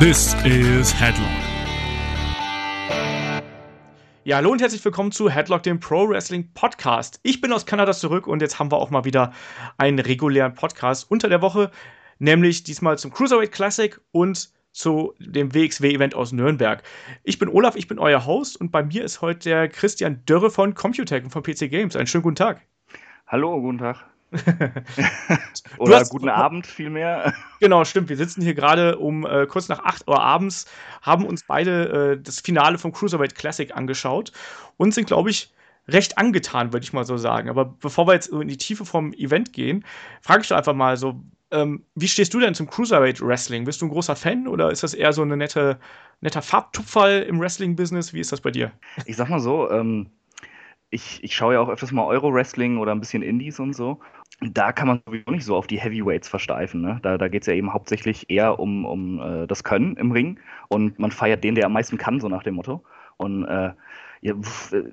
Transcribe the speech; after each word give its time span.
This 0.00 0.34
is 0.44 0.92
Headlock. 1.00 1.28
Ja, 4.24 4.36
hallo 4.36 4.50
und 4.50 4.60
herzlich 4.60 4.84
willkommen 4.84 5.12
zu 5.12 5.30
Headlock, 5.30 5.62
dem 5.62 5.78
Pro 5.78 6.08
Wrestling 6.08 6.52
Podcast. 6.52 7.20
Ich 7.22 7.40
bin 7.40 7.52
aus 7.52 7.64
Kanada 7.64 7.92
zurück 7.92 8.26
und 8.26 8.42
jetzt 8.42 8.58
haben 8.58 8.72
wir 8.72 8.78
auch 8.78 8.90
mal 8.90 9.04
wieder 9.04 9.32
einen 9.78 10.00
regulären 10.00 10.54
Podcast 10.54 11.08
unter 11.08 11.28
der 11.28 11.42
Woche, 11.42 11.70
nämlich 12.18 12.64
diesmal 12.64 12.98
zum 12.98 13.12
Cruiserweight 13.12 13.52
Classic 13.52 14.00
und 14.10 14.50
zu 14.72 15.14
dem 15.20 15.54
WXW-Event 15.54 16.16
aus 16.16 16.32
Nürnberg. 16.32 16.82
Ich 17.22 17.38
bin 17.38 17.48
Olaf, 17.48 17.76
ich 17.76 17.86
bin 17.86 18.00
euer 18.00 18.26
Host 18.26 18.60
und 18.60 18.72
bei 18.72 18.82
mir 18.82 19.04
ist 19.04 19.20
heute 19.20 19.48
der 19.48 19.68
Christian 19.68 20.22
Dörre 20.26 20.50
von 20.50 20.74
Computec 20.74 21.22
und 21.22 21.30
von 21.30 21.44
PC 21.44 21.70
Games. 21.70 21.94
Einen 21.94 22.08
schönen 22.08 22.24
guten 22.24 22.36
Tag. 22.36 22.62
Hallo, 23.28 23.60
guten 23.60 23.78
Tag. 23.78 24.04
Oder 25.78 26.00
hast, 26.00 26.10
guten 26.10 26.28
Abend 26.28 26.66
vielmehr. 26.66 27.32
Genau, 27.60 27.84
stimmt. 27.84 28.10
Wir 28.10 28.16
sitzen 28.16 28.42
hier 28.42 28.54
gerade 28.54 28.98
um 28.98 29.24
äh, 29.24 29.46
kurz 29.46 29.68
nach 29.68 29.84
8 29.84 30.06
Uhr 30.06 30.20
abends, 30.20 30.66
haben 31.00 31.24
uns 31.24 31.44
beide 31.46 32.12
äh, 32.12 32.22
das 32.22 32.40
Finale 32.40 32.76
vom 32.76 32.92
Cruiserweight 32.92 33.34
Classic 33.34 33.74
angeschaut 33.74 34.32
und 34.76 34.92
sind, 34.92 35.06
glaube 35.06 35.30
ich, 35.30 35.54
recht 35.88 36.18
angetan, 36.18 36.72
würde 36.72 36.84
ich 36.84 36.92
mal 36.92 37.04
so 37.04 37.16
sagen. 37.16 37.48
Aber 37.48 37.64
bevor 37.64 38.06
wir 38.06 38.14
jetzt 38.14 38.28
in 38.28 38.48
die 38.48 38.58
Tiefe 38.58 38.84
vom 38.84 39.12
Event 39.14 39.52
gehen, 39.52 39.84
frage 40.20 40.42
ich 40.42 40.48
doch 40.48 40.56
einfach 40.56 40.74
mal 40.74 40.96
so, 40.96 41.22
ähm, 41.50 41.84
wie 41.94 42.08
stehst 42.08 42.34
du 42.34 42.40
denn 42.40 42.54
zum 42.54 42.68
Cruiserweight 42.68 43.20
Wrestling? 43.20 43.64
Bist 43.64 43.80
du 43.80 43.86
ein 43.86 43.90
großer 43.90 44.16
Fan 44.16 44.48
oder 44.48 44.70
ist 44.70 44.82
das 44.82 44.92
eher 44.92 45.12
so 45.12 45.22
ein 45.22 45.28
nette, 45.28 45.78
netter 46.20 46.42
Farbtupferl 46.42 47.22
im 47.22 47.40
Wrestling-Business? 47.40 48.12
Wie 48.12 48.20
ist 48.20 48.32
das 48.32 48.40
bei 48.40 48.50
dir? 48.50 48.72
Ich 49.06 49.16
sag 49.16 49.28
mal 49.28 49.40
so, 49.40 49.70
ähm, 49.70 50.10
ich, 50.94 51.22
ich 51.22 51.34
schaue 51.34 51.54
ja 51.54 51.60
auch 51.60 51.68
öfters 51.68 51.92
mal 51.92 52.04
Euro-Wrestling 52.04 52.78
oder 52.78 52.92
ein 52.92 53.00
bisschen 53.00 53.22
Indies 53.22 53.60
und 53.60 53.74
so 53.74 54.00
da 54.40 54.72
kann 54.72 54.88
man 54.88 55.00
sowieso 55.06 55.30
nicht 55.30 55.44
so 55.44 55.56
auf 55.56 55.66
die 55.66 55.78
Heavyweights 55.78 56.28
versteifen. 56.28 56.80
Ne? 56.80 56.98
Da, 57.02 57.18
da 57.18 57.28
geht 57.28 57.42
es 57.42 57.46
ja 57.46 57.54
eben 57.54 57.72
hauptsächlich 57.72 58.30
eher 58.30 58.58
um, 58.58 58.84
um 58.84 59.20
äh, 59.20 59.46
das 59.46 59.64
Können 59.64 59.96
im 59.96 60.12
Ring 60.12 60.40
und 60.68 60.98
man 60.98 61.10
feiert 61.10 61.44
den, 61.44 61.54
der 61.54 61.66
am 61.66 61.72
meisten 61.72 61.98
kann, 61.98 62.20
so 62.20 62.28
nach 62.28 62.42
dem 62.42 62.54
Motto. 62.54 62.82
Und 63.16 63.44
äh, 63.44 63.70
ja, 64.24 64.32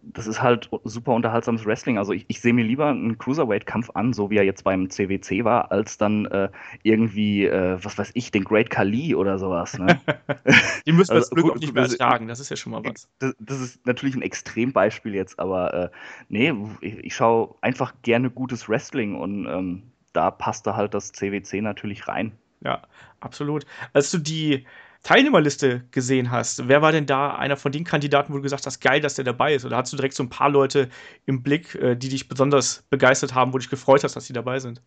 das 0.03 0.27
ist 0.27 0.41
halt 0.41 0.69
super 0.83 1.13
unterhaltsames 1.13 1.65
Wrestling. 1.65 1.97
Also 1.97 2.11
ich, 2.11 2.25
ich 2.27 2.41
sehe 2.41 2.51
mir 2.51 2.65
lieber 2.65 2.87
einen 2.87 3.17
Cruiserweight-Kampf 3.17 3.91
an, 3.93 4.11
so 4.11 4.29
wie 4.29 4.35
er 4.35 4.43
jetzt 4.43 4.65
beim 4.65 4.89
CWC 4.89 5.45
war, 5.45 5.71
als 5.71 5.97
dann 5.97 6.25
äh, 6.25 6.49
irgendwie, 6.83 7.45
äh, 7.45 7.81
was 7.81 7.97
weiß 7.97 8.11
ich, 8.13 8.31
den 8.31 8.43
Great 8.43 8.69
Khali 8.69 9.15
oder 9.15 9.39
sowas. 9.39 9.79
Ne? 9.79 10.01
Die 10.85 10.91
müssen 10.91 11.13
also, 11.13 11.33
Glück 11.33 11.49
auch 11.49 11.55
nicht 11.55 11.73
mehr 11.73 11.83
ertragen, 11.83 12.27
das 12.27 12.41
ist 12.41 12.49
ja 12.49 12.57
schon 12.57 12.73
mal 12.73 12.83
was. 12.83 13.07
Das, 13.19 13.33
das 13.39 13.61
ist 13.61 13.85
natürlich 13.85 14.15
ein 14.15 14.21
Extrembeispiel 14.21 15.15
jetzt, 15.15 15.39
aber 15.39 15.73
äh, 15.73 15.89
nee, 16.27 16.53
ich, 16.81 16.97
ich 16.97 17.15
schaue 17.15 17.55
einfach 17.61 17.93
gerne 18.01 18.31
gutes 18.31 18.67
Wrestling 18.67 19.15
und 19.15 19.45
ähm, 19.45 19.83
da 20.11 20.29
passte 20.29 20.75
halt 20.75 20.93
das 20.93 21.13
CWC 21.13 21.61
natürlich 21.61 22.09
rein. 22.09 22.33
Ja, 22.59 22.81
absolut. 23.21 23.65
Als 23.93 24.11
du 24.11 24.17
die 24.17 24.65
Teilnehmerliste 25.03 25.83
gesehen 25.89 26.29
hast, 26.29 26.67
wer 26.67 26.81
war 26.81 26.91
denn 26.91 27.07
da 27.07 27.35
einer 27.35 27.57
von 27.57 27.71
den 27.71 27.83
Kandidaten, 27.83 28.31
wo 28.31 28.37
du 28.37 28.43
gesagt 28.43 28.67
hast, 28.67 28.79
geil, 28.81 29.01
dass 29.01 29.15
der 29.15 29.25
dabei 29.25 29.55
ist? 29.55 29.65
Oder 29.65 29.77
hast 29.77 29.91
du 29.91 29.97
direkt 29.97 30.13
so 30.13 30.23
ein 30.23 30.29
paar 30.29 30.49
Leute 30.49 30.89
im 31.25 31.41
Blick, 31.41 31.73
äh, 31.75 31.95
die 31.95 32.09
dich 32.09 32.27
besonders 32.27 32.83
begeistert 32.89 33.33
haben, 33.33 33.51
wo 33.51 33.57
du 33.57 33.61
dich 33.61 33.69
gefreut 33.69 34.03
hast, 34.03 34.15
dass 34.15 34.25
sie 34.25 34.33
dabei 34.33 34.59
sind? 34.59 34.81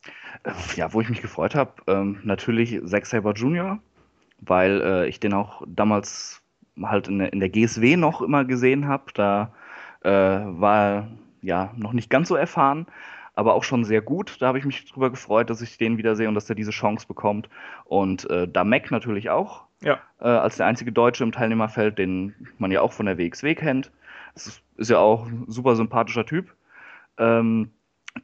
Äh, 0.44 0.52
ja, 0.76 0.92
wo 0.92 1.00
ich 1.00 1.08
mich 1.08 1.20
gefreut 1.20 1.54
habe, 1.56 1.72
ähm, 1.88 2.20
natürlich 2.22 2.80
Zack 2.84 3.06
Saber 3.06 3.32
Jr., 3.32 3.80
weil 4.40 4.80
äh, 4.82 5.08
ich 5.08 5.18
den 5.18 5.34
auch 5.34 5.62
damals 5.66 6.42
halt 6.80 7.08
in 7.08 7.18
der, 7.18 7.32
in 7.32 7.40
der 7.40 7.48
GSW 7.48 7.96
noch 7.96 8.22
immer 8.22 8.44
gesehen 8.44 8.86
habe. 8.86 9.04
Da 9.14 9.52
äh, 10.02 10.10
war 10.10 11.08
ja 11.42 11.72
noch 11.76 11.92
nicht 11.92 12.10
ganz 12.10 12.28
so 12.28 12.36
erfahren 12.36 12.86
aber 13.34 13.54
auch 13.54 13.64
schon 13.64 13.84
sehr 13.84 14.00
gut. 14.00 14.36
Da 14.40 14.46
habe 14.46 14.58
ich 14.58 14.64
mich 14.64 14.84
drüber 14.90 15.10
gefreut, 15.10 15.50
dass 15.50 15.60
ich 15.60 15.76
den 15.76 15.98
wiedersehe 15.98 16.28
und 16.28 16.34
dass 16.34 16.48
er 16.48 16.54
diese 16.54 16.70
Chance 16.70 17.06
bekommt. 17.06 17.48
Und 17.84 18.28
äh, 18.30 18.48
Damek 18.48 18.90
natürlich 18.90 19.30
auch. 19.30 19.64
Ja. 19.82 20.00
Äh, 20.20 20.28
als 20.28 20.56
der 20.56 20.66
einzige 20.66 20.92
Deutsche 20.92 21.24
im 21.24 21.32
Teilnehmerfeld, 21.32 21.98
den 21.98 22.34
man 22.58 22.70
ja 22.70 22.80
auch 22.80 22.92
von 22.92 23.06
der 23.06 23.18
WXW 23.18 23.54
kennt. 23.54 23.90
Das 24.34 24.46
ist, 24.46 24.62
ist 24.76 24.90
ja 24.90 24.98
auch 24.98 25.26
ein 25.26 25.44
super 25.48 25.76
sympathischer 25.76 26.26
Typ. 26.26 26.54
Ähm, 27.18 27.70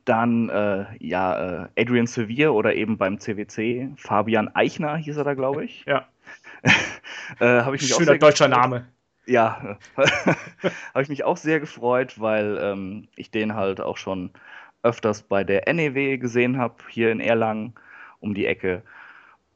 dann 0.05 0.49
äh, 0.49 0.87
ja, 1.01 1.65
äh, 1.65 1.69
Adrian 1.79 2.07
Sevier 2.07 2.55
oder 2.55 2.75
eben 2.75 2.97
beim 2.97 3.19
CWC 3.19 3.91
Fabian 3.97 4.49
Eichner 4.55 4.97
hieß 4.97 5.17
er 5.17 5.25
da, 5.25 5.35
glaube 5.35 5.65
ich. 5.65 5.85
Ja. 5.87 6.07
äh, 7.41 7.61
ich 7.75 7.83
mich 7.83 7.95
Schöner 7.95 8.19
deutscher 8.19 8.49
gefreut. 8.49 8.63
Name. 8.63 8.87
Ja, 9.27 9.79
habe 9.97 11.03
ich 11.03 11.09
mich 11.09 11.25
auch 11.25 11.37
sehr 11.37 11.61
gefreut, 11.61 12.21
weil 12.21 12.59
ähm, 12.61 13.09
ich 13.17 13.31
den 13.31 13.55
halt 13.55 13.81
auch 13.81 13.97
schon 13.97 14.31
öfters 14.83 15.23
bei 15.23 15.45
der 15.45 15.73
NEW 15.73 16.19
gesehen 16.19 16.57
habe, 16.59 16.77
hier 16.89 17.13
in 17.13 17.21
Erlangen 17.21 17.75
um 18.21 18.35
die 18.35 18.47
Ecke. 18.47 18.83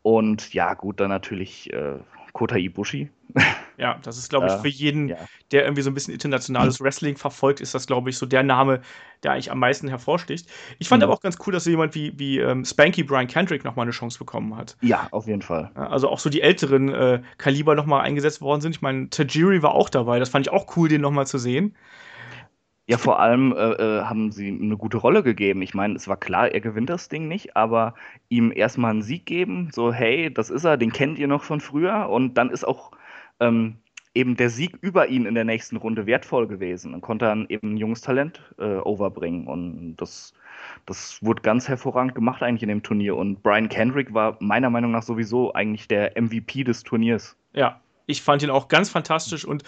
Und 0.04 0.52
ja, 0.52 0.74
gut, 0.74 1.00
dann 1.00 1.08
natürlich 1.08 1.72
äh, 1.72 1.94
Kota 2.34 2.56
Ibushi. 2.56 3.10
Ja, 3.76 3.98
das 4.04 4.18
ist, 4.18 4.30
glaube 4.30 4.46
ich, 4.46 4.52
für 4.52 4.68
jeden, 4.68 5.08
ja. 5.08 5.16
der 5.50 5.64
irgendwie 5.64 5.82
so 5.82 5.90
ein 5.90 5.94
bisschen 5.94 6.14
internationales 6.14 6.80
Wrestling 6.80 7.16
verfolgt, 7.16 7.60
ist 7.60 7.74
das, 7.74 7.88
glaube 7.88 8.08
ich, 8.08 8.16
so 8.16 8.24
der 8.24 8.44
Name, 8.44 8.82
der 9.24 9.32
eigentlich 9.32 9.50
am 9.50 9.58
meisten 9.58 9.88
hervorsticht. 9.88 10.48
Ich 10.78 10.86
fand 10.86 11.00
mhm. 11.00 11.06
aber 11.06 11.14
auch 11.14 11.20
ganz 11.20 11.38
cool, 11.44 11.52
dass 11.52 11.64
so 11.64 11.70
jemand 11.70 11.96
wie, 11.96 12.16
wie 12.16 12.38
ähm, 12.38 12.64
Spanky 12.64 13.02
Brian 13.02 13.26
Kendrick 13.26 13.64
nochmal 13.64 13.82
eine 13.82 13.90
Chance 13.90 14.16
bekommen 14.16 14.56
hat. 14.56 14.76
Ja, 14.80 15.08
auf 15.10 15.26
jeden 15.26 15.42
Fall. 15.42 15.72
Also 15.74 16.08
auch 16.08 16.20
so 16.20 16.30
die 16.30 16.40
älteren 16.40 16.94
äh, 16.94 17.22
Kaliber 17.36 17.74
nochmal 17.74 18.02
eingesetzt 18.02 18.40
worden 18.40 18.60
sind. 18.60 18.76
Ich 18.76 18.80
meine, 18.80 19.10
Tajiri 19.10 19.64
war 19.64 19.74
auch 19.74 19.88
dabei. 19.88 20.20
Das 20.20 20.28
fand 20.28 20.46
ich 20.46 20.52
auch 20.52 20.76
cool, 20.76 20.88
den 20.88 21.00
nochmal 21.00 21.26
zu 21.26 21.38
sehen. 21.38 21.74
Ja, 22.86 22.98
vor 22.98 23.18
allem 23.18 23.52
äh, 23.52 23.72
äh, 23.72 24.02
haben 24.02 24.30
sie 24.30 24.48
ihm 24.48 24.62
eine 24.62 24.76
gute 24.76 24.98
Rolle 24.98 25.22
gegeben. 25.22 25.62
Ich 25.62 25.72
meine, 25.72 25.94
es 25.94 26.06
war 26.06 26.18
klar, 26.18 26.48
er 26.50 26.60
gewinnt 26.60 26.90
das 26.90 27.08
Ding 27.08 27.28
nicht, 27.28 27.56
aber 27.56 27.94
ihm 28.28 28.52
erstmal 28.54 28.90
einen 28.90 29.02
Sieg 29.02 29.24
geben, 29.24 29.70
so, 29.72 29.90
hey, 29.92 30.32
das 30.32 30.50
ist 30.50 30.64
er, 30.64 30.76
den 30.76 30.92
kennt 30.92 31.18
ihr 31.18 31.26
noch 31.26 31.44
von 31.44 31.60
früher. 31.60 32.10
Und 32.10 32.34
dann 32.34 32.50
ist 32.50 32.64
auch 32.64 32.90
ähm, 33.40 33.76
eben 34.14 34.36
der 34.36 34.50
Sieg 34.50 34.76
über 34.82 35.08
ihn 35.08 35.24
in 35.24 35.34
der 35.34 35.44
nächsten 35.44 35.76
Runde 35.76 36.04
wertvoll 36.04 36.46
gewesen. 36.46 36.92
Dann 36.92 37.00
konnte 37.00 37.24
dann 37.24 37.46
eben 37.48 37.72
ein 37.72 37.76
junges 37.78 38.02
Talent 38.02 38.42
äh, 38.58 38.76
overbringen. 38.76 39.46
Und 39.46 39.96
das, 39.96 40.34
das 40.84 41.22
wurde 41.22 41.40
ganz 41.40 41.68
hervorragend 41.68 42.14
gemacht 42.14 42.42
eigentlich 42.42 42.62
in 42.62 42.68
dem 42.68 42.82
Turnier. 42.82 43.16
Und 43.16 43.42
Brian 43.42 43.70
Kendrick 43.70 44.12
war 44.12 44.36
meiner 44.40 44.68
Meinung 44.68 44.90
nach 44.90 45.02
sowieso 45.02 45.54
eigentlich 45.54 45.88
der 45.88 46.20
MVP 46.20 46.64
des 46.64 46.82
Turniers. 46.82 47.34
Ja, 47.54 47.80
ich 48.06 48.22
fand 48.22 48.42
ihn 48.42 48.50
auch 48.50 48.68
ganz 48.68 48.90
fantastisch 48.90 49.46
und 49.46 49.62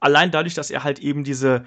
allein 0.00 0.30
dadurch, 0.30 0.54
dass 0.54 0.70
er 0.70 0.82
halt 0.82 0.98
eben 0.98 1.24
diese 1.24 1.64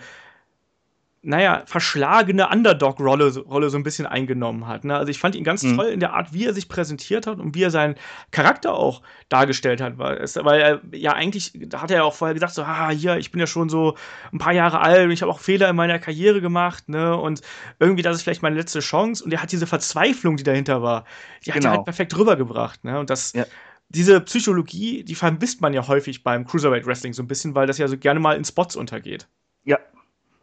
naja, 1.24 1.64
verschlagene 1.66 2.48
Underdog-Rolle 2.50 3.38
Rolle 3.40 3.70
so 3.70 3.78
ein 3.78 3.84
bisschen 3.84 4.06
eingenommen 4.06 4.68
hat. 4.68 4.86
Ne? 4.86 4.96
Also 4.96 5.10
ich 5.10 5.20
fand 5.20 5.36
ihn 5.36 5.44
ganz 5.44 5.64
mhm. 5.64 5.76
toll 5.76 5.86
in 5.88 6.00
der 6.00 6.14
Art, 6.14 6.32
wie 6.32 6.46
er 6.46 6.54
sich 6.54 6.70
präsentiert 6.70 7.28
hat 7.28 7.40
und 7.40 7.56
wie 7.56 7.64
er 7.64 7.72
seinen 7.72 7.96
Charakter 8.32 8.74
auch 8.74 9.02
dargestellt 9.28 9.82
hat. 9.82 9.98
Weil, 9.98 10.18
es, 10.18 10.36
weil 10.36 10.62
er 10.62 10.82
ja 10.94 11.14
eigentlich, 11.14 11.52
da 11.56 11.82
hat 11.82 11.92
er 11.92 11.98
ja 11.98 12.04
auch 12.04 12.14
vorher 12.14 12.34
gesagt, 12.34 12.54
so, 12.54 12.64
ah, 12.64 12.90
hier, 12.92 13.18
ich 13.18 13.32
bin 13.32 13.40
ja 13.40 13.48
schon 13.48 13.68
so 13.68 13.98
ein 14.32 14.38
paar 14.38 14.54
Jahre 14.54 14.80
alt 14.80 15.06
und 15.06 15.12
ich 15.12 15.22
habe 15.22 15.32
auch 15.32 15.40
Fehler 15.40 15.70
in 15.70 15.76
meiner 15.76 16.00
Karriere 16.00 16.40
gemacht, 16.40 16.88
ne? 16.88 17.18
Und 17.18 17.42
irgendwie, 17.80 18.04
das 18.04 18.16
ist 18.16 18.24
vielleicht 18.24 18.44
meine 18.44 18.56
letzte 18.56 18.80
Chance. 18.80 19.24
Und 19.24 19.34
er 19.34 19.42
hat 19.42 19.52
diese 19.52 19.68
Verzweiflung, 19.68 20.38
die 20.38 20.44
dahinter 20.44 20.82
war, 20.82 21.04
die 21.46 21.52
genau. 21.52 21.56
hat 21.56 21.64
er 21.66 21.72
halt 21.78 21.86
perfekt 21.86 22.18
rübergebracht. 22.18 22.84
Ne? 22.84 23.00
Und 23.00 23.10
das. 23.10 23.34
Ja 23.34 23.46
diese 23.90 24.20
Psychologie, 24.20 25.06
die 25.06 25.16
vermisst 25.16 25.62
man 25.62 25.74
ja 25.74 25.88
häufig 25.88 26.22
beim 26.22 26.46
Cruiserweight 26.46 26.86
Wrestling 26.86 27.14
so 27.14 27.24
ein 27.24 27.28
bisschen, 27.28 27.56
weil 27.56 27.68
das 27.68 27.78
ja 27.78 27.88
so 27.88 27.98
gerne 27.98 28.20
mal 28.20 28.36
in 28.36 28.44
Spots 28.44 28.76
untergeht. 28.76 29.30
Ja, 29.64 29.80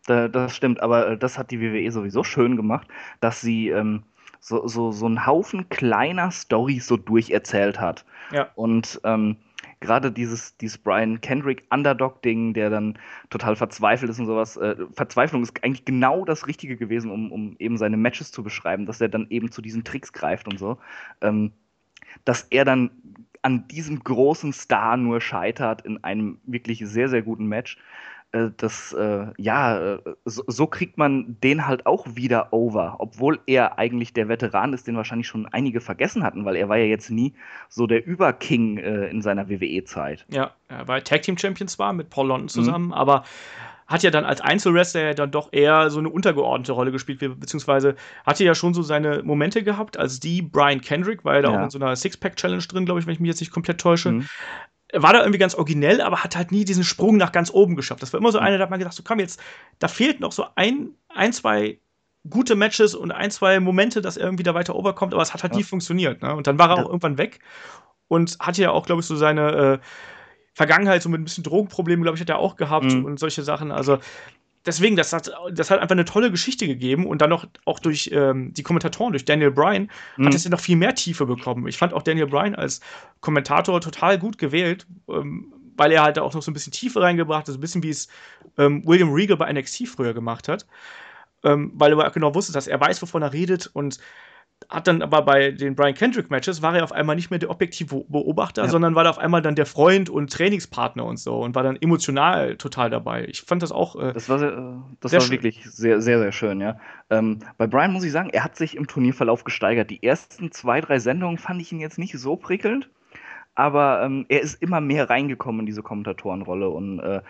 das 0.07 0.55
stimmt, 0.55 0.81
aber 0.81 1.09
äh, 1.09 1.19
das 1.19 1.39
hat 1.39 1.51
die 1.51 1.61
WWE 1.61 1.91
sowieso 1.91 2.25
schön 2.25 2.57
gemacht, 2.57 2.89
dass 3.21 3.41
sie 3.41 3.69
ähm, 3.69 4.03
so, 4.41 4.67
so, 4.69 4.93
so 4.93 5.07
einen 5.07 5.27
Haufen 5.27 5.69
kleiner 5.71 6.31
Storys 6.31 6.87
so 6.87 6.97
durcherzählt 6.97 7.81
hat. 7.81 8.05
Ja. 8.31 8.49
Und 8.55 9.01
ähm, 9.05 9.37
gerade 9.81 10.13
dieses, 10.13 10.57
dieses 10.59 10.79
Brian 10.79 11.21
Kendrick 11.21 11.65
Underdog-Ding, 11.71 12.55
der 12.55 12.71
dann 12.71 12.99
total 13.31 13.57
verzweifelt 13.57 14.11
ist 14.11 14.19
und 14.19 14.27
sowas. 14.27 14.57
Äh, 14.57 14.77
Verzweiflung 14.93 15.43
ist 15.43 15.63
eigentlich 15.65 15.85
genau 15.85 16.25
das 16.25 16.47
Richtige 16.47 16.77
gewesen, 16.77 17.11
um, 17.11 17.33
um 17.33 17.57
eben 17.59 17.79
seine 17.79 17.97
Matches 17.97 18.33
zu 18.33 18.43
beschreiben, 18.43 18.87
dass 18.87 19.01
er 19.01 19.09
dann 19.09 19.27
eben 19.31 19.51
zu 19.51 19.63
diesen 19.63 19.85
Tricks 19.85 20.13
greift 20.13 20.49
und 20.49 20.59
so. 20.59 20.79
Ähm, 21.21 21.53
dass 22.25 22.43
er 22.51 22.65
dann 22.65 22.91
an 23.43 23.69
diesem 23.69 24.03
großen 24.03 24.53
Star 24.53 24.97
nur 24.97 25.21
scheitert 25.21 25.83
in 25.83 26.03
einem 26.03 26.39
wirklich 26.45 26.81
sehr, 26.85 27.09
sehr 27.09 27.23
guten 27.23 27.47
Match. 27.47 27.79
Äh, 28.35 28.51
das, 28.57 28.93
äh, 28.93 29.27
ja, 29.39 29.95
äh, 29.95 29.99
so, 30.25 30.43
so, 30.49 30.67
kriegt 30.67 30.99
man 30.99 31.37
den 31.43 31.67
halt 31.67 31.87
auch 31.87 32.05
wieder 32.17 32.53
over, 32.53 32.97
obwohl 32.99 33.39
er 33.47 33.79
eigentlich 33.79 34.13
der 34.13 34.29
Veteran 34.29 34.73
ist, 34.73 34.89
den 34.89 34.97
wahrscheinlich 34.97 35.29
schon 35.29 35.47
einige 35.47 35.81
vergessen 35.81 36.25
hatten, 36.25 36.45
weil 36.45 36.57
er 36.57 36.69
war 36.69 36.77
ja 36.77 36.87
jetzt 36.87 37.11
nie 37.11 37.35
so 37.69 37.87
der 37.87 38.05
Überking 38.05 38.79
in 38.79 39.23
seiner 39.23 39.49
WWE-Zeit. 39.49 40.27
Ja, 40.29 40.53
er 40.69 40.89
war 40.89 41.03
Tag 41.03 41.23
Team 41.23 41.39
Champion 41.39 41.69
zwar 41.69 41.93
mit 41.93 42.11
Paul 42.11 42.29
London 42.29 42.49
zusammen, 42.49 42.87
mhm. 42.87 42.93
aber 42.93 43.25
hat 43.87 44.03
ja 44.03 44.11
dann 44.11 44.25
als 44.25 44.41
Einzelwrestler 44.41 45.03
ja 45.03 45.15
dann 45.15 45.31
doch 45.31 45.53
eher 45.53 45.91
so 45.91 45.99
eine 45.99 46.09
untergeordnete 46.09 46.73
Rolle 46.73 46.91
gespielt, 46.91 47.19
beziehungsweise 47.19 47.97
hatte 48.25 48.45
ja 48.45 48.55
schon 48.55 48.75
so 48.75 48.83
seine 48.83 49.23
Momente 49.23 49.63
gehabt, 49.63 49.99
als 49.99 50.21
die 50.21 50.43
Brian 50.43 50.81
Kendrick, 50.81 51.25
war 51.25 51.37
ja 51.37 51.43
da 51.43 51.53
ja. 51.53 51.59
auch 51.59 51.65
in 51.65 51.71
so 51.71 51.79
einer 51.79 51.95
Six-Pack-Challenge 51.95 52.63
drin, 52.63 52.87
glaube 52.87 53.01
ich, 53.01 53.07
wenn 53.07 53.15
ich 53.15 53.21
mich 53.21 53.29
jetzt 53.29 53.41
nicht 53.41 53.53
komplett 53.53 53.81
täusche. 53.81 54.13
Mhm 54.13 54.27
war 54.95 55.13
da 55.13 55.21
irgendwie 55.21 55.39
ganz 55.39 55.55
originell, 55.55 56.01
aber 56.01 56.23
hat 56.23 56.37
halt 56.37 56.53
nie 56.53 56.65
diesen 56.65 56.85
Sprung 56.85 57.17
nach 57.17 57.33
ganz 57.33 57.51
oben 57.51 57.77
geschafft. 57.77 58.03
Das 58.03 58.13
war 58.13 58.21
immer 58.21 58.33
so 58.33 58.39
einer, 58.39 58.59
da 58.59 58.65
hat 58.65 58.71
man 58.71 58.79
gedacht, 58.79 58.95
so 58.95 59.03
komm 59.03 59.19
jetzt, 59.19 59.41
da 59.79 59.89
fehlt 59.89 60.21
noch 60.21 60.33
so 60.33 60.47
ein, 60.55 60.91
ein, 61.09 61.33
zwei 61.33 61.79
gute 62.29 62.55
Matches 62.55 62.95
und 62.95 63.13
ein, 63.13 63.31
zwei 63.31 63.61
Momente, 63.61 64.01
dass 64.01 64.17
er 64.17 64.25
irgendwie 64.25 64.45
da 64.45 64.55
weiter 64.55 64.75
overkommt, 64.75 65.13
aber 65.13 65.23
es 65.23 65.35
hat 65.35 65.43
halt 65.43 65.53
ja. 65.53 65.59
nie 65.59 65.65
funktioniert. 65.65 66.23
Ne? 66.23 66.35
Und 66.35 66.47
dann 66.47 66.59
war 66.59 66.71
er 66.71 66.77
auch 66.77 66.89
irgendwann 66.89 67.19
weg. 67.19 67.41
und 68.09 68.39
hatte 68.41 68.63
ja 68.63 68.71
auch, 68.71 68.87
glaube 68.87 69.01
ich, 69.01 69.07
so 69.07 69.17
seine 69.17 69.53
äh, 69.53 69.79
Vergangenheit, 70.55 71.03
so 71.03 71.09
mit 71.09 71.21
ein 71.21 71.25
bisschen 71.25 71.45
Drogenproblemen, 71.45 72.03
glaube 72.03 72.17
ich, 72.17 72.21
hat 72.21 72.31
er 72.31 72.39
auch 72.39 72.57
gehabt 72.57 72.87
mhm. 72.87 73.05
und 73.05 73.19
solche 73.19 73.43
Sachen. 73.43 73.73
Also 73.73 73.99
deswegen, 74.67 74.97
das 74.97 75.13
hat, 75.13 75.31
das 75.53 75.71
hat 75.71 75.81
einfach 75.81 75.95
eine 75.95 76.05
tolle 76.05 76.31
Geschichte 76.31 76.67
gegeben 76.67 77.07
und 77.07 77.21
dann 77.21 77.31
noch 77.31 77.47
auch 77.65 77.79
durch 77.79 78.11
ähm, 78.13 78.53
die 78.55 78.63
Kommentatoren, 78.63 79.13
durch 79.13 79.25
Daniel 79.25 79.51
Bryan, 79.51 79.91
mhm. 80.17 80.27
hat 80.27 80.35
es 80.35 80.45
ja 80.45 80.51
noch 80.51 80.61
viel 80.61 80.77
mehr 80.77 80.95
Tiefe 80.95 81.27
bekommen. 81.27 81.67
Ich 81.69 81.79
fand 81.79 81.93
auch 81.93 82.03
Daniel 82.03 82.27
Bryan 82.27 82.55
als 82.55 82.81
Kommentator 83.21 83.81
total 83.81 84.19
gut 84.19 84.39
gewählt, 84.39 84.87
ähm, 85.09 85.53
weil 85.77 85.93
er 85.93 86.03
halt 86.03 86.19
auch 86.19 86.35
noch 86.35 86.43
so 86.43 86.51
ein 86.51 86.55
bisschen 86.55 86.73
Tiefe 86.73 87.01
reingebracht 87.01 87.41
hat, 87.41 87.53
so 87.53 87.59
ein 87.59 87.61
bisschen 87.61 87.83
wie 87.83 87.91
es 87.91 88.09
ähm, 88.59 88.83
William 88.87 89.13
Regal 89.13 89.37
bei 89.37 89.53
NXT 89.53 89.89
früher 89.89 90.15
gemacht 90.15 90.49
hat. 90.49 90.67
Ähm, 91.43 91.73
weil 91.75 91.93
er 91.93 92.11
genau 92.11 92.35
wusste, 92.35 92.53
dass 92.53 92.67
er 92.67 92.81
weiß, 92.81 93.03
wovon 93.03 93.23
er 93.23 93.33
redet 93.33 93.69
und 93.73 93.99
hat 94.69 94.87
dann 94.87 95.03
aber 95.03 95.23
bei 95.23 95.51
den 95.51 95.75
Brian 95.75 95.95
Kendrick 95.95 96.31
Matches 96.31 96.63
war 96.63 96.77
er 96.77 96.85
auf 96.85 96.93
einmal 96.93 97.17
nicht 97.17 97.31
mehr 97.31 97.39
der 97.39 97.51
objektive 97.51 98.05
Beobachter, 98.09 98.65
ja. 98.65 98.69
sondern 98.69 98.95
war 98.95 99.05
da 99.05 99.11
auf 99.11 99.19
einmal 99.19 99.43
dann 99.43 99.55
der 99.55 99.67
Freund 99.67 100.09
und 100.09 100.33
Trainingspartner 100.33 101.05
und 101.05 101.19
so 101.19 101.41
und 101.41 101.55
war 101.55 101.63
dann 101.63 101.77
emotional 101.81 102.57
total 102.57 102.91
dabei. 102.91 103.27
Ich 103.27 103.43
fand 103.43 103.63
das 103.63 103.73
auch. 103.73 103.97
Äh, 103.97 104.13
das 104.13 104.29
war, 104.29 104.39
sehr, 104.39 104.53
äh, 104.53 104.73
das 105.01 105.11
sehr 105.11 105.21
war 105.21 105.31
wirklich 105.31 105.65
sehr, 105.65 106.01
sehr, 106.01 106.19
sehr 106.19 106.33
schön, 106.33 106.61
ja. 106.61 106.79
Ähm, 107.11 107.41
bei 107.59 107.67
Brian 107.67 107.93
muss 107.93 108.05
ich 108.05 108.13
sagen, 108.13 108.31
er 108.31 108.45
hat 108.45 108.57
sich 108.57 108.77
im 108.77 108.87
Turnierverlauf 108.87 109.45
gesteigert. 109.45 109.91
Die 109.91 110.03
ersten 110.03 110.51
zwei, 110.51 110.81
drei 110.81 110.99
Sendungen 110.99 111.39
fand 111.39 111.61
ich 111.61 111.73
ihn 111.73 111.81
jetzt 111.81 111.99
nicht 111.99 112.19
so 112.19 112.37
prickelnd, 112.37 112.91
aber 113.55 114.03
ähm, 114.03 114.25
er 114.29 114.41
ist 114.41 114.61
immer 114.63 114.81
mehr 114.81 115.11
reingekommen 115.11 115.61
in 115.61 115.67
diese 115.67 115.83
Kommentatorenrolle 115.83 116.69
und 116.69 117.01
äh, 117.01 117.21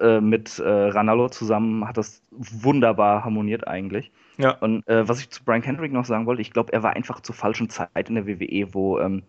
äh, 0.00 0.20
mit 0.20 0.58
äh, 0.58 0.68
Ranallo 0.68 1.28
zusammen 1.28 1.86
hat 1.86 1.96
das 1.96 2.22
wunderbar 2.30 3.24
harmoniert 3.24 3.66
eigentlich. 3.66 4.12
Ja. 4.42 4.52
Und 4.52 4.86
äh, 4.88 5.08
was 5.08 5.20
ich 5.20 5.30
zu 5.30 5.44
Brian 5.44 5.62
Kendrick 5.62 5.92
noch 5.92 6.04
sagen 6.04 6.26
wollte, 6.26 6.42
ich 6.42 6.52
glaube, 6.52 6.72
er 6.72 6.82
war 6.82 6.94
einfach 6.94 7.20
zur 7.20 7.34
falschen 7.34 7.68
Zeit 7.68 8.08
in 8.08 8.14
der 8.14 8.26
WWE, 8.26 8.74
wo 8.74 8.98
ähm, 8.98 9.22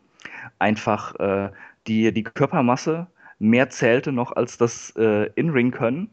einfach 0.60 1.16
äh, 1.20 1.52
die, 1.88 2.12
die 2.14 2.24
Körpermasse 2.24 3.08
mehr 3.40 3.70
zählte 3.70 4.12
noch 4.12 4.32
als 4.34 4.58
das 4.58 4.94
äh, 4.98 5.30
In-Ring-Können. 5.36 6.10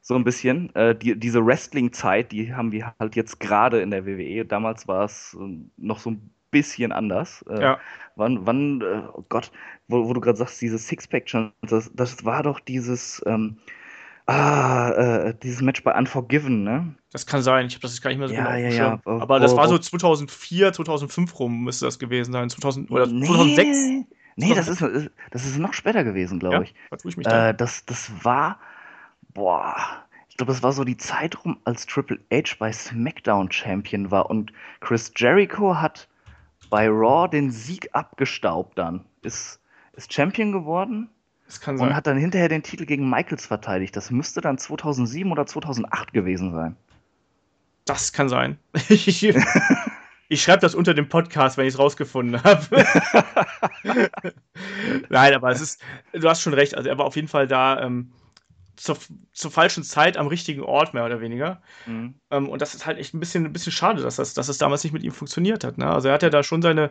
So 0.00 0.14
ein 0.14 0.24
bisschen. 0.24 0.74
Äh, 0.74 0.94
die, 0.94 1.18
diese 1.18 1.44
Wrestling-Zeit, 1.44 2.32
die 2.32 2.54
haben 2.54 2.72
wir 2.72 2.94
halt 2.98 3.16
jetzt 3.16 3.38
gerade 3.40 3.80
in 3.80 3.90
der 3.90 4.06
WWE. 4.06 4.44
Damals 4.46 4.88
war 4.88 5.04
es 5.04 5.36
noch 5.76 5.98
so 5.98 6.12
ein 6.12 6.30
bisschen 6.50 6.92
anders. 6.92 7.44
ja. 7.48 7.78
Wann, 8.16 8.44
wann 8.44 8.82
oh 8.82 9.24
Gott, 9.28 9.52
wo, 9.88 10.08
wo 10.08 10.12
du 10.12 10.20
gerade 10.20 10.36
sagst, 10.36 10.60
diese 10.60 10.78
Sixpack-Chance, 10.78 11.52
das, 11.62 11.90
das 11.94 12.24
war 12.24 12.42
doch 12.42 12.60
dieses. 12.60 13.22
Ähm, 13.26 13.58
Ah, 14.30 14.90
äh, 14.90 15.34
dieses 15.42 15.60
Match 15.60 15.82
bei 15.82 15.92
Unforgiven, 15.92 16.62
ne? 16.62 16.94
Das 17.10 17.26
kann 17.26 17.42
sein, 17.42 17.66
ich 17.66 17.74
habe 17.74 17.82
das 17.82 18.00
gar 18.00 18.10
nicht 18.10 18.20
mehr 18.20 18.28
so 18.28 18.34
ja, 18.34 18.44
genau. 18.44 18.58
Ja, 18.58 18.68
ja. 18.68 19.00
Aber 19.04 19.36
oh, 19.36 19.38
das 19.40 19.56
war 19.56 19.66
so 19.66 19.76
2004, 19.76 20.72
2005 20.72 21.40
rum, 21.40 21.64
müsste 21.64 21.86
das 21.86 21.98
gewesen 21.98 22.30
sein. 22.30 22.48
2000, 22.48 22.92
oder 22.92 23.08
nee, 23.08 23.26
2006? 23.26 24.06
Nee, 24.36 24.54
das 24.54 24.68
ist, 24.68 24.82
das 25.32 25.44
ist 25.44 25.58
noch 25.58 25.72
später 25.72 26.04
gewesen, 26.04 26.38
glaube 26.38 26.54
ja, 26.54 26.62
ich. 26.62 26.74
Da 26.90 26.96
tue 26.96 27.10
ich 27.10 27.16
mich 27.16 27.26
äh, 27.26 27.52
das, 27.54 27.84
das 27.86 28.12
war, 28.22 28.60
boah, 29.34 29.74
ich 30.28 30.36
glaube, 30.36 30.52
das 30.52 30.62
war 30.62 30.70
so 30.70 30.84
die 30.84 30.96
Zeit 30.96 31.44
rum, 31.44 31.58
als 31.64 31.84
Triple 31.86 32.20
H 32.32 32.54
bei 32.60 32.70
SmackDown 32.70 33.50
Champion 33.50 34.12
war 34.12 34.30
und 34.30 34.52
Chris 34.78 35.12
Jericho 35.16 35.74
hat 35.74 36.06
bei 36.70 36.88
Raw 36.88 37.28
den 37.28 37.50
Sieg 37.50 37.88
abgestaubt 37.94 38.78
dann. 38.78 39.04
Ist, 39.22 39.60
ist 39.94 40.12
Champion 40.12 40.52
geworden 40.52 41.10
das 41.50 41.60
kann 41.60 41.76
sein. 41.76 41.88
Und 41.88 41.96
hat 41.96 42.06
dann 42.06 42.16
hinterher 42.16 42.48
den 42.48 42.62
Titel 42.62 42.86
gegen 42.86 43.10
Michaels 43.10 43.44
verteidigt. 43.44 43.96
Das 43.96 44.12
müsste 44.12 44.40
dann 44.40 44.56
2007 44.56 45.32
oder 45.32 45.46
2008 45.46 46.12
gewesen 46.12 46.52
sein. 46.52 46.76
Das 47.86 48.12
kann 48.12 48.28
sein. 48.28 48.56
ich, 48.88 49.18
schreibe 50.40 50.60
das 50.60 50.76
unter 50.76 50.94
dem 50.94 51.08
Podcast, 51.08 51.56
wenn 51.56 51.66
ich 51.66 51.74
es 51.74 51.80
rausgefunden 51.80 52.40
habe. 52.44 52.86
Nein, 55.08 55.34
aber 55.34 55.50
es 55.50 55.60
ist, 55.60 55.82
du 56.12 56.28
hast 56.28 56.40
schon 56.40 56.54
recht. 56.54 56.76
Also 56.76 56.88
er 56.88 56.98
war 56.98 57.04
auf 57.04 57.16
jeden 57.16 57.26
Fall 57.26 57.48
da. 57.48 57.82
Ähm, 57.82 58.12
zur, 58.76 58.96
zur 59.32 59.50
falschen 59.50 59.82
Zeit 59.82 60.16
am 60.16 60.26
richtigen 60.26 60.62
Ort, 60.62 60.94
mehr 60.94 61.04
oder 61.04 61.20
weniger. 61.20 61.60
Mhm. 61.84 62.14
Ähm, 62.30 62.48
und 62.48 62.62
das 62.62 62.74
ist 62.74 62.86
halt 62.86 62.96
echt 62.96 63.12
ein 63.12 63.20
bisschen, 63.20 63.44
ein 63.44 63.52
bisschen 63.52 63.72
schade, 63.72 64.00
dass 64.00 64.16
das, 64.16 64.32
dass 64.32 64.46
das 64.46 64.56
damals 64.56 64.84
nicht 64.84 64.94
mit 64.94 65.02
ihm 65.02 65.12
funktioniert 65.12 65.64
hat. 65.64 65.76
Ne? 65.76 65.86
Also 65.86 66.08
er 66.08 66.14
hat 66.14 66.22
ja 66.22 66.30
da 66.30 66.42
schon 66.42 66.62
seine, 66.62 66.90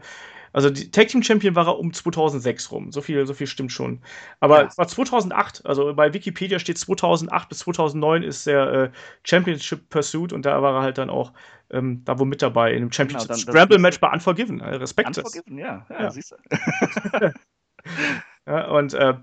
also 0.54 0.70
die 0.70 0.92
Tag 0.92 1.08
Team 1.08 1.24
Champion 1.24 1.56
war 1.56 1.68
er 1.68 1.80
um 1.80 1.94
2006 1.94 2.72
rum. 2.72 2.92
So 2.92 3.02
viel, 3.02 3.26
so 3.26 3.34
viel 3.34 3.48
stimmt 3.48 3.72
schon. 3.72 4.02
Aber 4.40 4.62
ja. 4.62 4.68
es 4.68 4.78
war 4.78 4.88
2008. 4.88 5.66
Also 5.66 5.94
bei 5.94 6.14
Wikipedia 6.14 6.60
steht 6.60 6.78
2008 6.78 7.50
bis 7.50 7.60
2009 7.60 8.24
ist 8.24 8.48
der 8.48 8.72
äh, 8.72 8.92
Championship 9.24 9.90
Pursuit 9.90 10.34
und 10.34 10.46
da 10.46 10.62
war 10.62 10.76
er 10.76 10.82
halt 10.82 10.98
dann 10.98 11.10
auch 11.10 11.34
ähm, 11.72 12.04
da 12.06 12.18
wo 12.18 12.26
mit 12.26 12.42
dabei 12.42 12.74
in 12.74 12.82
dem 12.82 12.92
Championship 12.92 13.30
genau, 13.30 13.40
Scramble 13.40 13.78
Match 13.78 14.00
bei 14.00 14.12
Unforgiven. 14.12 14.62
Respekt. 14.62 15.18
Unforgiven, 15.18 15.58
ja, 15.58 15.86
ja, 15.90 16.04
ja. 16.04 16.12
siehst 16.12 16.32
du. 16.32 16.36
ja, 18.50 18.68
und 18.68 18.94
äh, 18.96 19.14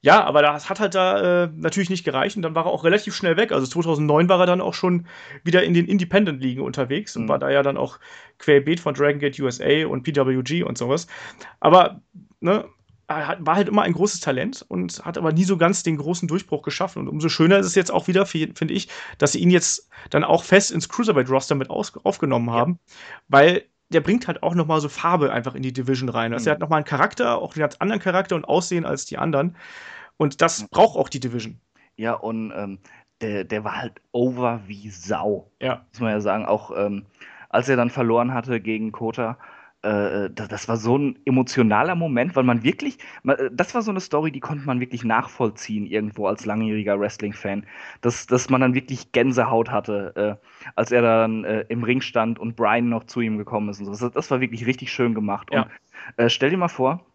ja, 0.00 0.24
aber 0.24 0.42
das 0.42 0.70
hat 0.70 0.78
halt 0.78 0.94
da 0.94 1.44
äh, 1.44 1.50
natürlich 1.56 1.90
nicht 1.90 2.04
gereicht 2.04 2.36
und 2.36 2.42
dann 2.42 2.54
war 2.54 2.66
er 2.66 2.70
auch 2.70 2.84
relativ 2.84 3.16
schnell 3.16 3.36
weg. 3.36 3.50
Also 3.50 3.66
2009 3.66 4.28
war 4.28 4.38
er 4.38 4.46
dann 4.46 4.60
auch 4.60 4.74
schon 4.74 5.06
wieder 5.42 5.64
in 5.64 5.74
den 5.74 5.86
Independent-Ligen 5.86 6.62
unterwegs 6.62 7.16
und 7.16 7.24
mhm. 7.24 7.28
war 7.28 7.40
da 7.40 7.50
ja 7.50 7.64
dann 7.64 7.76
auch 7.76 7.98
querbeet 8.38 8.78
von 8.78 8.94
Dragon 8.94 9.18
Gate 9.18 9.40
USA 9.40 9.86
und 9.86 10.04
PWG 10.04 10.62
und 10.62 10.78
sowas. 10.78 11.08
Aber, 11.58 12.00
ne, 12.38 12.66
er 13.08 13.38
war 13.40 13.56
halt 13.56 13.68
immer 13.68 13.82
ein 13.82 13.94
großes 13.94 14.20
Talent 14.20 14.64
und 14.68 15.04
hat 15.04 15.18
aber 15.18 15.32
nie 15.32 15.44
so 15.44 15.56
ganz 15.56 15.82
den 15.82 15.96
großen 15.96 16.28
Durchbruch 16.28 16.62
geschaffen. 16.62 17.02
Und 17.02 17.08
umso 17.08 17.28
schöner 17.28 17.58
ist 17.58 17.66
es 17.66 17.74
jetzt 17.74 17.90
auch 17.90 18.06
wieder, 18.06 18.26
finde 18.26 18.74
ich, 18.74 18.88
dass 19.16 19.32
sie 19.32 19.40
ihn 19.40 19.50
jetzt 19.50 19.88
dann 20.10 20.22
auch 20.22 20.44
fest 20.44 20.70
ins 20.70 20.88
Cruiserweight-Roster 20.88 21.56
mit 21.56 21.70
aufgenommen 21.70 22.50
haben, 22.50 22.78
ja. 22.86 22.94
weil 23.28 23.64
der 23.90 24.00
bringt 24.00 24.26
halt 24.26 24.42
auch 24.42 24.54
nochmal 24.54 24.80
so 24.80 24.88
Farbe 24.88 25.32
einfach 25.32 25.54
in 25.54 25.62
die 25.62 25.72
Division 25.72 26.08
rein. 26.08 26.32
Also 26.32 26.44
mhm. 26.44 26.48
er 26.48 26.52
hat 26.52 26.60
nochmal 26.60 26.78
einen 26.78 26.84
Charakter, 26.84 27.38
auch 27.38 27.54
einen 27.54 27.60
ganz 27.60 27.76
anderen 27.76 28.00
Charakter 28.00 28.36
und 28.36 28.44
Aussehen 28.44 28.84
als 28.84 29.06
die 29.06 29.18
anderen. 29.18 29.56
Und 30.16 30.42
das 30.42 30.62
mhm. 30.62 30.66
braucht 30.70 30.96
auch 30.96 31.08
die 31.08 31.20
Division. 31.20 31.60
Ja, 31.96 32.14
und 32.14 32.52
ähm, 32.54 32.78
der, 33.20 33.44
der 33.44 33.64
war 33.64 33.76
halt 33.76 34.00
over 34.12 34.60
wie 34.66 34.90
Sau. 34.90 35.50
Ja. 35.60 35.86
Muss 35.92 36.00
man 36.00 36.10
ja 36.10 36.20
sagen. 36.20 36.46
Auch 36.46 36.70
ähm, 36.76 37.06
als 37.48 37.68
er 37.68 37.76
dann 37.76 37.90
verloren 37.90 38.34
hatte 38.34 38.60
gegen 38.60 38.92
Kota, 38.92 39.38
äh, 39.82 40.28
das, 40.30 40.48
das, 40.48 40.68
war 40.68 40.76
so 40.76 40.98
ein 40.98 41.18
emotionaler 41.24 41.94
Moment, 41.94 42.34
weil 42.34 42.42
man 42.42 42.64
wirklich, 42.64 42.98
äh, 43.24 43.48
das 43.52 43.74
war 43.74 43.82
so 43.82 43.92
eine 43.92 44.00
Story, 44.00 44.32
die 44.32 44.40
konnte 44.40 44.66
man 44.66 44.80
wirklich 44.80 45.04
nachvollziehen 45.04 45.86
irgendwo 45.86 46.26
als 46.26 46.44
langjähriger 46.44 46.98
Wrestling-Fan, 46.98 47.64
dass, 48.00 48.26
dass 48.26 48.50
man 48.50 48.60
dann 48.60 48.74
wirklich 48.74 49.12
Gänsehaut 49.12 49.70
hatte, 49.70 50.38
äh, 50.40 50.46
als 50.74 50.90
er 50.90 51.02
dann 51.02 51.44
äh, 51.44 51.64
im 51.68 51.84
Ring 51.84 52.00
stand 52.00 52.40
und 52.40 52.56
Brian 52.56 52.88
noch 52.88 53.04
zu 53.04 53.20
ihm 53.20 53.38
gekommen 53.38 53.68
ist 53.68 53.78
und 53.78 53.86
so. 53.86 53.92
Das, 53.92 54.12
das 54.12 54.30
war 54.32 54.40
wirklich 54.40 54.66
richtig 54.66 54.92
schön 54.92 55.14
gemacht. 55.14 55.48
Ja. 55.52 55.62
Und 55.62 55.70
äh, 56.16 56.28
stell 56.28 56.50
dir 56.50 56.56
mal 56.56 56.68
vor, 56.68 57.06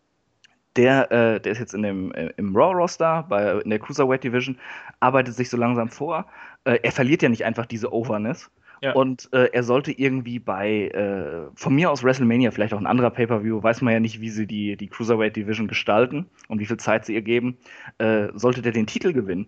der, 0.78 1.12
äh, 1.12 1.42
der 1.42 1.52
ist 1.52 1.60
jetzt 1.60 1.74
in 1.74 1.84
dem, 1.84 2.12
im 2.12 2.56
Raw-Roster, 2.56 3.62
in 3.64 3.70
der 3.70 3.80
Cruiserweight 3.80 4.24
Division, 4.24 4.58
arbeitet 5.02 5.36
sich 5.36 5.50
so 5.50 5.58
langsam 5.58 5.90
vor. 5.90 6.26
er 6.64 6.92
verliert 6.92 7.22
ja 7.22 7.30
nicht 7.30 7.46
einfach 7.46 7.68
diese 7.68 7.94
Overness, 7.94 8.50
ja. 8.84 8.92
Und 8.92 9.30
äh, 9.32 9.50
er 9.54 9.64
sollte 9.64 9.94
irgendwie 9.94 10.40
bei, 10.40 10.90
äh, 10.90 11.50
von 11.56 11.74
mir 11.74 11.90
aus 11.90 12.04
WrestleMania, 12.04 12.52
vielleicht 12.52 12.74
auch 12.74 12.80
ein 12.80 12.86
anderer 12.86 13.12
Pay-Per-View, 13.12 13.64
weiß 13.64 13.82
man 13.82 13.94
ja 13.94 14.02
nicht, 14.02 14.20
wie 14.20 14.30
sie 14.30 14.46
die, 14.46 14.76
die 14.76 14.88
Cruiserweight 14.88 15.38
Division 15.38 15.70
gestalten 15.70 16.26
und 16.50 16.60
wie 16.60 16.66
viel 16.66 16.76
Zeit 16.76 17.06
sie 17.06 17.14
ihr 17.14 17.22
geben, 17.22 17.58
äh, 18.00 18.28
sollte 18.34 18.62
der 18.62 18.74
den 18.74 18.86
Titel 18.86 19.14
gewinnen. 19.14 19.48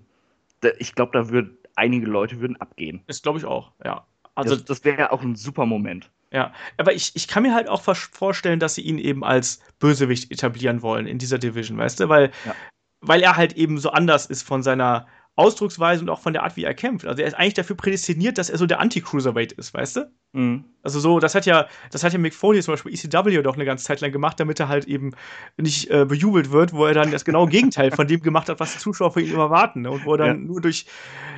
Ich 0.79 0.95
glaube, 0.95 1.11
da 1.11 1.29
würden 1.29 1.57
einige 1.75 2.05
Leute 2.05 2.39
würden 2.39 2.55
abgehen. 2.61 3.01
Das 3.07 3.21
glaube 3.21 3.37
ich 3.37 3.43
auch, 3.43 3.73
ja. 3.83 4.05
Also, 4.35 4.55
das, 4.55 4.63
das 4.63 4.85
wäre 4.85 5.11
auch 5.11 5.21
ein 5.21 5.35
super 5.35 5.65
Moment. 5.65 6.09
Ja, 6.31 6.53
aber 6.77 6.93
ich, 6.93 7.11
ich 7.15 7.27
kann 7.27 7.43
mir 7.43 7.53
halt 7.53 7.67
auch 7.67 7.81
vorstellen, 7.81 8.61
dass 8.61 8.75
sie 8.75 8.81
ihn 8.81 8.99
eben 8.99 9.25
als 9.25 9.59
Bösewicht 9.79 10.31
etablieren 10.31 10.81
wollen 10.81 11.07
in 11.07 11.17
dieser 11.17 11.39
Division, 11.39 11.77
weißt 11.77 11.99
du? 11.99 12.09
Weil, 12.09 12.31
ja. 12.45 12.55
weil 13.01 13.21
er 13.21 13.35
halt 13.35 13.53
eben 13.53 13.77
so 13.79 13.89
anders 13.89 14.27
ist 14.27 14.43
von 14.43 14.63
seiner 14.63 15.07
Ausdrucksweise 15.37 16.01
und 16.01 16.09
auch 16.09 16.19
von 16.19 16.31
der 16.31 16.43
Art, 16.43 16.55
wie 16.55 16.63
er 16.63 16.73
kämpft. 16.73 17.05
Also 17.05 17.21
er 17.21 17.27
ist 17.27 17.33
eigentlich 17.33 17.55
dafür 17.55 17.75
prädestiniert, 17.75 18.37
dass 18.37 18.49
er 18.49 18.57
so 18.57 18.65
der 18.65 18.79
Anti-Cruiserweight 18.79 19.51
ist, 19.51 19.73
weißt 19.73 19.97
du? 19.97 20.11
Mhm. 20.31 20.63
Also 20.81 20.99
so, 20.99 21.19
das 21.19 21.35
hat 21.35 21.45
ja, 21.45 21.67
das 21.91 22.03
hat 22.03 22.13
ja 22.13 22.19
Mick 22.19 22.33
Foley 22.33 22.61
zum 22.61 22.73
Beispiel 22.73 22.93
ECW 22.93 23.41
doch 23.41 23.55
eine 23.55 23.65
ganze 23.65 23.83
Zeit 23.83 23.99
lang 23.99 24.13
gemacht, 24.13 24.39
damit 24.39 24.59
er 24.61 24.69
halt 24.69 24.85
eben 24.85 25.11
nicht 25.57 25.89
äh, 25.89 26.05
bejubelt 26.05 26.51
wird, 26.51 26.71
wo 26.71 26.85
er 26.85 26.93
dann 26.93 27.11
das 27.11 27.25
genaue 27.25 27.49
Gegenteil 27.49 27.91
von 27.91 28.07
dem 28.07 28.21
gemacht 28.21 28.47
hat, 28.47 28.61
was 28.61 28.73
die 28.73 28.79
Zuschauer 28.79 29.11
von 29.11 29.23
ihm 29.23 29.33
immer 29.33 29.49
warten. 29.49 29.81
Ne? 29.81 29.91
Und 29.91 30.05
wo 30.05 30.13
er 30.13 30.19
dann 30.19 30.27
ja. 30.27 30.33
nur 30.35 30.61
durch 30.61 30.85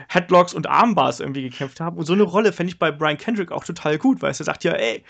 Headlocks 0.09 0.53
und 0.53 0.67
Armbars 0.67 1.19
irgendwie 1.19 1.41
gekämpft 1.41 1.79
haben. 1.79 1.97
Und 1.97 2.05
so 2.05 2.13
eine 2.13 2.23
Rolle 2.23 2.53
fände 2.53 2.71
ich 2.71 2.79
bei 2.79 2.91
Brian 2.91 3.17
Kendrick 3.17 3.51
auch 3.51 3.63
total 3.63 3.97
gut, 3.97 4.21
weil 4.21 4.31
er 4.31 4.33
sagt 4.35 4.63
ja, 4.63 4.73
ey, 4.73 5.03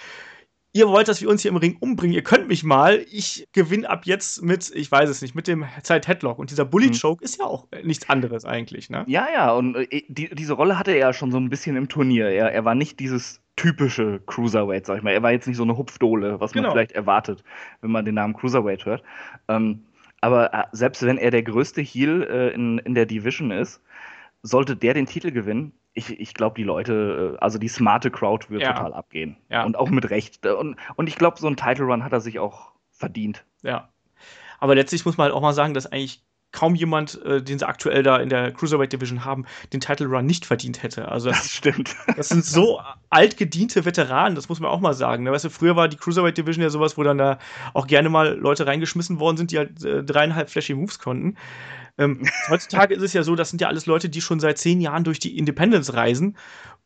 ihr 0.73 0.87
wollt, 0.87 1.07
dass 1.07 1.21
wir 1.21 1.29
uns 1.29 1.41
hier 1.41 1.51
im 1.51 1.57
Ring 1.57 1.77
umbringen, 1.79 2.13
ihr 2.13 2.23
könnt 2.23 2.47
mich 2.47 2.63
mal, 2.63 3.05
ich 3.11 3.47
gewinne 3.51 3.89
ab 3.89 4.05
jetzt 4.05 4.41
mit, 4.41 4.71
ich 4.75 4.91
weiß 4.91 5.09
es 5.09 5.21
nicht, 5.21 5.35
mit 5.35 5.47
dem 5.47 5.65
Zeit-Headlock. 5.81 6.39
Und 6.39 6.51
dieser 6.51 6.65
Bully-Choke 6.65 7.21
mhm. 7.21 7.25
ist 7.25 7.39
ja 7.39 7.45
auch 7.45 7.67
nichts 7.83 8.09
anderes 8.09 8.45
eigentlich, 8.45 8.89
ne? 8.89 9.03
Ja, 9.07 9.27
ja, 9.33 9.51
und 9.53 9.75
äh, 9.75 10.03
die, 10.07 10.29
diese 10.35 10.53
Rolle 10.53 10.77
hatte 10.77 10.91
er 10.91 10.97
ja 10.97 11.13
schon 11.13 11.31
so 11.31 11.37
ein 11.37 11.49
bisschen 11.49 11.75
im 11.75 11.89
Turnier. 11.89 12.27
Er, 12.27 12.51
er 12.51 12.65
war 12.65 12.75
nicht 12.75 12.99
dieses 12.99 13.41
typische 13.55 14.21
Cruiserweight, 14.25 14.85
sag 14.85 14.97
ich 14.97 15.03
mal. 15.03 15.11
Er 15.11 15.23
war 15.23 15.31
jetzt 15.31 15.47
nicht 15.47 15.57
so 15.57 15.63
eine 15.63 15.77
Hupfdohle, 15.77 16.39
was 16.39 16.51
genau. 16.51 16.67
man 16.67 16.73
vielleicht 16.73 16.91
erwartet, 16.91 17.43
wenn 17.81 17.91
man 17.91 18.05
den 18.05 18.15
Namen 18.15 18.35
Cruiserweight 18.35 18.85
hört. 18.85 19.03
Ähm, 19.47 19.83
aber 20.21 20.53
äh, 20.53 20.63
selbst 20.71 21.03
wenn 21.03 21.17
er 21.17 21.31
der 21.31 21.43
größte 21.43 21.81
Heel 21.81 22.23
äh, 22.23 22.53
in, 22.53 22.77
in 22.79 22.93
der 22.93 23.05
Division 23.05 23.51
ist, 23.51 23.81
sollte 24.43 24.75
der 24.75 24.93
den 24.93 25.07
Titel 25.07 25.31
gewinnen, 25.31 25.73
ich, 25.97 26.19
ich 26.19 26.33
glaube, 26.35 26.55
die 26.55 26.63
Leute, 26.63 27.33
äh, 27.35 27.43
also 27.43 27.57
die 27.57 27.67
smarte 27.67 28.11
Crowd 28.11 28.49
wird 28.49 28.61
ja. 28.61 28.73
total 28.73 28.93
abgehen. 28.93 29.35
Ja. 29.49 29.65
Und 29.65 29.75
auch 29.75 29.89
mit 29.89 30.09
Recht. 30.09 30.45
Und, 30.45 30.77
und 30.95 31.09
ich 31.09 31.15
glaube, 31.15 31.39
so 31.39 31.47
ein 31.47 31.57
Title 31.57 31.85
Run 31.85 32.03
hat 32.03 32.13
er 32.13 32.21
sich 32.21 32.39
auch 32.39 32.71
verdient. 32.91 33.43
Ja. 33.63 33.89
Aber 34.59 34.75
letztlich 34.75 35.05
muss 35.05 35.17
man 35.17 35.25
halt 35.25 35.33
auch 35.33 35.41
mal 35.41 35.53
sagen, 35.53 35.73
dass 35.73 35.87
eigentlich 35.87 36.23
kaum 36.57 36.73
jemand, 36.73 37.21
äh, 37.23 37.39
den 37.39 37.59
sie 37.59 37.67
aktuell 37.67 38.01
da 38.01 38.17
in 38.17 38.29
der 38.29 38.51
Cruiserweight 38.51 38.91
Division 38.91 39.23
haben, 39.23 39.45
den 39.73 39.79
Title 39.79 40.07
Run 40.07 40.25
nicht 40.25 40.43
verdient 40.43 40.81
hätte. 40.81 41.07
Also 41.07 41.29
das, 41.29 41.43
das 41.43 41.51
stimmt. 41.51 41.95
Das 42.15 42.29
sind 42.29 42.43
so 42.43 42.81
altgediente 43.11 43.85
Veteranen, 43.85 44.33
das 44.33 44.49
muss 44.49 44.59
man 44.59 44.71
auch 44.71 44.79
mal 44.79 44.95
sagen. 44.95 45.23
Ne? 45.23 45.31
Weißt 45.31 45.45
du, 45.45 45.51
früher 45.51 45.75
war 45.75 45.87
die 45.87 45.97
Cruiserweight 45.97 46.35
Division 46.35 46.63
ja 46.63 46.71
sowas, 46.71 46.97
wo 46.97 47.03
dann 47.03 47.19
da 47.19 47.37
auch 47.75 47.85
gerne 47.85 48.09
mal 48.09 48.35
Leute 48.35 48.65
reingeschmissen 48.65 49.19
worden 49.19 49.37
sind, 49.37 49.51
die 49.51 49.59
halt 49.59 49.85
äh, 49.85 50.03
dreieinhalb 50.03 50.49
flashy 50.49 50.73
Moves 50.73 50.97
konnten. 50.97 51.37
Ähm, 51.99 52.23
heutzutage 52.49 52.95
ist 52.95 53.03
es 53.03 53.13
ja 53.13 53.21
so, 53.21 53.35
das 53.35 53.51
sind 53.51 53.61
ja 53.61 53.67
alles 53.67 53.85
Leute, 53.85 54.09
die 54.09 54.21
schon 54.21 54.39
seit 54.39 54.57
zehn 54.57 54.81
Jahren 54.81 55.03
durch 55.03 55.19
die 55.19 55.37
Independence 55.37 55.93
reisen 55.93 56.35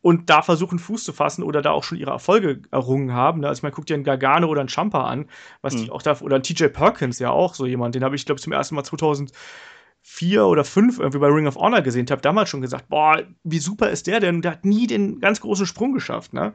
und 0.02 0.30
da 0.30 0.42
versuchen, 0.42 0.80
Fuß 0.80 1.04
zu 1.04 1.14
fassen 1.14 1.44
oder 1.44 1.62
da 1.62 1.72
auch 1.72 1.84
schon 1.84 1.98
ihre 1.98 2.12
Erfolge 2.12 2.62
errungen 2.72 3.14
haben. 3.14 3.42
Ne? 3.42 3.48
Also 3.48 3.62
man 3.64 3.72
guckt 3.72 3.90
ja 3.90 3.96
einen 3.96 4.04
Gargano 4.04 4.48
oder 4.48 4.62
einen 4.62 4.70
Champa 4.70 5.06
an, 5.06 5.28
was 5.62 5.76
mhm. 5.76 5.84
die 5.84 5.92
auch 5.92 6.02
da, 6.02 6.20
oder 6.22 6.36
einen 6.36 6.44
TJ 6.44 6.66
Perkins 6.68 7.20
ja 7.20 7.30
auch 7.30 7.54
so 7.54 7.66
jemand, 7.66 7.96
den 7.96 8.04
habe 8.04 8.16
ich, 8.16 8.26
glaube 8.26 8.40
ich, 8.40 8.44
zum 8.44 8.54
ersten 8.54 8.76
Mal 8.76 8.84
2004 8.84 10.46
oder 10.46 10.64
5 10.64 11.00
irgendwie 11.00 11.20
bei 11.20 11.28
Ring 11.28 11.48
of 11.48 11.56
Honor 11.56 11.82
gesehen. 11.82 12.06
Ich 12.06 12.12
habe 12.12 12.22
damals 12.22 12.50
schon 12.50 12.62
gesagt, 12.62 12.90
boah, 12.90 13.22
wie 13.44 13.60
super 13.60 13.90
ist 13.90 14.08
der 14.08 14.20
denn? 14.20 14.42
Der 14.42 14.54
hat 14.54 14.66
nie 14.66 14.88
den 14.88 15.20
ganz 15.20 15.40
großen 15.40 15.68
Sprung 15.68 15.94
geschafft. 15.94 16.34
Ne? 16.34 16.54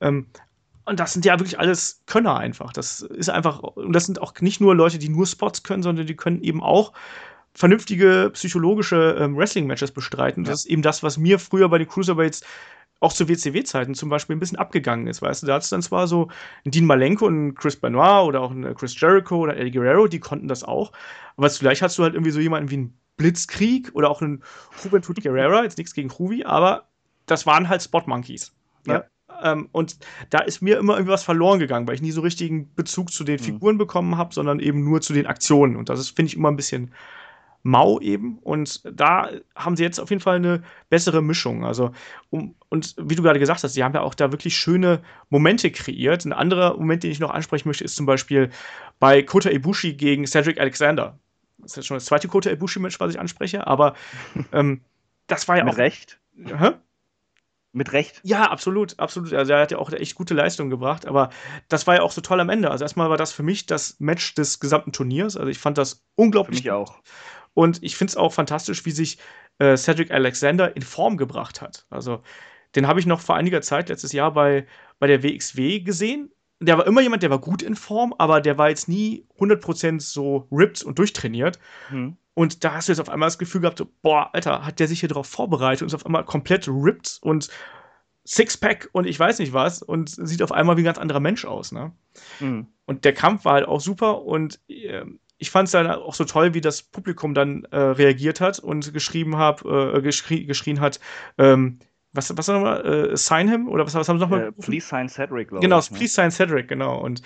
Ähm, 0.00 0.26
und 0.84 1.00
das 1.00 1.12
sind 1.12 1.24
ja 1.24 1.40
wirklich 1.40 1.58
alles 1.58 2.02
Könner 2.06 2.36
einfach. 2.36 2.72
Das 2.72 3.00
ist 3.00 3.28
einfach, 3.28 3.58
und 3.58 3.92
das 3.92 4.06
sind 4.06 4.22
auch 4.22 4.32
nicht 4.40 4.60
nur 4.60 4.76
Leute, 4.76 4.98
die 4.98 5.08
nur 5.08 5.26
Spots 5.26 5.64
können, 5.64 5.82
sondern 5.82 6.06
die 6.06 6.14
können 6.14 6.40
eben 6.40 6.62
auch 6.62 6.92
vernünftige 7.56 8.30
psychologische 8.34 9.16
ähm, 9.18 9.36
Wrestling-Matches 9.36 9.92
bestreiten. 9.92 10.44
Ja. 10.44 10.50
Das 10.50 10.60
ist 10.60 10.66
eben 10.66 10.82
das, 10.82 11.02
was 11.02 11.18
mir 11.18 11.38
früher 11.38 11.68
bei 11.68 11.78
den 11.78 11.88
Cruiserweights 11.88 12.42
auch 13.00 13.12
zu 13.12 13.28
WCW-Zeiten 13.28 13.94
zum 13.94 14.08
Beispiel 14.08 14.36
ein 14.36 14.40
bisschen 14.40 14.58
abgegangen 14.58 15.06
ist, 15.06 15.20
weißt 15.20 15.42
du, 15.42 15.46
da 15.46 15.54
hat 15.54 15.62
es 15.62 15.68
dann 15.68 15.82
zwar 15.82 16.06
so 16.06 16.28
ein 16.64 16.70
Dean 16.70 16.86
Malenko 16.86 17.26
und 17.26 17.48
ein 17.48 17.54
Chris 17.54 17.76
Benoit 17.76 18.26
oder 18.26 18.40
auch 18.40 18.50
ein 18.50 18.74
Chris 18.74 18.98
Jericho 18.98 19.36
oder 19.36 19.56
Eddie 19.56 19.70
Guerrero, 19.70 20.06
die 20.06 20.20
konnten 20.20 20.48
das 20.48 20.64
auch, 20.64 20.92
aber 21.36 21.50
vielleicht 21.50 21.82
hast 21.82 21.98
du 21.98 22.04
halt 22.04 22.14
irgendwie 22.14 22.30
so 22.30 22.40
jemanden 22.40 22.70
wie 22.70 22.78
ein 22.78 22.98
Blitzkrieg 23.18 23.90
oder 23.94 24.10
auch 24.10 24.22
einen 24.22 24.42
Juventud 24.82 25.22
Guerrera, 25.22 25.62
jetzt 25.62 25.76
nichts 25.76 25.92
gegen 25.92 26.10
Ruby, 26.10 26.44
aber 26.44 26.88
das 27.26 27.44
waren 27.44 27.68
halt 27.68 27.82
Spot 27.82 28.02
Monkeys. 28.06 28.54
Ne? 28.86 29.04
Ja. 29.38 29.52
Ähm, 29.52 29.68
und 29.72 29.98
da 30.30 30.38
ist 30.38 30.62
mir 30.62 30.78
immer 30.78 30.94
irgendwie 30.94 31.12
was 31.12 31.24
verloren 31.24 31.58
gegangen, 31.58 31.86
weil 31.86 31.96
ich 31.96 32.02
nie 32.02 32.12
so 32.12 32.22
richtigen 32.22 32.74
Bezug 32.74 33.12
zu 33.12 33.24
den 33.24 33.38
mhm. 33.40 33.44
Figuren 33.44 33.78
bekommen 33.78 34.16
habe, 34.16 34.32
sondern 34.32 34.60
eben 34.60 34.84
nur 34.84 35.02
zu 35.02 35.12
den 35.12 35.26
Aktionen. 35.26 35.76
Und 35.76 35.90
das 35.90 36.08
finde 36.08 36.28
ich 36.30 36.36
immer 36.36 36.50
ein 36.50 36.56
bisschen 36.56 36.92
mau 37.66 38.00
eben. 38.00 38.38
Und 38.38 38.82
da 38.84 39.30
haben 39.54 39.76
sie 39.76 39.82
jetzt 39.82 39.98
auf 39.98 40.10
jeden 40.10 40.22
Fall 40.22 40.36
eine 40.36 40.62
bessere 40.88 41.22
Mischung. 41.22 41.64
Also, 41.64 41.90
um, 42.30 42.54
und 42.68 42.94
wie 42.98 43.16
du 43.16 43.22
gerade 43.22 43.40
gesagt 43.40 43.62
hast, 43.62 43.74
sie 43.74 43.84
haben 43.84 43.94
ja 43.94 44.00
auch 44.00 44.14
da 44.14 44.32
wirklich 44.32 44.56
schöne 44.56 45.02
Momente 45.28 45.70
kreiert. 45.70 46.24
Ein 46.24 46.32
anderer 46.32 46.76
Moment, 46.76 47.02
den 47.02 47.10
ich 47.10 47.20
noch 47.20 47.30
ansprechen 47.30 47.68
möchte, 47.68 47.84
ist 47.84 47.96
zum 47.96 48.06
Beispiel 48.06 48.50
bei 48.98 49.22
Kota 49.22 49.50
Ibushi 49.50 49.94
gegen 49.94 50.26
Cedric 50.26 50.60
Alexander. 50.60 51.18
Das 51.58 51.72
ist 51.72 51.76
jetzt 51.76 51.86
schon 51.86 51.96
das 51.96 52.04
zweite 52.04 52.28
Kota 52.28 52.50
Ibushi-Match, 52.50 53.00
was 53.00 53.12
ich 53.12 53.20
anspreche, 53.20 53.66
aber 53.66 53.94
ähm, 54.52 54.80
das 55.26 55.48
war 55.48 55.56
ja 55.56 55.64
Mit 55.64 55.74
auch. 55.74 55.78
Recht. 55.78 56.20
Hä? 56.36 56.72
Mit 57.72 57.92
Recht. 57.92 58.20
Ja, 58.22 58.50
absolut, 58.50 58.98
absolut. 58.98 59.34
Also 59.34 59.52
er 59.52 59.60
hat 59.60 59.70
ja 59.70 59.78
auch 59.78 59.92
echt 59.92 60.14
gute 60.14 60.32
Leistung 60.32 60.70
gebracht, 60.70 61.04
aber 61.06 61.28
das 61.68 61.86
war 61.86 61.96
ja 61.96 62.02
auch 62.02 62.12
so 62.12 62.22
toll 62.22 62.40
am 62.40 62.48
Ende. 62.48 62.70
Also 62.70 62.84
erstmal 62.84 63.10
war 63.10 63.18
das 63.18 63.32
für 63.32 63.42
mich 63.42 63.66
das 63.66 63.96
Match 63.98 64.34
des 64.34 64.60
gesamten 64.60 64.92
Turniers. 64.92 65.36
Also 65.36 65.50
ich 65.50 65.58
fand 65.58 65.76
das 65.76 66.06
unglaublich. 66.14 66.60
Für 66.60 66.64
mich 66.64 66.70
auch. 66.70 67.02
Und 67.56 67.82
ich 67.82 67.96
finde 67.96 68.10
es 68.10 68.16
auch 68.18 68.34
fantastisch, 68.34 68.84
wie 68.84 68.90
sich 68.90 69.16
äh, 69.58 69.78
Cedric 69.78 70.10
Alexander 70.10 70.76
in 70.76 70.82
Form 70.82 71.16
gebracht 71.16 71.62
hat. 71.62 71.86
Also, 71.88 72.20
den 72.74 72.86
habe 72.86 73.00
ich 73.00 73.06
noch 73.06 73.20
vor 73.20 73.34
einiger 73.34 73.62
Zeit, 73.62 73.88
letztes 73.88 74.12
Jahr, 74.12 74.34
bei, 74.34 74.66
bei 74.98 75.06
der 75.06 75.22
WXW 75.22 75.80
gesehen. 75.80 76.30
Der 76.60 76.76
war 76.76 76.86
immer 76.86 77.00
jemand, 77.00 77.22
der 77.22 77.30
war 77.30 77.38
gut 77.38 77.62
in 77.62 77.74
Form, 77.74 78.14
aber 78.18 78.42
der 78.42 78.58
war 78.58 78.68
jetzt 78.68 78.88
nie 78.88 79.26
100% 79.38 80.02
so 80.02 80.46
ripped 80.52 80.82
und 80.82 80.98
durchtrainiert. 80.98 81.58
Mhm. 81.90 82.18
Und 82.34 82.62
da 82.62 82.74
hast 82.74 82.88
du 82.88 82.92
jetzt 82.92 83.00
auf 83.00 83.08
einmal 83.08 83.28
das 83.28 83.38
Gefühl 83.38 83.62
gehabt, 83.62 83.78
so, 83.78 83.88
boah, 84.02 84.34
Alter, 84.34 84.66
hat 84.66 84.78
der 84.78 84.88
sich 84.88 85.00
hier 85.00 85.08
drauf 85.08 85.26
vorbereitet 85.26 85.80
und 85.80 85.86
ist 85.86 85.94
auf 85.94 86.04
einmal 86.04 86.26
komplett 86.26 86.68
ripped 86.68 87.20
und 87.22 87.48
Sixpack 88.26 88.90
und 88.92 89.06
ich 89.06 89.18
weiß 89.18 89.38
nicht 89.38 89.54
was 89.54 89.82
und 89.82 90.10
sieht 90.10 90.42
auf 90.42 90.52
einmal 90.52 90.76
wie 90.76 90.82
ein 90.82 90.84
ganz 90.84 90.98
anderer 90.98 91.20
Mensch 91.20 91.46
aus. 91.46 91.72
Ne? 91.72 91.92
Mhm. 92.40 92.66
Und 92.84 93.06
der 93.06 93.14
Kampf 93.14 93.46
war 93.46 93.54
halt 93.54 93.66
auch 93.66 93.80
super 93.80 94.22
und 94.24 94.60
äh, 94.68 95.06
ich 95.38 95.50
fand 95.50 95.68
es 95.68 95.72
dann 95.72 95.86
auch 95.86 96.14
so 96.14 96.24
toll, 96.24 96.54
wie 96.54 96.60
das 96.60 96.82
Publikum 96.82 97.34
dann 97.34 97.64
äh, 97.70 97.76
reagiert 97.78 98.40
hat 98.40 98.58
und 98.58 98.92
geschrieben 98.92 99.36
hat, 99.36 99.64
äh, 99.64 100.00
geschrie 100.00 100.46
geschrien 100.46 100.80
hat, 100.80 101.00
ähm, 101.38 101.78
was, 102.12 102.34
was 102.36 102.48
nochmal, 102.48 103.10
äh, 103.12 103.16
sign 103.16 103.48
him? 103.48 103.68
Oder 103.68 103.84
was, 103.84 103.94
was 103.94 104.08
haben 104.08 104.18
sie 104.18 104.24
nochmal? 104.24 104.48
Uh, 104.48 104.62
please 104.62 104.86
sign 104.86 105.08
Cedric, 105.08 105.48
glaube 105.48 105.60
genau, 105.60 105.78
ich. 105.78 105.88
Genau, 105.88 105.98
please 105.98 106.14
sign 106.14 106.30
Cedric, 106.30 106.68
genau. 106.68 106.98
Und 106.98 107.20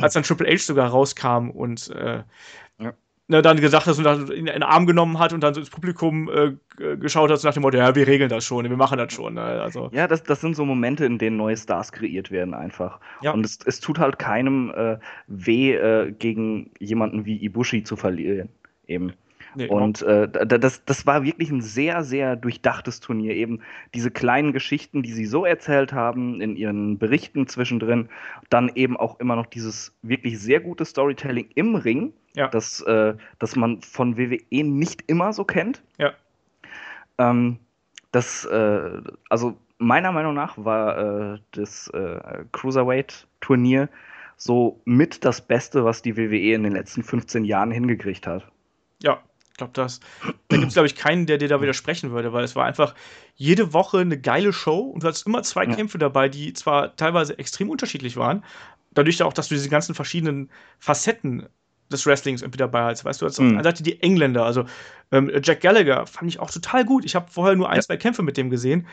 als 0.00 0.14
dann 0.14 0.24
Triple 0.24 0.52
H 0.52 0.64
sogar 0.64 0.88
rauskam 0.90 1.50
und 1.50 1.90
äh, 1.90 2.24
ne, 3.28 3.42
dann 3.42 3.60
gesagt 3.60 3.86
hat 3.86 3.96
und 3.96 4.04
dann 4.04 4.26
ihn 4.32 4.46
in 4.46 4.46
den 4.46 4.62
Arm 4.62 4.86
genommen 4.86 5.18
hat 5.18 5.32
und 5.32 5.40
dann 5.42 5.54
so 5.54 5.60
ins 5.60 5.70
Publikum 5.70 6.28
äh, 6.30 6.96
geschaut 6.96 7.30
hat, 7.30 7.38
so 7.38 7.46
nach 7.46 7.54
dem 7.54 7.62
Motto, 7.62 7.78
ja, 7.78 7.94
wir 7.94 8.06
regeln 8.06 8.28
das 8.30 8.44
schon, 8.44 8.68
wir 8.68 8.76
machen 8.76 8.98
das 8.98 9.12
schon. 9.12 9.34
Ne? 9.34 9.42
Also. 9.42 9.90
Ja, 9.92 10.08
das, 10.08 10.22
das 10.22 10.40
sind 10.40 10.56
so 10.56 10.64
Momente, 10.64 11.04
in 11.04 11.18
denen 11.18 11.36
neue 11.36 11.56
Stars 11.56 11.92
kreiert 11.92 12.30
werden 12.30 12.54
einfach. 12.54 12.98
Ja. 13.20 13.32
Und 13.32 13.44
es, 13.44 13.58
es 13.64 13.80
tut 13.80 13.98
halt 13.98 14.18
keinem 14.18 14.72
äh, 14.74 14.98
weh, 15.26 15.74
äh, 15.74 16.10
gegen 16.12 16.70
jemanden 16.78 17.24
wie 17.24 17.44
Ibushi 17.44 17.84
zu 17.84 17.96
verlieren. 17.96 18.48
Eben. 18.86 19.12
Nee, 19.54 19.68
und 19.68 20.02
äh, 20.02 20.28
das, 20.28 20.84
das 20.84 21.06
war 21.06 21.24
wirklich 21.24 21.50
ein 21.50 21.60
sehr, 21.60 22.04
sehr 22.04 22.36
durchdachtes 22.36 23.00
Turnier. 23.00 23.34
Eben 23.34 23.60
diese 23.94 24.10
kleinen 24.10 24.52
Geschichten, 24.52 25.02
die 25.02 25.12
sie 25.12 25.26
so 25.26 25.44
erzählt 25.44 25.92
haben 25.92 26.40
in 26.40 26.56
ihren 26.56 26.98
Berichten 26.98 27.46
zwischendrin. 27.46 28.08
Dann 28.50 28.70
eben 28.74 28.96
auch 28.96 29.20
immer 29.20 29.36
noch 29.36 29.46
dieses 29.46 29.96
wirklich 30.02 30.38
sehr 30.38 30.60
gute 30.60 30.84
Storytelling 30.84 31.48
im 31.54 31.74
Ring, 31.74 32.12
ja. 32.34 32.48
das, 32.48 32.80
äh, 32.82 33.14
das 33.38 33.56
man 33.56 33.80
von 33.82 34.16
WWE 34.16 34.64
nicht 34.64 35.04
immer 35.06 35.32
so 35.32 35.44
kennt. 35.44 35.82
Ja. 35.98 36.12
Ähm, 37.18 37.58
das, 38.12 38.44
äh, 38.44 39.02
also 39.28 39.56
meiner 39.78 40.12
Meinung 40.12 40.34
nach 40.34 40.56
war 40.58 41.34
äh, 41.34 41.38
das 41.52 41.88
äh, 41.88 42.44
Cruiserweight-Turnier 42.52 43.88
so 44.36 44.80
mit 44.84 45.24
das 45.24 45.40
Beste, 45.40 45.84
was 45.84 46.02
die 46.02 46.16
WWE 46.16 46.54
in 46.54 46.62
den 46.62 46.72
letzten 46.72 47.02
15 47.02 47.44
Jahren 47.44 47.70
hingekriegt 47.70 48.26
hat. 48.26 48.46
Ja, 49.02 49.20
glaube, 49.58 49.72
das, 49.74 50.00
da 50.48 50.56
gibt 50.56 50.68
es, 50.68 50.74
glaube 50.74 50.86
ich, 50.86 50.96
keinen, 50.96 51.26
der 51.26 51.36
dir 51.36 51.48
da 51.48 51.60
widersprechen 51.60 52.10
würde, 52.10 52.32
weil 52.32 52.44
es 52.44 52.56
war 52.56 52.64
einfach 52.64 52.94
jede 53.34 53.74
Woche 53.74 53.98
eine 53.98 54.18
geile 54.18 54.52
Show 54.52 54.78
und 54.78 55.02
du 55.02 55.08
hattest 55.08 55.26
immer 55.26 55.42
zwei 55.42 55.64
ja. 55.64 55.74
Kämpfe 55.74 55.98
dabei, 55.98 56.28
die 56.28 56.54
zwar 56.54 56.96
teilweise 56.96 57.38
extrem 57.38 57.68
unterschiedlich 57.68 58.16
waren, 58.16 58.42
dadurch 58.92 59.22
auch, 59.22 59.32
dass 59.32 59.48
du 59.48 59.54
diese 59.54 59.68
ganzen 59.68 59.94
verschiedenen 59.94 60.50
Facetten 60.78 61.46
des 61.92 62.06
Wrestlings 62.06 62.42
irgendwie 62.42 62.58
dabei 62.58 62.84
hast. 62.84 63.04
Weißt 63.04 63.20
du, 63.20 63.26
als 63.26 63.38
mhm. 63.38 63.62
Seite 63.62 63.82
die 63.82 64.02
Engländer, 64.02 64.44
also 64.44 64.64
ähm, 65.12 65.30
Jack 65.42 65.60
Gallagher 65.60 66.06
fand 66.06 66.30
ich 66.30 66.40
auch 66.40 66.50
total 66.50 66.84
gut. 66.84 67.04
Ich 67.04 67.14
habe 67.14 67.30
vorher 67.30 67.56
nur 67.56 67.68
ein, 67.68 67.76
ja. 67.76 67.82
zwei 67.82 67.96
Kämpfe 67.96 68.22
mit 68.22 68.36
dem 68.36 68.50
gesehen 68.50 68.86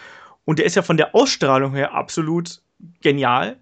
und 0.45 0.60
der 0.60 0.65
ist 0.65 0.75
ja 0.75 0.81
von 0.81 0.98
der 0.98 1.15
Ausstrahlung 1.15 1.74
her 1.74 1.93
absolut 1.93 2.62
genial 3.01 3.57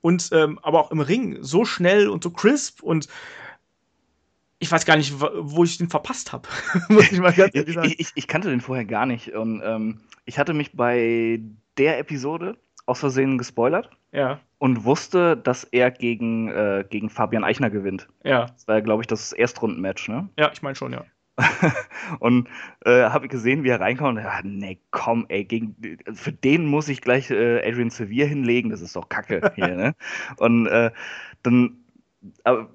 und 0.00 0.30
ähm, 0.32 0.58
aber 0.62 0.80
auch 0.80 0.90
im 0.90 1.00
Ring 1.00 1.38
so 1.40 1.64
schnell 1.64 2.08
und 2.08 2.22
so 2.22 2.30
crisp 2.30 2.82
und 2.82 3.08
ich 4.60 4.70
weiß 4.70 4.84
gar 4.84 4.96
nicht, 4.96 5.18
wo 5.18 5.64
ich 5.64 5.78
den 5.78 5.88
verpasst 5.88 6.32
habe. 6.32 6.48
ich, 7.00 7.18
ich, 7.98 8.12
ich, 8.14 8.28
kannte 8.28 8.50
den 8.50 8.60
vorher 8.60 8.84
gar 8.84 9.06
nicht. 9.06 9.32
Und 9.32 9.62
ähm, 9.64 10.00
ich 10.26 10.38
hatte 10.38 10.54
mich 10.54 10.76
bei 10.76 11.40
der 11.78 11.98
Episode 11.98 12.56
aus 12.86 13.00
Versehen 13.00 13.38
gespoilert. 13.38 13.90
Ja. 14.12 14.38
Und 14.58 14.84
wusste, 14.84 15.36
dass 15.36 15.64
er 15.64 15.90
gegen, 15.90 16.48
äh, 16.48 16.84
gegen 16.88 17.08
Fabian 17.08 17.44
Eichner 17.44 17.70
gewinnt. 17.70 18.08
Ja. 18.22 18.46
Das 18.46 18.68
war, 18.68 18.82
glaube 18.82 19.02
ich, 19.02 19.06
das 19.06 19.32
Erstrundenmatch, 19.32 20.08
ne? 20.08 20.28
Ja, 20.38 20.50
ich 20.52 20.60
meine 20.60 20.76
schon, 20.76 20.92
ja. 20.92 21.04
und 22.18 22.48
äh, 22.84 23.04
habe 23.04 23.28
gesehen, 23.28 23.64
wie 23.64 23.70
er 23.70 23.80
reinkommt. 23.80 24.18
Und, 24.18 24.24
ja, 24.24 24.40
nee, 24.42 24.78
komm, 24.90 25.24
ey, 25.28 25.44
gegen, 25.44 25.74
für 26.12 26.32
den 26.32 26.66
muss 26.66 26.88
ich 26.88 27.00
gleich 27.00 27.30
äh, 27.30 27.66
Adrian 27.66 27.88
Sevier 27.88 28.26
hinlegen. 28.26 28.68
Das 28.68 28.82
ist 28.82 28.94
doch 28.94 29.08
Kacke 29.08 29.52
hier, 29.54 29.68
ne? 29.68 29.94
Und 30.36 30.66
äh, 30.66 30.90
dann, 31.42 31.78
aber 32.44 32.68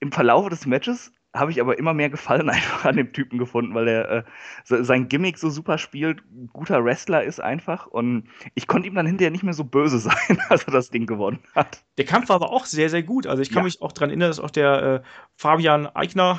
im 0.00 0.12
Verlauf 0.12 0.48
des 0.48 0.64
Matches 0.64 1.12
habe 1.34 1.50
ich 1.50 1.60
aber 1.60 1.78
immer 1.78 1.94
mehr 1.94 2.10
Gefallen 2.10 2.48
einfach 2.50 2.84
an 2.84 2.96
dem 2.96 3.12
Typen 3.12 3.38
gefunden, 3.38 3.74
weil 3.74 3.88
er 3.88 4.10
äh, 4.10 4.24
sein 4.64 5.08
Gimmick 5.08 5.38
so 5.38 5.50
super 5.50 5.78
spielt, 5.78 6.22
guter 6.52 6.84
Wrestler 6.84 7.22
ist 7.22 7.40
einfach 7.40 7.86
und 7.86 8.28
ich 8.54 8.66
konnte 8.66 8.88
ihm 8.88 8.94
dann 8.94 9.06
hinterher 9.06 9.30
nicht 9.30 9.44
mehr 9.44 9.52
so 9.52 9.64
böse 9.64 9.98
sein, 9.98 10.40
als 10.48 10.64
er 10.64 10.72
das 10.72 10.90
Ding 10.90 11.06
gewonnen 11.06 11.40
hat. 11.54 11.82
Der 11.98 12.04
Kampf 12.04 12.28
war 12.28 12.36
aber 12.36 12.50
auch 12.50 12.66
sehr, 12.66 12.90
sehr 12.90 13.02
gut. 13.02 13.26
Also 13.26 13.42
ich 13.42 13.50
kann 13.50 13.58
ja. 13.58 13.64
mich 13.64 13.82
auch 13.82 13.92
daran 13.92 14.10
erinnern, 14.10 14.30
dass 14.30 14.40
auch 14.40 14.50
der 14.50 14.82
äh, 14.82 15.00
Fabian 15.36 15.86
Eigner 15.86 16.38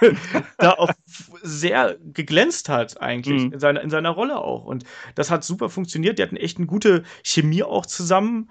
da 0.58 0.72
auch 0.72 0.92
sehr 1.42 1.96
geglänzt 2.12 2.68
hat 2.68 3.00
eigentlich 3.00 3.44
mhm. 3.44 3.52
in, 3.54 3.60
seiner, 3.60 3.80
in 3.80 3.90
seiner 3.90 4.10
Rolle 4.10 4.38
auch 4.38 4.64
und 4.64 4.84
das 5.14 5.30
hat 5.30 5.44
super 5.44 5.68
funktioniert. 5.68 6.18
Die 6.18 6.22
hatten 6.22 6.36
echt 6.36 6.58
eine 6.58 6.66
gute 6.66 7.02
Chemie 7.22 7.62
auch 7.62 7.86
zusammen. 7.86 8.50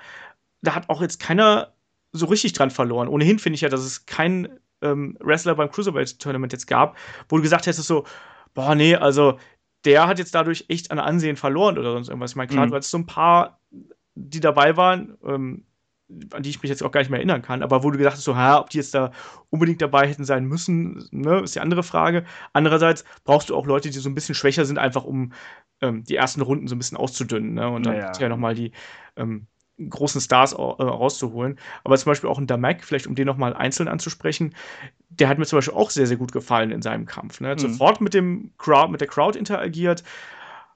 Da 0.62 0.76
hat 0.76 0.90
auch 0.90 1.02
jetzt 1.02 1.20
keiner 1.20 1.74
so 2.12 2.26
richtig 2.26 2.54
dran 2.54 2.72
verloren. 2.72 3.08
Ohnehin 3.08 3.40
finde 3.40 3.56
ich 3.56 3.62
ja, 3.62 3.70
dass 3.70 3.82
es 3.82 4.06
kein 4.06 4.60
ähm, 4.82 5.18
Wrestler 5.20 5.56
beim 5.56 5.72
Cruiserweight-Tournament 5.72 6.54
jetzt 6.54 6.68
gab, 6.68 6.98
wo 7.30 7.38
du 7.38 7.44
gesagt 7.44 7.66
hättest 7.66 7.88
so, 7.88 8.06
boah, 8.54 8.76
nee, 8.76 8.96
also 8.96 9.38
der 9.86 10.08
hat 10.08 10.20
jetzt 10.20 10.36
dadurch 10.36 10.66
echt 10.70 10.92
an 10.92 11.00
Ansehen 11.00 11.36
verloren 11.36 11.78
oder 11.78 11.94
sonst 11.94 12.10
irgendwas. 12.10 12.32
Ich 12.32 12.36
meine, 12.36 12.48
klar, 12.48 12.66
mhm. 12.66 12.72
du 12.72 12.76
hattest 12.76 12.92
so 12.92 12.98
ein 12.98 13.06
paar, 13.06 13.60
die 14.16 14.40
dabei 14.40 14.76
waren, 14.76 15.18
ähm, 15.24 15.66
an 16.32 16.42
die 16.42 16.50
ich 16.50 16.62
mich 16.62 16.70
jetzt 16.70 16.84
auch 16.84 16.92
gar 16.92 17.02
nicht 17.02 17.10
mehr 17.10 17.20
erinnern 17.20 17.42
kann, 17.42 17.62
aber 17.62 17.84
wo 17.84 17.92
du 17.92 17.98
gedacht 17.98 18.16
hast, 18.16 18.24
so, 18.24 18.36
ha, 18.36 18.60
ob 18.60 18.70
die 18.70 18.78
jetzt 18.78 18.94
da 18.94 19.12
unbedingt 19.50 19.82
dabei 19.82 20.08
hätten 20.08 20.24
sein 20.24 20.46
müssen, 20.46 21.06
ne, 21.12 21.42
ist 21.42 21.56
die 21.56 21.60
andere 21.60 21.84
Frage. 21.84 22.24
Andererseits 22.54 23.04
brauchst 23.26 23.50
du 23.50 23.56
auch 23.56 23.66
Leute, 23.66 23.90
die 23.90 24.00
so 24.00 24.10
ein 24.10 24.16
bisschen 24.16 24.36
schwächer 24.36 24.66
sind, 24.66 24.78
einfach 24.78 25.04
um 25.04 25.34
ähm, 25.82 26.04
die 26.06 26.16
ersten 26.16 26.42
Runden 26.42 26.68
so 26.68 26.76
ein 26.76 26.80
bisschen 26.80 26.98
auszudünnen, 26.98 27.54
ne, 27.54 27.70
und 27.70 27.86
dann 27.86 27.96
ja, 27.98 28.12
ja. 28.18 28.30
nochmal 28.30 28.56
die 28.56 28.72
ähm, 29.18 29.48
großen 29.90 30.22
Stars 30.22 30.54
äh, 30.54 30.56
rauszuholen. 30.56 31.60
Aber 31.84 31.98
zum 31.98 32.12
Beispiel 32.12 32.30
auch 32.30 32.40
ein 32.40 32.48
Damak, 32.48 32.84
vielleicht 32.84 33.08
um 33.08 33.16
den 33.16 33.28
nochmal 33.28 33.54
einzeln 33.54 33.88
anzusprechen, 33.88 34.56
der 35.10 35.30
hat 35.30 35.38
mir 35.38 35.46
zum 35.46 35.58
Beispiel 35.58 35.76
auch 35.76 35.90
sehr, 35.90 36.08
sehr 36.08 36.18
gut 36.18 36.32
gefallen 36.32 36.72
in 36.72 36.82
seinem 36.82 37.06
Kampf. 37.06 37.40
Ne? 37.42 37.54
Mhm. 37.54 37.60
Sofort 37.60 38.02
mit 38.02 38.14
dem 38.14 38.52
Crowd, 38.58 38.92
mit 38.92 39.02
der 39.02 39.08
Crowd 39.08 39.38
interagiert, 39.38 40.04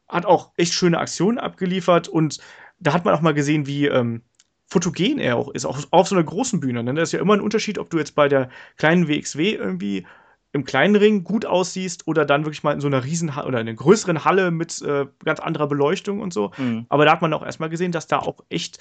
hat 0.08 0.26
auch 0.26 0.52
echt 0.58 0.74
schöne 0.74 1.00
Aktionen 1.00 1.38
abgeliefert 1.38 2.08
und 2.08 2.40
da 2.80 2.94
hat 2.94 3.06
man 3.06 3.14
auch 3.14 3.22
mal 3.22 3.34
gesehen, 3.34 3.68
wie 3.68 3.86
ähm, 3.88 4.22
fotogen 4.68 5.20
er 5.20 5.38
auch 5.38 5.50
ist, 5.50 5.66
auch 5.66 5.80
auf 5.92 6.08
so 6.08 6.16
einer 6.16 6.24
großen 6.24 6.60
Bühne. 6.60 6.84
Ne? 6.84 6.94
Das 6.94 7.10
ist 7.10 7.14
ja 7.14 7.20
immer 7.20 7.34
ein 7.34 7.42
Unterschied, 7.42 7.78
ob 7.78 7.90
du 7.90 7.98
jetzt 7.98 8.16
bei 8.16 8.28
der 8.28 8.50
kleinen 8.78 9.08
WXW 9.08 9.52
irgendwie 9.52 10.06
im 10.54 10.66
kleinen 10.66 10.96
Ring 10.96 11.24
gut 11.24 11.46
aussiehst 11.46 12.08
oder 12.08 12.26
dann 12.26 12.46
wirklich 12.46 12.64
mal 12.64 12.74
in 12.74 12.82
so 12.82 12.88
einer 12.88 13.04
riesen 13.04 13.30
oder 13.30 13.62
in 13.62 13.68
einer 13.68 13.74
größeren 13.74 14.26
Halle 14.26 14.52
mit 14.52 14.82
äh, 14.82 15.06
ganz 15.24 15.40
anderer 15.40 15.68
Beleuchtung 15.68 16.20
und 16.20 16.34
so. 16.34 16.52
Mhm. 16.58 16.86
Aber 16.90 17.06
da 17.06 17.14
hat 17.14 17.22
man 17.22 17.34
auch 17.34 17.44
erstmal 17.44 17.70
gesehen, 17.70 17.92
dass 17.92 18.08
da 18.08 18.20
auch 18.20 18.44
echt 18.50 18.80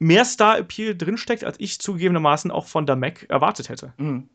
mehr 0.00 0.24
Star-Appeal 0.24 0.96
drinsteckt, 0.96 1.44
als 1.44 1.58
ich 1.60 1.80
zugegebenermaßen 1.80 2.50
auch 2.50 2.66
von 2.66 2.86
der 2.86 2.96
Mac 2.96 3.26
erwartet 3.28 3.68
hätte. 3.68 3.92
Mhm. 3.98 4.28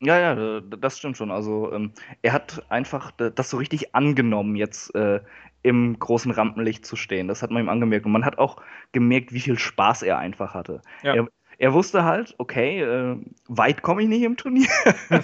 Ja, 0.00 0.18
ja, 0.18 0.60
das 0.60 0.98
stimmt 0.98 1.16
schon. 1.16 1.32
Also 1.32 1.72
ähm, 1.72 1.92
er 2.22 2.32
hat 2.32 2.64
einfach 2.68 3.10
das 3.10 3.50
so 3.50 3.56
richtig 3.56 3.96
angenommen, 3.96 4.54
jetzt 4.54 4.94
äh, 4.94 5.20
im 5.62 5.98
großen 5.98 6.30
Rampenlicht 6.30 6.86
zu 6.86 6.94
stehen. 6.94 7.26
Das 7.26 7.42
hat 7.42 7.50
man 7.50 7.64
ihm 7.64 7.68
angemerkt. 7.68 8.06
Und 8.06 8.12
man 8.12 8.24
hat 8.24 8.38
auch 8.38 8.62
gemerkt, 8.92 9.32
wie 9.32 9.40
viel 9.40 9.58
Spaß 9.58 10.02
er 10.02 10.18
einfach 10.18 10.54
hatte. 10.54 10.82
Ja. 11.02 11.14
Er, 11.14 11.28
er 11.58 11.74
wusste 11.74 12.04
halt, 12.04 12.34
okay, 12.38 12.80
äh, 12.80 13.16
weit 13.48 13.82
komme 13.82 14.02
ich 14.02 14.08
nicht 14.08 14.22
im 14.22 14.36
Turnier. 14.36 14.68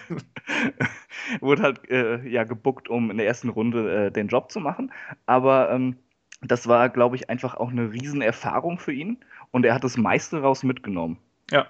Wurde 1.41 1.63
halt 1.63 1.89
äh, 1.89 2.29
ja 2.29 2.43
gebuckt, 2.43 2.89
um 2.89 3.11
in 3.11 3.17
der 3.17 3.27
ersten 3.27 3.49
Runde 3.49 4.07
äh, 4.07 4.11
den 4.11 4.27
Job 4.27 4.51
zu 4.51 4.59
machen. 4.59 4.93
Aber 5.27 5.71
ähm, 5.71 5.97
das 6.43 6.67
war, 6.67 6.89
glaube 6.89 7.17
ich, 7.17 7.31
einfach 7.31 7.55
auch 7.55 7.71
eine 7.71 7.93
Riesenerfahrung 7.93 8.79
für 8.79 8.93
ihn. 8.93 9.19
Und 9.53 9.65
er 9.65 9.75
hat 9.75 9.85
das 9.85 9.97
meiste 9.97 10.43
raus 10.43 10.65
mitgenommen. 10.65 11.19
Ja. 11.51 11.67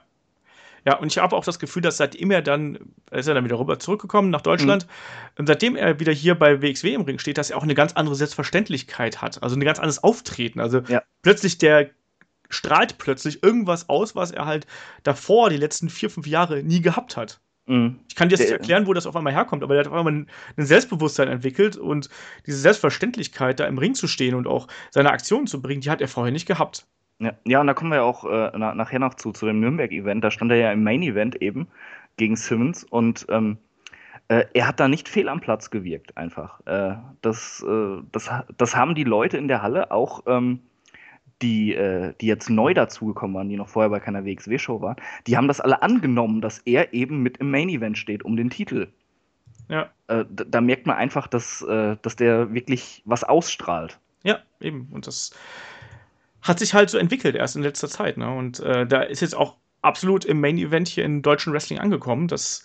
Ja, 0.87 0.97
und 0.99 1.07
ich 1.07 1.17
habe 1.17 1.35
auch 1.35 1.45
das 1.45 1.59
Gefühl, 1.59 1.81
dass 1.81 1.97
seitdem 1.97 2.31
er 2.31 2.43
dann, 2.43 2.79
er 3.11 3.19
ist 3.19 3.27
er 3.27 3.35
dann 3.35 3.45
wieder 3.45 3.59
rüber 3.59 3.79
zurückgekommen 3.79 4.29
nach 4.29 4.43
Deutschland, 4.43 4.87
mhm. 5.39 5.47
seitdem 5.47 5.77
er 5.77 5.99
wieder 5.99 6.13
hier 6.13 6.35
bei 6.35 6.61
WXW 6.61 6.93
im 6.93 7.03
Ring 7.03 7.19
steht, 7.19 7.39
dass 7.39 7.51
er 7.51 7.57
auch 7.57 7.63
eine 7.63 7.75
ganz 7.75 7.95
andere 7.95 8.15
Selbstverständlichkeit 8.15 9.23
hat. 9.23 9.43
Also 9.43 9.57
ein 9.57 9.61
ganz 9.61 9.79
anderes 9.79 10.03
Auftreten. 10.03 10.61
Also 10.61 10.81
ja. 10.89 11.03
plötzlich 11.23 11.57
der 11.57 11.91
strahlt 12.51 12.99
plötzlich 12.99 13.43
irgendwas 13.43 13.89
aus, 13.89 14.15
was 14.15 14.31
er 14.31 14.47
halt 14.47 14.67
davor, 15.03 15.51
die 15.51 15.57
letzten 15.57 15.89
vier, 15.89 16.11
fünf 16.11 16.27
Jahre, 16.27 16.63
nie 16.63 16.81
gehabt 16.81 17.17
hat. 17.17 17.41
Mhm. 17.67 18.01
Ich 18.09 18.15
kann 18.15 18.29
dir 18.29 18.35
jetzt 18.35 18.43
nicht 18.43 18.53
erklären, 18.53 18.87
wo 18.87 18.93
das 18.93 19.07
auf 19.07 19.17
einmal 19.17 19.33
herkommt, 19.33 19.63
aber 19.63 19.75
er 19.75 19.81
hat 19.81 19.87
auf 19.87 19.95
einmal 19.95 20.13
ein, 20.13 20.27
ein, 20.57 20.67
Selbstbewusstsein 20.67 21.29
entwickelt 21.29 21.77
und 21.77 22.11
diese 22.47 22.59
Selbstverständlichkeit, 22.59 23.59
da 23.59 23.67
im 23.67 23.79
Ring 23.79 23.95
zu 23.95 24.07
stehen 24.07 24.35
und 24.35 24.47
auch 24.47 24.69
seine 24.91 25.11
Aktionen 25.11 25.47
zu 25.47 25.63
bringen, 25.63 25.81
die 25.81 25.91
hat 25.91 26.01
er 26.01 26.09
vorher 26.09 26.33
nicht 26.33 26.47
gehabt. 26.47 26.87
Ja, 27.21 27.33
ja 27.45 27.61
und 27.61 27.67
da 27.67 27.75
kommen 27.75 27.91
wir 27.91 28.05
auch 28.05 28.25
äh, 28.25 28.53
na, 28.57 28.75
nachher 28.75 28.99
noch 28.99 29.15
zu, 29.15 29.33
zu 29.33 29.47
dem 29.47 29.61
Nürnberg-Event. 29.61 30.23
Da 30.23 30.31
stand 30.31 30.51
er 30.51 30.59
ja 30.59 30.73
im 30.73 30.83
Main-Event 30.83 31.41
eben 31.41 31.69
gegen 32.17 32.37
Simmons 32.37 32.85
und 32.85 33.25
ähm, 33.31 33.57
äh, 34.29 34.45
er 34.53 34.69
hat 34.69 34.81
da 34.81 34.89
nicht 34.89 35.09
fehl 35.09 35.29
am 35.29 35.41
Platz 35.41 35.71
gewirkt, 35.71 36.17
einfach. 36.17 36.61
Äh, 36.67 36.97
das, 37.23 37.65
äh, 37.67 38.03
das, 38.13 38.31
das 38.57 38.77
haben 38.77 38.95
die 38.95 39.05
Leute 39.05 39.39
in 39.39 39.49
der 39.49 39.63
Halle 39.63 39.91
auch. 39.91 40.23
Ähm, 40.27 40.61
die, 41.43 41.75
äh, 41.75 42.15
die 42.21 42.27
jetzt 42.27 42.51
neu 42.51 42.75
dazugekommen 42.75 43.37
waren, 43.37 43.49
die 43.49 43.57
noch 43.57 43.69
vorher 43.69 43.91
bei 43.91 44.01
keiner 44.01 44.25
WXW-Show 44.25 44.81
waren, 44.81 44.97
die 45.27 45.37
haben 45.37 45.49
das 45.49 45.61
alle 45.61 45.83
angenommen, 45.83 46.41
dass 46.41 46.59
er 46.61 46.93
eben 46.93 47.23
mit 47.23 47.39
im 47.39 47.51
Main-Event 47.51 47.99
steht 47.99 48.25
um 48.25 48.37
den 48.37 48.51
Titel. 48.51 48.89
Ja. 49.69 49.91
Äh, 50.09 50.25
da, 50.31 50.45
da, 50.45 50.61
merkt 50.61 50.87
man 50.87 50.97
einfach, 50.97 51.27
dass, 51.27 51.63
äh, 51.63 51.97
dass 52.03 52.17
der 52.17 52.53
wirklich 52.53 53.03
was 53.05 53.25
ausstrahlt. 53.25 53.99
Ja, 54.23 54.39
eben. 54.61 54.89
Und 54.93 55.07
das 55.07 55.33
hat 56.43 56.59
sich 56.59 56.75
halt 56.75 56.91
so 56.91 56.99
entwickelt 56.99 57.35
erst 57.35 57.57
in 57.57 57.63
letzter 57.63 57.89
Zeit. 57.89 58.17
Ne? 58.17 58.31
Und 58.31 58.61
äh, 58.61 58.87
da 58.87 59.03
ist 59.03 59.21
jetzt 59.21 59.35
auch 59.35 59.57
absolut 59.83 60.25
im 60.25 60.41
Main-Event 60.41 60.89
hier 60.89 61.05
in 61.05 61.23
deutschen 61.23 61.53
Wrestling 61.53 61.79
angekommen. 61.79 62.29
Das 62.29 62.65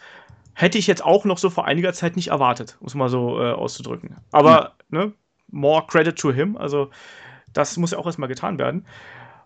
hätte 0.54 0.78
ich 0.78 0.88
jetzt 0.88 1.04
auch 1.04 1.26
noch 1.26 1.38
so 1.38 1.50
vor 1.50 1.66
einiger 1.66 1.94
Zeit 1.94 2.16
nicht 2.16 2.30
erwartet, 2.30 2.78
muss 2.82 2.96
mal 2.96 3.10
so 3.10 3.42
äh, 3.42 3.52
auszudrücken. 3.52 4.18
Aber, 4.32 4.74
mhm. 4.90 4.98
ne, 4.98 5.14
more 5.52 5.86
credit 5.88 6.18
to 6.18 6.32
him. 6.32 6.58
Also 6.58 6.90
das 7.54 7.78
muss 7.78 7.92
ja 7.92 7.98
auch 7.98 8.06
erstmal 8.06 8.30
getan 8.30 8.60
werden. 8.60 8.86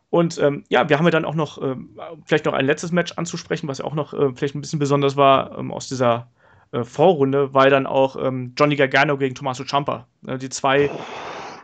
Und 0.10 0.38
ähm, 0.38 0.64
ja, 0.70 0.88
wir 0.90 1.00
haben 1.00 1.06
ja 1.06 1.12
dann 1.12 1.26
auch 1.26 1.34
noch, 1.34 1.60
ähm, 1.62 1.98
vielleicht 2.26 2.46
noch 2.46 2.54
ein 2.54 2.66
letztes 2.66 2.92
Match 2.92 3.14
anzusprechen, 3.14 3.68
was 3.68 3.80
ja 3.80 3.86
auch 3.86 3.96
noch 3.96 4.14
äh, 4.14 4.32
vielleicht 4.36 4.54
ein 4.54 4.62
bisschen 4.62 4.78
besonders 4.80 5.16
war 5.16 5.58
ähm, 5.58 5.72
aus 5.72 5.88
dieser 5.88 6.30
äh, 6.72 6.84
Vorrunde, 6.84 7.54
weil 7.54 7.70
dann 7.72 7.88
auch 7.88 8.16
ähm, 8.16 8.54
Johnny 8.56 8.76
Gargano 8.76 9.18
gegen 9.18 9.34
Tommaso 9.34 9.64
Ciampa, 9.64 10.08
äh, 10.28 10.38
die 10.38 10.50
zwei 10.50 10.92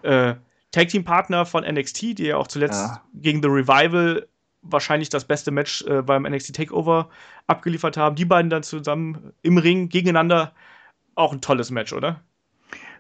äh, 0.02 0.34
Tag-Team-Partner 0.72 1.46
von 1.46 1.64
NXT, 1.64 2.18
die 2.18 2.26
ja 2.26 2.38
auch 2.38 2.48
zuletzt 2.48 2.82
ja. 2.82 3.02
gegen 3.14 3.42
The 3.42 3.50
Revival 3.50 4.28
wahrscheinlich 4.62 5.10
das 5.10 5.26
beste 5.26 5.52
Match 5.52 5.84
äh, 5.84 6.02
beim 6.02 6.24
NXT 6.24 6.56
Takeover 6.56 7.10
abgeliefert 7.48 7.98
haben. 7.98 8.16
Die 8.16 8.26
beiden 8.26 8.50
dann 8.50 8.64
zusammen 8.64 9.34
im 9.42 9.58
Ring 9.58 9.90
gegeneinander. 9.90 10.54
Auch 11.16 11.34
ein 11.34 11.42
tolles 11.42 11.72
Match, 11.72 11.94
oder? 11.94 12.22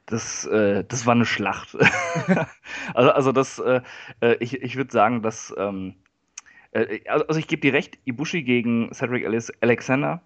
Das, 0.09 0.45
äh, 0.45 0.83
das 0.85 1.05
war 1.05 1.13
eine 1.13 1.25
Schlacht. 1.25 1.77
also, 2.93 3.11
also 3.11 3.31
das, 3.31 3.59
äh, 3.59 3.81
äh 4.21 4.35
ich, 4.39 4.61
ich 4.61 4.75
würde 4.75 4.91
sagen, 4.91 5.21
dass, 5.21 5.53
ähm, 5.57 5.93
äh, 6.71 7.07
also 7.07 7.39
ich 7.39 7.47
gebe 7.47 7.61
dir 7.61 7.73
recht, 7.73 7.97
Ibushi 8.05 8.43
gegen 8.43 8.91
Cedric 8.93 9.25
Alexander 9.61 10.21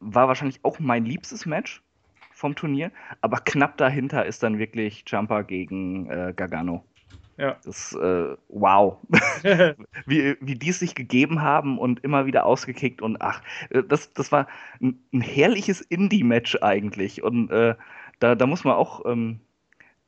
war 0.00 0.28
wahrscheinlich 0.28 0.64
auch 0.64 0.80
mein 0.80 1.04
liebstes 1.04 1.46
Match 1.46 1.82
vom 2.32 2.54
Turnier, 2.56 2.90
aber 3.20 3.38
knapp 3.38 3.76
dahinter 3.76 4.26
ist 4.26 4.42
dann 4.42 4.58
wirklich 4.58 5.04
Jumper 5.06 5.44
gegen 5.44 6.10
äh, 6.10 6.32
Gargano. 6.34 6.84
Ja. 7.36 7.56
Das, 7.64 7.94
äh, 7.94 8.36
wow. 8.48 8.98
wie, 10.06 10.36
wie 10.40 10.54
die 10.56 10.68
es 10.70 10.80
sich 10.80 10.94
gegeben 10.94 11.40
haben 11.40 11.78
und 11.78 12.00
immer 12.00 12.26
wieder 12.26 12.44
ausgekickt 12.46 13.00
und 13.00 13.22
ach, 13.22 13.42
das, 13.88 14.12
das 14.12 14.32
war 14.32 14.46
ein, 14.80 14.98
ein 15.12 15.20
herrliches 15.20 15.80
Indie-Match 15.80 16.58
eigentlich 16.62 17.22
und 17.22 17.50
äh, 17.50 17.76
da, 18.20 18.34
da 18.34 18.46
muss 18.46 18.64
man 18.64 18.74
auch 18.74 19.04
ähm, 19.04 19.40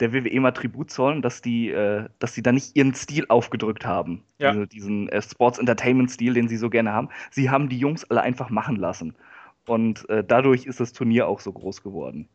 der 0.00 0.12
WWE 0.12 0.40
mal 0.40 0.52
Tribut 0.52 0.90
zollen, 0.90 1.22
dass 1.22 1.42
die, 1.42 1.70
äh, 1.70 2.08
dass 2.18 2.34
die 2.34 2.42
da 2.42 2.52
nicht 2.52 2.76
ihren 2.76 2.94
Stil 2.94 3.26
aufgedrückt 3.28 3.84
haben. 3.84 4.22
Ja. 4.38 4.52
Diese, 4.52 4.66
diesen 4.66 5.08
äh, 5.08 5.22
Sports 5.22 5.58
Entertainment-Stil, 5.58 6.34
den 6.34 6.48
sie 6.48 6.56
so 6.56 6.70
gerne 6.70 6.92
haben. 6.92 7.08
Sie 7.30 7.50
haben 7.50 7.68
die 7.68 7.78
Jungs 7.78 8.04
alle 8.04 8.22
einfach 8.22 8.50
machen 8.50 8.76
lassen. 8.76 9.14
Und 9.66 10.08
äh, 10.08 10.24
dadurch 10.24 10.66
ist 10.66 10.80
das 10.80 10.92
Turnier 10.92 11.28
auch 11.28 11.40
so 11.40 11.52
groß 11.52 11.82
geworden. 11.82 12.28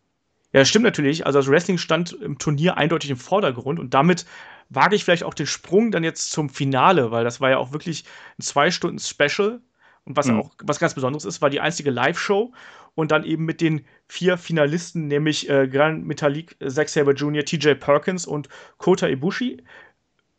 Ja, 0.54 0.62
das 0.62 0.70
stimmt 0.70 0.86
natürlich. 0.86 1.26
Also 1.26 1.40
das 1.40 1.50
Wrestling 1.50 1.78
stand 1.78 2.13
im 2.13 2.38
Turnier 2.38 2.78
eindeutig 2.78 3.10
im 3.10 3.18
Vordergrund 3.18 3.80
und 3.80 3.94
damit 3.94 4.26
wage 4.70 4.96
ich 4.96 5.04
vielleicht 5.04 5.24
auch 5.24 5.34
den 5.34 5.46
Sprung 5.46 5.92
dann 5.92 6.04
jetzt 6.04 6.32
zum 6.32 6.50
Finale, 6.50 7.12
weil 7.12 7.24
das 7.24 7.42
war 7.42 7.50
ja 7.50 7.58
auch 7.58 7.74
wirklich 7.74 8.06
ein 8.40 8.44
zwei 8.44 8.72
Stunden 8.72 9.00
Special 9.00 9.62
und 10.08 10.15
was 10.15 10.28
mhm. 10.28 10.39
auch 10.39 10.52
was 10.63 10.80
ganz 10.80 10.93
Besonderes 10.93 11.26
ist, 11.26 11.41
war 11.41 11.50
die 11.50 11.60
einzige 11.60 11.91
Live-Show 11.91 12.54
und 12.96 13.12
dann 13.12 13.24
eben 13.24 13.46
mit 13.46 13.62
den 13.62 13.86
vier 14.08 14.38
Finalisten, 14.38 15.08
nämlich 15.08 15.50
äh, 15.50 15.67
Grand 15.67 16.08
Metalik, 16.08 16.56
äh, 16.60 16.70
Zack 16.70 16.89
Saber 16.89 17.13
Jr., 17.13 17.43
TJ 17.43 17.74
Perkins 17.74 18.26
und 18.26 18.48
Kota 18.78 19.08
Ibushi. 19.08 19.63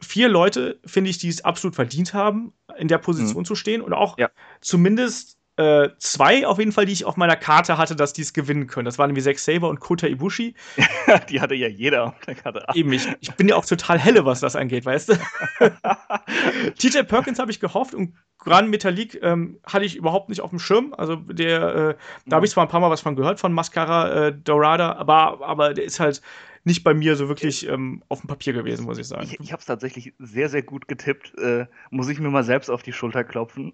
Vier 0.01 0.29
Leute, 0.29 0.81
finde 0.87 1.11
ich, 1.11 1.19
die 1.19 1.29
es 1.29 1.45
absolut 1.45 1.75
verdient 1.75 2.15
haben, 2.15 2.53
in 2.79 2.89
der 2.89 2.99
Position 2.99 3.43
mhm. 3.43 3.47
zu 3.47 3.55
stehen 3.55 3.83
und 3.83 3.93
auch 3.93 4.17
ja. 4.17 4.31
zumindest 4.61 5.38
äh, 5.59 5.91
zwei 5.99 6.47
auf 6.47 6.59
jeden 6.59 6.71
Fall, 6.71 6.87
die 6.87 6.93
ich 6.93 7.05
auf 7.05 7.17
meiner 7.17 7.35
Karte 7.35 7.79
hatte, 7.79 7.97
dass 7.97 8.13
die 8.13 8.23
es 8.23 8.33
gewinnen 8.33 8.69
können. 8.69 8.85
Das 8.85 8.97
waren 8.97 9.09
nämlich 9.09 9.25
Zack 9.25 9.41
Saber 9.41 9.69
und 9.69 9.81
Kota 9.81 10.07
Ibushi. 10.07 10.55
die 11.29 11.41
hatte 11.41 11.57
ja 11.57 11.67
jeder 11.67 12.05
auf 12.05 12.21
der 12.27 12.37
Karte. 12.37 12.65
Eben, 12.75 12.93
ich, 12.93 13.09
ich 13.21 13.35
bin 13.35 13.49
ja 13.49 13.57
auch 13.57 13.65
total 13.65 13.99
helle, 13.99 14.25
was 14.25 14.39
das 14.39 14.55
angeht, 14.55 14.87
weißt 14.87 15.09
du? 15.09 15.15
TJ 16.79 17.03
Perkins 17.03 17.41
habe 17.41 17.51
ich 17.51 17.59
gehofft 17.59 17.93
und 17.93 18.15
Gran 18.39 18.71
Metalik 18.71 19.21
ähm, 19.21 19.59
hatte 19.67 19.85
ich 19.85 19.97
überhaupt 19.97 20.29
nicht 20.29 20.43
auf 20.43 20.51
dem 20.51 20.61
Schirm. 20.61 20.95
Also 20.97 21.17
der, 21.17 21.75
äh, 21.75 21.95
da 22.27 22.37
habe 22.37 22.47
ich 22.47 22.53
zwar 22.53 22.65
ein 22.65 22.71
paar 22.71 22.81
Mal 22.81 22.91
was 22.91 23.01
von 23.01 23.17
gehört, 23.17 23.41
von 23.41 23.53
Mascara 23.53 24.27
äh, 24.27 24.33
Dorada, 24.33 24.93
aber, 24.93 25.41
aber 25.45 25.75
der 25.75 25.85
ist 25.85 25.99
halt 25.99 26.23
nicht 26.65 26.85
bei 26.85 26.95
mir 26.95 27.17
so 27.17 27.29
wirklich 27.29 27.69
ähm, 27.69 28.03
auf 28.09 28.21
dem 28.21 28.29
Papier 28.29 28.53
gewesen, 28.53 28.85
muss 28.85 28.99
ich 28.99 29.07
sagen. 29.07 29.25
Ich, 29.25 29.41
ich 29.41 29.53
habe 29.53 29.61
es 29.61 29.67
tatsächlich 29.67 30.15
sehr, 30.19 30.49
sehr 30.49 30.63
gut 30.63 30.89
getippt. 30.89 31.39
Äh, 31.39 31.67
muss 31.91 32.09
ich 32.09 32.21
mir 32.21 32.31
mal 32.31 32.45
selbst 32.45 32.71
auf 32.71 32.83
die 32.83 32.93
Schulter 32.93 33.25
klopfen. 33.25 33.73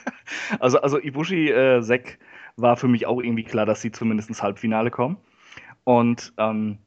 also, 0.60 0.80
also 0.80 0.98
Ibushi 0.98 1.50
äh, 1.50 1.80
Sek 1.82 2.18
war 2.56 2.76
für 2.76 2.88
mich 2.88 3.06
auch 3.06 3.20
irgendwie 3.20 3.44
klar, 3.44 3.66
dass 3.66 3.82
sie 3.82 3.92
zumindest 3.92 4.28
ins 4.28 4.42
Halbfinale 4.42 4.90
kommen. 4.90 5.16
Und 5.84 6.32
ähm, 6.38 6.78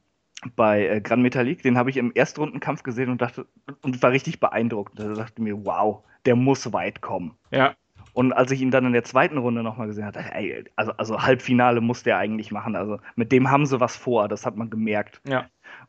bei 0.56 0.86
äh, 0.86 1.00
Gran 1.00 1.22
Metalik, 1.22 1.62
den 1.62 1.76
habe 1.76 1.90
ich 1.90 1.96
im 1.96 2.12
Erstrundenkampf 2.14 2.82
gesehen 2.82 3.10
und 3.10 3.20
dachte 3.20 3.46
und 3.82 4.02
war 4.02 4.10
richtig 4.10 4.40
beeindruckt. 4.40 4.98
Da 4.98 5.12
dachte 5.14 5.42
mir, 5.42 5.64
wow, 5.64 6.02
der 6.26 6.36
muss 6.36 6.72
weit 6.72 7.00
kommen. 7.00 7.34
Ja. 7.50 7.74
Und 8.12 8.32
als 8.32 8.50
ich 8.50 8.60
ihn 8.60 8.70
dann 8.70 8.86
in 8.86 8.92
der 8.92 9.04
zweiten 9.04 9.38
Runde 9.38 9.62
nochmal 9.62 9.86
gesehen 9.86 10.04
habe, 10.04 10.18
ey, 10.18 10.64
also, 10.76 10.92
also 10.92 11.22
Halbfinale 11.22 11.80
muss 11.80 12.02
der 12.02 12.18
eigentlich 12.18 12.50
machen. 12.50 12.76
Also 12.76 12.98
mit 13.16 13.32
dem 13.32 13.50
haben 13.50 13.66
sie 13.66 13.80
was 13.80 13.96
vor, 13.96 14.28
das 14.28 14.46
hat 14.46 14.56
man 14.56 14.70
gemerkt. 14.70 15.20
Ja. 15.24 15.48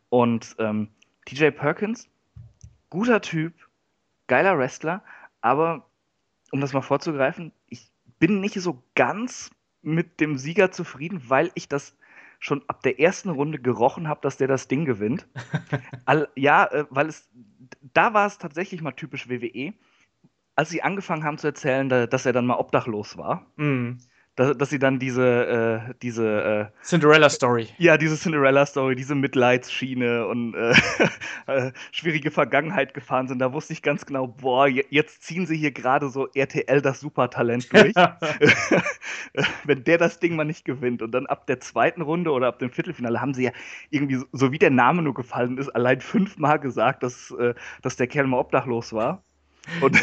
Und 0.10 0.56
ähm, 0.60 0.90
TJ 1.26 1.50
Perkins, 1.52 2.10
guter 2.90 3.22
Typ, 3.22 3.54
geiler 4.28 4.58
Wrestler, 4.58 5.04
aber 5.42 5.90
um 6.52 6.62
das 6.62 6.74
mal 6.74 6.82
vorzugreifen, 6.82 7.52
ich 7.68 7.92
bin 8.20 8.40
nicht 8.40 8.60
so 8.60 8.84
ganz 8.96 9.52
mit 9.82 10.20
dem 10.20 10.38
Sieger 10.38 10.72
zufrieden, 10.72 11.24
weil 11.28 11.52
ich 11.56 11.68
das 11.68 11.98
schon 12.40 12.64
ab 12.68 12.82
der 12.82 13.00
ersten 13.00 13.30
Runde 13.30 13.60
gerochen 13.60 14.08
habe, 14.08 14.22
dass 14.22 14.38
der 14.38 14.48
das 14.48 14.68
Ding 14.68 14.86
gewinnt. 14.86 15.28
All, 16.06 16.28
ja, 16.36 16.66
äh, 16.66 16.86
weil 16.90 17.08
es 17.08 17.30
da 17.94 18.14
war 18.14 18.28
es 18.28 18.38
tatsächlich 18.38 18.82
mal 18.82 18.92
typisch 18.92 19.30
WWE, 19.30 19.74
als 20.56 20.70
sie 20.70 20.84
angefangen 20.84 21.24
haben 21.24 21.38
zu 21.38 21.48
erzählen, 21.48 21.90
da, 21.90 22.08
dass 22.08 22.26
er 22.26 22.34
dann 22.34 22.46
mal 22.46 22.58
obdachlos 22.58 23.18
war. 23.18 23.46
Mm 23.56 23.98
dass, 24.36 24.58
dass 24.58 24.70
sie 24.70 24.80
dann 24.80 24.98
diese, 24.98 25.90
äh, 25.90 25.94
diese 26.02 26.72
äh, 26.72 26.84
Cinderella-Story. 26.84 27.68
Ja, 27.78 27.98
diese 27.98 28.16
Cinderella-Story, 28.16 28.96
diese 28.96 29.14
Mitleidsschiene 29.14 30.26
und 30.26 30.56
äh, 30.56 30.74
äh, 31.48 31.72
schwierige 31.92 32.32
Vergangenheit 32.32 32.94
gefahren 32.94 33.28
sind. 33.28 33.40
Da 33.40 33.52
wusste 33.52 33.74
ich 33.74 33.82
ganz 33.82 34.06
genau, 34.06 34.28
boah, 34.28 34.68
jetzt 34.68 35.24
ziehen 35.24 35.46
sie 35.46 35.58
hier 35.58 35.72
gerade 35.72 36.10
so 36.10 36.28
RTL 36.34 36.82
das 36.82 37.02
Supertalent 37.02 37.72
durch. 37.74 37.94
Wenn 39.66 39.84
der 39.84 39.98
das 39.98 40.20
Ding 40.20 40.36
mal 40.36 40.46
nicht 40.46 40.64
gewinnt. 40.64 41.02
Und 41.02 41.12
dann 41.12 41.26
ab 41.26 41.46
der 41.48 41.60
zweiten 41.60 42.02
Runde 42.02 42.32
oder 42.32 42.48
ab 42.48 42.60
dem 42.60 42.72
Viertelfinale 42.72 43.20
haben 43.20 43.34
sie 43.34 43.44
ja 43.44 43.52
irgendwie, 43.90 44.16
so, 44.16 44.26
so 44.32 44.52
wie 44.54 44.60
der 44.60 44.72
Name 44.72 45.02
nur 45.02 45.14
gefallen 45.14 45.58
ist, 45.58 45.70
allein 45.70 46.00
fünfmal 46.00 46.60
gesagt, 46.60 47.04
dass, 47.04 47.32
äh, 47.32 47.54
dass 47.82 47.98
der 47.98 48.08
Kerl 48.08 48.28
mal 48.28 48.40
obdachlos 48.40 48.94
war. 48.94 49.24
Und 49.80 49.97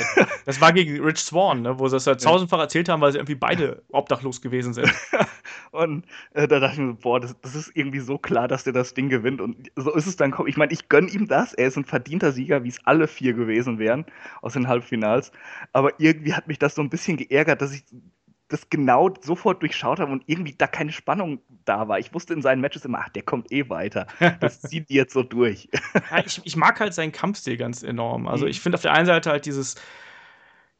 das 0.46 0.60
war 0.60 0.72
gegen 0.72 1.02
Rich 1.02 1.18
Swan, 1.18 1.62
ne, 1.62 1.78
wo 1.78 1.88
sie 1.88 1.96
es 1.96 2.06
halt 2.06 2.22
tausendfach 2.22 2.60
erzählt 2.60 2.88
haben, 2.88 3.00
weil 3.00 3.12
sie 3.12 3.18
irgendwie 3.18 3.34
beide 3.34 3.82
obdachlos 3.90 4.40
gewesen 4.40 4.72
sind. 4.72 4.92
und 5.72 6.06
äh, 6.32 6.46
da 6.46 6.60
dachte 6.60 6.74
ich 6.74 6.78
mir, 6.78 6.94
boah, 6.94 7.18
das, 7.20 7.36
das, 7.40 7.54
ist 7.54 7.72
irgendwie 7.74 7.98
so 7.98 8.18
klar, 8.18 8.46
dass 8.46 8.64
der 8.64 8.72
das 8.72 8.94
Ding 8.94 9.08
gewinnt. 9.08 9.40
Und 9.40 9.70
so 9.74 9.92
ist 9.94 10.06
es 10.06 10.16
dann. 10.16 10.34
Ich 10.46 10.56
meine, 10.56 10.72
ich 10.72 10.88
gönne 10.88 11.10
ihm 11.10 11.26
das. 11.26 11.54
Er 11.54 11.66
ist 11.66 11.76
ein 11.76 11.84
verdienter 11.84 12.32
Sieger, 12.32 12.62
wie 12.62 12.68
es 12.68 12.78
alle 12.84 13.08
vier 13.08 13.34
gewesen 13.34 13.78
wären 13.78 14.06
aus 14.42 14.52
den 14.52 14.68
Halbfinals. 14.68 15.32
Aber 15.72 15.98
irgendwie 15.98 16.34
hat 16.34 16.46
mich 16.46 16.58
das 16.58 16.76
so 16.76 16.82
ein 16.82 16.90
bisschen 16.90 17.16
geärgert, 17.16 17.60
dass 17.60 17.74
ich 17.74 17.84
das 18.48 18.70
genau 18.70 19.10
sofort 19.20 19.62
durchschaut 19.62 20.00
habe 20.00 20.10
und 20.10 20.24
irgendwie 20.26 20.54
da 20.56 20.66
keine 20.66 20.92
Spannung 20.92 21.40
da 21.64 21.86
war. 21.88 21.98
Ich 21.98 22.14
wusste 22.14 22.32
in 22.32 22.42
seinen 22.42 22.60
Matches 22.60 22.84
immer, 22.84 23.00
ach, 23.02 23.10
der 23.10 23.22
kommt 23.22 23.52
eh 23.52 23.68
weiter. 23.68 24.06
Das 24.40 24.60
zieht 24.62 24.88
die 24.88 24.94
jetzt 24.94 25.12
so 25.12 25.22
durch. 25.22 25.68
Ja, 26.10 26.24
ich, 26.24 26.40
ich, 26.44 26.56
mag 26.56 26.80
halt 26.80 26.94
seinen 26.94 27.12
Kampfstil 27.12 27.56
ganz 27.56 27.82
enorm. 27.82 28.26
Also 28.26 28.44
mhm. 28.44 28.50
ich 28.50 28.60
finde 28.60 28.76
auf 28.76 28.82
der 28.82 28.92
einen 28.92 29.06
Seite 29.06 29.30
halt 29.30 29.46
dieses, 29.46 29.74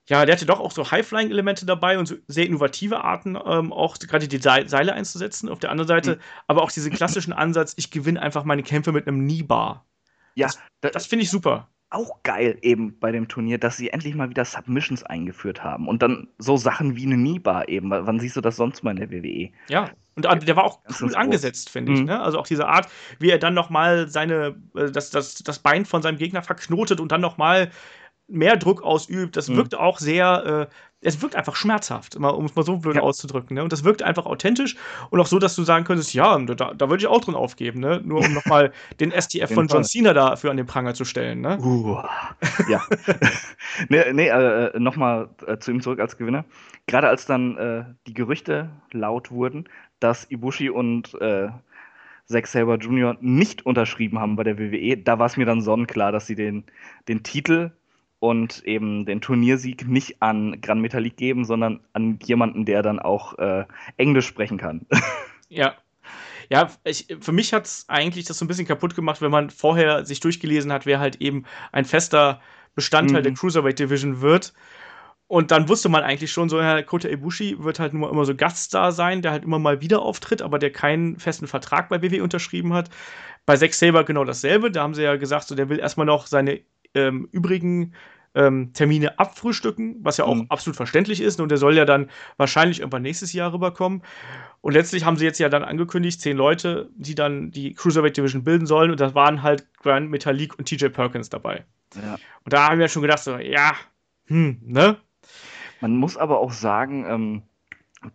ja, 0.07 0.25
der 0.25 0.35
hatte 0.35 0.47
doch 0.47 0.61
auch 0.61 0.71
so 0.71 0.91
High-Flying-Elemente 0.91 1.67
dabei 1.67 1.99
und 1.99 2.07
so 2.07 2.17
sehr 2.29 2.47
innovative 2.47 3.05
Arten, 3.05 3.37
ähm, 3.45 3.73
auch 3.73 3.99
gerade 3.99 4.29
die 4.29 4.39
Seile 4.39 4.93
einzusetzen. 4.93 5.49
Auf 5.49 5.59
der 5.59 5.71
anderen 5.71 5.89
Seite 5.89 6.17
mhm. 6.17 6.21
aber 6.47 6.63
auch 6.63 6.73
diesen 6.73 6.93
klassischen 6.93 7.33
Ansatz, 7.33 7.75
ich 7.77 7.91
gewinne 7.91 8.23
einfach 8.23 8.45
meine 8.45 8.63
Kämpfe 8.63 8.93
mit 8.93 9.07
einem 9.07 9.21
Knie-Bar. 9.21 9.85
Ja, 10.35 10.49
das, 10.81 10.93
das 10.93 11.07
finde 11.07 11.25
ich 11.25 11.31
super 11.31 11.69
auch 11.91 12.23
geil 12.23 12.59
eben 12.63 12.99
bei 12.99 13.13
dem 13.13 13.29
Turnier, 13.29 13.59
dass 13.59 13.77
sie 13.77 13.91
endlich 13.91 14.15
mal 14.15 14.29
wieder 14.29 14.45
Submissions 14.45 15.03
eingeführt 15.03 15.65
haben 15.65 15.89
und 15.89 16.03
dann 16.03 16.29
so 16.39 16.57
Sachen 16.57 16.97
wie 16.97 17.07
eine 17.07 17.17
Nibar 17.17 17.69
eben. 17.69 17.91
Wann 17.91 18.21
siehst 18.21 18.37
du 18.37 18.41
das 18.41 18.57
sonst 18.57 18.83
mal 18.83 18.91
in 18.91 18.97
der 18.99 19.11
WWE? 19.11 19.51
Ja, 19.69 19.91
und 20.27 20.49
der 20.49 20.57
war 20.57 20.65
auch 20.65 20.81
cool 21.01 21.15
angesetzt, 21.15 21.71
finde 21.71 21.93
ich. 21.93 22.01
Mhm. 22.01 22.07
Ne? 22.07 22.21
Also 22.21 22.39
auch 22.39 22.47
diese 22.47 22.67
Art, 22.67 22.89
wie 23.21 23.31
er 23.31 23.39
dann 23.39 23.55
noch 23.55 23.71
mal 23.71 24.09
seine, 24.09 24.57
äh, 24.75 24.91
das, 24.91 25.11
das, 25.11 25.37
das 25.37 25.61
Bein 25.61 25.85
von 25.85 26.03
seinem 26.03 26.19
Gegner 26.19 26.43
verknotet 26.43 27.01
und 27.01 27.13
dann 27.13 27.21
noch 27.21 27.39
mal 27.39 27.71
mehr 28.29 28.57
Druck 28.57 28.83
ausübt. 28.83 29.37
Das 29.37 29.49
mhm. 29.49 29.57
wirkt 29.57 29.75
auch 29.75 29.99
sehr, 29.99 30.69
äh, 30.71 30.75
es 31.01 31.23
wirkt 31.23 31.37
einfach 31.37 31.57
schmerzhaft, 31.57 32.17
um 32.17 32.45
es 32.45 32.55
mal 32.55 32.65
so 32.65 32.77
blöd 32.77 32.97
ja. 32.97 33.03
auszudrücken. 33.03 33.55
Ne? 33.55 33.63
Und 33.63 33.73
das 33.73 33.85
wirkt 33.85 34.03
einfach 34.03 34.27
authentisch 34.27 34.77
und 35.11 35.21
auch 35.21 35.27
so, 35.27 35.39
dass 35.39 35.55
du 35.55 35.63
sagen 35.63 35.85
könntest, 35.85 36.13
ja, 36.13 36.37
da, 36.39 36.75
da 36.75 36.91
würde 36.91 37.01
ich 37.01 37.07
auch 37.07 37.21
drin 37.21 37.35
aufgeben, 37.35 37.81
ne? 37.81 38.01
Nur 38.05 38.21
um 38.21 38.35
nochmal 38.35 38.73
den 39.01 39.13
STF 39.13 39.53
von 39.53 39.69
John 39.69 39.85
Cena 39.85 40.13
dafür 40.13 40.51
an 40.51 40.57
den 40.57 40.67
Pranger 40.67 40.95
zu 40.95 41.05
stellen. 41.05 41.41
Ne? 41.41 41.59
Uh, 41.61 42.03
ja. 42.69 42.83
nee, 43.89 44.13
nee 44.13 44.29
äh, 44.29 44.67
äh 44.67 44.79
nochmal 44.79 45.29
äh, 45.47 45.59
zu 45.59 45.71
ihm 45.71 45.81
zurück 45.81 46.01
als 46.01 46.17
Gewinner. 46.17 46.45
Gerade 46.87 47.09
als 47.09 47.27
dann 47.27 47.57
äh, 47.57 47.85
die 48.07 48.15
Gerüchte 48.15 48.71
laut 48.93 49.31
wurden, 49.31 49.69
dass 50.01 50.29
Ibushi 50.31 50.71
und 50.71 51.15
äh, 51.21 51.49
Zack 52.25 52.47
Saber 52.47 52.77
Jr. 52.77 53.17
nicht 53.21 53.65
unterschrieben 53.65 54.19
haben 54.19 54.37
bei 54.37 54.45
der 54.45 54.59
WWE, 54.59 54.99
da 54.99 55.19
war 55.19 55.27
es 55.27 55.37
mir 55.37 55.47
dann 55.47 55.63
sonnenklar, 55.63 56.13
dass 56.13 56.27
sie 56.27 56.35
den, 56.35 56.65
den 57.09 57.23
Titel 57.23 57.71
und 58.21 58.65
eben 58.65 59.07
den 59.07 59.21
Turniersieg 59.21 59.87
nicht 59.87 60.21
an 60.23 60.61
Gran 60.61 60.81
Metalik 60.81 61.17
geben, 61.17 61.45
sondern 61.45 61.81
an 61.93 62.19
jemanden, 62.25 62.65
der 62.65 62.83
dann 62.83 62.99
auch 62.99 63.39
äh, 63.39 63.65
Englisch 63.97 64.27
sprechen 64.27 64.59
kann. 64.59 64.87
Ja. 65.51 65.77
Ja, 66.51 66.71
ich, 66.85 67.07
für 67.21 67.33
mich 67.33 67.55
hat 67.55 67.65
es 67.65 67.87
eigentlich 67.89 68.27
das 68.27 68.37
so 68.37 68.45
ein 68.45 68.49
bisschen 68.49 68.67
kaputt 68.67 68.95
gemacht, 68.95 69.23
wenn 69.23 69.31
man 69.31 69.49
vorher 69.49 70.05
sich 70.05 70.21
durchgelesen 70.21 70.71
hat, 70.71 70.85
wer 70.85 71.01
halt 71.01 71.23
eben 71.23 71.45
ein 71.73 71.87
fester 71.87 72.43
Bestandteil 72.75 73.21
mhm. 73.21 73.25
der 73.25 73.33
Cruiserweight 73.33 73.79
Division 73.79 74.21
wird. 74.21 74.53
Und 75.27 75.51
dann 75.51 75.69
wusste 75.69 75.91
man 75.91 76.05
eigentlich 76.05 76.33
schon, 76.33 76.49
so, 76.49 76.63
Herr 76.63 76.83
Kota 76.83 77.09
Ibushi 77.09 77.63
wird 77.63 77.79
halt 77.79 77.93
nur 77.93 78.11
immer 78.11 78.25
so 78.25 78.35
Gaststar 78.35 78.93
sein, 78.93 79.21
der 79.21 79.33
halt 79.33 79.45
immer 79.45 79.59
mal 79.59 79.83
wieder 79.83 80.01
auftritt, 80.01 80.41
aber 80.41 80.59
der 80.59 80.73
keinen 80.73 81.19
festen 81.19 81.47
Vertrag 81.47 81.91
bei 81.91 82.03
WWE 82.03 82.23
unterschrieben 82.23 82.73
hat. 82.73 82.89
Bei 83.45 83.57
Zack 83.57 83.75
Saber 83.75 84.05
genau 84.05 84.25
dasselbe. 84.25 84.71
Da 84.71 84.83
haben 84.83 84.95
sie 84.95 85.03
ja 85.03 85.17
gesagt, 85.17 85.49
so, 85.49 85.55
der 85.55 85.69
will 85.69 85.79
erstmal 85.79 86.07
noch 86.07 86.27
seine 86.27 86.61
ähm, 86.99 87.29
übrigen 87.33 87.95
ähm, 88.35 88.73
Termine 88.73 89.19
abfrühstücken, 89.19 89.97
was 90.01 90.17
ja 90.17 90.25
auch 90.25 90.35
mhm. 90.35 90.47
absolut 90.49 90.77
verständlich 90.77 91.21
ist. 91.21 91.41
Und 91.41 91.51
der 91.51 91.59
soll 91.59 91.77
ja 91.77 91.85
dann 91.85 92.11
wahrscheinlich 92.37 92.81
irgendwann 92.81 93.03
nächstes 93.03 93.33
Jahr 93.33 93.53
rüberkommen. 93.53 94.03
Und 94.61 94.73
letztlich 94.73 95.05
haben 95.05 95.17
sie 95.17 95.25
jetzt 95.25 95.39
ja 95.39 95.49
dann 95.49 95.65
angekündigt, 95.65 96.21
zehn 96.21 96.37
Leute, 96.37 96.91
die 96.97 97.15
dann 97.15 97.51
die 97.51 97.75
Cruiserweight 97.75 98.17
Division 98.17 98.45
bilden 98.45 98.67
sollen. 98.67 98.91
Und 98.91 99.01
da 99.01 99.15
waren 99.15 99.43
halt 99.43 99.67
Grand 99.79 100.11
Metalik 100.11 100.59
und 100.59 100.67
TJ 100.69 100.87
Perkins 100.89 101.31
dabei. 101.31 101.65
Ja. 101.97 102.15
Und 102.45 102.53
da 102.53 102.69
haben 102.69 102.79
wir 102.79 102.89
schon 102.89 103.03
gedacht, 103.03 103.21
so, 103.25 103.39
ja, 103.39 103.73
hm, 104.27 104.59
ne? 104.63 104.97
Man 105.81 105.97
muss 105.97 106.17
aber 106.17 106.39
auch 106.41 106.53
sagen, 106.53 107.07
ähm, 107.09 107.43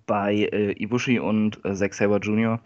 bei 0.06 0.34
äh, 0.36 0.72
Ibushi 0.82 1.19
und 1.19 1.63
äh, 1.65 1.74
Zack 1.74 1.93
Saber 1.93 2.19
Jr., 2.19 2.60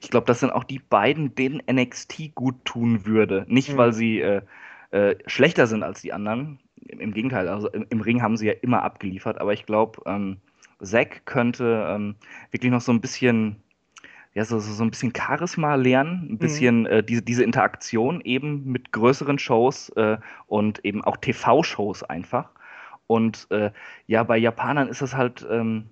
ich 0.00 0.10
glaube, 0.10 0.26
das 0.26 0.40
sind 0.40 0.50
auch 0.50 0.64
die 0.64 0.78
beiden, 0.78 1.34
denen 1.34 1.60
NXT 1.70 2.34
gut 2.34 2.64
tun 2.64 3.04
würde. 3.04 3.44
Nicht, 3.48 3.72
mhm. 3.72 3.76
weil 3.78 3.92
sie 3.92 4.20
äh, 4.20 4.42
äh, 4.90 5.16
schlechter 5.26 5.66
sind 5.66 5.82
als 5.82 6.00
die 6.00 6.12
anderen. 6.12 6.58
Im, 6.86 7.00
im 7.00 7.12
Gegenteil, 7.12 7.48
also 7.48 7.68
im, 7.68 7.86
im, 7.90 8.00
Ring 8.00 8.22
haben 8.22 8.36
sie 8.36 8.46
ja 8.46 8.54
immer 8.62 8.82
abgeliefert, 8.82 9.40
aber 9.40 9.52
ich 9.52 9.66
glaube, 9.66 10.00
ähm, 10.06 10.38
Zack 10.80 11.26
könnte 11.26 11.86
ähm, 11.88 12.14
wirklich 12.50 12.70
noch 12.70 12.80
so 12.80 12.92
ein 12.92 13.00
bisschen, 13.00 13.56
ja, 14.34 14.44
so, 14.44 14.58
so, 14.60 14.82
ein 14.82 14.90
bisschen 14.90 15.12
Charisma 15.14 15.74
lernen, 15.74 16.28
ein 16.28 16.32
mhm. 16.32 16.38
bisschen 16.38 16.80
mhm. 16.80 16.86
äh, 16.86 17.02
diese, 17.02 17.22
diese 17.22 17.44
Interaktion 17.44 18.20
eben 18.22 18.64
mit 18.64 18.92
größeren 18.92 19.38
Shows 19.38 19.90
äh, 19.90 20.18
und 20.46 20.84
eben 20.84 21.02
auch 21.04 21.16
TV-Shows 21.16 22.04
einfach. 22.04 22.50
Und 23.06 23.46
äh, 23.50 23.70
ja, 24.06 24.22
bei 24.22 24.36
Japanern 24.38 24.88
ist 24.88 25.02
das 25.02 25.16
halt 25.16 25.46
ähm, 25.50 25.86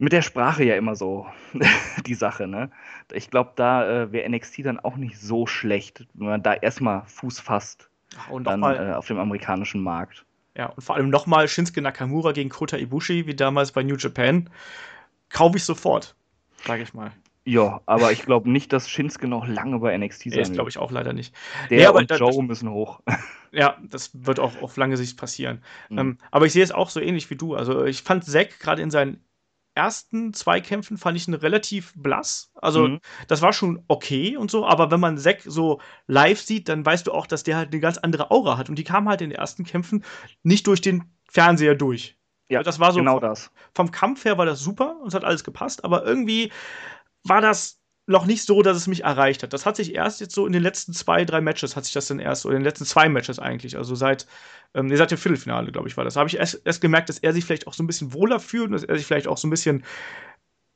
mit 0.00 0.12
der 0.12 0.22
Sprache 0.22 0.64
ja 0.64 0.76
immer 0.76 0.96
so 0.96 1.26
die 2.06 2.14
Sache, 2.14 2.46
ne? 2.46 2.70
Ich 3.12 3.30
glaube, 3.30 3.52
da 3.54 4.04
äh, 4.04 4.12
wäre 4.12 4.28
NXT 4.28 4.64
dann 4.64 4.80
auch 4.80 4.96
nicht 4.96 5.20
so 5.20 5.46
schlecht, 5.46 6.06
wenn 6.14 6.28
man 6.28 6.42
da 6.42 6.54
erstmal 6.54 7.02
Fuß 7.06 7.38
fasst. 7.38 7.90
Und 8.28 8.44
dann 8.44 8.62
äh, 8.62 8.94
auf 8.94 9.06
dem 9.06 9.18
amerikanischen 9.18 9.82
Markt. 9.82 10.24
Ja, 10.56 10.66
und 10.66 10.82
vor 10.82 10.96
allem 10.96 11.10
nochmal 11.10 11.46
Shinsuke 11.46 11.80
Nakamura 11.80 12.32
gegen 12.32 12.48
Kota 12.48 12.76
Ibushi, 12.76 13.26
wie 13.26 13.34
damals 13.34 13.72
bei 13.72 13.82
New 13.82 13.96
Japan. 13.96 14.50
Kaufe 15.28 15.58
ich 15.58 15.64
sofort, 15.64 16.16
sage 16.64 16.82
ich 16.82 16.92
mal. 16.92 17.12
Ja, 17.44 17.80
aber 17.86 18.10
ich 18.10 18.22
glaube 18.22 18.50
nicht, 18.50 18.72
dass 18.72 18.88
Shinsuke 18.88 19.28
noch 19.28 19.46
lange 19.46 19.78
bei 19.78 19.96
NXT 19.96 20.22
sein 20.22 20.32
wird. 20.32 20.40
Das 20.46 20.52
glaube 20.52 20.70
ich 20.70 20.78
auch 20.78 20.90
leider 20.90 21.12
nicht. 21.12 21.34
Der 21.68 21.92
nee, 21.92 21.98
und 21.98 22.10
Joe 22.10 22.30
das, 22.30 22.38
müssen 22.38 22.70
hoch. 22.70 23.00
Ja, 23.52 23.78
das 23.82 24.10
wird 24.14 24.38
auch 24.38 24.62
auf 24.62 24.76
lange 24.76 24.96
Sicht 24.96 25.18
passieren. 25.18 25.64
Mhm. 25.88 25.98
Ähm, 25.98 26.18
aber 26.30 26.46
ich 26.46 26.52
sehe 26.52 26.62
es 26.62 26.70
auch 26.70 26.88
so 26.88 27.00
ähnlich 27.00 27.30
wie 27.30 27.34
du. 27.34 27.56
Also 27.56 27.84
ich 27.84 28.02
fand 28.02 28.24
Zack 28.24 28.60
gerade 28.60 28.80
in 28.80 28.92
seinen 28.92 29.24
ersten 29.80 30.34
zwei 30.34 30.60
Kämpfen 30.60 30.98
fand 30.98 31.16
ich 31.16 31.26
ihn 31.26 31.34
relativ 31.34 31.94
blass. 31.96 32.50
Also, 32.54 32.88
mhm. 32.88 33.00
das 33.28 33.40
war 33.40 33.52
schon 33.52 33.82
okay 33.88 34.36
und 34.36 34.50
so, 34.50 34.66
aber 34.66 34.90
wenn 34.90 35.00
man 35.00 35.16
Zack 35.16 35.40
so 35.44 35.80
live 36.06 36.40
sieht, 36.40 36.68
dann 36.68 36.84
weißt 36.84 37.06
du 37.06 37.12
auch, 37.12 37.26
dass 37.26 37.42
der 37.42 37.56
halt 37.56 37.72
eine 37.72 37.80
ganz 37.80 37.96
andere 37.96 38.30
Aura 38.30 38.58
hat. 38.58 38.68
Und 38.68 38.76
die 38.76 38.84
kam 38.84 39.08
halt 39.08 39.22
in 39.22 39.30
den 39.30 39.38
ersten 39.38 39.64
Kämpfen 39.64 40.04
nicht 40.42 40.66
durch 40.66 40.82
den 40.82 41.04
Fernseher 41.24 41.74
durch. 41.74 42.18
Ja, 42.50 42.62
das 42.62 42.78
war 42.78 42.92
so. 42.92 42.98
Genau 42.98 43.20
das. 43.20 43.50
Vom 43.74 43.90
Kampf 43.90 44.24
her 44.24 44.36
war 44.36 44.44
das 44.44 44.60
super 44.60 44.96
und 45.00 45.08
es 45.08 45.14
hat 45.14 45.24
alles 45.24 45.44
gepasst, 45.44 45.84
aber 45.84 46.04
irgendwie 46.04 46.52
war 47.24 47.40
das 47.40 47.79
noch 48.10 48.26
nicht 48.26 48.44
so, 48.44 48.60
dass 48.62 48.76
es 48.76 48.86
mich 48.88 49.04
erreicht 49.04 49.42
hat. 49.42 49.52
Das 49.52 49.66
hat 49.66 49.76
sich 49.76 49.94
erst 49.94 50.20
jetzt 50.20 50.34
so 50.34 50.44
in 50.44 50.52
den 50.52 50.62
letzten 50.62 50.92
zwei, 50.92 51.24
drei 51.24 51.40
Matches, 51.40 51.76
hat 51.76 51.84
sich 51.84 51.94
das 51.94 52.08
dann 52.08 52.18
erst, 52.18 52.44
oder 52.44 52.56
in 52.56 52.60
den 52.60 52.66
letzten 52.66 52.84
zwei 52.84 53.08
Matches 53.08 53.38
eigentlich, 53.38 53.76
also 53.76 53.94
seit, 53.94 54.26
ähm, 54.74 54.94
seit 54.94 55.12
dem 55.12 55.18
Viertelfinale, 55.18 55.70
glaube 55.70 55.88
ich, 55.88 55.96
war 55.96 56.04
das. 56.04 56.14
Da 56.14 56.20
habe 56.20 56.28
ich 56.28 56.36
erst, 56.36 56.60
erst 56.64 56.80
gemerkt, 56.80 57.08
dass 57.08 57.18
er 57.18 57.32
sich 57.32 57.44
vielleicht 57.44 57.66
auch 57.68 57.72
so 57.72 57.82
ein 57.82 57.86
bisschen 57.86 58.12
wohler 58.12 58.40
fühlt 58.40 58.66
und 58.66 58.72
dass 58.72 58.82
er 58.82 58.96
sich 58.96 59.06
vielleicht 59.06 59.28
auch 59.28 59.38
so 59.38 59.46
ein 59.46 59.50
bisschen 59.50 59.84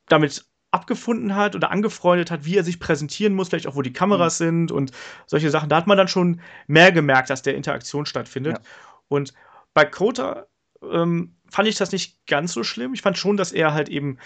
damit 0.07 0.45
abgefunden 0.71 1.35
hat 1.35 1.55
oder 1.55 1.71
angefreundet 1.71 2.31
hat, 2.31 2.45
wie 2.45 2.57
er 2.57 2.63
sich 2.63 2.79
präsentieren 2.79 3.33
muss, 3.33 3.49
vielleicht 3.49 3.67
auch 3.67 3.75
wo 3.75 3.81
die 3.81 3.93
Kameras 3.93 4.39
mhm. 4.39 4.45
sind 4.45 4.71
und 4.71 4.91
solche 5.25 5.49
Sachen. 5.49 5.69
Da 5.69 5.75
hat 5.77 5.87
man 5.87 5.97
dann 5.97 6.07
schon 6.07 6.41
mehr 6.67 6.91
gemerkt, 6.91 7.29
dass 7.29 7.41
der 7.41 7.55
Interaktion 7.55 8.05
stattfindet. 8.05 8.57
Ja. 8.57 8.63
Und 9.07 9.33
bei 9.73 9.85
Kota 9.85 10.47
ähm, 10.81 11.35
fand 11.49 11.67
ich 11.67 11.75
das 11.75 11.91
nicht 11.91 12.25
ganz 12.27 12.53
so 12.53 12.63
schlimm. 12.63 12.93
Ich 12.93 13.01
fand 13.01 13.17
schon, 13.17 13.37
dass 13.37 13.51
er 13.51 13.73
halt 13.73 13.89
eben 13.89 14.19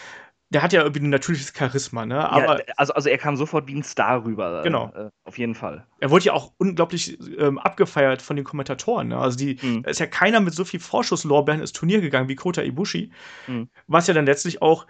der 0.51 0.63
hat 0.63 0.73
ja 0.73 0.81
irgendwie 0.81 1.03
ein 1.03 1.09
natürliches 1.09 1.53
Charisma, 1.55 2.05
ne? 2.05 2.27
Aber 2.27 2.59
ja, 2.59 2.73
also, 2.75 2.93
also 2.93 3.09
er 3.09 3.19
kam 3.19 3.35
sofort 3.35 3.67
wie 3.67 3.75
ein 3.75 3.83
Star 3.83 4.25
rüber. 4.25 4.61
Genau. 4.63 4.91
Äh, 4.95 5.09
auf 5.23 5.37
jeden 5.37 5.53
Fall. 5.53 5.85
Er 5.99 6.09
wurde 6.09 6.25
ja 6.25 6.33
auch 6.33 6.53
unglaublich 6.57 7.19
ähm, 7.37 7.59
abgefeiert 7.59 8.21
von 8.21 8.35
den 8.35 8.45
Kommentatoren. 8.45 9.09
Ne? 9.09 9.17
Also 9.17 9.37
die, 9.37 9.59
mhm. 9.61 9.83
ist 9.85 9.99
ja 9.99 10.07
keiner 10.07 10.39
mit 10.39 10.55
so 10.55 10.65
viel 10.65 10.79
Vorschusslorbeeren 10.79 11.61
ins 11.61 11.71
Turnier 11.71 12.01
gegangen 12.01 12.29
wie 12.29 12.35
Kota 12.35 12.63
Ibushi. 12.63 13.11
Mhm. 13.47 13.69
Was 13.87 14.07
ja 14.07 14.15
dann 14.15 14.25
letztlich 14.25 14.61
auch 14.61 14.87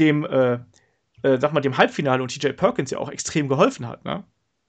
dem, 0.00 0.24
äh, 0.24 0.54
äh, 1.22 1.38
sag 1.38 1.52
mal, 1.52 1.60
dem 1.60 1.78
Halbfinale 1.78 2.20
und 2.20 2.28
TJ 2.34 2.48
Perkins 2.48 2.90
ja 2.90 2.98
auch 2.98 3.10
extrem 3.10 3.48
geholfen 3.48 3.86
hat, 3.86 4.04
ne? 4.04 4.24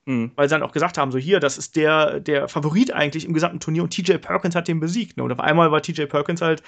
Mhm. 0.06 0.32
Weil 0.36 0.48
sie 0.48 0.54
dann 0.56 0.64
auch 0.64 0.72
gesagt 0.72 1.00
haben, 1.00 1.12
so 1.12 1.18
hier, 1.18 1.40
das 1.40 1.58
ist 1.58 1.76
der, 1.76 2.20
der 2.20 2.48
Favorit 2.48 2.94
eigentlich 2.94 3.26
im 3.26 3.34
gesamten 3.34 3.60
Turnier 3.60 3.84
und 3.84 3.90
TJ 3.90 4.18
Perkins 4.18 4.56
hat 4.56 4.68
den 4.68 4.80
besiegt. 4.80 5.18
Ne? 5.18 5.24
Und 5.24 5.32
auf 5.32 5.40
einmal 5.40 5.72
war 5.72 5.82
TJ 5.82 6.06
Perkins 6.06 6.42
halt 6.42 6.62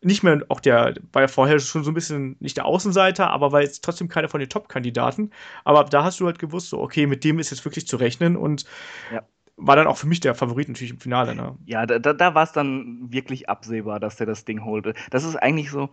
nicht 0.00 0.22
mehr, 0.22 0.42
auch 0.48 0.60
der 0.60 0.94
war 1.12 1.22
ja 1.22 1.28
vorher 1.28 1.58
schon 1.58 1.82
so 1.82 1.90
ein 1.90 1.94
bisschen 1.94 2.36
nicht 2.40 2.56
der 2.56 2.66
Außenseiter, 2.66 3.30
aber 3.30 3.52
war 3.52 3.62
jetzt 3.62 3.82
trotzdem 3.84 4.08
keiner 4.08 4.28
von 4.28 4.40
den 4.40 4.48
Top-Kandidaten. 4.48 5.30
Aber 5.64 5.84
da 5.84 6.04
hast 6.04 6.20
du 6.20 6.26
halt 6.26 6.38
gewusst, 6.38 6.70
so, 6.70 6.80
okay, 6.80 7.06
mit 7.06 7.24
dem 7.24 7.38
ist 7.38 7.50
jetzt 7.50 7.64
wirklich 7.64 7.86
zu 7.86 7.96
rechnen 7.96 8.36
und 8.36 8.64
ja. 9.12 9.22
war 9.56 9.76
dann 9.76 9.88
auch 9.88 9.96
für 9.96 10.06
mich 10.06 10.20
der 10.20 10.34
Favorit 10.34 10.68
natürlich 10.68 10.92
im 10.92 11.00
Finale. 11.00 11.34
Ne? 11.34 11.56
Ja, 11.66 11.84
da, 11.84 11.98
da 11.98 12.34
war 12.34 12.44
es 12.44 12.52
dann 12.52 13.12
wirklich 13.12 13.48
absehbar, 13.48 13.98
dass 13.98 14.16
der 14.16 14.26
das 14.26 14.44
Ding 14.44 14.64
holte. 14.64 14.94
Das 15.10 15.24
ist 15.24 15.36
eigentlich 15.36 15.70
so, 15.70 15.90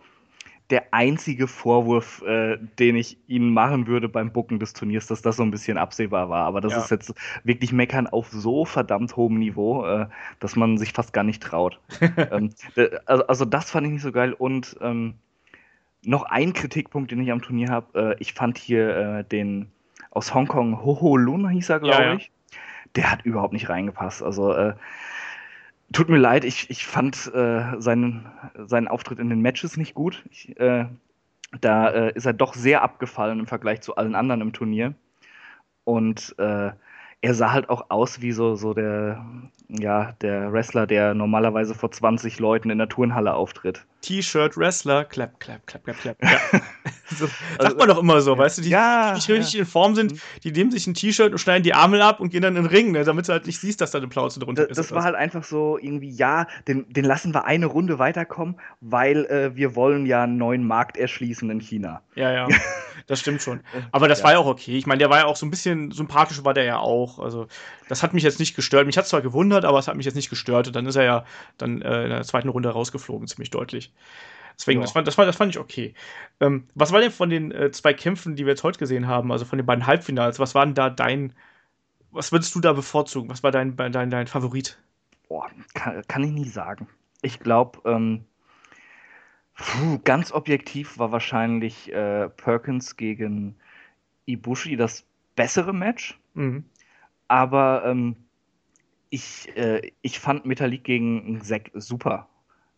der 0.70 0.92
einzige 0.92 1.46
Vorwurf, 1.46 2.22
äh, 2.22 2.58
den 2.78 2.96
ich 2.96 3.18
ihnen 3.28 3.52
machen 3.52 3.86
würde 3.86 4.08
beim 4.08 4.32
Bucken 4.32 4.58
des 4.58 4.72
Turniers, 4.72 5.06
dass 5.06 5.22
das 5.22 5.36
so 5.36 5.44
ein 5.44 5.50
bisschen 5.50 5.78
absehbar 5.78 6.28
war. 6.28 6.44
Aber 6.44 6.60
das 6.60 6.72
ja. 6.72 6.78
ist 6.78 6.90
jetzt 6.90 7.14
wirklich 7.44 7.72
Meckern 7.72 8.06
auf 8.08 8.28
so 8.30 8.64
verdammt 8.64 9.16
hohem 9.16 9.38
Niveau, 9.38 9.86
äh, 9.86 10.06
dass 10.40 10.56
man 10.56 10.76
sich 10.76 10.92
fast 10.92 11.12
gar 11.12 11.22
nicht 11.22 11.42
traut. 11.42 11.78
ähm, 12.30 12.50
also, 13.06 13.26
also, 13.26 13.44
das 13.44 13.70
fand 13.70 13.86
ich 13.86 13.92
nicht 13.92 14.02
so 14.02 14.12
geil. 14.12 14.32
Und 14.32 14.76
ähm, 14.80 15.14
noch 16.04 16.24
ein 16.24 16.52
Kritikpunkt, 16.52 17.10
den 17.12 17.20
ich 17.20 17.30
am 17.30 17.42
Turnier 17.42 17.68
habe, 17.68 18.16
äh, 18.16 18.16
ich 18.18 18.32
fand 18.34 18.58
hier 18.58 18.96
äh, 18.96 19.24
den 19.24 19.70
aus 20.10 20.34
Hongkong, 20.34 20.82
Hoho 20.82 21.16
Lun 21.16 21.48
hieß 21.48 21.68
er, 21.68 21.80
glaube 21.80 22.02
ja, 22.02 22.14
ich. 22.14 22.30
Der 22.96 23.10
hat 23.10 23.24
überhaupt 23.24 23.52
nicht 23.52 23.68
reingepasst. 23.68 24.22
Also 24.22 24.52
äh, 24.52 24.74
Tut 25.92 26.08
mir 26.08 26.18
leid, 26.18 26.44
ich, 26.44 26.68
ich 26.68 26.84
fand 26.84 27.32
äh, 27.32 27.80
seinen, 27.80 28.26
seinen 28.66 28.88
Auftritt 28.88 29.18
in 29.18 29.30
den 29.30 29.40
Matches 29.40 29.76
nicht 29.76 29.94
gut. 29.94 30.24
Ich, 30.30 30.58
äh, 30.58 30.86
da 31.60 31.88
äh, 31.90 32.12
ist 32.14 32.26
er 32.26 32.32
doch 32.32 32.54
sehr 32.54 32.82
abgefallen 32.82 33.40
im 33.40 33.46
Vergleich 33.46 33.80
zu 33.82 33.96
allen 33.96 34.14
anderen 34.14 34.40
im 34.40 34.52
Turnier. 34.52 34.94
Und 35.84 36.34
äh, 36.38 36.72
er 37.26 37.34
sah 37.34 37.50
halt 37.50 37.68
auch 37.70 37.86
aus 37.88 38.20
wie 38.20 38.30
so, 38.30 38.54
so 38.54 38.72
der, 38.72 39.26
ja, 39.68 40.12
der 40.20 40.52
Wrestler, 40.52 40.86
der 40.86 41.12
normalerweise 41.12 41.74
vor 41.74 41.90
20 41.90 42.38
Leuten 42.38 42.70
in 42.70 42.78
der 42.78 42.88
Turnhalle 42.88 43.34
auftritt. 43.34 43.84
T-Shirt-Wrestler, 44.02 45.04
klapp, 45.06 45.40
klapp, 45.40 45.66
klapp, 45.66 45.82
klapp, 45.82 45.98
klapp. 45.98 46.16
Ja. 46.22 46.60
so, 47.06 47.26
sagt 47.26 47.60
also, 47.60 47.76
man 47.76 47.88
doch 47.88 47.98
immer 47.98 48.20
so, 48.20 48.38
weißt 48.38 48.58
du, 48.58 48.62
die, 48.62 48.68
ja, 48.68 49.08
die 49.10 49.14
nicht 49.16 49.28
richtig 49.28 49.54
ja. 49.54 49.60
in 49.60 49.66
Form 49.66 49.96
sind, 49.96 50.12
mhm. 50.12 50.20
die 50.44 50.52
nehmen 50.52 50.70
sich 50.70 50.86
ein 50.86 50.94
T-Shirt 50.94 51.32
und 51.32 51.38
schneiden 51.38 51.64
die 51.64 51.74
Arme 51.74 52.04
ab 52.04 52.20
und 52.20 52.30
gehen 52.30 52.42
dann 52.42 52.54
in 52.54 52.62
den 52.62 52.70
Ring, 52.70 52.92
ne, 52.92 53.02
damit 53.02 53.26
du 53.26 53.32
halt 53.32 53.46
nicht 53.46 53.58
siehst, 53.58 53.80
dass 53.80 53.90
da 53.90 53.98
eine 53.98 54.06
Plauze 54.06 54.38
drunter 54.38 54.62
das, 54.62 54.78
ist. 54.78 54.78
Das 54.78 54.94
war 54.94 55.02
halt 55.02 55.16
einfach 55.16 55.42
so 55.42 55.78
irgendwie, 55.80 56.10
ja, 56.10 56.46
den, 56.68 56.86
den 56.92 57.04
lassen 57.04 57.34
wir 57.34 57.46
eine 57.46 57.66
Runde 57.66 57.98
weiterkommen, 57.98 58.60
weil 58.80 59.24
äh, 59.24 59.56
wir 59.56 59.74
wollen 59.74 60.06
ja 60.06 60.22
einen 60.22 60.36
neuen 60.36 60.64
Markt 60.64 60.96
erschließen 60.96 61.50
in 61.50 61.58
China. 61.58 62.02
Ja, 62.14 62.30
ja. 62.30 62.48
Das 63.06 63.20
stimmt 63.20 63.40
schon. 63.40 63.60
Aber 63.92 64.08
das 64.08 64.18
ja. 64.18 64.24
war 64.24 64.32
ja 64.32 64.38
auch 64.38 64.46
okay. 64.46 64.76
Ich 64.76 64.86
meine, 64.86 64.98
der 64.98 65.10
war 65.10 65.18
ja 65.18 65.24
auch 65.26 65.36
so 65.36 65.46
ein 65.46 65.50
bisschen 65.50 65.92
sympathisch, 65.92 66.44
war 66.44 66.54
der 66.54 66.64
ja 66.64 66.78
auch. 66.78 67.20
Also, 67.20 67.46
das 67.88 68.02
hat 68.02 68.14
mich 68.14 68.24
jetzt 68.24 68.40
nicht 68.40 68.56
gestört. 68.56 68.86
Mich 68.86 68.98
hat 68.98 69.06
zwar 69.06 69.22
gewundert, 69.22 69.64
aber 69.64 69.78
es 69.78 69.86
hat 69.86 69.96
mich 69.96 70.06
jetzt 70.06 70.16
nicht 70.16 70.28
gestört. 70.28 70.66
Und 70.66 70.76
dann 70.76 70.86
ist 70.86 70.96
er 70.96 71.04
ja 71.04 71.24
dann 71.56 71.82
äh, 71.82 72.04
in 72.04 72.10
der 72.10 72.24
zweiten 72.24 72.48
Runde 72.48 72.68
rausgeflogen, 72.68 73.28
ziemlich 73.28 73.50
deutlich. 73.50 73.92
Deswegen, 74.58 74.80
ja. 74.80 74.84
das, 74.84 74.92
fand, 74.92 75.06
das, 75.06 75.14
fand, 75.14 75.28
das 75.28 75.36
fand 75.36 75.52
ich 75.52 75.58
okay. 75.58 75.94
Ähm, 76.40 76.66
was 76.74 76.92
war 76.92 77.00
denn 77.00 77.12
von 77.12 77.30
den 77.30 77.52
äh, 77.52 77.70
zwei 77.70 77.94
Kämpfen, 77.94 78.34
die 78.34 78.44
wir 78.44 78.52
jetzt 78.52 78.64
heute 78.64 78.78
gesehen 78.78 79.06
haben, 79.06 79.30
also 79.30 79.44
von 79.44 79.58
den 79.58 79.66
beiden 79.66 79.86
Halbfinals, 79.86 80.40
was 80.40 80.54
war 80.54 80.64
denn 80.64 80.74
da 80.74 80.90
dein, 80.90 81.32
was 82.10 82.32
würdest 82.32 82.54
du 82.54 82.60
da 82.60 82.72
bevorzugen? 82.72 83.28
Was 83.30 83.42
war 83.42 83.52
dein, 83.52 83.76
dein, 83.76 84.10
dein 84.10 84.26
Favorit? 84.26 84.78
Boah, 85.28 85.48
kann, 85.74 86.02
kann 86.08 86.24
ich 86.24 86.30
nie 86.30 86.48
sagen. 86.48 86.88
Ich 87.22 87.38
glaube, 87.38 87.80
ähm, 87.84 88.24
Puh, 89.56 89.98
ganz 90.04 90.32
objektiv 90.32 90.98
war 90.98 91.12
wahrscheinlich 91.12 91.92
äh, 91.92 92.28
Perkins 92.28 92.96
gegen 92.96 93.56
Ibushi 94.26 94.76
das 94.76 95.04
bessere 95.34 95.72
Match. 95.72 96.18
Mhm. 96.34 96.64
Aber 97.28 97.84
ähm, 97.86 98.16
ich, 99.10 99.56
äh, 99.56 99.92
ich 100.02 100.18
fand 100.18 100.44
Metalik 100.44 100.84
gegen 100.84 101.40
Zack 101.42 101.70
super. 101.74 102.28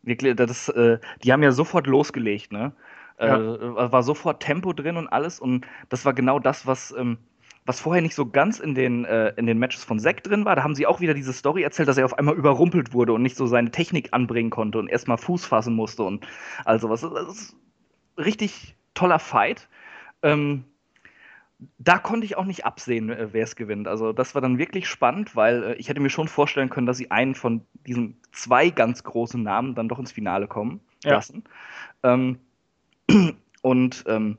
Wirklich, 0.03 0.37
das, 0.37 0.69
äh, 0.69 0.99
die 1.25 1.33
haben 1.33 1.43
ja 1.43 1.51
sofort 1.51 1.87
losgelegt, 1.87 2.53
ne? 2.53 2.73
Äh, 3.19 3.27
ja. 3.27 3.93
war 3.93 4.05
sofort 4.05 4.41
Tempo 4.41 4.73
drin 4.73 4.97
und 4.97 5.09
alles. 5.09 5.41
Und 5.41 5.67
das 5.89 6.05
war 6.05 6.15
genau 6.15 6.39
das, 6.39 6.67
was 6.67 6.95
ähm, 6.97 7.19
was 7.69 7.81
vorher 7.81 8.01
nicht 8.01 8.15
so 8.15 8.25
ganz 8.25 8.61
in 8.61 8.75
den, 8.75 9.05
äh, 9.05 9.35
in 9.37 9.45
den 9.45 9.59
Matches 9.59 9.85
von 9.85 10.01
Zack 10.01 10.25
drin 10.25 10.47
war. 10.47 10.57
Da 10.57 10.63
haben 10.63 10.75
sie 10.75 10.87
auch 10.87 11.01
wieder 11.01 11.13
diese 11.13 11.35
Story 11.35 11.63
erzählt, 11.63 11.87
dass 11.87 11.99
er 11.99 12.07
auf 12.07 12.19
einmal 12.19 12.35
überrumpelt 12.35 12.95
wurde 12.95 13.13
und 13.13 13.23
nicht 13.23 13.37
so 13.37 13.47
seine 13.47 13.71
Technik 13.71 14.09
anbringen 14.13 14.49
konnte 14.49 14.79
und 14.79 14.89
erstmal 14.89 15.19
Fuß 15.19 15.45
fassen 15.45 15.75
musste 15.75 16.03
und 16.03 16.27
also 16.65 16.89
was. 16.89 17.03
Das 17.03 17.29
ist 17.29 17.57
richtig 18.17 18.75
toller 18.95 19.19
Fight. 19.19 19.69
Ähm, 20.23 20.65
da 21.77 21.99
konnte 21.99 22.25
ich 22.25 22.39
auch 22.39 22.47
nicht 22.47 22.65
absehen, 22.65 23.11
äh, 23.11 23.29
wer 23.33 23.45
es 23.45 23.55
gewinnt. 23.55 23.87
Also 23.87 24.15
das 24.15 24.35
war 24.35 24.41
dann 24.41 24.57
wirklich 24.57 24.89
spannend, 24.89 25.37
weil 25.37 25.63
äh, 25.63 25.75
ich 25.75 25.91
hätte 25.91 26.01
mir 26.01 26.09
schon 26.09 26.29
vorstellen 26.29 26.71
können, 26.71 26.87
dass 26.87 26.97
sie 26.97 27.11
einen 27.11 27.35
von 27.35 27.67
diesen 27.87 28.17
zwei 28.33 28.71
ganz 28.71 29.05
großen 29.05 29.43
Namen 29.43 29.75
dann 29.75 29.89
doch 29.89 29.99
ins 29.99 30.13
Finale 30.13 30.49
kommen 30.49 30.81
ja. 31.05 31.13
lassen. 31.13 31.45
Ähm, 32.03 32.39
und 33.61 34.05
ähm, 34.07 34.39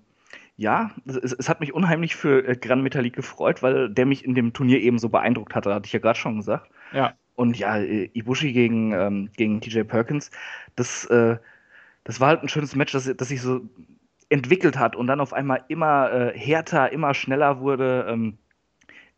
ja, 0.59 0.91
es, 1.05 1.15
es, 1.15 1.47
hat 1.47 1.61
mich 1.61 1.73
unheimlich 1.73 2.17
für 2.17 2.45
äh, 2.45 2.55
Gran 2.57 2.83
Metalik 2.83 3.15
gefreut, 3.15 3.63
weil 3.63 3.89
der 3.89 4.05
mich 4.05 4.25
in 4.25 4.35
dem 4.35 4.51
Turnier 4.51 4.81
eben 4.81 4.99
so 4.99 5.07
beeindruckt 5.07 5.55
hatte, 5.55 5.73
hatte 5.73 5.87
ich 5.87 5.93
ja 5.93 5.99
gerade 5.99 6.19
schon 6.19 6.35
gesagt. 6.35 6.69
Ja. 6.91 7.13
Und 7.35 7.57
ja, 7.57 7.77
äh, 7.77 8.09
Ibushi 8.13 8.51
gegen, 8.51 8.91
ähm, 8.91 9.29
gegen 9.37 9.61
TJ 9.61 9.83
Perkins, 9.83 10.31
das, 10.75 11.05
äh, 11.05 11.37
das 12.03 12.19
war 12.19 12.27
halt 12.27 12.43
ein 12.43 12.49
schönes 12.49 12.75
Match, 12.75 12.91
das, 12.91 13.09
das 13.15 13.29
sich 13.29 13.41
so 13.41 13.61
entwickelt 14.27 14.77
hat 14.77 14.97
und 14.97 15.07
dann 15.07 15.21
auf 15.21 15.31
einmal 15.31 15.63
immer 15.69 16.11
äh, 16.11 16.37
härter, 16.37 16.91
immer 16.91 17.13
schneller 17.13 17.61
wurde, 17.61 18.05
ähm, 18.09 18.37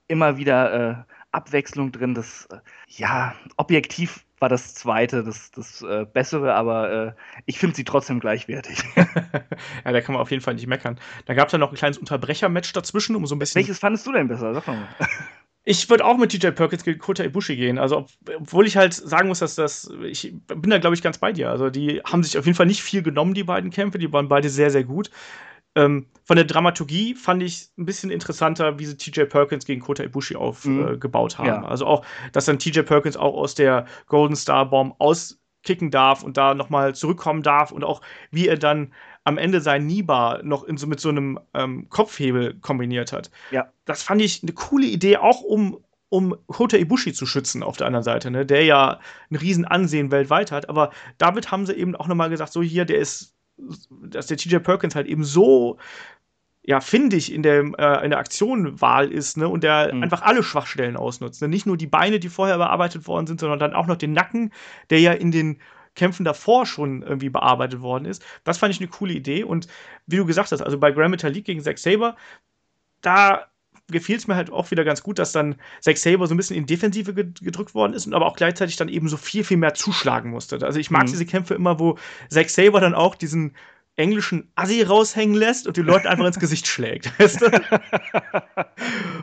immer 0.07 0.37
wieder 0.37 0.73
äh, 0.91 0.95
Abwechslung 1.31 1.91
drin. 1.91 2.13
Das, 2.13 2.45
äh, 2.51 2.57
ja, 2.87 3.33
objektiv 3.57 4.23
war 4.41 4.49
das 4.49 4.73
zweite 4.73 5.23
das, 5.23 5.51
das 5.51 5.83
äh, 5.83 6.05
Bessere, 6.11 6.55
aber 6.55 6.91
äh, 6.91 7.13
ich 7.45 7.59
finde 7.59 7.75
sie 7.75 7.83
trotzdem 7.83 8.19
gleichwertig. 8.19 8.83
ja, 8.95 9.91
da 9.91 10.01
kann 10.01 10.13
man 10.13 10.21
auf 10.21 10.31
jeden 10.31 10.41
Fall 10.41 10.55
nicht 10.55 10.67
meckern. 10.67 10.99
Da 11.25 11.35
gab 11.35 11.47
es 11.47 11.51
ja 11.51 11.59
noch 11.59 11.71
ein 11.71 11.75
kleines 11.77 11.99
Unterbrecher-Match 11.99 12.73
dazwischen, 12.73 13.15
um 13.15 13.25
so 13.27 13.35
ein 13.35 13.39
bisschen. 13.39 13.59
Welches 13.59 13.79
fandest 13.79 14.07
du 14.07 14.11
denn 14.11 14.27
besser? 14.27 14.53
Sag 14.53 14.67
mal. 14.67 14.87
Ich 15.63 15.87
würde 15.91 16.05
auch 16.05 16.17
mit 16.17 16.31
TJ 16.31 16.47
Perkins 16.47 16.83
gegen 16.83 16.97
Kota 16.97 17.23
Ibushi 17.23 17.55
gehen. 17.55 17.77
Also, 17.77 18.07
obwohl 18.35 18.65
ich 18.65 18.77
halt 18.77 18.95
sagen 18.95 19.27
muss, 19.27 19.37
dass 19.39 19.53
das. 19.53 19.93
Ich 20.01 20.33
bin 20.47 20.71
da, 20.71 20.79
glaube 20.79 20.95
ich, 20.95 21.03
ganz 21.03 21.19
bei 21.19 21.31
dir. 21.31 21.51
Also, 21.51 21.69
die 21.69 22.01
haben 22.01 22.23
sich 22.23 22.35
auf 22.39 22.47
jeden 22.47 22.55
Fall 22.55 22.65
nicht 22.65 22.81
viel 22.81 23.03
genommen, 23.03 23.35
die 23.35 23.43
beiden 23.43 23.69
Kämpfe. 23.69 23.99
Die 23.99 24.11
waren 24.11 24.27
beide 24.27 24.49
sehr, 24.49 24.71
sehr 24.71 24.83
gut. 24.83 25.11
Ähm, 25.75 26.07
von 26.23 26.35
der 26.35 26.45
Dramaturgie 26.45 27.15
fand 27.15 27.43
ich 27.43 27.69
ein 27.77 27.85
bisschen 27.85 28.11
interessanter, 28.11 28.79
wie 28.79 28.85
sie 28.85 28.97
TJ 28.97 29.23
Perkins 29.23 29.65
gegen 29.65 29.81
Kota 29.81 30.03
Ibushi 30.03 30.35
aufgebaut 30.35 31.37
mhm. 31.37 31.45
äh, 31.45 31.49
haben. 31.49 31.63
Ja. 31.63 31.67
Also 31.67 31.85
auch, 31.85 32.05
dass 32.33 32.45
dann 32.45 32.59
TJ 32.59 32.81
Perkins 32.81 33.17
auch 33.17 33.35
aus 33.35 33.55
der 33.55 33.85
Golden 34.07 34.35
Star 34.35 34.69
Bomb 34.69 34.95
auskicken 34.99 35.91
darf 35.91 36.23
und 36.23 36.37
da 36.37 36.53
nochmal 36.53 36.95
zurückkommen 36.95 37.41
darf 37.41 37.71
und 37.71 37.83
auch 37.83 38.01
wie 38.31 38.47
er 38.47 38.57
dann 38.57 38.93
am 39.23 39.37
Ende 39.37 39.61
sein 39.61 39.85
Niba 39.85 40.41
noch 40.43 40.63
in 40.63 40.77
so, 40.77 40.87
mit 40.87 40.99
so 40.99 41.09
einem 41.09 41.39
ähm, 41.53 41.89
Kopfhebel 41.89 42.59
kombiniert 42.59 43.13
hat. 43.13 43.29
Ja. 43.51 43.71
Das 43.85 44.03
fand 44.03 44.21
ich 44.21 44.41
eine 44.43 44.53
coole 44.53 44.87
Idee, 44.87 45.17
auch 45.17 45.41
um, 45.41 45.83
um 46.09 46.35
Kota 46.47 46.77
Ibushi 46.77 47.13
zu 47.13 47.25
schützen 47.25 47.63
auf 47.63 47.77
der 47.77 47.87
anderen 47.87 48.03
Seite, 48.03 48.31
ne? 48.31 48.45
der 48.45 48.65
ja 48.65 48.99
ein 49.29 49.35
riesen 49.35 49.65
Ansehen 49.65 50.11
weltweit 50.11 50.51
hat. 50.51 50.69
Aber 50.69 50.91
damit 51.17 51.51
haben 51.51 51.65
sie 51.65 51.73
eben 51.73 51.95
auch 51.95 52.07
nochmal 52.07 52.29
gesagt, 52.29 52.51
so 52.51 52.61
hier, 52.61 52.85
der 52.85 52.97
ist 52.97 53.35
dass 54.01 54.27
der 54.27 54.37
TJ 54.37 54.57
Perkins 54.57 54.95
halt 54.95 55.07
eben 55.07 55.23
so 55.23 55.77
ja, 56.63 56.79
findig 56.79 57.33
in 57.33 57.41
der, 57.41 57.71
äh, 57.77 58.03
in 58.05 58.11
der 58.11 58.19
Aktionwahl 58.19 59.11
ist, 59.11 59.35
ne, 59.37 59.47
und 59.47 59.63
der 59.63 59.93
mhm. 59.93 60.03
einfach 60.03 60.21
alle 60.21 60.43
Schwachstellen 60.43 60.95
ausnutzt. 60.95 61.41
Ne? 61.41 61.47
Nicht 61.47 61.65
nur 61.65 61.75
die 61.75 61.87
Beine, 61.87 62.19
die 62.19 62.29
vorher 62.29 62.57
bearbeitet 62.57 63.07
worden 63.07 63.25
sind, 63.25 63.39
sondern 63.39 63.59
dann 63.59 63.73
auch 63.73 63.87
noch 63.87 63.97
den 63.97 64.13
Nacken, 64.13 64.51
der 64.89 64.99
ja 64.99 65.11
in 65.13 65.31
den 65.31 65.59
Kämpfen 65.95 66.23
davor 66.23 66.65
schon 66.65 67.01
irgendwie 67.01 67.29
bearbeitet 67.29 67.81
worden 67.81 68.05
ist. 68.05 68.23
Das 68.43 68.57
fand 68.59 68.73
ich 68.73 68.79
eine 68.79 68.89
coole 68.89 69.13
Idee. 69.13 69.43
Und 69.43 69.67
wie 70.05 70.17
du 70.17 70.25
gesagt 70.25 70.51
hast, 70.51 70.61
also 70.61 70.77
bei 70.77 70.91
Grand 70.91 71.11
Metalik 71.11 71.45
gegen 71.45 71.61
Zack 71.61 71.79
Saber, 71.79 72.15
da 73.01 73.50
gefiel 73.89 74.17
es 74.17 74.27
mir 74.27 74.35
halt 74.35 74.51
auch 74.51 74.71
wieder 74.71 74.83
ganz 74.83 75.03
gut, 75.03 75.19
dass 75.19 75.31
dann 75.31 75.55
Zack 75.79 75.97
Saber 75.97 76.27
so 76.27 76.33
ein 76.33 76.37
bisschen 76.37 76.55
in 76.55 76.65
Defensive 76.65 77.13
gedrückt 77.13 77.73
worden 77.73 77.93
ist 77.93 78.05
und 78.05 78.13
aber 78.13 78.25
auch 78.25 78.35
gleichzeitig 78.35 78.75
dann 78.77 78.89
eben 78.89 79.07
so 79.07 79.17
viel, 79.17 79.43
viel 79.43 79.57
mehr 79.57 79.73
zuschlagen 79.73 80.29
musste. 80.31 80.59
Also 80.65 80.79
ich 80.79 80.91
mag 80.91 81.03
mhm. 81.03 81.11
diese 81.11 81.25
Kämpfe 81.25 81.53
immer, 81.53 81.79
wo 81.79 81.97
Zack 82.29 82.49
Saber 82.49 82.79
dann 82.79 82.95
auch 82.95 83.15
diesen 83.15 83.53
englischen 84.01 84.51
Assi 84.55 84.81
raushängen 84.81 85.35
lässt 85.35 85.67
und 85.67 85.77
die 85.77 85.81
Leute 85.81 86.09
einfach 86.09 86.25
ins 86.25 86.39
Gesicht 86.39 86.67
schlägt. 86.67 87.17
Weißt 87.19 87.41
du? 87.41 87.45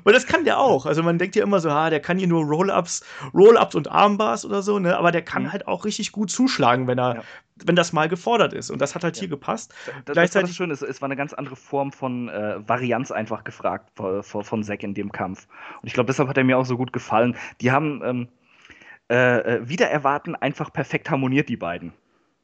und 0.04 0.12
das 0.12 0.26
kann 0.26 0.44
der 0.44 0.58
auch. 0.58 0.86
Also 0.86 1.02
man 1.02 1.18
denkt 1.18 1.36
ja 1.36 1.42
immer 1.42 1.60
so, 1.60 1.68
ah, 1.68 1.90
der 1.90 2.00
kann 2.00 2.18
hier 2.18 2.28
nur 2.28 2.44
Roll-Ups, 2.44 3.04
Roll-Ups 3.34 3.74
und 3.74 3.90
Armbars 3.90 4.44
oder 4.44 4.62
so, 4.62 4.78
ne? 4.78 4.96
Aber 4.96 5.12
der 5.12 5.22
kann 5.22 5.44
mhm. 5.44 5.52
halt 5.52 5.66
auch 5.66 5.84
richtig 5.84 6.12
gut 6.12 6.30
zuschlagen, 6.30 6.86
wenn 6.86 6.98
er, 6.98 7.16
ja. 7.16 7.22
wenn 7.64 7.76
das 7.76 7.92
mal 7.92 8.08
gefordert 8.08 8.52
ist. 8.52 8.70
Und 8.70 8.80
das 8.80 8.94
hat 8.94 9.04
halt 9.04 9.16
ja. 9.16 9.20
hier 9.20 9.28
gepasst. 9.28 9.74
Das, 10.04 10.14
Gleichzeitig 10.14 10.50
das 10.50 10.56
schön, 10.56 10.70
es, 10.70 10.82
es 10.82 11.02
war 11.02 11.06
eine 11.06 11.16
ganz 11.16 11.32
andere 11.32 11.56
Form 11.56 11.92
von 11.92 12.28
äh, 12.28 12.66
Varianz 12.66 13.10
einfach 13.10 13.44
gefragt 13.44 13.90
von, 13.94 14.22
von 14.22 14.62
Zack 14.62 14.82
in 14.82 14.94
dem 14.94 15.12
Kampf. 15.12 15.48
Und 15.82 15.88
ich 15.88 15.94
glaube, 15.94 16.06
deshalb 16.06 16.28
hat 16.28 16.38
er 16.38 16.44
mir 16.44 16.56
auch 16.56 16.66
so 16.66 16.76
gut 16.76 16.92
gefallen. 16.92 17.36
Die 17.60 17.72
haben 17.72 18.00
ähm, 18.04 18.28
äh, 19.10 19.56
äh 19.56 19.68
wieder 19.68 19.90
erwarten 19.90 20.36
einfach 20.36 20.72
perfekt 20.72 21.10
harmoniert, 21.10 21.48
die 21.48 21.56
beiden. 21.56 21.92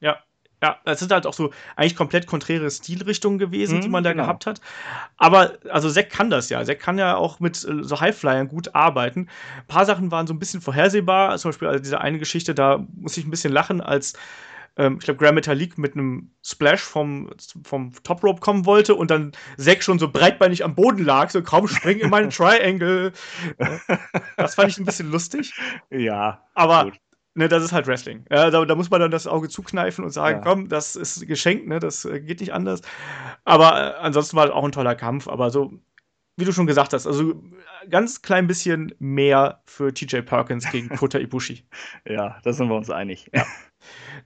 Ja, 0.01 0.19
ja, 0.63 0.77
das 0.85 0.99
sind 0.99 1.11
halt 1.11 1.27
auch 1.27 1.33
so 1.33 1.51
eigentlich 1.75 1.95
komplett 1.95 2.27
konträre 2.27 2.69
Stilrichtungen 2.71 3.37
gewesen, 3.37 3.77
mhm, 3.77 3.81
die 3.81 3.89
man 3.89 4.03
da 4.03 4.11
genau. 4.11 4.23
gehabt 4.23 4.45
hat. 4.45 4.61
Aber, 5.17 5.53
also 5.69 5.89
Zack 5.89 6.09
kann 6.09 6.29
das 6.29 6.49
ja. 6.49 6.63
Zack 6.63 6.79
kann 6.79 6.97
ja 6.97 7.17
auch 7.17 7.39
mit 7.39 7.55
äh, 7.57 7.83
so 7.83 7.99
Highflyern 7.99 8.47
gut 8.47 8.73
arbeiten. 8.73 9.27
Ein 9.57 9.67
paar 9.67 9.85
Sachen 9.85 10.11
waren 10.11 10.27
so 10.27 10.33
ein 10.33 10.39
bisschen 10.39 10.61
vorhersehbar. 10.61 11.37
Zum 11.37 11.49
Beispiel 11.49 11.67
also 11.67 11.79
diese 11.79 12.01
eine 12.01 12.19
Geschichte, 12.19 12.55
da 12.55 12.85
muss 12.95 13.17
ich 13.17 13.25
ein 13.25 13.31
bisschen 13.31 13.53
lachen, 13.53 13.81
als 13.81 14.13
ähm, 14.77 14.97
ich 14.99 15.05
glaube, 15.05 15.19
Grand 15.19 15.35
Metalik 15.35 15.77
mit 15.77 15.93
einem 15.93 16.31
Splash 16.43 16.81
vom, 16.81 17.29
vom 17.63 17.91
Top 18.03 18.23
Rope 18.23 18.39
kommen 18.41 18.65
wollte 18.65 18.95
und 18.95 19.11
dann 19.11 19.33
Zack 19.57 19.83
schon 19.83 19.99
so 19.99 20.09
breitbeinig 20.09 20.63
am 20.63 20.75
Boden 20.75 21.03
lag, 21.03 21.29
so 21.29 21.41
kaum 21.43 21.67
springen 21.67 22.01
in 22.01 22.09
meinen 22.09 22.29
Triangle. 22.31 23.11
das 24.37 24.55
fand 24.55 24.69
ich 24.69 24.77
ein 24.77 24.85
bisschen 24.85 25.11
lustig. 25.11 25.53
Ja. 25.89 26.43
Aber 26.53 26.85
gut 26.85 26.99
ne, 27.35 27.47
das 27.47 27.63
ist 27.63 27.71
halt 27.71 27.87
Wrestling. 27.87 28.25
Ja, 28.31 28.49
da, 28.49 28.65
da, 28.65 28.75
muss 28.75 28.89
man 28.89 29.01
dann 29.01 29.11
das 29.11 29.27
Auge 29.27 29.49
zukneifen 29.49 30.03
und 30.03 30.11
sagen, 30.11 30.39
ja. 30.39 30.43
komm, 30.43 30.69
das 30.69 30.95
ist 30.95 31.27
geschenkt, 31.27 31.67
ne, 31.67 31.79
das 31.79 32.05
äh, 32.05 32.19
geht 32.21 32.39
nicht 32.39 32.53
anders. 32.53 32.81
Aber 33.43 33.95
äh, 33.95 33.99
ansonsten 33.99 34.37
war 34.37 34.53
auch 34.53 34.63
ein 34.63 34.71
toller 34.71 34.95
Kampf. 34.95 35.27
Aber 35.27 35.51
so, 35.51 35.73
wie 36.37 36.45
du 36.45 36.51
schon 36.51 36.65
gesagt 36.65 36.93
hast, 36.93 37.05
also 37.05 37.31
äh, 37.31 37.35
ganz 37.89 38.21
klein 38.21 38.47
bisschen 38.47 38.95
mehr 38.99 39.61
für 39.65 39.93
TJ 39.93 40.21
Perkins 40.21 40.69
gegen 40.71 40.89
Kota 40.97 41.19
Ibushi. 41.19 41.67
ja, 42.07 42.39
da 42.43 42.53
sind 42.53 42.69
wir 42.69 42.75
uns 42.75 42.89
einig. 42.89 43.29
Ja. 43.33 43.45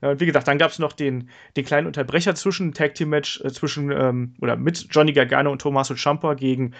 ja 0.00 0.10
und 0.10 0.20
wie 0.20 0.26
gesagt, 0.26 0.48
dann 0.48 0.58
gab 0.58 0.70
es 0.70 0.78
noch 0.78 0.92
den, 0.92 1.28
den 1.56 1.64
kleinen 1.64 1.86
Unterbrecher 1.86 2.34
zwischen 2.34 2.72
Tag 2.72 2.94
Team 2.94 3.10
Match 3.10 3.40
äh, 3.42 3.52
zwischen 3.52 3.90
ähm, 3.90 4.34
oder 4.40 4.56
mit 4.56 4.86
Johnny 4.90 5.12
Gargano 5.12 5.50
und 5.50 5.60
Tommaso 5.60 5.94
Ciampa 5.94 6.34
gegen 6.34 6.74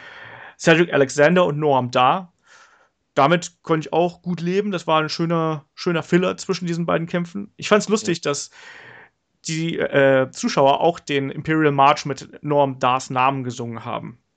Cedric 0.58 0.92
Alexander 0.92 1.44
und 1.46 1.58
Noam 1.58 1.90
Dar 1.90 2.29
damit 3.14 3.62
konnte 3.62 3.88
ich 3.88 3.92
auch 3.92 4.22
gut 4.22 4.40
leben. 4.40 4.70
Das 4.70 4.86
war 4.86 5.00
ein 5.02 5.08
schöner, 5.08 5.66
schöner 5.74 6.02
Filler 6.02 6.36
zwischen 6.36 6.66
diesen 6.66 6.86
beiden 6.86 7.06
Kämpfen. 7.06 7.52
Ich 7.56 7.68
fand 7.68 7.82
es 7.82 7.88
lustig, 7.88 8.20
dass 8.20 8.50
die 9.46 9.78
äh, 9.78 10.30
Zuschauer 10.30 10.80
auch 10.80 11.00
den 11.00 11.30
Imperial 11.30 11.72
March 11.72 12.04
mit 12.04 12.42
Norm 12.42 12.78
Dars 12.78 13.10
Namen 13.10 13.42
gesungen 13.44 13.84
haben. 13.84 14.18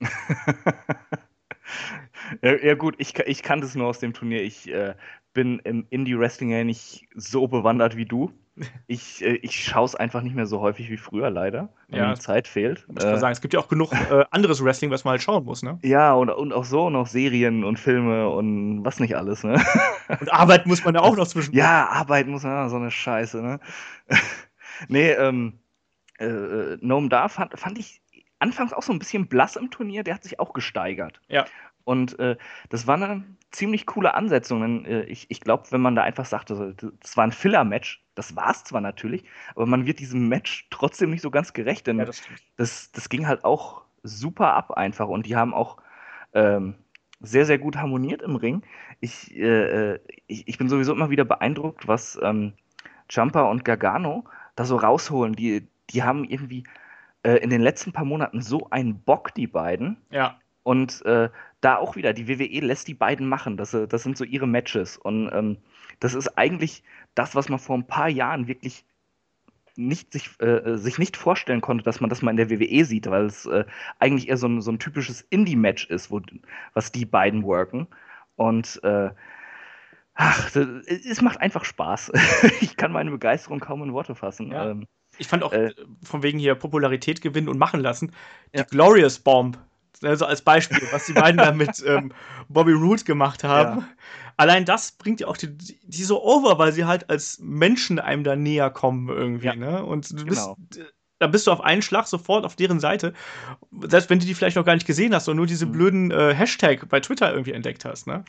ja, 2.42 2.56
ja, 2.56 2.74
gut, 2.74 2.94
ich, 2.98 3.18
ich 3.18 3.42
kannte 3.42 3.66
es 3.66 3.74
nur 3.74 3.86
aus 3.86 3.98
dem 3.98 4.14
Turnier. 4.14 4.42
Ich 4.42 4.70
äh, 4.72 4.94
bin 5.34 5.58
im 5.60 5.86
Indie-Wrestling 5.90 6.50
ja 6.50 6.64
nicht 6.64 7.06
so 7.14 7.46
bewandert 7.46 7.96
wie 7.96 8.06
du. 8.06 8.32
Ich, 8.86 9.24
äh, 9.24 9.34
ich 9.36 9.64
schaue 9.64 9.84
es 9.84 9.94
einfach 9.94 10.22
nicht 10.22 10.36
mehr 10.36 10.46
so 10.46 10.60
häufig 10.60 10.88
wie 10.90 10.96
früher, 10.96 11.30
leider. 11.30 11.70
Weil 11.88 12.00
ja, 12.00 12.08
mir 12.08 12.14
Zeit 12.14 12.46
fehlt. 12.46 12.86
Muss 12.88 13.02
äh, 13.02 13.18
sagen, 13.18 13.32
es 13.32 13.40
gibt 13.40 13.54
ja 13.54 13.60
auch 13.60 13.68
genug 13.68 13.92
äh, 13.92 14.24
anderes 14.30 14.62
Wrestling, 14.62 14.90
was 14.90 15.04
man 15.04 15.12
halt 15.12 15.22
schauen 15.22 15.44
muss, 15.44 15.62
ne? 15.62 15.78
Ja, 15.82 16.12
und, 16.12 16.30
und 16.30 16.52
auch 16.52 16.64
so 16.64 16.88
noch 16.90 17.06
Serien 17.06 17.64
und 17.64 17.80
Filme 17.80 18.28
und 18.28 18.84
was 18.84 19.00
nicht 19.00 19.16
alles, 19.16 19.42
ne? 19.42 19.60
Und 20.20 20.30
Arbeit 20.30 20.66
muss 20.66 20.84
man 20.84 20.94
ja 20.94 21.00
auch 21.00 21.16
noch 21.16 21.26
zwischen. 21.26 21.54
Ja, 21.54 21.88
Arbeit 21.88 22.26
muss 22.26 22.42
man 22.42 22.66
auch 22.66 22.68
so 22.68 22.76
eine 22.76 22.90
Scheiße, 22.90 23.40
ne? 23.40 23.58
nee, 24.88 25.10
ähm, 25.12 25.60
äh, 26.18 26.26
äh 26.26 26.78
Noam 26.82 27.08
Da 27.08 27.28
fand, 27.28 27.58
fand 27.58 27.78
ich 27.78 28.02
anfangs 28.38 28.74
auch 28.74 28.82
so 28.82 28.92
ein 28.92 28.98
bisschen 28.98 29.28
blass 29.28 29.56
im 29.56 29.70
Turnier, 29.70 30.04
der 30.04 30.14
hat 30.14 30.22
sich 30.22 30.38
auch 30.38 30.52
gesteigert. 30.52 31.22
Ja. 31.28 31.46
Und 31.84 32.18
äh, 32.18 32.36
das 32.68 32.86
war 32.86 32.96
eine 32.96 33.24
ziemlich 33.50 33.86
coole 33.86 34.14
Ansetzung. 34.14 34.60
Denn, 34.60 34.84
äh, 34.84 35.04
ich 35.04 35.30
ich 35.30 35.40
glaube, 35.40 35.64
wenn 35.70 35.80
man 35.80 35.94
da 35.94 36.02
einfach 36.02 36.26
sagt, 36.26 36.50
das, 36.50 36.58
das 37.00 37.16
war 37.16 37.24
ein 37.24 37.32
Filler-Match, 37.32 38.03
das 38.14 38.36
war 38.36 38.50
es 38.50 38.64
zwar 38.64 38.80
natürlich, 38.80 39.24
aber 39.54 39.66
man 39.66 39.86
wird 39.86 39.98
diesem 39.98 40.28
Match 40.28 40.66
trotzdem 40.70 41.10
nicht 41.10 41.22
so 41.22 41.30
ganz 41.30 41.52
gerecht, 41.52 41.86
denn 41.86 41.98
ja, 41.98 42.04
das, 42.04 42.22
das, 42.56 42.92
das, 42.92 43.08
ging 43.08 43.26
halt 43.26 43.44
auch 43.44 43.82
super 44.02 44.54
ab 44.54 44.72
einfach 44.72 45.08
und 45.08 45.26
die 45.26 45.36
haben 45.36 45.54
auch 45.54 45.78
ähm, 46.32 46.74
sehr, 47.20 47.46
sehr 47.46 47.58
gut 47.58 47.76
harmoniert 47.76 48.22
im 48.22 48.36
Ring. 48.36 48.62
Ich, 49.00 49.34
äh, 49.34 49.92
äh 49.92 50.00
ich, 50.26 50.46
ich, 50.48 50.58
bin 50.58 50.68
sowieso 50.68 50.92
immer 50.92 51.10
wieder 51.10 51.24
beeindruckt, 51.24 51.88
was 51.88 52.18
ähm, 52.22 52.52
Jumper 53.10 53.48
und 53.48 53.64
Gargano 53.64 54.24
da 54.56 54.64
so 54.64 54.76
rausholen. 54.76 55.34
Die, 55.34 55.66
die 55.90 56.02
haben 56.02 56.24
irgendwie 56.24 56.64
äh, 57.22 57.36
in 57.36 57.50
den 57.50 57.60
letzten 57.60 57.92
paar 57.92 58.04
Monaten 58.04 58.40
so 58.40 58.68
einen 58.70 59.00
Bock, 59.00 59.34
die 59.34 59.46
beiden. 59.46 59.96
Ja. 60.10 60.38
Und 60.62 61.04
äh, 61.04 61.30
da 61.64 61.76
auch 61.76 61.96
wieder, 61.96 62.12
die 62.12 62.28
WWE 62.28 62.60
lässt 62.60 62.88
die 62.88 62.94
beiden 62.94 63.28
machen. 63.28 63.56
Das, 63.56 63.74
äh, 63.74 63.88
das 63.88 64.02
sind 64.02 64.16
so 64.16 64.24
ihre 64.24 64.46
Matches. 64.46 64.96
Und 64.96 65.30
ähm, 65.32 65.58
das 66.00 66.14
ist 66.14 66.36
eigentlich 66.36 66.82
das, 67.14 67.34
was 67.34 67.48
man 67.48 67.58
vor 67.58 67.76
ein 67.76 67.86
paar 67.86 68.08
Jahren 68.08 68.46
wirklich 68.46 68.84
nicht 69.76 70.12
sich, 70.12 70.30
äh, 70.40 70.76
sich 70.76 70.98
nicht 70.98 71.16
vorstellen 71.16 71.60
konnte, 71.60 71.84
dass 71.84 72.00
man 72.00 72.10
das 72.10 72.22
mal 72.22 72.30
in 72.30 72.36
der 72.36 72.50
WWE 72.50 72.84
sieht, 72.84 73.10
weil 73.10 73.26
es 73.26 73.46
äh, 73.46 73.64
eigentlich 73.98 74.28
eher 74.28 74.36
so 74.36 74.46
ein, 74.46 74.60
so 74.60 74.70
ein 74.70 74.78
typisches 74.78 75.22
Indie-Match 75.22 75.86
ist, 75.86 76.10
wo, 76.10 76.20
was 76.74 76.92
die 76.92 77.06
beiden 77.06 77.42
worken. 77.42 77.88
Und 78.36 78.80
äh, 78.84 79.10
ach, 80.14 80.50
das, 80.50 80.66
es 80.86 81.22
macht 81.22 81.40
einfach 81.40 81.64
Spaß. 81.64 82.12
ich 82.60 82.76
kann 82.76 82.92
meine 82.92 83.10
Begeisterung 83.10 83.58
kaum 83.58 83.82
in 83.82 83.92
Worte 83.92 84.14
fassen. 84.14 84.52
Ja. 84.52 84.70
Ähm, 84.70 84.86
ich 85.18 85.28
fand 85.28 85.42
auch 85.42 85.52
äh, 85.52 85.72
von 86.02 86.22
wegen 86.22 86.38
hier 86.38 86.54
Popularität 86.54 87.20
gewinnen 87.20 87.48
und 87.48 87.58
machen 87.58 87.80
lassen. 87.80 88.12
Die 88.52 88.58
ja. 88.58 88.64
Glorious 88.64 89.18
Bomb 89.18 89.58
also 90.06 90.26
als 90.26 90.42
Beispiel, 90.42 90.80
was 90.90 91.06
die 91.06 91.12
beiden 91.12 91.38
da 91.38 91.52
mit 91.52 91.82
ähm, 91.86 92.12
Bobby 92.48 92.72
Root 92.72 93.04
gemacht 93.04 93.44
haben. 93.44 93.80
Ja. 93.80 93.88
Allein 94.36 94.64
das 94.64 94.92
bringt 94.92 95.20
ja 95.20 95.28
auch 95.28 95.36
die, 95.36 95.56
die, 95.56 96.02
so 96.02 96.22
over, 96.22 96.58
weil 96.58 96.72
sie 96.72 96.84
halt 96.84 97.08
als 97.08 97.38
Menschen 97.40 97.98
einem 97.98 98.24
da 98.24 98.34
näher 98.34 98.70
kommen 98.70 99.08
irgendwie, 99.08 99.46
ja. 99.46 99.54
ne? 99.54 99.84
Und 99.84 100.10
du 100.10 100.24
bist, 100.24 100.42
genau. 100.42 100.56
da 101.20 101.26
bist 101.28 101.46
du 101.46 101.52
auf 101.52 101.60
einen 101.60 101.82
Schlag 101.82 102.06
sofort 102.06 102.44
auf 102.44 102.56
deren 102.56 102.80
Seite. 102.80 103.12
Selbst 103.82 104.10
wenn 104.10 104.18
du 104.18 104.26
die 104.26 104.34
vielleicht 104.34 104.56
noch 104.56 104.64
gar 104.64 104.74
nicht 104.74 104.86
gesehen 104.86 105.14
hast 105.14 105.28
und 105.28 105.36
nur 105.36 105.46
diese 105.46 105.66
mhm. 105.66 105.72
blöden 105.72 106.10
äh, 106.10 106.34
Hashtag 106.34 106.88
bei 106.88 107.00
Twitter 107.00 107.30
irgendwie 107.32 107.52
entdeckt 107.52 107.84
hast, 107.84 108.06
ne? 108.06 108.24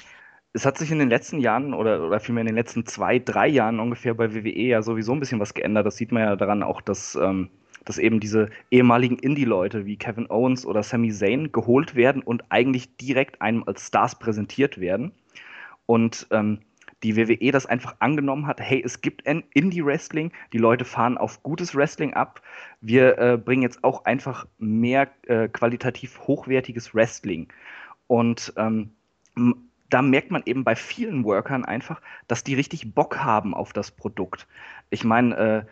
Es 0.53 0.65
hat 0.65 0.77
sich 0.77 0.89
in 0.89 0.99
den 0.99 1.09
letzten 1.09 1.39
Jahren 1.39 1.73
oder, 1.73 2.01
oder 2.01 2.21
vielmehr 2.21 2.43
in 2.43 2.47
den 2.47 2.55
letzten 2.55 2.85
zwei, 2.85 3.19
drei 3.19 3.47
Jahren 3.47 3.81
ungefähr 3.81 4.13
bei 4.13 4.33
WWE 4.33 4.51
ja 4.51 4.81
sowieso 4.81 5.11
ein 5.11 5.19
bisschen 5.19 5.41
was 5.41 5.53
geändert. 5.53 5.85
Das 5.85 5.97
sieht 5.97 6.13
man 6.13 6.23
ja 6.23 6.35
daran 6.37 6.63
auch, 6.63 6.79
dass 6.81 7.15
ähm, 7.15 7.49
dass 7.85 7.97
eben 7.97 8.19
diese 8.19 8.49
ehemaligen 8.71 9.17
Indie-Leute 9.17 9.85
wie 9.85 9.97
Kevin 9.97 10.29
Owens 10.29 10.65
oder 10.65 10.83
Sami 10.83 11.11
Zayn 11.11 11.51
geholt 11.51 11.95
werden 11.95 12.21
und 12.21 12.43
eigentlich 12.49 12.97
direkt 12.97 13.41
einem 13.41 13.63
als 13.65 13.87
Stars 13.87 14.19
präsentiert 14.19 14.79
werden. 14.79 15.11
Und 15.85 16.27
ähm, 16.31 16.59
die 17.03 17.15
WWE 17.15 17.51
das 17.51 17.67
einfach 17.67 17.95
angenommen 17.99 18.47
hat, 18.47 18.59
hey, 18.59 18.81
es 18.83 19.01
gibt 19.01 19.27
ein 19.27 19.43
Indie-Wrestling, 19.53 20.31
die 20.53 20.57
Leute 20.57 20.85
fahren 20.85 21.17
auf 21.17 21.43
gutes 21.43 21.75
Wrestling 21.75 22.13
ab, 22.13 22.41
wir 22.81 23.17
äh, 23.19 23.37
bringen 23.37 23.61
jetzt 23.61 23.83
auch 23.83 24.05
einfach 24.05 24.47
mehr 24.57 25.07
äh, 25.27 25.47
qualitativ 25.47 26.19
hochwertiges 26.21 26.95
Wrestling. 26.95 27.47
Und 28.07 28.53
ähm, 28.57 28.91
da 29.89 30.01
merkt 30.01 30.31
man 30.31 30.41
eben 30.45 30.63
bei 30.63 30.75
vielen 30.75 31.23
Workern 31.23 31.63
einfach, 31.63 32.01
dass 32.27 32.43
die 32.43 32.55
richtig 32.55 32.93
Bock 32.93 33.19
haben 33.19 33.53
auf 33.53 33.71
das 33.71 33.91
Produkt. 33.91 34.47
Ich 34.89 35.03
meine, 35.03 35.37
äh, 35.37 35.63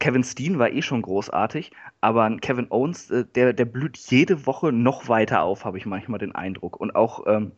Kevin 0.00 0.24
Steen 0.24 0.58
war 0.58 0.70
eh 0.70 0.82
schon 0.82 1.02
großartig, 1.02 1.70
aber 2.00 2.36
Kevin 2.38 2.66
Owens, 2.70 3.10
äh, 3.10 3.24
der, 3.34 3.52
der 3.52 3.64
blüht 3.64 3.96
jede 3.96 4.46
Woche 4.46 4.72
noch 4.72 5.08
weiter 5.08 5.42
auf, 5.42 5.64
habe 5.64 5.78
ich 5.78 5.86
manchmal 5.86 6.18
den 6.18 6.34
Eindruck. 6.34 6.80
Und 6.80 6.96
auch 6.96 7.24
ähm, 7.26 7.52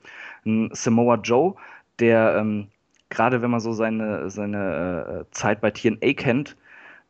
Samoa 0.72 1.16
Joe, 1.16 1.54
der 1.98 2.36
ähm, 2.36 2.68
gerade 3.08 3.42
wenn 3.42 3.50
man 3.50 3.60
so 3.60 3.72
seine, 3.72 4.30
seine 4.30 5.26
äh, 5.26 5.30
Zeit 5.32 5.60
bei 5.60 5.70
TNA 5.70 6.12
kennt, 6.14 6.56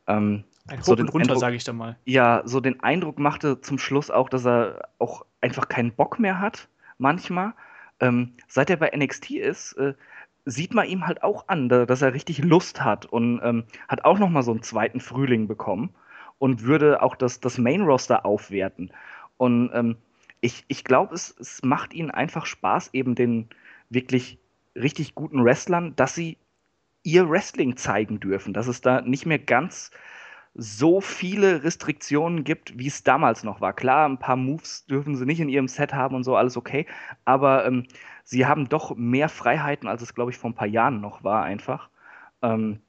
ähm, 0.06 0.44
ein 0.68 0.82
so 0.82 0.94
den 0.94 1.08
runter, 1.08 1.36
sage 1.36 1.56
ich 1.56 1.64
da 1.64 1.72
mal. 1.72 1.96
Ja, 2.04 2.42
so 2.44 2.60
den 2.60 2.80
Eindruck 2.80 3.18
machte 3.18 3.60
zum 3.60 3.78
Schluss 3.78 4.10
auch, 4.10 4.28
dass 4.28 4.46
er 4.46 4.88
auch 4.98 5.24
einfach 5.40 5.68
keinen 5.68 5.92
Bock 5.92 6.18
mehr 6.18 6.40
hat, 6.40 6.68
manchmal. 6.98 7.54
Ähm, 7.98 8.34
seit 8.48 8.70
er 8.70 8.76
bei 8.76 8.90
NXT 8.96 9.32
ist, 9.32 9.72
äh, 9.74 9.94
sieht 10.44 10.74
man 10.74 10.88
ihm 10.88 11.06
halt 11.06 11.22
auch 11.22 11.48
an, 11.48 11.68
dass 11.68 12.02
er 12.02 12.14
richtig 12.14 12.38
Lust 12.38 12.82
hat 12.82 13.06
und 13.06 13.40
ähm, 13.42 13.64
hat 13.88 14.04
auch 14.04 14.18
noch 14.18 14.30
mal 14.30 14.42
so 14.42 14.52
einen 14.52 14.62
zweiten 14.62 15.00
Frühling 15.00 15.46
bekommen 15.46 15.94
und 16.38 16.62
würde 16.62 17.02
auch 17.02 17.16
das, 17.16 17.40
das 17.40 17.58
Main-Roster 17.58 18.24
aufwerten. 18.24 18.92
Und 19.36 19.70
ähm, 19.74 19.96
ich, 20.40 20.64
ich 20.68 20.84
glaube, 20.84 21.14
es, 21.14 21.34
es 21.38 21.62
macht 21.62 21.92
ihnen 21.94 22.10
einfach 22.10 22.46
Spaß, 22.46 22.90
eben 22.94 23.14
den 23.14 23.48
wirklich 23.90 24.38
richtig 24.74 25.14
guten 25.14 25.44
Wrestlern, 25.44 25.94
dass 25.96 26.14
sie 26.14 26.38
ihr 27.02 27.28
Wrestling 27.28 27.76
zeigen 27.76 28.20
dürfen, 28.20 28.52
dass 28.52 28.66
es 28.66 28.80
da 28.80 29.00
nicht 29.00 29.26
mehr 29.26 29.38
ganz 29.38 29.90
so 30.54 31.00
viele 31.00 31.62
Restriktionen 31.62 32.44
gibt, 32.44 32.76
wie 32.78 32.88
es 32.88 33.04
damals 33.04 33.44
noch 33.44 33.60
war. 33.60 33.72
Klar, 33.72 34.08
ein 34.08 34.18
paar 34.18 34.36
Moves 34.36 34.84
dürfen 34.86 35.14
sie 35.14 35.24
nicht 35.24 35.40
in 35.40 35.48
ihrem 35.48 35.68
Set 35.68 35.94
haben 35.94 36.16
und 36.16 36.24
so, 36.24 36.36
alles 36.36 36.56
okay. 36.56 36.86
Aber 37.24 37.64
ähm, 37.66 37.86
sie 38.24 38.46
haben 38.46 38.68
doch 38.68 38.94
mehr 38.96 39.28
Freiheiten, 39.28 39.88
als 39.88 40.02
es, 40.02 40.14
glaube 40.14 40.30
ich, 40.30 40.38
vor 40.38 40.50
ein 40.50 40.54
paar 40.54 40.66
Jahren 40.66 41.00
noch 41.00 41.24
war, 41.24 41.42
einfach. 41.42 41.88
Ähm, 42.42 42.80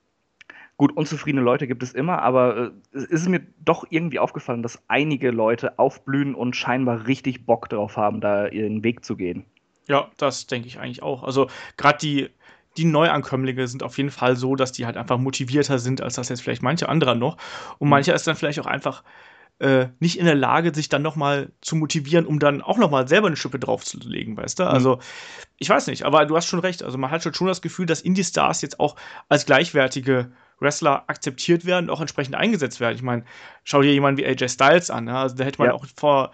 Gut, 0.82 0.98
unzufriedene 0.98 1.44
Leute 1.44 1.68
gibt 1.68 1.84
es 1.84 1.94
immer, 1.94 2.24
aber 2.24 2.58
äh, 2.58 2.72
es 2.92 3.04
ist 3.04 3.30
mir 3.30 3.46
doch 3.64 3.86
irgendwie 3.92 4.18
aufgefallen, 4.18 4.64
dass 4.64 4.82
einige 4.88 5.30
Leute 5.30 5.78
aufblühen 5.78 6.34
und 6.34 6.56
scheinbar 6.56 7.06
richtig 7.06 7.46
Bock 7.46 7.70
drauf 7.70 7.98
haben, 7.98 8.20
da 8.20 8.48
ihren 8.48 8.84
Weg 8.84 9.06
zu 9.06 9.16
gehen. 9.16 9.46
Ja, 9.86 10.10
das 10.18 10.48
denke 10.48 10.68
ich 10.68 10.80
eigentlich 10.80 11.04
auch. 11.04 11.22
Also 11.22 11.50
gerade 11.78 12.00
die, 12.00 12.30
die 12.78 12.86
Neuankömmlinge 12.86 13.68
sind 13.68 13.84
auf 13.84 13.96
jeden 13.98 14.10
Fall 14.10 14.36
so, 14.36 14.56
dass 14.56 14.72
die 14.72 14.88
halt 14.88 14.98
einfach 14.98 15.20
motivierter 15.20 15.78
sind, 15.78 16.02
als 16.02 16.16
das 16.16 16.30
jetzt 16.30 16.42
vielleicht 16.42 16.64
manche 16.64 16.90
andere 16.90 17.16
noch. 17.16 17.38
Und 17.78 17.86
mhm. 17.86 17.92
mancher 17.92 18.16
ist 18.16 18.26
dann 18.26 18.36
vielleicht 18.36 18.60
auch 18.60 18.66
einfach 18.66 19.04
äh, 19.62 19.90
nicht 20.00 20.18
in 20.18 20.26
der 20.26 20.36
Lage, 20.36 20.74
sich 20.74 20.90
dann 20.90 21.02
nochmal 21.02 21.52
zu 21.62 21.76
motivieren, 21.76 22.26
um 22.26 22.40
dann 22.40 22.62
auch 22.62 22.78
nochmal 22.78 23.08
selber 23.08 23.28
eine 23.28 23.38
Schippe 23.38 23.60
draufzulegen, 23.60 24.36
weißt 24.36 24.60
du? 24.60 24.64
Mhm. 24.64 24.70
Also, 24.70 25.00
ich 25.58 25.70
weiß 25.70 25.88
nicht, 25.88 26.04
aber 26.04 26.26
du 26.26 26.36
hast 26.36 26.48
schon 26.48 26.60
recht. 26.60 26.84
Also, 26.84 26.98
man 26.98 27.12
hat 27.12 27.24
schon 27.36 27.48
das 27.48 27.62
Gefühl, 27.62 27.86
dass 27.86 28.02
Indie-Stars 28.02 28.62
jetzt 28.64 28.80
auch 28.80 28.96
als 29.30 29.46
gleichwertige 29.46 30.32
Wrestler 30.60 31.04
akzeptiert 31.08 31.66
werden 31.66 31.86
und 31.86 31.96
auch 31.96 32.02
entsprechend 32.02 32.36
eingesetzt 32.36 32.80
werden. 32.80 32.96
Ich 32.96 33.04
meine, 33.04 33.24
schau 33.64 33.82
dir 33.82 33.94
jemanden 33.94 34.20
wie 34.20 34.26
AJ 34.26 34.50
Styles 34.50 34.90
an. 34.90 35.08
Ja? 35.08 35.22
Also, 35.22 35.36
da 35.36 35.44
hätte 35.44 35.60
man 35.60 35.68
ja. 35.68 35.74
auch 35.74 35.86
vor 35.96 36.32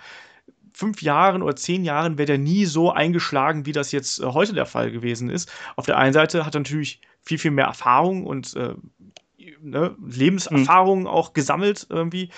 fünf 0.73 1.01
Jahren 1.01 1.41
oder 1.41 1.55
zehn 1.55 1.83
Jahren 1.83 2.17
wäre 2.17 2.27
der 2.27 2.37
nie 2.37 2.65
so 2.65 2.91
eingeschlagen, 2.91 3.65
wie 3.65 3.71
das 3.71 3.91
jetzt 3.91 4.19
äh, 4.19 4.25
heute 4.25 4.53
der 4.53 4.67
Fall 4.67 4.91
gewesen 4.91 5.29
ist. 5.29 5.51
Auf 5.75 5.85
der 5.85 5.97
einen 5.97 6.13
Seite 6.13 6.45
hat 6.45 6.55
er 6.55 6.59
natürlich 6.59 7.01
viel, 7.23 7.39
viel 7.39 7.51
mehr 7.51 7.65
Erfahrung 7.65 8.25
und 8.25 8.55
äh, 8.55 8.75
ne, 9.61 9.95
Lebenserfahrung 10.05 11.01
mhm. 11.01 11.07
auch 11.07 11.33
gesammelt 11.33 11.87
irgendwie 11.89 12.29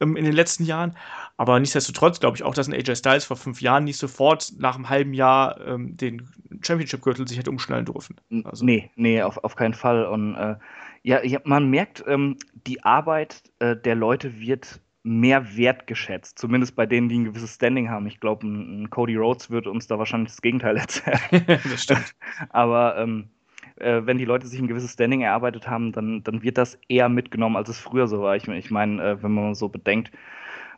ähm, 0.00 0.16
in 0.16 0.24
den 0.24 0.34
letzten 0.34 0.64
Jahren. 0.64 0.96
Aber 1.36 1.58
nichtsdestotrotz 1.60 2.20
glaube 2.20 2.36
ich 2.36 2.42
auch, 2.42 2.54
dass 2.54 2.68
ein 2.68 2.74
AJ 2.74 2.96
Styles 2.96 3.24
vor 3.24 3.36
fünf 3.36 3.60
Jahren 3.60 3.84
nicht 3.84 3.98
sofort 3.98 4.52
nach 4.58 4.74
einem 4.74 4.88
halben 4.88 5.14
Jahr 5.14 5.60
ähm, 5.66 5.96
den 5.96 6.28
Championship-Gürtel 6.62 7.28
sich 7.28 7.38
hätte 7.38 7.50
umschnallen 7.50 7.86
dürfen. 7.86 8.16
Also. 8.44 8.64
Nee, 8.64 8.90
nee, 8.96 9.22
auf, 9.22 9.38
auf 9.44 9.56
keinen 9.56 9.74
Fall. 9.74 10.06
Und 10.06 10.34
äh, 10.34 10.56
ja, 11.02 11.22
ja, 11.24 11.40
man 11.44 11.70
merkt, 11.70 12.04
ähm, 12.06 12.36
die 12.66 12.82
Arbeit 12.82 13.42
äh, 13.60 13.76
der 13.76 13.94
Leute 13.94 14.40
wird 14.40 14.80
mehr 15.04 15.56
wertgeschätzt, 15.56 16.38
zumindest 16.38 16.76
bei 16.76 16.84
denen, 16.84 17.08
die 17.08 17.18
ein 17.18 17.24
gewisses 17.24 17.54
Standing 17.54 17.88
haben. 17.88 18.06
Ich 18.06 18.20
glaube, 18.20 18.46
ein, 18.46 18.82
ein, 18.82 18.90
Cody 18.90 19.16
Rhodes 19.16 19.48
wird 19.50 19.66
uns 19.66 19.86
da 19.86 19.98
wahrscheinlich 19.98 20.32
das 20.32 20.42
Gegenteil 20.42 20.76
erzählen. 20.78 21.18
das 21.46 21.82
stimmt. 21.82 22.14
Aber 22.50 22.98
ähm, 22.98 23.30
äh, 23.76 24.00
wenn 24.04 24.18
die 24.18 24.24
Leute 24.24 24.46
sich 24.46 24.60
ein 24.60 24.68
gewisses 24.68 24.92
Standing 24.92 25.22
erarbeitet 25.22 25.68
haben, 25.68 25.92
dann, 25.92 26.22
dann 26.24 26.42
wird 26.42 26.58
das 26.58 26.78
eher 26.88 27.08
mitgenommen, 27.08 27.56
als 27.56 27.68
es 27.68 27.78
früher 27.78 28.06
so 28.06 28.22
war. 28.22 28.36
Ich, 28.36 28.46
ich 28.48 28.70
meine, 28.70 29.02
äh, 29.02 29.22
wenn 29.22 29.32
man 29.32 29.54
so 29.54 29.68
bedenkt, 29.68 30.10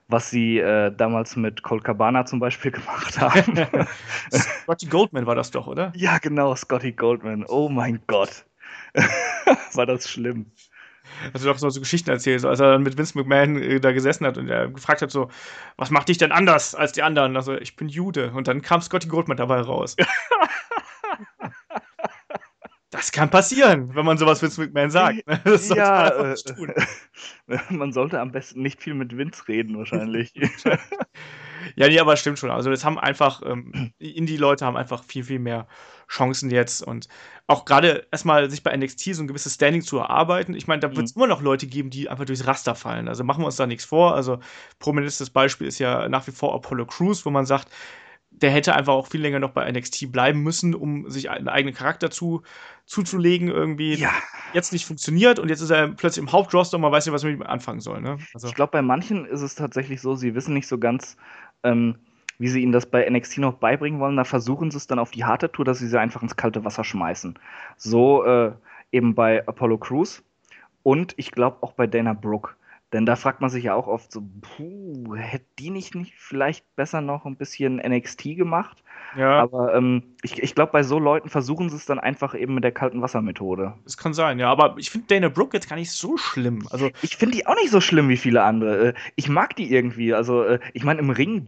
was 0.08 0.30
sie 0.30 0.58
äh, 0.58 0.92
damals 0.94 1.36
mit 1.36 1.62
Colt 1.62 1.84
Cabana 1.84 2.24
zum 2.26 2.40
Beispiel 2.40 2.70
gemacht 2.72 3.20
haben. 3.20 3.66
Scotty 4.32 4.86
Goldman 4.86 5.26
war 5.26 5.34
das 5.34 5.50
doch, 5.50 5.66
oder? 5.66 5.92
Ja, 5.96 6.18
genau, 6.18 6.54
Scotty 6.54 6.92
Goldman. 6.92 7.44
Oh 7.48 7.68
mein 7.68 8.00
Gott. 8.06 8.44
war 9.74 9.86
das 9.86 10.08
schlimm. 10.08 10.46
Also 11.32 11.52
doch 11.52 11.58
so 11.58 11.68
Geschichten 11.80 12.10
erzählt, 12.10 12.40
so, 12.40 12.48
als 12.48 12.60
er 12.60 12.72
dann 12.72 12.82
mit 12.82 12.96
Vince 12.96 13.18
McMahon 13.18 13.56
äh, 13.56 13.80
da 13.80 13.92
gesessen 13.92 14.26
hat 14.26 14.38
und 14.38 14.48
er 14.48 14.68
gefragt 14.68 15.02
hat 15.02 15.10
so, 15.10 15.28
was 15.76 15.90
macht 15.90 16.08
dich 16.08 16.18
denn 16.18 16.32
anders 16.32 16.74
als 16.74 16.92
die 16.92 17.02
anderen? 17.02 17.36
Also 17.36 17.54
ich 17.54 17.76
bin 17.76 17.88
Jude 17.88 18.32
und 18.32 18.48
dann 18.48 18.62
kam 18.62 18.80
Scotty 18.80 19.08
Goldman 19.08 19.36
dabei 19.36 19.60
raus. 19.60 19.96
Das 22.90 23.12
kann 23.12 23.30
passieren, 23.30 23.94
wenn 23.94 24.04
man 24.04 24.18
sowas 24.18 24.42
Vince 24.42 24.60
McMahon 24.60 24.90
sagt. 24.90 25.22
Das 25.44 25.68
ja, 25.68 26.08
äh, 26.08 26.34
man 27.70 27.92
sollte 27.92 28.20
am 28.20 28.32
besten 28.32 28.62
nicht 28.62 28.82
viel 28.82 28.94
mit 28.94 29.16
Vince 29.16 29.46
reden, 29.46 29.78
wahrscheinlich. 29.78 30.32
ja, 31.76 31.88
nee, 31.88 32.00
aber 32.00 32.16
stimmt 32.16 32.40
schon. 32.40 32.50
Also, 32.50 32.68
das 32.68 32.84
haben 32.84 32.98
einfach, 32.98 33.42
ähm, 33.46 33.92
Indie-Leute 33.98 34.66
haben 34.66 34.76
einfach 34.76 35.04
viel, 35.04 35.22
viel 35.22 35.38
mehr 35.38 35.68
Chancen 36.08 36.50
jetzt 36.50 36.82
und 36.82 37.06
auch 37.46 37.64
gerade 37.64 38.08
erstmal 38.10 38.50
sich 38.50 38.64
bei 38.64 38.76
NXT 38.76 39.14
so 39.14 39.22
ein 39.22 39.28
gewisses 39.28 39.54
Standing 39.54 39.82
zu 39.82 39.98
erarbeiten. 39.98 40.54
Ich 40.54 40.66
meine, 40.66 40.80
da 40.80 40.94
wird 40.94 41.06
es 41.06 41.14
mhm. 41.14 41.22
immer 41.22 41.28
noch 41.28 41.42
Leute 41.42 41.68
geben, 41.68 41.90
die 41.90 42.08
einfach 42.08 42.24
durchs 42.24 42.46
Raster 42.46 42.74
fallen. 42.74 43.06
Also 43.06 43.22
machen 43.22 43.42
wir 43.42 43.46
uns 43.46 43.56
da 43.56 43.68
nichts 43.68 43.84
vor. 43.84 44.16
Also, 44.16 44.40
prominentes 44.80 45.30
Beispiel 45.30 45.68
ist 45.68 45.78
ja 45.78 46.08
nach 46.08 46.26
wie 46.26 46.32
vor 46.32 46.54
Apollo 46.56 46.86
Crews, 46.86 47.24
wo 47.24 47.30
man 47.30 47.46
sagt, 47.46 47.68
der 48.42 48.50
hätte 48.50 48.74
einfach 48.74 48.92
auch 48.94 49.06
viel 49.06 49.20
länger 49.20 49.38
noch 49.38 49.50
bei 49.50 49.70
NXT 49.70 50.10
bleiben 50.10 50.42
müssen, 50.42 50.74
um 50.74 51.10
sich 51.10 51.30
einen 51.30 51.48
eigenen 51.48 51.74
Charakter 51.74 52.10
zu, 52.10 52.42
zuzulegen, 52.86 53.48
irgendwie. 53.48 53.94
Ja. 53.94 54.10
Jetzt 54.52 54.72
nicht 54.72 54.86
funktioniert 54.86 55.38
und 55.38 55.48
jetzt 55.48 55.60
ist 55.60 55.70
er 55.70 55.88
plötzlich 55.88 56.24
im 56.24 56.32
Hauptroster 56.32 56.76
und 56.76 56.82
man 56.82 56.90
weiß 56.90 57.06
nicht, 57.06 57.12
was 57.12 57.22
man 57.22 57.32
mit 57.32 57.40
ihm 57.40 57.46
anfangen 57.46 57.80
soll. 57.80 58.00
Ne? 58.00 58.18
Also. 58.34 58.48
Ich 58.48 58.54
glaube, 58.54 58.72
bei 58.72 58.82
manchen 58.82 59.26
ist 59.26 59.42
es 59.42 59.54
tatsächlich 59.54 60.00
so, 60.00 60.14
sie 60.16 60.34
wissen 60.34 60.54
nicht 60.54 60.66
so 60.66 60.78
ganz, 60.78 61.16
ähm, 61.62 61.96
wie 62.38 62.48
sie 62.48 62.62
ihnen 62.62 62.72
das 62.72 62.86
bei 62.86 63.08
NXT 63.08 63.38
noch 63.38 63.54
beibringen 63.54 64.00
wollen. 64.00 64.16
Da 64.16 64.24
versuchen 64.24 64.70
sie 64.70 64.78
es 64.78 64.86
dann 64.86 64.98
auf 64.98 65.10
die 65.10 65.24
harte 65.24 65.52
Tour, 65.52 65.64
dass 65.64 65.78
sie 65.78 65.86
sie 65.86 66.00
einfach 66.00 66.22
ins 66.22 66.36
kalte 66.36 66.64
Wasser 66.64 66.84
schmeißen. 66.84 67.38
So 67.76 68.24
äh, 68.24 68.52
eben 68.92 69.14
bei 69.14 69.46
Apollo 69.46 69.78
Crews 69.78 70.22
und 70.82 71.14
ich 71.16 71.30
glaube 71.30 71.58
auch 71.60 71.72
bei 71.72 71.86
Dana 71.86 72.14
Brooke. 72.14 72.54
Denn 72.92 73.06
da 73.06 73.14
fragt 73.14 73.40
man 73.40 73.50
sich 73.50 73.64
ja 73.64 73.74
auch 73.74 73.86
oft 73.86 74.10
so, 74.10 74.22
puh, 74.40 75.14
hätte 75.14 75.46
die 75.58 75.70
nicht, 75.70 75.94
nicht 75.94 76.14
vielleicht 76.16 76.64
besser 76.74 77.00
noch 77.00 77.24
ein 77.24 77.36
bisschen 77.36 77.76
NXT 77.76 78.36
gemacht? 78.36 78.82
Ja. 79.16 79.40
Aber 79.40 79.74
ähm, 79.74 80.02
ich, 80.22 80.42
ich 80.42 80.54
glaube, 80.54 80.72
bei 80.72 80.82
so 80.82 80.98
Leuten 80.98 81.28
versuchen 81.28 81.68
sie 81.68 81.76
es 81.76 81.86
dann 81.86 81.98
einfach 81.98 82.34
eben 82.34 82.54
mit 82.54 82.64
der 82.64 82.72
kalten 82.72 83.00
Wassermethode. 83.00 83.74
Das 83.84 83.96
kann 83.96 84.12
sein, 84.12 84.38
ja. 84.38 84.50
Aber 84.50 84.74
ich 84.78 84.90
finde 84.90 85.06
Dana 85.08 85.28
Brooke 85.28 85.56
jetzt 85.56 85.68
gar 85.68 85.76
nicht 85.76 85.92
so 85.92 86.16
schlimm. 86.16 86.66
Also 86.70 86.90
ich 87.02 87.16
finde 87.16 87.36
die 87.36 87.46
auch 87.46 87.56
nicht 87.56 87.70
so 87.70 87.80
schlimm 87.80 88.08
wie 88.08 88.16
viele 88.16 88.42
andere. 88.42 88.88
Äh, 88.88 88.94
ich 89.16 89.28
mag 89.28 89.54
die 89.56 89.72
irgendwie. 89.72 90.14
Also 90.14 90.42
äh, 90.42 90.58
ich 90.72 90.84
meine 90.84 91.00
im 91.00 91.10
Ring, 91.10 91.46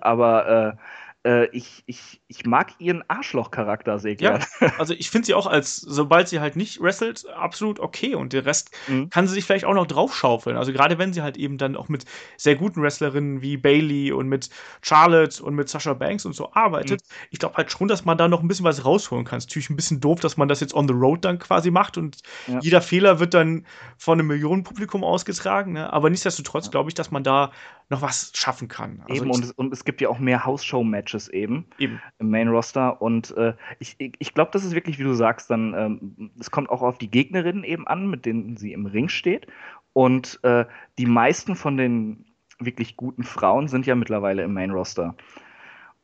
aber 0.00 0.76
äh, 0.76 0.76
äh, 1.24 1.46
ich, 1.46 1.82
ich, 1.86 2.20
ich 2.28 2.44
mag 2.44 2.72
ihren 2.78 3.02
Arschloch-Charakter 3.08 3.98
sehr 3.98 4.14
gerne. 4.14 4.44
Ja, 4.60 4.74
also 4.78 4.94
ich 4.94 5.10
finde 5.10 5.26
sie 5.26 5.34
auch 5.34 5.46
als, 5.46 5.76
sobald 5.76 6.28
sie 6.28 6.40
halt 6.40 6.54
nicht 6.54 6.80
wrestelt, 6.80 7.26
absolut 7.34 7.80
okay. 7.80 8.14
Und 8.14 8.32
der 8.32 8.44
Rest 8.44 8.70
mhm. 8.88 9.08
kann 9.08 9.26
sie 9.26 9.34
sich 9.34 9.44
vielleicht 9.44 9.64
auch 9.64 9.74
noch 9.74 9.86
draufschaufeln. 9.86 10.56
Also 10.56 10.72
gerade 10.72 10.98
wenn 10.98 11.12
sie 11.12 11.22
halt 11.22 11.36
eben 11.36 11.56
dann 11.56 11.76
auch 11.76 11.88
mit 11.88 12.04
sehr 12.36 12.56
guten 12.56 12.82
Wrestlerinnen 12.82 13.40
wie 13.40 13.56
Bailey 13.56 14.12
und 14.12 14.28
mit 14.28 14.50
Charlotte 14.82 15.42
und 15.42 15.54
mit 15.54 15.68
Sasha 15.68 15.94
Banks 15.94 16.26
und 16.26 16.34
so 16.34 16.52
arbeitet, 16.52 17.00
mhm. 17.00 17.26
ich 17.30 17.38
glaube 17.38 17.56
halt 17.56 17.70
schon, 17.70 17.88
dass 17.88 18.04
man 18.04 18.18
da 18.18 18.28
noch 18.28 18.42
ein 18.42 18.48
bisschen 18.48 18.66
was 18.66 18.84
rausholen 18.84 19.24
kann. 19.24 19.38
Es 19.38 19.44
ist 19.44 19.50
natürlich 19.50 19.70
ein 19.70 19.76
bisschen 19.76 20.00
doof, 20.00 20.20
dass 20.20 20.36
man 20.36 20.48
das 20.48 20.60
jetzt 20.60 20.74
on 20.74 20.86
the 20.86 20.94
road 20.94 21.24
dann 21.24 21.38
quasi 21.38 21.70
macht 21.70 21.96
und 21.96 22.18
ja. 22.46 22.58
jeder 22.60 22.82
Fehler 22.82 23.18
wird 23.18 23.32
dann 23.32 23.66
von 23.96 24.18
einem 24.18 24.28
Millionenpublikum 24.28 25.02
ausgetragen. 25.02 25.72
Ne? 25.72 25.90
Aber 25.92 26.10
nichtsdestotrotz 26.10 26.70
glaube 26.70 26.90
ich, 26.90 26.94
dass 26.94 27.10
man 27.10 27.24
da 27.24 27.50
noch 27.90 28.02
was 28.02 28.32
schaffen 28.34 28.68
kann. 28.68 29.02
Also 29.08 29.22
eben, 29.22 29.30
und 29.30 29.44
es, 29.44 29.52
und 29.52 29.72
es 29.72 29.84
gibt 29.84 30.00
ja 30.00 30.08
auch 30.08 30.18
mehr 30.18 30.44
House-Show-Matches 30.44 31.13
eben, 31.28 31.66
eben, 31.78 32.00
im 32.18 32.30
Main-Roster. 32.30 33.00
Und 33.00 33.36
äh, 33.36 33.54
ich, 33.78 33.96
ich 33.98 34.34
glaube, 34.34 34.50
das 34.52 34.64
ist 34.64 34.74
wirklich, 34.74 34.98
wie 34.98 35.04
du 35.04 35.14
sagst, 35.14 35.50
dann, 35.50 35.74
ähm, 35.74 36.30
es 36.38 36.50
kommt 36.50 36.70
auch 36.70 36.82
auf 36.82 36.98
die 36.98 37.10
Gegnerinnen 37.10 37.64
eben 37.64 37.86
an, 37.86 38.08
mit 38.08 38.26
denen 38.26 38.56
sie 38.56 38.72
im 38.72 38.86
Ring 38.86 39.08
steht. 39.08 39.46
Und 39.92 40.40
äh, 40.42 40.64
die 40.98 41.06
meisten 41.06 41.54
von 41.54 41.76
den 41.76 42.26
wirklich 42.58 42.96
guten 42.96 43.22
Frauen 43.24 43.68
sind 43.68 43.86
ja 43.86 43.94
mittlerweile 43.94 44.42
im 44.42 44.52
Main-Roster. 44.52 45.14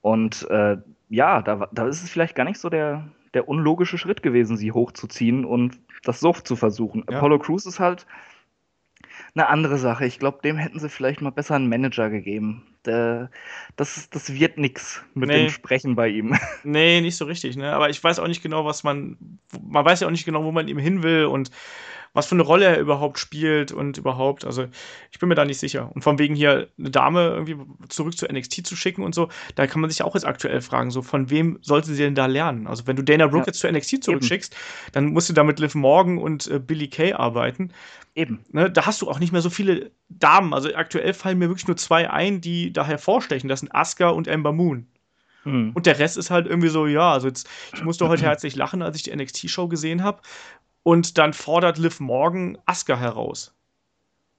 Und 0.01 0.49
äh, 0.51 0.79
ja, 1.09 1.43
da, 1.43 1.69
da 1.73 1.89
ist 1.89 2.03
es 2.03 2.11
vielleicht 2.11 2.35
gar 2.35 2.45
nicht 2.45 2.59
so 2.59 2.71
der, 2.71 3.09
der 3.35 3.49
unlogische 3.49 3.99
Schritt 3.99 4.23
gewesen, 4.23 4.57
sie 4.57 4.73
hochzuziehen 4.73 5.45
und 5.45 5.79
das 6.05 6.21
so 6.21 6.33
zu 6.33 6.57
versuchen. 6.57 7.05
Ja. 7.11 7.19
Apollo 7.19 7.41
Crews 7.41 7.67
ist 7.67 7.81
halt 7.81 8.07
eine 9.35 9.49
andere 9.49 9.79
Sache. 9.79 10.07
Ich 10.07 10.19
glaube, 10.19 10.39
dem 10.43 10.57
hätten 10.57 10.79
sie 10.79 10.89
vielleicht 10.89 11.21
mal 11.21 11.31
besser 11.31 11.57
einen 11.57 11.69
Manager 11.69 12.11
gegeben. 12.11 12.63
Der, 12.87 13.31
das, 13.77 14.09
das 14.11 14.33
wird 14.33 14.57
nichts 14.57 15.03
mit 15.15 15.29
nee. 15.29 15.43
dem 15.43 15.51
Sprechen 15.51 15.97
bei 15.97 16.09
ihm. 16.09 16.39
Nee, 16.65 17.01
nicht 17.01 17.17
so 17.17 17.25
richtig. 17.25 17.57
Ne? 17.57 17.73
Aber 17.73 17.91
ich 17.91 18.03
weiß 18.03 18.19
auch 18.19 18.29
nicht 18.29 18.43
genau, 18.43 18.65
was 18.65 18.83
man. 18.85 19.17
Man 19.63 19.85
weiß 19.85 20.01
ja 20.01 20.07
auch 20.07 20.13
nicht 20.13 20.25
genau, 20.25 20.45
wo 20.45 20.53
man 20.53 20.69
ihm 20.69 20.79
hin 20.79 21.03
will 21.03 21.27
und 21.27 21.51
was 22.13 22.27
für 22.27 22.35
eine 22.35 22.43
Rolle 22.43 22.67
er 22.67 22.81
überhaupt 22.81 23.19
spielt 23.19 23.71
und 23.71 23.99
überhaupt. 23.99 24.45
Also 24.45 24.67
ich 25.13 25.19
bin 25.19 25.29
mir 25.29 25.37
da 25.37 25.45
nicht 25.45 25.59
sicher. 25.59 25.91
Und 25.95 26.03
von 26.03 26.19
wegen 26.19 26.35
hier 26.35 26.69
eine 26.79 26.91
Dame 26.91 27.29
irgendwie 27.29 27.57
zurück 27.89 28.17
zu 28.17 28.27
NXT 28.27 28.67
zu 28.67 28.75
schicken 28.75 29.03
und 29.03 29.15
so, 29.15 29.29
da 29.55 29.67
kann 29.67 29.81
man 29.81 29.91
sich 29.91 30.03
auch 30.03 30.15
jetzt 30.15 30.27
aktuell 30.27 30.61
fragen, 30.61 30.91
so 30.91 31.03
von 31.03 31.31
wem 31.31 31.59
sollte 31.63 31.93
sie 31.93 32.03
denn 32.03 32.17
da 32.17 32.27
lernen? 32.27 32.67
Also 32.67 32.87
wenn 32.87 32.97
du 32.97 33.05
Dana 33.05 33.29
Brooke 33.29 33.45
ja. 33.45 33.47
jetzt 33.49 33.61
zu 33.61 33.71
NXT 33.71 34.05
zurückschickst, 34.05 34.53
Eben. 34.53 34.93
dann 34.93 35.07
musst 35.07 35.29
du 35.29 35.33
da 35.33 35.45
mit 35.45 35.61
Liv 35.61 35.75
Morgan 35.75 36.19
und 36.19 36.49
äh, 36.49 36.59
Billy 36.59 36.89
Kay 36.89 37.13
arbeiten. 37.13 37.73
Eben. 38.17 38.45
Ne, 38.51 38.71
da 38.71 38.87
hast 38.87 39.01
du 39.03 39.09
auch 39.09 39.21
nicht 39.21 39.33
mehr 39.33 39.43
so 39.43 39.51
viele 39.51 39.93
Damen. 40.09 40.53
Also 40.53 40.75
aktuell 40.75 41.15
fallen 41.15 41.39
mir 41.39 41.49
wirklich 41.49 41.69
nur 41.69 41.77
zwei 41.77 42.11
ein, 42.11 42.41
die 42.41 42.73
da 42.73 42.85
hervorstechen. 42.85 43.49
Das 43.49 43.61
sind 43.61 43.73
Asuka 43.73 44.09
und 44.09 44.27
Ember 44.27 44.53
Moon. 44.53 44.89
Hm. 45.45 45.71
Und 45.75 45.87
der 45.87 45.99
Rest 45.99 46.19
ist 46.19 46.31
halt 46.31 46.47
irgendwie 46.47 46.69
so, 46.69 46.87
ja, 46.87 47.13
also 47.13 47.29
jetzt, 47.29 47.49
ich 47.73 47.83
musste 47.83 48.09
heute 48.09 48.25
herzlich 48.25 48.57
lachen, 48.57 48.83
als 48.83 48.97
ich 48.97 49.05
die 49.05 49.17
NXT-Show 49.17 49.69
gesehen 49.69 50.03
habe, 50.03 50.21
und 50.83 51.19
dann 51.19 51.33
fordert 51.33 51.79
Liv 51.79 52.01
Morgan 52.01 52.59
Asuka 52.67 52.97
heraus. 52.97 53.55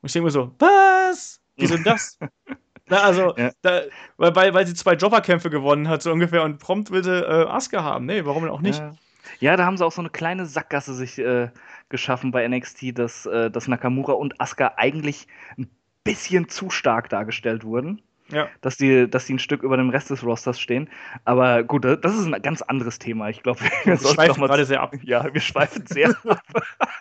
Und 0.01 0.07
ich 0.07 0.13
denke 0.13 0.25
mir 0.25 0.31
so, 0.31 0.51
was? 0.59 1.39
Wieso 1.55 1.77
das? 1.77 2.17
Na, 2.87 3.03
also, 3.03 3.35
ja. 3.37 3.51
da, 3.61 3.83
weil, 4.17 4.53
weil 4.53 4.67
sie 4.67 4.73
zwei 4.73 4.95
Jobberkämpfe 4.95 5.49
gewonnen 5.49 5.87
hat, 5.87 6.01
so 6.01 6.11
ungefähr, 6.11 6.43
und 6.43 6.57
prompt 6.57 6.91
will 6.91 7.03
sie 7.03 7.21
äh, 7.21 7.47
Asuka 7.47 7.83
haben. 7.83 8.05
Nee, 8.05 8.25
warum 8.25 8.43
denn 8.43 8.51
auch 8.51 8.61
nicht? 8.61 8.79
Ja. 8.79 8.95
ja. 9.39 9.55
da 9.55 9.65
haben 9.65 9.77
sie 9.77 9.85
auch 9.85 9.91
so 9.91 10.01
eine 10.01 10.09
kleine 10.09 10.45
Sackgasse 10.45 10.93
sich 10.93 11.17
äh, 11.19 11.49
geschaffen 11.89 12.31
bei 12.31 12.45
NXT, 12.47 12.97
dass, 12.97 13.25
äh, 13.27 13.49
dass 13.49 13.67
Nakamura 13.67 14.13
und 14.13 14.41
Asuka 14.41 14.73
eigentlich 14.75 15.27
ein 15.57 15.69
bisschen 16.03 16.49
zu 16.49 16.69
stark 16.69 17.09
dargestellt 17.09 17.63
wurden. 17.63 18.01
Ja. 18.32 18.47
Dass 18.61 18.77
die, 18.77 19.09
dass 19.09 19.25
die 19.25 19.34
ein 19.34 19.39
Stück 19.39 19.63
über 19.63 19.77
dem 19.77 19.89
Rest 19.89 20.09
des 20.09 20.23
Rosters 20.23 20.59
stehen. 20.59 20.89
Aber 21.25 21.63
gut, 21.63 21.86
das 21.86 22.15
ist 22.15 22.25
ein 22.25 22.41
ganz 22.41 22.61
anderes 22.61 22.99
Thema. 22.99 23.29
Ich 23.29 23.43
glaube, 23.43 23.59
wir, 23.84 23.86
wir 23.86 23.97
schweifen 23.97 24.43
gerade 24.43 24.65
sehr 24.65 24.82
ab. 24.82 24.95
Ja, 25.03 25.34
wir 25.34 25.41
schweifen 25.41 25.86
sehr 25.86 26.09
ab. 26.09 26.41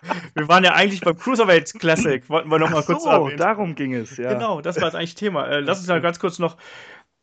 wir 0.34 0.48
waren 0.48 0.64
ja 0.64 0.74
eigentlich 0.74 1.00
beim 1.00 1.16
Cruiserweight 1.16 1.74
Classic, 1.78 2.28
wollten 2.28 2.50
wir 2.50 2.58
noch 2.58 2.70
mal 2.70 2.82
kurz 2.82 3.04
so, 3.04 3.10
erwähnen. 3.10 3.36
darum 3.36 3.74
ging 3.74 3.94
es, 3.94 4.16
ja. 4.16 4.32
Genau, 4.32 4.60
das 4.60 4.76
war 4.76 4.84
jetzt 4.84 4.94
eigentlich 4.94 5.14
Thema. 5.14 5.46
Äh, 5.46 5.60
lass 5.60 5.78
uns 5.78 5.88
mal 5.88 6.00
ganz 6.00 6.18
kurz 6.18 6.38
noch 6.38 6.56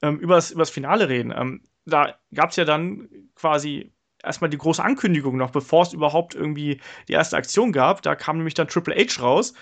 ähm, 0.02 0.20
über 0.20 0.36
das 0.36 0.70
Finale 0.70 1.10
reden. 1.10 1.34
Ähm, 1.36 1.62
da 1.86 2.16
gab 2.34 2.52
es 2.52 2.56
ja 2.56 2.66
dann 2.66 3.08
quasi 3.36 3.94
erstmal 4.24 4.50
die 4.50 4.58
große 4.58 4.84
Ankündigung 4.84 5.38
noch, 5.38 5.52
bevor 5.52 5.84
es 5.84 5.94
überhaupt 5.94 6.36
irgendwie 6.36 6.82
die 7.08 7.14
erste 7.14 7.38
Aktion 7.38 7.72
gab. 7.72 8.02
Da 8.02 8.16
kam 8.16 8.38
nämlich 8.38 8.54
dann 8.54 8.68
Triple 8.68 8.96
H 8.96 9.22
raus. 9.22 9.54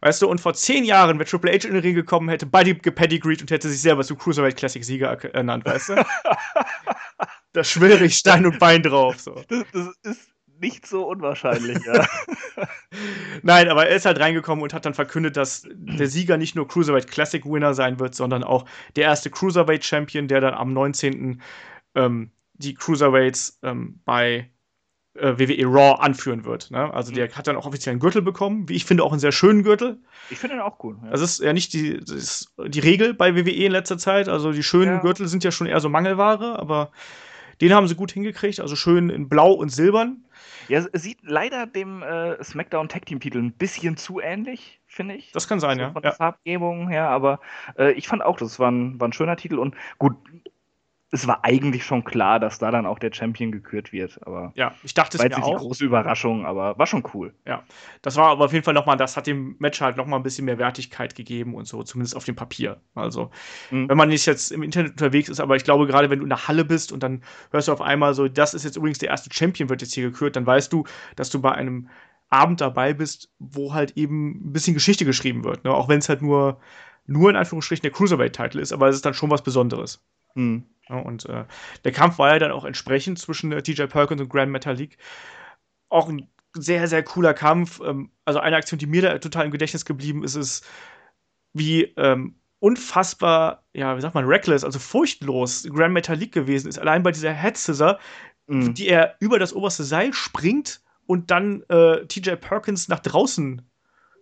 Weißt 0.00 0.22
du, 0.22 0.28
und 0.28 0.40
vor 0.40 0.54
zehn 0.54 0.84
Jahren 0.84 1.18
wäre 1.18 1.28
Triple 1.28 1.50
H 1.50 1.66
in 1.66 1.74
den 1.74 1.82
Ring 1.82 1.94
gekommen, 1.94 2.28
hätte 2.28 2.46
Buddy 2.46 2.74
gepedigreed 2.74 3.40
und 3.40 3.50
hätte 3.50 3.68
sich 3.68 3.80
selber 3.80 4.04
zum 4.04 4.18
Cruiserweight 4.18 4.56
Classic 4.56 4.84
Sieger 4.84 5.22
ernannt, 5.34 5.64
weißt 5.64 5.90
du? 5.90 5.94
da 7.52 7.64
schwöre 7.64 8.04
ich 8.04 8.16
Stein 8.16 8.46
und 8.46 8.58
Bein 8.58 8.82
drauf. 8.82 9.18
So. 9.18 9.42
Das, 9.48 9.64
das 9.72 9.88
ist 10.02 10.30
nicht 10.60 10.86
so 10.86 11.06
unwahrscheinlich, 11.06 11.78
ja. 11.84 12.06
Nein, 13.42 13.68
aber 13.68 13.86
er 13.88 13.96
ist 13.96 14.06
halt 14.06 14.20
reingekommen 14.20 14.62
und 14.62 14.74
hat 14.74 14.86
dann 14.86 14.94
verkündet, 14.94 15.36
dass 15.36 15.66
der 15.68 16.08
Sieger 16.08 16.36
nicht 16.36 16.56
nur 16.56 16.66
Cruiserweight 16.66 17.10
Classic 17.10 17.44
Winner 17.44 17.74
sein 17.74 18.00
wird, 18.00 18.14
sondern 18.14 18.44
auch 18.44 18.64
der 18.96 19.04
erste 19.04 19.30
Cruiserweight 19.30 19.84
Champion, 19.84 20.28
der 20.28 20.40
dann 20.40 20.54
am 20.54 20.72
19. 20.72 21.40
Ähm, 21.94 22.32
die 22.54 22.74
Cruiserweights 22.74 23.60
ähm, 23.62 24.00
bei 24.04 24.50
äh, 25.20 25.38
WWE 25.38 25.66
Raw 25.66 26.00
anführen 26.00 26.44
wird. 26.44 26.70
Ne? 26.70 26.92
Also 26.92 27.12
der 27.12 27.26
mhm. 27.26 27.32
hat 27.34 27.46
dann 27.46 27.56
auch 27.56 27.66
offiziell 27.66 27.92
einen 27.92 28.00
Gürtel 28.00 28.22
bekommen, 28.22 28.68
wie 28.68 28.74
ich 28.74 28.84
finde 28.84 29.04
auch 29.04 29.12
einen 29.12 29.20
sehr 29.20 29.32
schönen 29.32 29.62
Gürtel. 29.62 29.98
Ich 30.30 30.38
finde 30.38 30.56
ihn 30.56 30.62
auch 30.62 30.82
cool. 30.82 30.96
Ja. 31.04 31.10
Das 31.10 31.20
ist 31.20 31.40
ja 31.40 31.52
nicht 31.52 31.72
die, 31.72 32.00
die 32.00 32.80
Regel 32.80 33.14
bei 33.14 33.34
WWE 33.34 33.50
in 33.50 33.72
letzter 33.72 33.98
Zeit. 33.98 34.28
Also 34.28 34.52
die 34.52 34.62
schönen 34.62 34.94
ja. 34.94 34.98
Gürtel 35.00 35.28
sind 35.28 35.44
ja 35.44 35.50
schon 35.50 35.66
eher 35.66 35.80
so 35.80 35.88
Mangelware, 35.88 36.58
aber 36.58 36.90
den 37.60 37.74
haben 37.74 37.88
sie 37.88 37.94
gut 37.94 38.12
hingekriegt. 38.12 38.60
Also 38.60 38.76
schön 38.76 39.10
in 39.10 39.28
Blau 39.28 39.52
und 39.52 39.70
Silbern. 39.70 40.24
Ja, 40.68 40.84
es 40.92 41.02
sieht 41.02 41.18
leider 41.22 41.66
dem 41.66 42.02
äh, 42.02 42.42
SmackDown 42.44 42.88
Tag 42.88 43.06
Team 43.06 43.20
Titel 43.20 43.38
ein 43.38 43.52
bisschen 43.52 43.96
zu 43.96 44.20
ähnlich, 44.20 44.80
finde 44.86 45.14
ich. 45.14 45.32
Das 45.32 45.48
kann 45.48 45.60
sein, 45.60 45.78
so 45.78 45.82
ja. 45.82 45.92
Von 45.92 46.02
der 46.02 46.10
ja. 46.12 46.16
Farbgebung 46.16 46.88
her, 46.88 47.08
aber 47.08 47.40
äh, 47.78 47.92
ich 47.92 48.06
fand 48.06 48.22
auch, 48.22 48.36
das 48.36 48.58
war 48.58 48.70
ein, 48.70 49.00
war 49.00 49.08
ein 49.08 49.14
schöner 49.14 49.36
Titel 49.36 49.58
und 49.58 49.74
gut, 49.98 50.14
es 51.10 51.26
war 51.26 51.42
eigentlich 51.42 51.84
schon 51.84 52.04
klar, 52.04 52.38
dass 52.38 52.58
da 52.58 52.70
dann 52.70 52.84
auch 52.84 52.98
der 52.98 53.12
Champion 53.12 53.50
gekürt 53.50 53.92
wird. 53.92 54.20
Aber 54.26 54.52
ja, 54.54 54.74
ich 54.82 54.92
dachte 54.92 55.16
es 55.16 55.24
mir 55.24 55.42
auch. 55.42 55.58
die 55.58 55.64
große 55.64 55.84
Überraschung, 55.84 56.44
aber 56.44 56.78
war 56.78 56.86
schon 56.86 57.02
cool. 57.14 57.34
Ja, 57.46 57.64
das 58.02 58.16
war 58.16 58.28
aber 58.28 58.44
auf 58.44 58.52
jeden 58.52 58.64
Fall 58.64 58.74
nochmal, 58.74 58.98
das 58.98 59.16
hat 59.16 59.26
dem 59.26 59.56
Match 59.58 59.80
halt 59.80 59.96
nochmal 59.96 60.20
ein 60.20 60.22
bisschen 60.22 60.44
mehr 60.44 60.58
Wertigkeit 60.58 61.14
gegeben 61.14 61.54
und 61.54 61.66
so, 61.66 61.82
zumindest 61.82 62.14
auf 62.14 62.24
dem 62.24 62.36
Papier. 62.36 62.82
Also, 62.94 63.30
mhm. 63.70 63.88
wenn 63.88 63.96
man 63.96 64.10
nicht 64.10 64.26
jetzt 64.26 64.52
im 64.52 64.62
Internet 64.62 64.92
unterwegs 64.92 65.30
ist, 65.30 65.40
aber 65.40 65.56
ich 65.56 65.64
glaube, 65.64 65.86
gerade 65.86 66.10
wenn 66.10 66.18
du 66.18 66.24
in 66.24 66.30
der 66.30 66.46
Halle 66.46 66.64
bist 66.64 66.92
und 66.92 67.02
dann 67.02 67.22
hörst 67.52 67.68
du 67.68 67.72
auf 67.72 67.80
einmal 67.80 68.12
so, 68.12 68.28
das 68.28 68.52
ist 68.52 68.64
jetzt 68.64 68.76
übrigens 68.76 68.98
der 68.98 69.08
erste 69.08 69.32
Champion, 69.32 69.70
wird 69.70 69.80
jetzt 69.80 69.94
hier 69.94 70.10
gekürt, 70.10 70.36
dann 70.36 70.46
weißt 70.46 70.70
du, 70.72 70.84
dass 71.16 71.30
du 71.30 71.40
bei 71.40 71.52
einem 71.52 71.88
Abend 72.28 72.60
dabei 72.60 72.92
bist, 72.92 73.32
wo 73.38 73.72
halt 73.72 73.96
eben 73.96 74.48
ein 74.48 74.52
bisschen 74.52 74.74
Geschichte 74.74 75.06
geschrieben 75.06 75.44
wird. 75.44 75.64
Ne? 75.64 75.72
Auch 75.72 75.88
wenn 75.88 76.00
es 76.00 76.10
halt 76.10 76.20
nur, 76.20 76.60
nur 77.06 77.30
in 77.30 77.36
Anführungsstrichen 77.36 77.82
der 77.82 77.92
Cruiserweight-Titel 77.92 78.58
ist, 78.58 78.72
aber 78.72 78.88
es 78.88 78.96
ist 78.96 79.06
dann 79.06 79.14
schon 79.14 79.30
was 79.30 79.42
Besonderes. 79.42 80.04
Mhm. 80.34 80.64
Ja, 80.88 80.96
und 80.96 81.26
äh, 81.26 81.44
der 81.84 81.92
Kampf 81.92 82.18
war 82.18 82.32
ja 82.32 82.38
dann 82.38 82.52
auch 82.52 82.64
entsprechend 82.64 83.18
zwischen 83.18 83.52
äh, 83.52 83.62
DJ 83.62 83.84
Perkins 83.84 84.20
und 84.20 84.28
Grand 84.28 84.50
Metalik. 84.50 84.96
Auch 85.88 86.08
ein 86.08 86.28
sehr, 86.54 86.86
sehr 86.88 87.02
cooler 87.02 87.34
Kampf. 87.34 87.80
Ähm, 87.84 88.10
also 88.24 88.40
eine 88.40 88.56
Aktion, 88.56 88.78
die 88.78 88.86
mir 88.86 89.02
da 89.02 89.18
total 89.18 89.46
im 89.46 89.50
Gedächtnis 89.50 89.84
geblieben 89.84 90.24
ist, 90.24 90.34
ist, 90.34 90.66
wie 91.52 91.84
ähm, 91.96 92.40
unfassbar, 92.60 93.64
ja, 93.72 93.96
wie 93.96 94.00
sagt 94.00 94.14
man, 94.14 94.24
reckless, 94.24 94.64
also 94.64 94.78
furchtlos 94.78 95.66
Grand 95.70 95.94
Metalik 95.94 96.32
gewesen 96.32 96.68
ist. 96.68 96.78
Allein 96.78 97.02
bei 97.02 97.12
dieser 97.12 97.32
Head 97.32 97.56
Scissor, 97.56 97.98
mhm. 98.46 98.74
die 98.74 98.88
er 98.88 99.16
über 99.20 99.38
das 99.38 99.52
oberste 99.52 99.84
Seil 99.84 100.12
springt 100.12 100.80
und 101.06 101.30
dann 101.30 101.62
äh, 101.68 102.06
TJ 102.06 102.32
Perkins 102.36 102.88
nach 102.88 103.00
draußen 103.00 103.62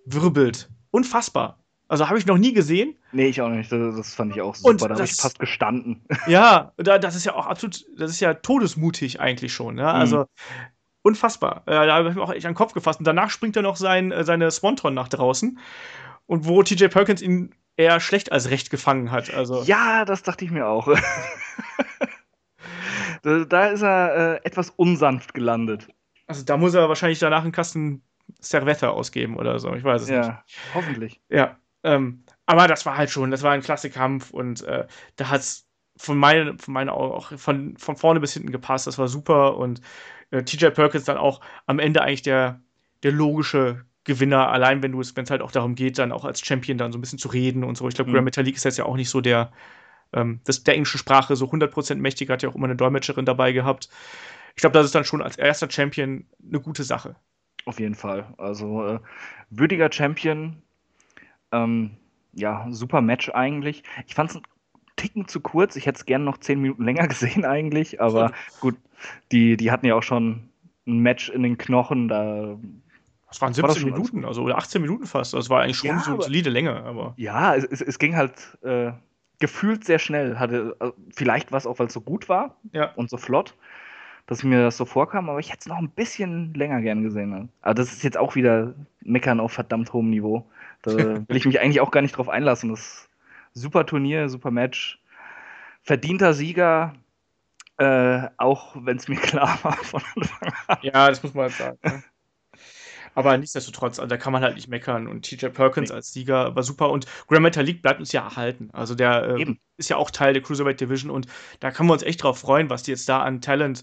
wirbelt. 0.05 0.69
Unfassbar. 0.91 1.65
Also 1.89 2.09
habe 2.09 2.19
ich 2.19 2.27
noch 2.27 2.39
nie 2.39 2.53
gesehen. 2.53 2.97
Nee, 3.13 3.27
ich 3.27 3.41
auch 3.41 3.49
nicht. 3.49 3.71
Das, 3.71 3.97
das 3.97 4.15
fand 4.15 4.35
ich 4.35 4.43
auch 4.43 4.55
super. 4.57 4.71
Und 4.71 4.83
da 4.83 4.89
habe 4.91 5.05
ich 5.05 5.15
fast 5.15 5.39
gestanden. 5.39 6.05
Ja, 6.27 6.73
da, 6.77 6.99
das 6.99 7.15
ist 7.15 7.25
ja 7.25 7.35
auch 7.35 7.47
absolut, 7.47 7.85
das 7.97 8.11
ist 8.11 8.21
ja 8.21 8.35
todesmutig 8.35 9.21
eigentlich 9.21 9.53
schon. 9.53 9.79
Ja? 9.79 9.93
Also 9.93 10.19
mhm. 10.19 10.25
unfassbar. 11.03 11.63
Äh, 11.67 11.87
da 11.87 11.95
habe 11.95 12.09
ich 12.09 12.17
mir 12.17 12.23
auch 12.23 12.33
echt 12.33 12.45
an 12.47 12.53
den 12.53 12.57
Kopf 12.57 12.73
gefasst. 12.73 12.99
Und 12.99 13.07
danach 13.07 13.31
springt 13.31 13.55
er 13.57 13.63
noch 13.63 13.77
sein, 13.77 14.11
äh, 14.11 14.25
seine 14.25 14.51
Swanton 14.51 14.95
nach 14.95 15.09
draußen. 15.09 15.59
Und 16.27 16.47
wo 16.47 16.63
TJ 16.63 16.87
Perkins 16.87 17.23
ihn 17.23 17.55
eher 17.77 18.01
schlecht 18.01 18.33
als 18.33 18.51
recht 18.51 18.71
gefangen 18.71 19.13
hat. 19.13 19.33
Also. 19.33 19.63
Ja, 19.63 20.05
das 20.05 20.25
dachte 20.25 20.45
ich 20.45 20.51
mir 20.51 20.67
auch. 20.67 20.89
da, 23.23 23.67
ist 23.67 23.83
er 23.83 24.17
äh, 24.17 24.45
etwas 24.45 24.71
unsanft 24.71 25.35
gelandet. 25.35 25.87
Also 26.27 26.45
da 26.45 26.57
muss 26.57 26.75
er 26.75 26.89
wahrscheinlich 26.89 27.21
danach 27.21 27.45
einen 27.45 27.53
Kasten 27.53 28.03
Servette 28.41 28.91
ausgeben 28.91 29.37
oder 29.37 29.61
so. 29.61 29.73
Ich 29.75 29.85
weiß 29.85 30.03
es 30.03 30.09
ja, 30.09 30.19
nicht. 30.19 30.29
Ja, 30.29 30.45
hoffentlich. 30.75 31.21
Ja. 31.29 31.57
Ähm, 31.87 32.25
aber 32.47 32.69
das 32.69 32.85
war 32.85 32.97
halt 32.97 33.11
schon, 33.11 33.31
das 33.31 33.43
war 33.43 33.53
ein 33.53 33.63
klasse 33.63 33.91
Kampf 33.91 34.31
und 34.31 34.63
äh, 34.65 34.87
da 35.17 35.29
hat 35.31 35.41
es 35.41 35.69
von 35.97 36.19
meinen, 36.19 36.59
von 36.59 36.75
meinen 36.75 36.89
Augen 36.91 37.15
auch 37.15 37.33
von, 37.39 37.77
von 37.77 37.97
vorne 37.97 38.21
bis 38.21 38.35
hinten 38.35 38.51
gepasst. 38.51 38.87
Das 38.87 38.99
war 38.99 39.09
super 39.09 39.57
und 39.57 39.81
äh, 40.31 40.43
TJ 40.43 40.67
Perkins 40.69 41.05
dann 41.05 41.17
auch 41.17 41.41
am 41.67 41.79
Ende 41.79 42.03
eigentlich 42.03 42.23
der, 42.23 42.61
der 43.03 43.13
logische 43.13 43.85
Gewinner, 44.05 44.51
allein 44.51 44.83
wenn 44.83 44.93
du 44.93 45.01
es, 45.01 45.17
wenn 45.17 45.25
es 45.25 45.31
halt 45.31 45.43
auch 45.43 45.51
darum 45.53 45.75
geht, 45.75 45.99
dann 45.99 46.13
auch 46.13 46.25
als 46.25 46.41
Champion 46.41 46.79
dann 46.79 46.93
so 46.93 46.99
ein 46.99 47.01
bisschen 47.01 47.19
zu 47.19 47.29
reden 47.29 47.65
und 47.65 47.77
so. 47.77 47.89
Ich 47.89 47.95
glaube, 47.95 48.11
mhm. 48.11 48.15
Grand 48.15 48.25
Metalik 48.25 48.57
ist 48.57 48.65
jetzt 48.65 48.79
ja 48.79 48.85
auch 48.85 48.97
nicht 48.97 49.11
so 49.11 49.21
der, 49.21 49.53
ähm, 50.13 50.41
das, 50.45 50.63
der 50.65 50.75
englischen 50.75 50.99
Sprache 50.99 51.37
so 51.37 51.47
100% 51.47 51.97
mächtig, 51.97 52.31
hat 52.31 52.43
ja 52.43 52.49
auch 52.49 52.55
immer 52.55 52.67
eine 52.67 52.77
Dolmetscherin 52.77 53.25
dabei 53.25 53.53
gehabt. 53.53 53.89
Ich 54.55 54.61
glaube, 54.61 54.75
das 54.75 54.87
ist 54.87 54.95
dann 54.95 55.05
schon 55.05 55.23
als 55.23 55.37
erster 55.37 55.71
Champion 55.71 56.27
eine 56.49 56.61
gute 56.61 56.85
Sache. 56.85 57.17
Auf 57.65 57.81
jeden 57.81 57.97
Fall. 57.97 58.33
Also 58.39 58.87
äh, 58.87 59.01
würdiger 59.51 59.91
Champion, 59.93 60.63
ähm, 61.65 61.91
ja, 62.33 62.67
super 62.71 63.01
Match 63.01 63.31
eigentlich. 63.31 63.83
Ich 64.07 64.15
fand 64.15 64.31
es 64.31 64.37
einen 64.37 64.45
Ticken 64.97 65.29
zu 65.29 65.41
kurz. 65.41 65.77
Ich 65.77 65.87
hätte 65.87 65.99
es 65.99 66.07
gerne 66.07 66.25
noch 66.25 66.39
zehn 66.39 66.61
Minuten 66.61 66.85
länger 66.85 67.09
gesehen 67.09 67.45
eigentlich, 67.45 68.01
aber 68.01 68.33
gut, 68.61 68.77
die, 69.33 69.57
die 69.57 69.71
hatten 69.71 69.87
ja 69.87 69.95
auch 69.95 70.03
schon 70.03 70.49
ein 70.87 70.99
Match 70.99 71.29
in 71.29 71.43
den 71.43 71.59
Knochen. 71.59 72.09
Da 72.09 72.57
das 73.29 73.41
waren 73.41 73.53
17 73.53 73.85
war 73.85 73.93
Minuten, 73.93 74.25
also 74.25 74.43
oder 74.43 74.57
18 74.57 74.81
Minuten 74.81 75.07
fast. 75.07 75.35
Das 75.35 75.51
war 75.51 75.63
eigentlich 75.63 75.79
schon 75.79 75.89
ja, 75.89 75.99
so 75.99 76.13
eine 76.13 76.23
solide 76.23 76.51
Länge. 76.51 76.83
Aber 76.85 77.15
ja, 77.17 77.55
es, 77.55 77.65
es, 77.65 77.81
es 77.81 77.99
ging 77.99 78.17
halt 78.17 78.57
äh, 78.63 78.93
gefühlt 79.39 79.85
sehr 79.85 79.99
schnell. 79.99 80.39
Hatte, 80.39 80.77
äh, 80.81 80.91
vielleicht 81.15 81.53
war 81.53 81.59
es 81.59 81.67
auch, 81.67 81.79
weil 81.79 81.89
es 81.89 81.93
so 81.93 82.01
gut 82.01 82.29
war 82.29 82.57
ja. 82.73 82.93
und 82.95 83.11
so 83.11 83.17
flott, 83.17 83.55
dass 84.27 84.45
mir 84.45 84.63
das 84.63 84.77
so 84.77 84.85
vorkam, 84.85 85.29
aber 85.29 85.41
ich 85.41 85.51
hätte 85.51 85.61
es 85.61 85.67
noch 85.67 85.79
ein 85.79 85.91
bisschen 85.91 86.55
länger 86.55 86.81
gern 86.81 87.03
gesehen. 87.03 87.51
Aber 87.63 87.75
das 87.75 87.93
ist 87.93 88.05
jetzt 88.05 88.17
auch 88.17 88.35
wieder 88.37 88.75
Meckern 89.03 89.41
auf 89.41 89.53
verdammt 89.53 89.93
hohem 89.93 90.11
Niveau. 90.11 90.47
Da 90.93 91.29
will 91.29 91.37
ich 91.37 91.47
mich 91.47 91.61
eigentlich 91.61 91.81
auch 91.81 91.91
gar 91.91 92.03
nicht 92.03 92.17
drauf 92.17 92.29
einlassen. 92.29 92.71
Das 92.71 92.81
ist 92.81 93.09
super 93.55 93.87
Turnier, 93.87 94.29
super 94.29 94.51
Match. 94.51 95.01
Verdienter 95.83 96.35
Sieger, 96.35 96.95
äh, 97.79 98.29
auch 98.39 98.77
wenn 98.79 98.97
es 98.97 99.09
mir 99.09 99.17
klar 99.21 99.59
war 99.63 99.77
von 99.77 100.03
Anfang 100.15 100.53
an. 100.67 100.79
Ja, 100.83 101.09
das 101.09 101.23
muss 101.23 101.35
man 101.35 101.45
halt 101.45 101.55
sagen. 101.55 101.79
Ne? 101.83 102.03
Aber 103.17 103.39
nichtsdestotrotz, 103.39 103.99
also 103.99 104.09
da 104.09 104.19
kann 104.19 104.35
man 104.35 104.43
halt 104.43 104.57
nicht 104.57 104.69
meckern. 104.69 105.09
Und 105.09 105.23
TJ 105.23 105.47
Perkins 105.47 105.89
nee. 105.89 105.97
als 105.97 106.13
Sieger 106.13 106.55
war 106.55 106.63
super. 106.63 106.91
Und 106.91 107.07
Grand 107.29 107.57
League 107.57 107.81
bleibt 107.81 107.99
uns 107.99 108.13
ja 108.13 108.23
erhalten. 108.23 108.69
Also 108.75 108.95
der 108.95 109.37
äh, 109.39 109.55
ist 109.79 109.89
ja 109.89 109.97
auch 109.97 110.11
Teil 110.11 110.35
der 110.35 110.43
Cruiserweight 110.43 110.81
Division. 110.81 111.11
Und 111.11 111.27
da 111.61 111.71
können 111.71 111.89
wir 111.89 111.95
uns 111.95 112.03
echt 112.03 112.23
drauf 112.23 112.39
freuen, 112.39 112.69
was 112.69 112.83
die 112.83 112.91
jetzt 112.91 113.09
da 113.09 113.23
an 113.23 113.41
Talent 113.41 113.83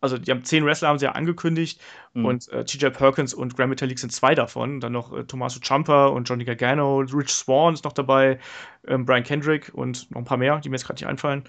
also 0.00 0.18
die 0.18 0.30
haben 0.30 0.44
zehn 0.44 0.64
Wrestler 0.64 0.88
haben 0.88 0.98
sie 0.98 1.06
ja 1.06 1.12
angekündigt 1.12 1.80
mhm. 2.14 2.24
und 2.24 2.48
äh, 2.50 2.64
TJ 2.64 2.88
Perkins 2.88 3.34
und 3.34 3.56
Grand 3.56 3.70
Metalik 3.70 3.98
sind 3.98 4.10
zwei 4.10 4.34
davon. 4.34 4.80
Dann 4.80 4.92
noch 4.92 5.12
äh, 5.12 5.24
Tommaso 5.24 5.60
Ciampa 5.60 6.06
und 6.06 6.28
Johnny 6.28 6.44
Gargano, 6.44 7.00
Rich 7.00 7.30
Swan 7.30 7.74
ist 7.74 7.84
noch 7.84 7.92
dabei, 7.92 8.38
ähm, 8.86 9.04
Brian 9.04 9.24
Kendrick 9.24 9.70
und 9.74 10.10
noch 10.10 10.18
ein 10.18 10.24
paar 10.24 10.38
mehr, 10.38 10.58
die 10.60 10.68
mir 10.68 10.76
jetzt 10.76 10.86
gerade 10.86 11.00
nicht 11.00 11.08
einfallen. 11.08 11.44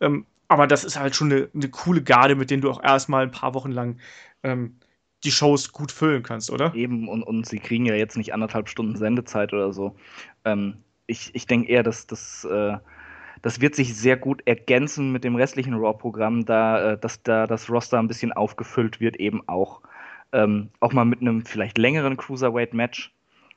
Ähm, 0.00 0.26
aber 0.48 0.66
das 0.66 0.84
ist 0.84 0.98
halt 0.98 1.14
schon 1.14 1.32
eine, 1.32 1.48
eine, 1.54 1.68
coole 1.68 2.02
Garde, 2.02 2.34
mit 2.34 2.50
denen 2.50 2.62
du 2.62 2.70
auch 2.70 2.82
erstmal 2.82 3.22
ein 3.22 3.30
paar 3.30 3.54
Wochen 3.54 3.70
lang 3.70 3.98
ähm, 4.42 4.76
die 5.24 5.30
Shows 5.30 5.72
gut 5.72 5.92
füllen 5.92 6.22
kannst, 6.22 6.50
oder? 6.50 6.74
Eben, 6.74 7.08
und, 7.08 7.22
und 7.22 7.46
sie 7.46 7.58
kriegen 7.58 7.86
ja 7.86 7.94
jetzt 7.94 8.16
nicht 8.16 8.34
anderthalb 8.34 8.68
Stunden 8.68 8.96
Sendezeit 8.96 9.52
oder 9.52 9.72
so. 9.72 9.96
Ähm, 10.44 10.78
ich 11.06 11.34
ich 11.34 11.46
denke 11.46 11.70
eher, 11.70 11.82
dass 11.82 12.06
das. 12.06 12.44
Äh 12.44 12.78
das 13.42 13.60
wird 13.60 13.74
sich 13.74 13.96
sehr 13.96 14.16
gut 14.16 14.42
ergänzen 14.46 15.12
mit 15.12 15.24
dem 15.24 15.36
restlichen 15.36 15.74
Raw-Programm, 15.74 16.44
da, 16.44 16.92
äh, 16.92 16.98
dass 16.98 17.22
da 17.22 17.46
das 17.46 17.68
Roster 17.68 17.98
ein 17.98 18.08
bisschen 18.08 18.32
aufgefüllt 18.32 19.00
wird, 19.00 19.16
eben 19.16 19.46
auch. 19.48 19.82
Ähm, 20.32 20.70
auch 20.80 20.92
mal 20.92 21.04
mit 21.04 21.20
einem 21.20 21.44
vielleicht 21.44 21.76
längeren 21.76 22.16
Cruiserweight-Match 22.16 23.12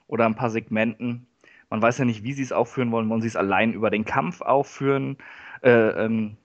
oder 0.08 0.26
ein 0.26 0.36
paar 0.36 0.50
Segmenten. 0.50 1.28
Man 1.70 1.82
weiß 1.82 2.00
ja 2.00 2.06
nicht, 2.06 2.24
wie 2.24 2.34
sie 2.34 2.44
es 2.44 2.52
aufführen 2.52 2.92
wollen. 2.92 3.10
Wollen 3.10 3.22
sie 3.22 3.28
es 3.28 3.38
allein 3.38 3.74
über 3.74 3.90
den 3.90 4.06
Kampf 4.06 4.42
aufführen? 4.42 5.18
Äh, 5.62 5.70
ähm, 5.72 6.36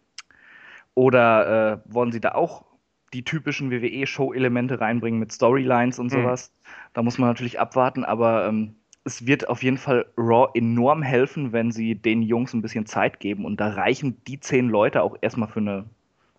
oder 0.95 1.73
äh, 1.73 1.93
wollen 1.93 2.13
sie 2.13 2.21
da 2.21 2.33
auch 2.33 2.65
die 3.13 3.25
typischen 3.25 3.71
WWE-Show-Elemente 3.71 4.81
reinbringen 4.81 5.19
mit 5.19 5.33
Storylines 5.33 5.99
und 5.99 6.07
mhm. 6.07 6.23
sowas? 6.23 6.53
Mhm. 6.53 6.71
Da 6.93 7.03
muss 7.03 7.19
man 7.19 7.29
natürlich 7.29 7.59
abwarten, 7.59 8.05
aber 8.05 8.47
ähm, 8.47 8.77
es 9.05 9.27
wird 9.27 9.49
auf 9.49 9.63
jeden 9.63 9.79
Fall 9.79 10.07
Raw 10.17 10.51
enorm 10.55 11.03
helfen, 11.03 11.53
wenn 11.53 11.73
sie 11.73 11.95
den 11.95 12.23
Jungs 12.23 12.53
ein 12.53 12.63
bisschen 12.63 12.87
Zeit 12.87 13.21
geben. 13.21 13.45
Und 13.45 13.59
da 13.59 13.69
reichen 13.69 14.23
die 14.27 14.41
zehn 14.41 14.69
Leute 14.69 15.03
auch 15.03 15.17
erstmal 15.21 15.49
für 15.49 15.61
eine 15.61 15.87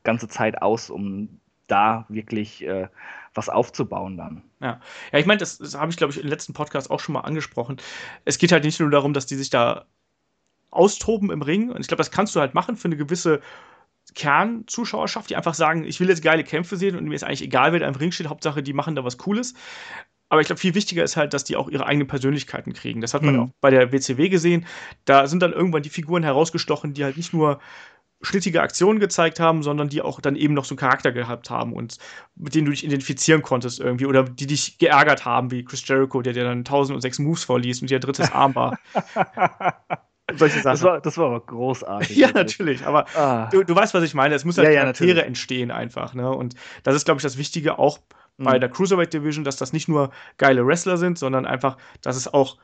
ganze 0.04 0.28
Zeit 0.28 0.62
aus, 0.62 0.90
um 0.90 1.40
da 1.68 2.06
wirklich 2.10 2.66
äh, 2.66 2.88
was 3.34 3.50
aufzubauen 3.50 4.18
dann. 4.18 4.44
Ja, 4.60 4.80
ja 5.12 5.20
ich 5.20 5.26
meine, 5.26 5.40
das, 5.40 5.58
das 5.58 5.76
habe 5.76 5.92
ich, 5.92 5.98
glaube 5.98 6.14
ich, 6.14 6.22
im 6.22 6.28
letzten 6.28 6.54
Podcast 6.54 6.92
auch 6.92 7.00
schon 7.00 7.14
mal 7.14 7.22
angesprochen. 7.22 7.78
Es 8.26 8.38
geht 8.38 8.52
halt 8.52 8.64
nicht 8.64 8.80
nur 8.80 8.90
darum, 8.92 9.14
dass 9.14 9.26
die 9.26 9.36
sich 9.36 9.50
da 9.50 9.86
austoben 10.70 11.32
im 11.32 11.42
Ring. 11.42 11.70
Und 11.70 11.82
ich 11.82 11.88
glaube, 11.88 12.00
das 12.00 12.12
kannst 12.12 12.36
du 12.36 12.40
halt 12.40 12.54
machen 12.54 12.78
für 12.78 12.86
eine 12.86 12.98
gewisse 12.98 13.42
Kernzuschauerschaft, 14.16 15.30
die 15.30 15.36
einfach 15.36 15.54
sagen, 15.54 15.84
ich 15.84 16.00
will 16.00 16.10
jetzt 16.10 16.24
geile 16.24 16.44
Kämpfe 16.44 16.76
sehen 16.76 16.98
und 16.98 17.06
mir 17.06 17.16
ist 17.16 17.24
eigentlich 17.24 17.44
egal, 17.44 17.72
wer 17.72 17.80
da 17.80 17.88
im 17.88 17.96
Ring 17.96 18.12
steht, 18.12 18.28
Hauptsache, 18.28 18.64
die 18.64 18.74
machen 18.74 18.96
da 18.96 19.04
was 19.04 19.18
Cooles. 19.18 19.54
Aber 20.32 20.40
ich 20.40 20.48
glaube, 20.48 20.62
viel 20.62 20.76
wichtiger 20.76 21.04
ist 21.04 21.18
halt, 21.18 21.34
dass 21.34 21.44
die 21.44 21.58
auch 21.58 21.68
ihre 21.68 21.86
eigenen 21.86 22.08
Persönlichkeiten 22.08 22.72
kriegen. 22.72 23.02
Das 23.02 23.14
hat 23.14 23.22
man 23.22 23.36
mhm. 23.36 23.42
auch 23.42 23.50
bei 23.60 23.70
der 23.70 23.92
WCW 23.92 24.30
gesehen. 24.30 24.66
Da 25.04 25.28
sind 25.28 25.44
dann 25.44 25.52
irgendwann 25.52 25.84
die 25.84 25.90
Figuren 25.90 26.24
herausgestochen, 26.24 26.94
die 26.94 27.04
halt 27.04 27.18
nicht 27.18 27.34
nur 27.34 27.60
schnittige 28.22 28.62
Aktionen 28.62 29.02
gezeigt 29.02 29.42
haben, 29.42 29.62
sondern 29.62 29.90
die 29.90 30.02
auch 30.02 30.22
dann 30.22 30.38
eben 30.38 30.54
noch 30.54 30.64
so 30.64 30.72
einen 30.72 30.80
Charakter 30.80 31.12
gehabt 31.12 31.50
haben 31.50 31.74
und 31.74 31.98
mit 32.38 32.56
denen 32.56 32.64
du 32.64 32.72
dich 32.72 32.86
identifizieren 32.86 33.42
konntest 33.42 33.82
irgendwie 33.82 34.06
oder 34.06 34.24
die 34.24 34.48
dich 34.48 34.78
geärgert 34.78 35.26
haben, 35.26 35.52
wie 35.52 35.66
Chris 35.66 35.86
Jericho, 35.86 36.22
der 36.22 36.32
dir 36.32 36.46
dann 36.46 36.60
1006 36.60 37.20
Moves 37.20 37.44
vorliest 37.44 37.82
und 37.82 37.90
dir 37.90 38.00
drittes 38.00 38.32
Arm 38.32 38.56
war. 38.56 38.80
solche 40.38 40.62
Sachen. 40.62 40.72
Das 40.72 40.84
war, 40.84 41.02
das 41.02 41.18
war 41.18 41.26
aber 41.28 41.40
großartig. 41.42 42.16
ja, 42.16 42.32
natürlich, 42.32 42.86
aber 42.86 43.06
ah. 43.16 43.50
du, 43.52 43.64
du 43.64 43.76
weißt, 43.76 43.94
was 43.94 44.04
ich 44.04 44.14
meine. 44.14 44.36
Es 44.36 44.46
muss 44.46 44.58
halt 44.58 44.70
ja, 44.70 44.80
Charaktere 44.80 45.20
ja, 45.20 45.26
entstehen 45.26 45.72
einfach. 45.72 46.14
Ne? 46.14 46.30
Und 46.30 46.56
das 46.84 46.96
ist, 46.96 47.06
glaube 47.06 47.20
ich, 47.20 47.24
das 47.24 47.38
Wichtige 47.38 47.80
auch 47.80 48.00
mhm. 48.42 48.46
bei 48.46 48.60
der 48.60 48.70
Cruiserweight 48.70 49.14
Division, 49.14 49.44
dass 49.44 49.56
das 49.56 49.74
nicht 49.74 49.88
nur 49.88 50.12
geile 50.38 50.66
Wrestler 50.66 50.98
sind, 50.98 51.18
sondern 51.18 51.46
einfach, 51.46 51.78
dass 52.02 52.16
es 52.16 52.32
auch 52.32 52.58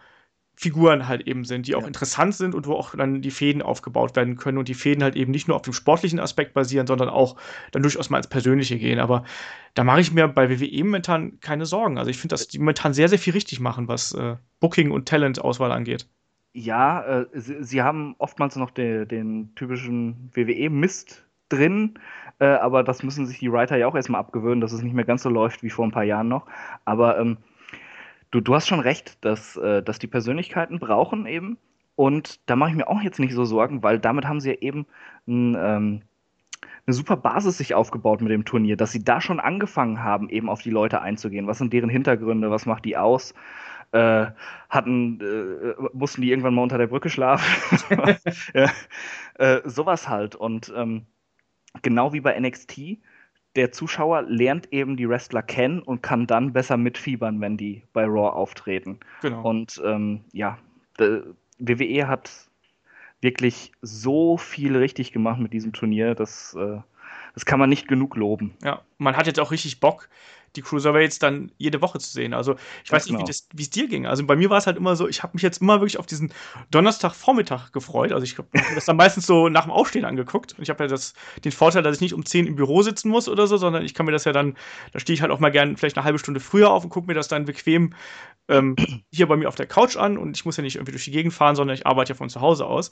Figuren 0.60 1.08
halt 1.08 1.28
eben 1.28 1.46
sind, 1.46 1.68
die 1.68 1.76
auch 1.76 1.82
ja. 1.82 1.88
interessant 1.88 2.34
sind 2.34 2.56
und 2.56 2.66
wo 2.66 2.74
auch 2.74 2.96
dann 2.96 3.22
die 3.22 3.30
Fäden 3.30 3.62
aufgebaut 3.62 4.16
werden 4.16 4.38
können 4.38 4.58
und 4.58 4.68
die 4.68 4.74
Fäden 4.74 5.04
halt 5.04 5.16
eben 5.16 5.32
nicht 5.32 5.48
nur 5.48 5.56
auf 5.56 5.62
dem 5.62 5.74
sportlichen 5.74 6.20
Aspekt 6.20 6.56
basieren, 6.56 6.88
sondern 6.88 7.10
auch 7.10 7.38
dann 7.72 7.84
durchaus 7.84 8.10
mal 8.10 8.18
ins 8.18 8.28
Persönliche 8.28 8.80
gehen. 8.80 8.98
Aber 8.98 9.24
da 9.76 9.84
mache 9.84 10.02
ich 10.02 10.12
mir 10.12 10.28
bei 10.28 10.50
WWE 10.50 10.84
momentan 10.84 11.40
keine 11.42 11.68
Sorgen. 11.68 12.00
Also 12.00 12.10
ich 12.10 12.18
finde, 12.18 12.34
dass 12.34 12.48
die 12.48 12.58
momentan 12.58 12.94
sehr, 12.94 13.08
sehr 13.08 13.20
viel 13.20 13.34
richtig 13.34 13.60
machen, 13.60 13.88
was 13.88 14.16
äh, 14.16 14.38
Booking 14.60 14.90
und 14.90 15.08
Talent-Auswahl 15.08 15.72
angeht. 15.72 16.08
Ja, 16.54 17.04
äh, 17.04 17.26
sie, 17.34 17.64
sie, 17.64 17.84
haben 17.84 18.16
oftmals 18.18 18.56
noch 18.56 18.72
de, 18.72 19.06
den 19.06 19.54
typischen 19.54 20.32
WWE-Mist 20.34 21.24
drin, 21.50 22.00
äh, 22.40 22.46
aber 22.46 22.84
das 22.84 23.04
müssen 23.04 23.26
sich 23.26 23.40
die 23.40 23.52
Writer 23.52 23.78
ja 23.78 23.88
auch 23.88 23.96
erstmal 23.96 24.22
abgewöhnen, 24.22 24.62
dass 24.62 24.72
es 24.72 24.82
nicht 24.82 24.94
mehr 24.94 25.06
ganz 25.06 25.24
so 25.24 25.30
läuft 25.30 25.64
wie 25.64 25.70
vor 25.70 25.86
ein 25.86 25.92
paar 25.92 26.04
Jahren 26.04 26.28
noch. 26.28 26.46
Aber 26.86 27.20
ähm, 27.20 27.38
du, 28.32 28.42
du 28.42 28.56
hast 28.56 28.68
schon 28.68 28.80
recht, 28.80 29.24
dass, 29.26 29.58
äh, 29.58 29.82
dass 29.84 30.00
die 30.00 30.08
Persönlichkeiten 30.08 30.80
brauchen 30.80 31.26
eben. 31.26 31.58
Und 31.96 32.40
da 32.50 32.56
mache 32.56 32.72
ich 32.72 32.76
mir 32.76 32.88
auch 32.88 33.02
jetzt 33.02 33.20
nicht 33.20 33.34
so 33.34 33.44
Sorgen, 33.44 33.82
weil 33.82 34.00
damit 34.00 34.26
haben 34.26 34.40
sie 34.40 34.52
ja 34.52 34.58
eben 34.60 34.86
ein, 35.28 35.56
ähm, 35.60 36.02
eine 36.86 36.94
super 36.94 37.18
Basis 37.18 37.58
sich 37.58 37.74
aufgebaut 37.74 38.22
mit 38.22 38.32
dem 38.32 38.46
Turnier, 38.46 38.78
dass 38.78 38.92
sie 38.92 39.04
da 39.04 39.20
schon 39.20 39.40
angefangen 39.40 40.04
haben, 40.04 40.30
eben 40.30 40.48
auf 40.50 40.62
die 40.62 40.70
Leute 40.70 41.02
einzugehen. 41.02 41.48
Was 41.48 41.58
sind 41.58 41.74
deren 41.74 41.90
Hintergründe? 41.90 42.52
Was 42.52 42.66
macht 42.66 42.86
die 42.86 42.98
aus? 42.98 43.34
äh, 43.92 44.28
hatten, 44.70 45.20
äh, 45.22 45.76
mussten 45.94 46.22
die 46.22 46.30
irgendwann 46.30 46.54
mal 46.54 46.64
unter 46.64 46.78
der 46.78 46.88
Brücke 46.88 47.10
schlafen. 47.10 47.46
ja, 48.54 48.70
äh, 49.36 49.62
sowas 49.66 50.10
halt. 50.10 50.36
Und 50.36 50.72
ähm, 50.76 51.06
genau 51.84 52.14
wie 52.14 52.22
bei 52.22 52.40
NXT, 52.40 53.00
der 53.56 53.72
Zuschauer 53.72 54.24
lernt 54.24 54.72
eben 54.72 54.98
die 54.98 55.10
Wrestler 55.10 55.42
kennen 55.42 55.82
und 55.82 56.04
kann 56.04 56.28
dann 56.28 56.54
besser 56.54 56.78
mitfiebern, 56.78 57.42
wenn 57.42 57.58
die 57.58 57.84
bei 57.92 58.04
Raw 58.06 58.30
auftreten. 58.30 59.00
Genau. 59.22 59.42
Und 59.48 59.82
ähm, 59.84 60.22
ja, 60.32 60.60
WWE 60.98 62.08
hat 62.08 62.32
wirklich 63.22 63.72
so 63.82 64.38
viel 64.38 64.78
richtig 64.78 65.12
gemacht 65.12 65.40
mit 65.40 65.54
diesem 65.54 65.74
Turnier, 65.74 66.14
das, 66.14 66.56
äh, 66.56 66.80
das 67.34 67.46
kann 67.46 67.60
man 67.60 67.70
nicht 67.70 67.88
genug 67.88 68.16
loben. 68.16 68.56
Ja, 68.64 68.82
man 69.00 69.18
hat 69.18 69.26
jetzt 69.26 69.40
auch 69.40 69.52
richtig 69.52 69.80
Bock, 69.80 70.10
die 70.58 70.62
Cruiserweights 70.64 71.20
dann 71.20 71.52
jede 71.58 71.82
Woche 71.82 72.00
zu 72.00 72.10
sehen. 72.10 72.34
Also 72.34 72.56
ich 72.84 72.92
weiß 72.92 73.06
nicht, 73.06 73.16
genau. 73.16 73.28
wie 73.54 73.62
es 73.62 73.70
dir 73.70 73.88
ging. 73.88 74.06
Also 74.06 74.26
bei 74.26 74.36
mir 74.36 74.50
war 74.50 74.58
es 74.58 74.68
halt 74.68 74.76
immer 74.76 74.96
so, 74.96 75.08
ich 75.08 75.24
habe 75.24 75.34
mich 75.34 75.44
jetzt 75.44 75.62
immer 75.62 75.80
wirklich 75.80 76.00
auf 76.00 76.06
diesen 76.06 76.34
Donnerstagvormittag 76.72 77.72
gefreut. 77.72 78.12
Also 78.12 78.24
ich 78.24 78.38
habe 78.38 78.50
das 78.76 78.86
dann 78.86 78.98
meistens 78.98 79.28
so 79.28 79.48
nach 79.50 79.64
dem 79.64 79.72
Aufstehen 79.72 80.04
angeguckt. 80.04 80.54
Und 80.58 80.64
ich 80.64 80.70
habe 80.70 80.84
ja 80.84 80.88
das, 80.88 81.14
den 81.46 81.52
Vorteil, 81.52 81.84
dass 81.84 81.96
ich 81.96 82.02
nicht 82.02 82.14
um 82.14 82.26
10 82.26 82.48
im 82.48 82.56
Büro 82.56 82.82
sitzen 82.82 83.10
muss 83.10 83.30
oder 83.30 83.48
so, 83.48 83.58
sondern 83.58 83.86
ich 83.86 83.94
kann 83.94 84.06
mir 84.06 84.12
das 84.12 84.26
ja 84.26 84.34
dann, 84.34 84.58
da 84.92 85.00
stehe 85.00 85.14
ich 85.14 85.22
halt 85.22 85.32
auch 85.32 85.40
mal 85.40 85.52
gern 85.52 85.78
vielleicht 85.78 85.98
eine 85.98 86.04
halbe 86.04 86.20
Stunde 86.20 86.40
früher 86.40 86.72
auf 86.72 86.84
und 86.84 86.90
gucke 86.90 87.08
mir 87.08 87.14
das 87.14 87.28
dann 87.28 87.46
bequem 87.46 87.94
ähm, 88.50 88.76
hier 89.12 89.28
bei 89.28 89.38
mir 89.38 89.48
auf 89.48 89.56
der 89.56 89.68
Couch 89.68 89.98
an 89.98 90.18
und 90.18 90.36
ich 90.38 90.46
muss 90.46 90.58
ja 90.58 90.64
nicht 90.64 90.76
irgendwie 90.76 90.92
durch 90.92 91.06
die 91.06 91.12
Gegend 91.12 91.34
fahren, 91.34 91.56
sondern 91.56 91.76
ich 91.76 91.86
arbeite 91.86 92.14
ja 92.14 92.16
von 92.16 92.30
zu 92.30 92.42
Hause 92.42 92.66
aus. 92.66 92.92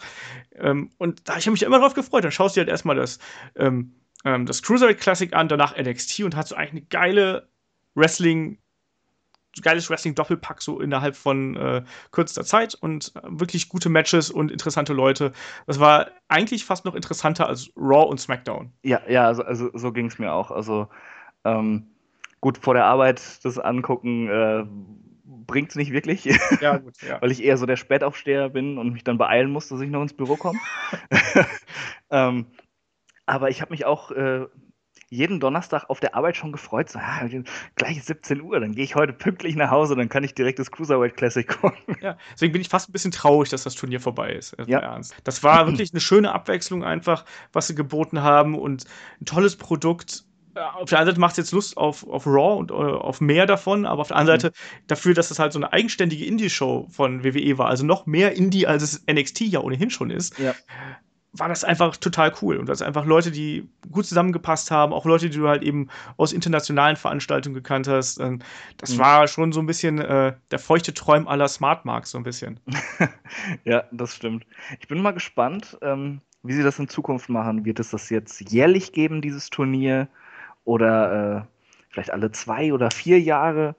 Ähm, 0.53 0.91
und 0.97 1.27
da 1.27 1.37
ich 1.37 1.45
habe 1.45 1.53
mich 1.53 1.63
immer 1.63 1.79
drauf 1.79 1.93
gefreut. 1.93 2.23
Dann 2.23 2.31
schaust 2.31 2.55
du 2.55 2.59
halt 2.59 2.69
erstmal 2.69 2.95
das 2.95 3.19
ähm, 3.55 3.95
ähm, 4.25 4.45
das 4.45 4.61
Cruiserweight 4.61 4.99
Classic 4.99 5.33
an, 5.33 5.47
danach 5.47 5.77
NXT 5.77 6.21
und 6.21 6.35
hat 6.35 6.47
so 6.47 6.55
eigentlich 6.55 6.71
eine 6.71 6.81
geile 6.81 7.49
Wrestling, 7.95 8.59
geiles 9.61 9.89
Wrestling-Doppelpack 9.89 10.61
so 10.61 10.79
innerhalb 10.79 11.15
von 11.15 11.55
äh, 11.55 11.83
kürzester 12.11 12.43
Zeit 12.43 12.75
und 12.75 13.13
äh, 13.15 13.21
wirklich 13.25 13.69
gute 13.69 13.89
Matches 13.89 14.29
und 14.29 14.51
interessante 14.51 14.93
Leute. 14.93 15.31
Das 15.65 15.79
war 15.79 16.07
eigentlich 16.27 16.65
fast 16.65 16.85
noch 16.85 16.95
interessanter 16.95 17.47
als 17.47 17.71
Raw 17.75 18.07
und 18.07 18.19
SmackDown. 18.19 18.71
Ja, 18.83 19.01
ja, 19.07 19.25
also, 19.25 19.43
also 19.43 19.69
so 19.73 19.91
ging 19.91 20.07
es 20.07 20.19
mir 20.19 20.33
auch. 20.33 20.51
Also 20.51 20.87
ähm, 21.45 21.87
gut, 22.41 22.57
vor 22.57 22.73
der 22.73 22.85
Arbeit 22.85 23.43
das 23.43 23.57
angucken 23.57 24.29
äh, 24.29 24.65
bringt 25.23 25.69
es 25.69 25.75
nicht 25.75 25.91
wirklich. 25.91 26.25
Ja, 26.61 26.77
gut, 26.77 27.01
ja. 27.01 27.19
Weil 27.21 27.31
ich 27.31 27.43
eher 27.43 27.57
so 27.57 27.65
der 27.65 27.77
Spätaufsteher 27.77 28.49
bin 28.49 28.77
und 28.77 28.93
mich 28.93 29.03
dann 29.03 29.17
beeilen 29.17 29.51
muss, 29.51 29.69
dass 29.69 29.81
ich 29.81 29.89
noch 29.89 30.01
ins 30.01 30.13
Büro 30.13 30.35
komme. 30.35 30.59
ähm, 32.09 32.47
aber 33.25 33.49
ich 33.49 33.61
habe 33.61 33.71
mich 33.71 33.85
auch 33.85 34.11
äh, 34.11 34.45
jeden 35.15 35.39
Donnerstag 35.39 35.89
auf 35.89 35.99
der 35.99 36.15
Arbeit 36.15 36.37
schon 36.37 36.51
gefreut. 36.51 36.89
So, 36.89 36.99
ja, 36.99 37.27
gleich 37.75 38.03
17 38.03 38.41
Uhr, 38.41 38.59
dann 38.59 38.73
gehe 38.73 38.83
ich 38.83 38.95
heute 38.95 39.13
pünktlich 39.13 39.55
nach 39.55 39.71
Hause, 39.71 39.95
dann 39.95 40.09
kann 40.09 40.23
ich 40.23 40.33
direkt 40.33 40.59
das 40.59 40.71
Cruiserweight 40.71 41.15
Classic 41.15 41.47
gucken. 41.47 41.79
Ja, 42.01 42.17
deswegen 42.33 42.51
bin 42.51 42.61
ich 42.61 42.69
fast 42.69 42.89
ein 42.89 42.91
bisschen 42.91 43.11
traurig, 43.11 43.49
dass 43.49 43.63
das 43.63 43.73
Turnier 43.73 43.99
vorbei 43.99 44.33
ist. 44.33 44.55
Ja. 44.67 44.79
Ernst. 44.79 45.15
Das 45.23 45.43
war 45.43 45.65
wirklich 45.65 45.91
eine 45.91 46.01
schöne 46.01 46.33
Abwechslung 46.33 46.83
einfach, 46.83 47.25
was 47.51 47.67
sie 47.67 47.73
geboten 47.73 48.21
haben 48.21 48.53
und 48.53 48.85
ein 49.21 49.25
tolles 49.25 49.55
Produkt 49.55 50.25
auf 50.55 50.89
der 50.89 50.99
einen 50.99 51.07
Seite 51.07 51.19
macht 51.19 51.33
es 51.33 51.37
jetzt 51.37 51.51
Lust 51.51 51.75
auf, 51.75 52.07
auf 52.07 52.25
Raw 52.25 52.57
und 52.57 52.71
uh, 52.71 52.75
auf 52.75 53.19
mehr 53.19 53.45
davon, 53.45 53.85
aber 53.85 54.01
auf 54.01 54.07
der 54.07 54.17
anderen 54.17 54.37
mhm. 54.37 54.41
Seite 54.41 54.55
dafür, 54.87 55.13
dass 55.13 55.31
es 55.31 55.39
halt 55.39 55.51
so 55.51 55.59
eine 55.59 55.73
eigenständige 55.73 56.25
Indie-Show 56.25 56.87
von 56.89 57.23
WWE 57.23 57.57
war, 57.57 57.67
also 57.67 57.85
noch 57.85 58.05
mehr 58.05 58.33
Indie, 58.35 58.65
als 58.65 58.83
es 58.83 59.03
NXT 59.11 59.41
ja 59.41 59.59
ohnehin 59.59 59.89
schon 59.89 60.11
ist, 60.11 60.37
ja 60.39 60.55
war 61.37 61.49
das 61.49 61.63
einfach 61.63 61.97
total 61.97 62.33
cool. 62.41 62.57
Und 62.57 62.67
das 62.67 62.81
einfach 62.81 63.05
Leute, 63.05 63.31
die 63.31 63.67
gut 63.91 64.05
zusammengepasst 64.05 64.71
haben, 64.71 64.93
auch 64.93 65.05
Leute, 65.05 65.29
die 65.29 65.37
du 65.37 65.47
halt 65.47 65.63
eben 65.63 65.89
aus 66.17 66.33
internationalen 66.33 66.95
Veranstaltungen 66.95 67.55
gekannt 67.55 67.87
hast. 67.87 68.19
Das 68.77 68.93
mhm. 68.93 68.97
war 68.99 69.27
schon 69.27 69.51
so 69.51 69.59
ein 69.59 69.65
bisschen 69.65 69.99
äh, 69.99 70.33
der 70.51 70.59
feuchte 70.59 70.93
Träum 70.93 71.27
aller 71.27 71.47
Smart 71.47 71.85
Marks, 71.85 72.11
so 72.11 72.17
ein 72.17 72.23
bisschen. 72.23 72.59
ja, 73.63 73.83
das 73.91 74.15
stimmt. 74.15 74.45
Ich 74.79 74.87
bin 74.87 75.01
mal 75.01 75.11
gespannt, 75.11 75.77
ähm, 75.81 76.21
wie 76.43 76.53
sie 76.53 76.63
das 76.63 76.79
in 76.79 76.87
Zukunft 76.87 77.29
machen. 77.29 77.65
Wird 77.65 77.79
es 77.79 77.91
das 77.91 78.09
jetzt 78.09 78.51
jährlich 78.51 78.91
geben, 78.91 79.21
dieses 79.21 79.49
Turnier? 79.49 80.07
Oder 80.63 81.37
äh, 81.37 81.41
vielleicht 81.89 82.11
alle 82.11 82.31
zwei 82.31 82.73
oder 82.73 82.91
vier 82.91 83.19
Jahre? 83.19 83.75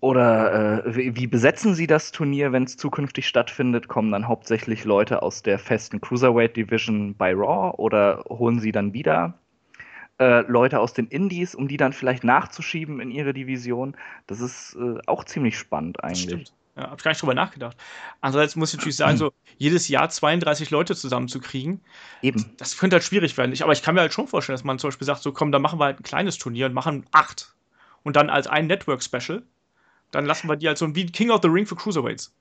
Oder 0.00 0.86
äh, 0.86 1.14
wie 1.14 1.26
besetzen 1.26 1.74
Sie 1.74 1.86
das 1.86 2.10
Turnier, 2.10 2.52
wenn 2.52 2.64
es 2.64 2.76
zukünftig 2.76 3.28
stattfindet? 3.28 3.88
Kommen 3.88 4.12
dann 4.12 4.28
hauptsächlich 4.28 4.84
Leute 4.84 5.22
aus 5.22 5.42
der 5.42 5.58
festen 5.58 6.00
Cruiserweight 6.00 6.56
Division 6.56 7.14
bei 7.14 7.34
Raw 7.34 7.76
oder 7.76 8.24
holen 8.28 8.60
Sie 8.60 8.72
dann 8.72 8.94
wieder 8.94 9.38
äh, 10.18 10.40
Leute 10.50 10.80
aus 10.80 10.94
den 10.94 11.06
Indies, 11.08 11.54
um 11.54 11.68
die 11.68 11.76
dann 11.76 11.92
vielleicht 11.92 12.24
nachzuschieben 12.24 12.98
in 13.00 13.10
Ihre 13.10 13.34
Division? 13.34 13.94
Das 14.26 14.40
ist 14.40 14.74
äh, 14.76 14.98
auch 15.06 15.24
ziemlich 15.24 15.58
spannend 15.58 16.02
eigentlich. 16.02 16.26
Das 16.26 16.32
stimmt. 16.32 16.52
Ja, 16.76 16.90
hab 16.90 16.98
ich 16.98 17.04
gar 17.04 17.10
nicht 17.12 17.22
drüber 17.22 17.34
nachgedacht. 17.34 17.76
Andererseits 18.20 18.56
muss 18.56 18.72
ich 18.72 18.78
natürlich 18.78 18.96
sagen, 18.96 19.16
so 19.16 19.32
jedes 19.58 19.86
Jahr 19.88 20.08
32 20.08 20.70
Leute 20.70 20.96
zusammenzukriegen, 20.96 21.80
eben. 22.20 22.52
Das 22.56 22.76
könnte 22.78 22.96
halt 22.96 23.04
schwierig 23.04 23.36
werden. 23.36 23.52
Ich, 23.52 23.62
aber 23.62 23.72
ich 23.72 23.82
kann 23.82 23.94
mir 23.94 24.00
halt 24.00 24.12
schon 24.12 24.26
vorstellen, 24.26 24.54
dass 24.54 24.64
man 24.64 24.78
zum 24.78 24.88
Beispiel 24.88 25.06
sagt, 25.06 25.22
so 25.22 25.30
komm, 25.30 25.52
dann 25.52 25.62
machen 25.62 25.78
wir 25.78 25.84
halt 25.84 26.00
ein 26.00 26.02
kleines 26.02 26.36
Turnier 26.38 26.66
und 26.66 26.72
machen 26.72 27.06
acht. 27.12 27.54
Und 28.02 28.16
dann 28.16 28.28
als 28.28 28.48
ein 28.48 28.66
Network-Special 28.66 29.44
dann 30.14 30.26
lassen 30.26 30.48
wir 30.48 30.56
die 30.56 30.68
halt 30.68 30.78
so 30.78 30.94
wie 30.94 31.06
King 31.06 31.30
of 31.30 31.40
the 31.42 31.48
Ring 31.48 31.66
für 31.66 31.76
Cruiserweights. 31.76 32.34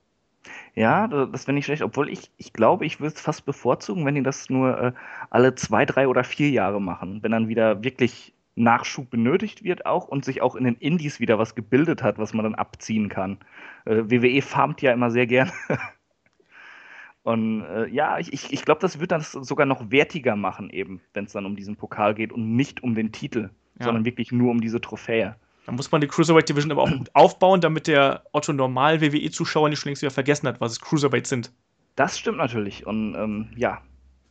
Ja, 0.75 1.07
das 1.07 1.47
wäre 1.47 1.53
nicht 1.53 1.65
schlecht, 1.65 1.83
obwohl 1.83 2.09
ich, 2.09 2.31
ich 2.37 2.51
glaube, 2.51 2.85
ich 2.85 2.99
würde 2.99 3.15
es 3.15 3.21
fast 3.21 3.45
bevorzugen, 3.45 4.05
wenn 4.05 4.15
die 4.15 4.23
das 4.23 4.49
nur 4.49 4.77
äh, 4.77 4.91
alle 5.29 5.55
zwei, 5.55 5.85
drei 5.85 6.07
oder 6.07 6.23
vier 6.23 6.49
Jahre 6.49 6.81
machen. 6.81 7.21
Wenn 7.21 7.31
dann 7.31 7.47
wieder 7.47 7.83
wirklich 7.83 8.33
Nachschub 8.55 9.09
benötigt 9.09 9.63
wird 9.63 9.85
auch 9.85 10.07
und 10.07 10.25
sich 10.25 10.41
auch 10.41 10.55
in 10.55 10.63
den 10.63 10.75
Indies 10.75 11.19
wieder 11.19 11.39
was 11.39 11.55
gebildet 11.55 12.03
hat, 12.03 12.17
was 12.17 12.33
man 12.33 12.43
dann 12.43 12.55
abziehen 12.55 13.09
kann. 13.09 13.37
Äh, 13.85 14.03
WWE 14.05 14.41
farmt 14.41 14.81
ja 14.81 14.91
immer 14.91 15.11
sehr 15.11 15.27
gern. 15.27 15.51
und 17.23 17.61
äh, 17.63 17.87
ja, 17.87 18.19
ich, 18.19 18.33
ich, 18.33 18.53
ich 18.53 18.65
glaube, 18.65 18.81
das 18.81 18.99
wird 18.99 19.11
das 19.11 19.31
sogar 19.31 19.65
noch 19.65 19.91
wertiger 19.91 20.35
machen, 20.35 20.69
eben, 20.69 21.01
wenn 21.13 21.25
es 21.25 21.33
dann 21.33 21.45
um 21.45 21.55
diesen 21.55 21.75
Pokal 21.75 22.13
geht 22.13 22.31
und 22.31 22.55
nicht 22.55 22.83
um 22.83 22.95
den 22.95 23.11
Titel, 23.11 23.49
ja. 23.79 23.85
sondern 23.85 24.05
wirklich 24.05 24.31
nur 24.31 24.51
um 24.51 24.61
diese 24.61 24.81
Trophäe. 24.81 25.35
Da 25.65 25.71
muss 25.71 25.91
man 25.91 26.01
die 26.01 26.07
Cruiserweight 26.07 26.49
Division 26.49 26.71
aber 26.71 26.83
auch 26.83 26.91
aufbauen, 27.13 27.61
damit 27.61 27.87
der 27.87 28.23
Otto 28.31 28.53
Normal 28.53 29.01
WWE-Zuschauer 29.01 29.69
nicht 29.69 29.79
schon 29.79 29.89
längst 29.89 30.01
wieder 30.01 30.11
vergessen 30.11 30.47
hat, 30.47 30.59
was 30.59 30.73
es 30.73 30.81
Cruiserweight 30.81 31.27
sind. 31.27 31.51
Das 31.95 32.17
stimmt 32.17 32.37
natürlich. 32.37 32.85
Und 32.85 33.15
ähm, 33.15 33.49
ja. 33.55 33.81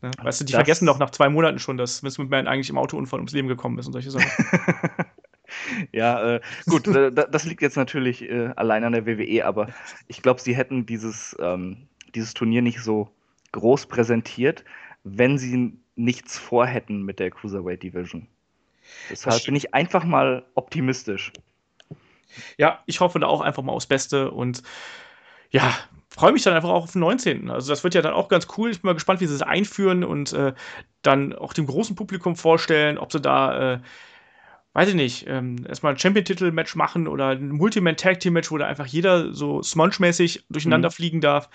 ja. 0.03 0.11
Weißt 0.22 0.41
du, 0.41 0.45
die 0.45 0.53
das 0.53 0.59
vergessen 0.59 0.87
doch 0.87 0.99
nach 0.99 1.11
zwei 1.11 1.28
Monaten 1.28 1.59
schon, 1.59 1.76
dass 1.76 2.03
Vince 2.03 2.20
McMahon 2.20 2.47
eigentlich 2.47 2.70
im 2.70 2.78
Autounfall 2.78 3.20
ums 3.20 3.33
Leben 3.33 3.49
gekommen 3.49 3.78
ist 3.78 3.87
und 3.87 3.93
solche 3.93 4.11
Sachen. 4.11 4.30
ja, 5.93 6.35
äh, 6.35 6.41
gut, 6.66 6.87
äh, 6.89 7.12
das 7.12 7.45
liegt 7.45 7.62
jetzt 7.62 7.76
natürlich 7.76 8.22
äh, 8.22 8.51
allein 8.57 8.85
an 8.85 8.93
der 8.93 9.07
WWE, 9.07 9.45
aber 9.45 9.68
ich 10.09 10.22
glaube, 10.22 10.41
sie 10.41 10.57
hätten 10.57 10.87
dieses, 10.87 11.37
ähm, 11.41 11.89
dieses 12.14 12.35
Turnier 12.35 12.62
nicht 12.62 12.80
so 12.80 13.11
groß 13.53 13.87
präsentiert, 13.87 14.64
wenn 15.05 15.39
sie 15.39 15.78
nichts 15.95 16.39
vorhätten 16.39 17.03
mit 17.03 17.18
der 17.18 17.30
Cruiserweight 17.30 17.83
Division. 17.83 18.26
Deshalb 19.11 19.45
bin 19.45 19.57
ich 19.57 19.74
einfach 19.74 20.05
mal 20.05 20.45
optimistisch. 20.55 21.33
Ja, 22.57 22.83
ich 22.87 23.01
hoffe 23.01 23.18
da 23.18 23.26
auch 23.26 23.41
einfach 23.41 23.62
mal 23.62 23.72
aufs 23.72 23.87
Beste 23.87 24.30
und 24.30 24.62
ja, 25.51 25.72
freue 26.09 26.33
mich 26.33 26.43
dann 26.43 26.55
einfach 26.55 26.68
auch 26.68 26.85
auf 26.85 26.93
den 26.93 27.01
19. 27.01 27.51
Also 27.51 27.72
das 27.72 27.85
wird 27.85 27.95
ja 27.95 28.03
dann 28.03 28.14
auch 28.14 28.28
ganz 28.28 28.47
cool. 28.57 28.70
Ich 28.70 28.80
bin 28.80 28.89
mal 28.89 28.95
gespannt, 28.95 29.20
wie 29.20 29.26
sie 29.26 29.35
es 29.35 29.43
einführen 29.43 30.05
und 30.05 30.33
äh, 30.33 30.53
dann 31.03 31.35
auch 31.35 31.53
dem 31.53 31.66
großen 31.66 31.97
Publikum 31.97 32.37
vorstellen, 32.37 32.99
ob 32.99 33.12
sie 33.12 33.20
da, 33.20 33.74
äh, 33.74 33.78
weiß 34.72 34.91
ich 34.91 34.95
nicht, 34.95 35.26
ähm, 35.28 35.64
erstmal 35.66 35.93
ein 35.93 35.99
Champion-Titel-Match 35.99 36.74
machen 36.74 37.09
oder 37.09 37.28
ein 37.28 37.51
Multiman-Tag-Team-Match, 37.51 38.51
wo 38.51 38.59
da 38.59 38.66
einfach 38.66 38.87
jeder 38.87 39.33
so 39.33 39.62
Smonge-mäßig 39.62 40.45
durcheinander 40.51 40.89
mhm. 40.89 40.93
fliegen 40.93 41.20
darf. 41.20 41.49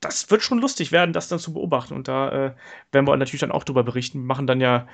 Das 0.00 0.30
wird 0.30 0.42
schon 0.42 0.60
lustig 0.60 0.92
werden, 0.92 1.12
das 1.12 1.28
dann 1.28 1.38
zu 1.38 1.52
beobachten. 1.52 1.94
Und 1.94 2.08
da 2.08 2.28
äh, 2.30 2.54
werden 2.92 3.06
wir 3.06 3.16
natürlich 3.16 3.40
dann 3.40 3.52
auch 3.52 3.64
drüber 3.64 3.84
berichten. 3.84 4.20
Wir 4.20 4.26
machen 4.26 4.46
dann 4.46 4.60
ja 4.60 4.86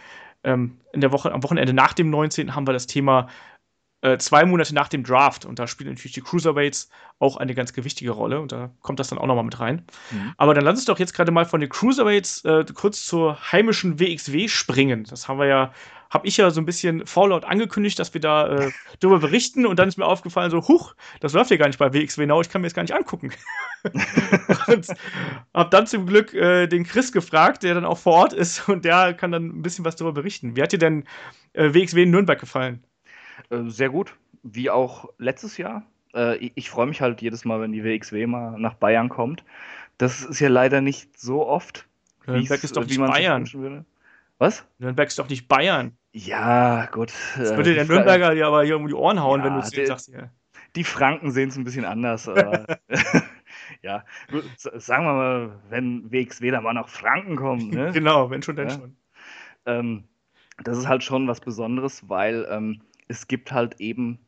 ähm, 0.45 0.81
in 0.93 1.01
der 1.01 1.13
Woche, 1.13 1.33
am 1.33 1.43
Wochenende 1.43 1.73
nach 1.73 1.93
dem 1.93 2.11
19. 2.11 2.55
haben 2.55 2.67
wir 2.67 2.73
das 2.73 2.87
Thema 2.87 3.29
äh, 4.05 4.19
zwei 4.19 4.45
Monate 4.45 4.75
nach 4.75 4.89
dem 4.89 5.03
Draft. 5.03 5.47
Und 5.47 5.59
da 5.59 5.67
spielen 5.67 5.91
natürlich 5.91 6.13
die 6.13 6.21
Cruiserweights 6.21 6.91
auch 7.19 7.39
eine 7.39 7.55
ganz 7.55 7.73
gewichtige 7.73 8.11
Rolle. 8.11 8.39
Und 8.41 8.53
da 8.53 8.71
kommt 8.81 9.01
das 9.01 9.09
dann 9.09 9.19
auch 9.19 9.27
nochmal 9.27 9.45
mit 9.45 9.59
rein. 9.59 9.87
Mhm. 10.11 10.35
Aber 10.37 10.53
dann 10.55 10.65
lass 10.65 10.77
uns 10.77 10.85
doch 10.85 10.99
jetzt 10.99 11.15
gerade 11.15 11.33
mal 11.33 11.47
von 11.47 11.61
den 11.61 11.71
Cruiserweights 11.71 12.45
äh, 12.45 12.65
kurz 12.75 13.07
zur 13.07 13.39
heimischen 13.51 13.99
WXW 13.99 14.49
springen. 14.49 15.05
Das 15.09 15.27
haben 15.27 15.39
wir 15.39 15.47
ja 15.47 15.73
habe 16.15 16.29
ich 16.29 16.37
ja 16.37 16.49
so 16.51 16.61
ein 16.61 16.65
bisschen 16.65 17.05
Fallout 17.07 17.45
angekündigt, 17.45 17.99
dass 17.99 18.15
wir 18.15 18.21
da 18.21 18.47
äh, 18.47 18.71
darüber 19.01 19.19
berichten 19.19 19.67
und 19.67 19.79
dann 19.79 19.89
ist 19.89 19.99
mir 19.99 20.07
aufgefallen, 20.07 20.51
so, 20.51 20.67
huch, 20.67 20.95
das 21.21 21.33
läuft 21.33 21.51
ja 21.51 21.57
gar 21.57 21.67
nicht 21.67 21.79
bei 21.79 21.93
WXW 21.93 22.25
Now, 22.25 22.41
ich 22.41 22.49
kann 22.49 22.63
mir 22.63 22.69
das 22.69 22.75
gar 22.75 22.83
nicht 22.83 22.95
angucken. 22.95 23.33
und 24.69 24.87
habe 25.53 25.71
dann 25.71 25.87
zum 25.87 26.07
Glück 26.07 26.33
äh, 26.33 26.69
den 26.69 26.85
Chris 26.85 27.11
gefragt, 27.13 27.65
der 27.65 27.75
dann 27.75 27.85
auch 27.85 27.99
vor 27.99 28.15
Ort 28.15 28.33
ist 28.33 28.69
und 28.69 28.85
der 28.85 29.13
kann 29.13 29.33
dann 29.33 29.47
ein 29.49 29.63
bisschen 29.63 29.85
was 29.85 29.97
darüber 29.97 30.15
berichten. 30.15 30.57
Wie 30.57 30.63
hat 30.63 30.73
dir 30.73 30.79
denn 30.79 31.05
äh, 31.53 31.75
WXW 31.75 32.05
in 32.05 32.11
Nürnberg 32.11 32.39
gefallen? 32.39 32.85
Äh, 33.51 33.65
sehr 33.67 33.91
gut, 33.91 34.15
wie 34.45 34.71
auch 34.71 35.09
letztes 35.19 35.59
Jahr. 35.59 35.83
Äh, 36.15 36.37
ich, 36.37 36.53
ich 36.55 36.71
freue 36.71 36.87
mich 36.87 37.01
halt 37.01 37.21
jedes 37.23 37.45
Mal, 37.45 37.61
wenn 37.61 37.73
die 37.73 37.83
WXW 37.83 38.27
mal 38.29 38.59
nach 38.59 38.75
Bayern 38.75 39.09
kommt. 39.09 39.45
Das 39.99 40.25
ist 40.25 40.41
ja 40.41 40.49
leider 40.49 40.81
nicht 40.81 41.19
so 41.19 41.47
oft. 41.47 41.87
Nürnberg 42.27 42.63
ist 42.63 42.77
doch 42.77 42.87
nicht 42.87 42.99
Bayern. 42.99 43.85
Was? 44.39 44.65
Nürnberg 44.79 45.09
ist 45.09 45.19
doch 45.19 45.29
nicht 45.29 45.49
Bayern. 45.49 45.97
Ja, 46.17 46.87
gut. 46.87 47.13
Das 47.37 47.57
würde 47.57 47.73
äh, 47.73 47.75
der 47.75 47.87
Nürnberger 47.87 48.35
dir 48.35 48.47
aber 48.47 48.63
hier 48.63 48.77
um 48.77 48.87
die 48.87 48.95
Ohren 48.95 49.21
hauen, 49.21 49.41
ja, 49.41 49.47
wenn 49.47 49.55
du 49.55 49.61
es 49.61 49.89
sagst. 49.89 50.09
Ja. 50.09 50.31
Die 50.77 50.85
Franken 50.85 51.33
sehen 51.33 51.49
es 51.49 51.57
ein 51.57 51.65
bisschen 51.65 51.85
anders. 51.85 52.27
ja, 53.83 54.05
sagen 54.53 55.05
wir 55.05 55.13
mal, 55.13 55.61
wenn 55.71 56.13
WXW 56.13 56.53
da 56.53 56.61
mal 56.61 56.73
nach 56.73 56.89
Franken 56.89 57.35
kommt. 57.35 57.75
Ne? 57.75 57.91
genau, 57.95 58.31
wenn 58.31 58.43
schon, 58.43 58.55
dann 58.55 58.69
ja. 58.69 58.75
schon. 58.75 58.97
Ähm, 59.67 60.05
das 60.63 60.79
ist 60.79 60.87
halt 60.87 61.03
schon 61.03 61.27
was 61.27 61.41
Besonderes, 61.41 62.09
weil 62.09 62.47
ähm, 62.49 62.83
es 63.09 63.27
gibt 63.27 63.51
halt 63.51 63.81
eben 63.81 64.21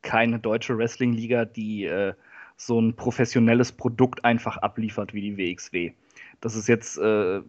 keine 0.00 0.38
deutsche 0.38 0.78
Wrestling-Liga, 0.78 1.44
die 1.44 1.84
äh, 1.84 2.14
so 2.56 2.80
ein 2.80 2.96
professionelles 2.96 3.72
Produkt 3.72 4.24
einfach 4.24 4.56
abliefert 4.56 5.12
wie 5.12 5.20
die 5.20 5.36
WXW. 5.36 5.92
Das 6.40 6.56
ist 6.56 6.66
jetzt 6.66 6.96
äh, 6.96 7.42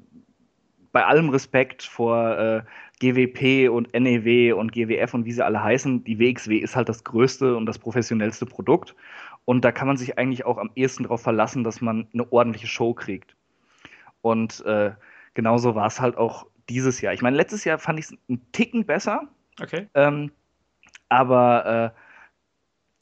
bei 0.92 1.06
allem 1.06 1.30
Respekt 1.30 1.84
vor 1.84 2.38
äh, 2.38 2.62
GWP 3.00 3.70
und 3.70 3.94
NEW 3.94 4.54
und 4.54 4.72
GWF 4.72 5.14
und 5.14 5.26
wie 5.26 5.32
sie 5.32 5.44
alle 5.44 5.64
heißen, 5.64 6.04
die 6.04 6.20
WXW 6.20 6.58
ist 6.58 6.76
halt 6.76 6.90
das 6.90 7.04
größte 7.04 7.56
und 7.56 7.66
das 7.66 7.80
professionellste 7.80 8.46
Produkt. 8.46 8.96
Und 9.46 9.66
da 9.66 9.72
kann 9.72 9.88
man 9.88 9.98
sich 9.98 10.18
eigentlich 10.18 10.46
auch 10.46 10.58
am 10.58 10.70
ehesten 10.76 11.04
darauf 11.04 11.22
verlassen, 11.22 11.64
dass 11.64 11.82
man 11.82 12.08
eine 12.14 12.32
ordentliche 12.32 12.68
Show 12.68 12.94
kriegt. 12.94 13.36
Und 14.22 14.64
äh, 14.66 14.92
genauso 15.34 15.74
war 15.74 15.88
es 15.88 16.00
halt 16.00 16.16
auch 16.16 16.46
dieses 16.70 17.02
Jahr. 17.02 17.14
Ich 17.14 17.22
meine, 17.22 17.38
letztes 17.38 17.64
Jahr 17.64 17.80
fand 17.80 18.00
ich 18.00 18.06
es 18.06 18.18
einen 18.30 18.52
Ticken 18.52 18.86
besser. 18.86 19.28
Okay. 19.60 19.88
Ähm, 19.96 20.32
aber 21.10 21.94
äh, 21.96 22.01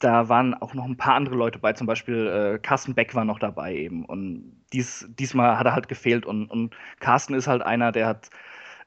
da 0.00 0.28
waren 0.28 0.54
auch 0.54 0.74
noch 0.74 0.86
ein 0.86 0.96
paar 0.96 1.14
andere 1.14 1.36
Leute 1.36 1.58
bei, 1.58 1.74
zum 1.74 1.86
Beispiel 1.86 2.26
äh, 2.26 2.58
Carsten 2.58 2.94
Beck 2.94 3.14
war 3.14 3.24
noch 3.24 3.38
dabei 3.38 3.74
eben. 3.74 4.04
Und 4.06 4.56
dies, 4.72 5.06
diesmal 5.10 5.58
hat 5.58 5.66
er 5.66 5.74
halt 5.74 5.88
gefehlt. 5.88 6.26
Und, 6.26 6.46
und 6.46 6.74
Carsten 6.98 7.34
ist 7.34 7.46
halt 7.46 7.62
einer, 7.62 7.92
der 7.92 8.06
hat 8.06 8.30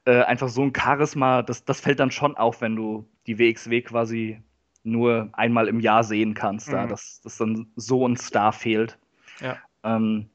äh, 0.06 0.24
einfach 0.24 0.50
so 0.50 0.64
ein 0.64 0.74
Charisma, 0.76 1.44
das, 1.44 1.66
das 1.66 1.80
fällt 1.80 2.00
dann 2.00 2.12
schon 2.12 2.36
auf, 2.36 2.62
wenn 2.62 2.76
du 2.76 3.08
die 3.28 3.38
WXW 3.38 3.82
quasi 3.82 4.42
nur 4.84 5.30
einmal 5.34 5.68
im 5.68 5.80
Jahr 5.80 6.04
sehen 6.04 6.34
kannst, 6.34 6.68
mhm. 6.68 6.74
da, 6.74 6.88
dass, 6.88 7.22
dass 7.22 7.38
dann 7.38 7.68
so 7.76 8.08
ein 8.08 8.18
Star 8.18 8.52
fehlt. 8.52 8.98
Ja. 9.40 9.58
Ähm, 9.84 10.30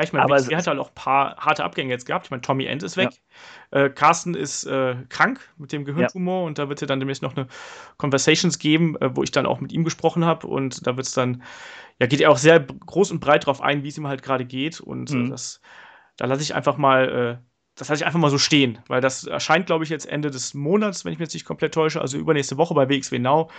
ja, 0.00 0.04
ich 0.04 0.14
meine, 0.14 0.30
WXW 0.30 0.56
hat 0.56 0.66
halt 0.66 0.78
auch 0.78 0.88
ein 0.88 0.94
paar 0.94 1.36
harte 1.36 1.62
Abgänge 1.62 1.90
jetzt 1.90 2.06
gehabt. 2.06 2.24
Ich 2.24 2.30
meine, 2.30 2.40
Tommy 2.40 2.64
End 2.64 2.82
ist 2.82 2.96
weg. 2.96 3.10
Ja. 3.70 3.82
Äh, 3.82 3.90
Carsten 3.90 4.32
ist 4.34 4.64
äh, 4.64 4.96
krank 5.10 5.52
mit 5.58 5.72
dem 5.72 5.84
Gehirntumor 5.84 6.40
ja. 6.40 6.46
und 6.46 6.58
da 6.58 6.70
wird 6.70 6.80
es 6.80 6.88
dann 6.88 7.00
demnächst 7.00 7.20
noch 7.22 7.36
eine 7.36 7.48
Conversations 7.98 8.58
geben, 8.58 8.96
äh, 8.96 9.14
wo 9.14 9.22
ich 9.22 9.30
dann 9.30 9.44
auch 9.44 9.60
mit 9.60 9.72
ihm 9.72 9.84
gesprochen 9.84 10.24
habe 10.24 10.46
und 10.46 10.86
da 10.86 10.96
wird 10.96 11.06
es 11.06 11.12
dann, 11.12 11.42
ja, 11.98 12.06
geht 12.06 12.22
er 12.22 12.30
auch 12.30 12.38
sehr 12.38 12.60
groß 12.60 13.10
und 13.10 13.20
breit 13.20 13.44
drauf 13.44 13.60
ein, 13.60 13.82
wie 13.82 13.88
es 13.88 13.98
ihm 13.98 14.08
halt 14.08 14.22
gerade 14.22 14.46
geht 14.46 14.80
und 14.80 15.10
äh, 15.10 15.16
mhm. 15.16 15.30
das, 15.30 15.60
da 16.16 16.24
lasse 16.24 16.42
ich 16.42 16.54
einfach 16.54 16.78
mal 16.78 17.38
äh, 17.42 17.50
das 17.74 17.88
lasse 17.88 18.02
ich 18.02 18.06
einfach 18.06 18.20
mal 18.20 18.30
so 18.30 18.38
stehen, 18.38 18.78
weil 18.88 19.00
das 19.00 19.24
erscheint, 19.24 19.66
glaube 19.66 19.84
ich, 19.84 19.90
jetzt 19.90 20.06
Ende 20.06 20.30
des 20.30 20.54
Monats, 20.54 21.04
wenn 21.04 21.12
ich 21.12 21.18
mich 21.18 21.26
jetzt 21.26 21.34
nicht 21.34 21.46
komplett 21.46 21.72
täusche, 21.72 22.00
also 22.00 22.18
übernächste 22.18 22.58
Woche 22.58 22.74
bei 22.74 22.88
WXW 22.88 23.18
Now. 23.18 23.50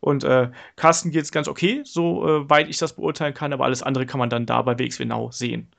Und 0.00 0.24
äh, 0.24 0.50
Carsten 0.76 1.10
geht 1.10 1.22
es 1.22 1.32
ganz 1.32 1.48
okay, 1.48 1.80
so 1.84 2.46
äh, 2.50 2.62
ich 2.64 2.76
das 2.76 2.96
beurteilen 2.96 3.34
kann, 3.34 3.52
aber 3.52 3.64
alles 3.64 3.82
andere 3.82 4.04
kann 4.04 4.18
man 4.18 4.28
dann 4.28 4.46
da 4.46 4.60
bei 4.62 4.78
WXW 4.78 5.04
Now 5.04 5.30
sehen. 5.30 5.70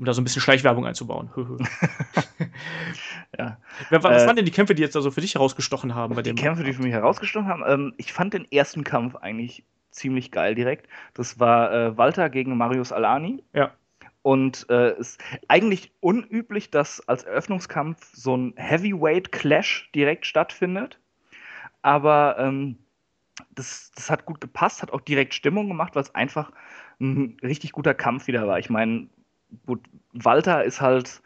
Um 0.00 0.06
da 0.06 0.14
so 0.14 0.22
ein 0.22 0.24
bisschen 0.24 0.40
Schleichwerbung 0.40 0.86
einzubauen. 0.86 1.28
ja. 3.38 3.58
Was, 3.90 4.22
äh, 4.22 4.26
waren 4.26 4.34
denn 4.34 4.46
die 4.46 4.50
Kämpfe, 4.50 4.74
die 4.74 4.80
jetzt 4.80 4.96
also 4.96 5.10
für 5.10 5.20
dich 5.20 5.34
herausgestochen 5.34 5.94
haben? 5.94 6.14
Bei 6.14 6.22
die 6.22 6.34
Kämpfe, 6.34 6.64
die 6.64 6.72
für 6.72 6.80
mich 6.80 6.94
herausgestochen 6.94 7.46
haben? 7.46 7.62
Ähm, 7.66 7.92
ich 7.98 8.14
fand 8.14 8.32
den 8.32 8.50
ersten 8.50 8.82
Kampf 8.82 9.14
eigentlich 9.16 9.62
ziemlich 9.90 10.30
geil 10.30 10.54
direkt. 10.54 10.88
Das 11.12 11.38
war 11.38 11.70
äh, 11.70 11.98
Walter 11.98 12.30
gegen 12.30 12.56
Marius 12.56 12.92
Alani. 12.92 13.44
Ja. 13.52 13.72
Und 14.22 14.64
äh, 14.70 14.98
ist 14.98 15.20
eigentlich 15.48 15.92
unüblich, 16.00 16.70
dass 16.70 17.06
als 17.06 17.24
Eröffnungskampf 17.24 18.10
so 18.14 18.34
ein 18.38 18.54
Heavyweight-Clash 18.56 19.90
direkt 19.94 20.24
stattfindet. 20.24 20.98
Aber 21.82 22.36
ähm, 22.38 22.78
das, 23.50 23.92
das 23.94 24.08
hat 24.08 24.24
gut 24.24 24.40
gepasst, 24.40 24.80
hat 24.80 24.92
auch 24.92 25.02
direkt 25.02 25.34
Stimmung 25.34 25.68
gemacht, 25.68 25.94
weil 25.94 26.04
es 26.04 26.14
einfach 26.14 26.52
ein 27.00 27.36
richtig 27.42 27.72
guter 27.72 27.92
Kampf 27.92 28.28
wieder 28.28 28.46
war. 28.46 28.58
Ich 28.58 28.70
meine, 28.70 29.08
gut, 29.66 29.80
Walter 30.12 30.64
ist 30.64 30.80
halt, 30.80 31.22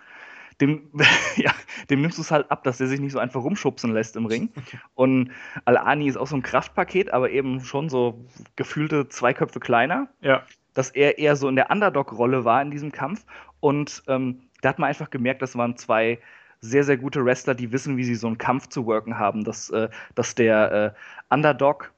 dem, 0.61 0.91
ja, 1.37 1.53
dem 1.91 2.01
nimmst 2.03 2.19
du 2.19 2.23
es 2.23 2.31
halt 2.31 2.51
ab, 2.51 2.65
dass 2.65 2.81
er 2.81 2.87
sich 2.87 3.01
nicht 3.01 3.13
so 3.13 3.19
einfach 3.19 3.43
rumschubsen 3.43 3.93
lässt 3.93 4.17
im 4.17 4.27
Ring. 4.27 4.51
Und 4.95 5.31
Al-Ani 5.65 6.07
ist 6.07 6.17
auch 6.17 6.27
so 6.27 6.37
ein 6.37 6.43
Kraftpaket, 6.43 7.13
aber 7.13 7.31
eben 7.31 7.61
schon 7.61 7.89
so 7.89 8.25
gefühlte 8.57 9.09
zwei 9.09 9.33
Köpfe 9.35 9.61
kleiner. 9.61 10.09
Ja 10.21 10.45
dass 10.75 10.91
er 10.91 11.19
eher 11.19 11.37
so 11.37 11.49
in 11.49 11.57
der 11.57 11.71
Underdog-Rolle 11.71 12.45
war 12.45 12.61
in 12.61 12.71
diesem 12.71 12.93
Kampf. 12.93 13.25
Und 13.61 14.03
ähm, 14.09 14.43
da 14.61 14.69
hat 14.69 14.79
man 14.79 14.89
einfach 14.89 15.09
gemerkt, 15.09 15.41
das 15.41 15.57
waren 15.57 15.77
zwei 15.77 16.19
sehr, 16.61 16.85
sehr 16.85 16.97
gute 16.97 17.25
Wrestler, 17.25 17.55
die 17.55 17.73
wissen, 17.73 17.97
wie 17.97 18.05
sie 18.05 18.15
so 18.15 18.27
einen 18.27 18.39
Kampf 18.39 18.69
zu 18.69 18.87
worken 18.87 19.19
haben, 19.19 19.45
dass, 19.45 19.71
äh, 19.71 19.89
dass 20.15 20.35
der 20.35 20.97
äh, 21.31 21.35
Underdog 21.35 21.93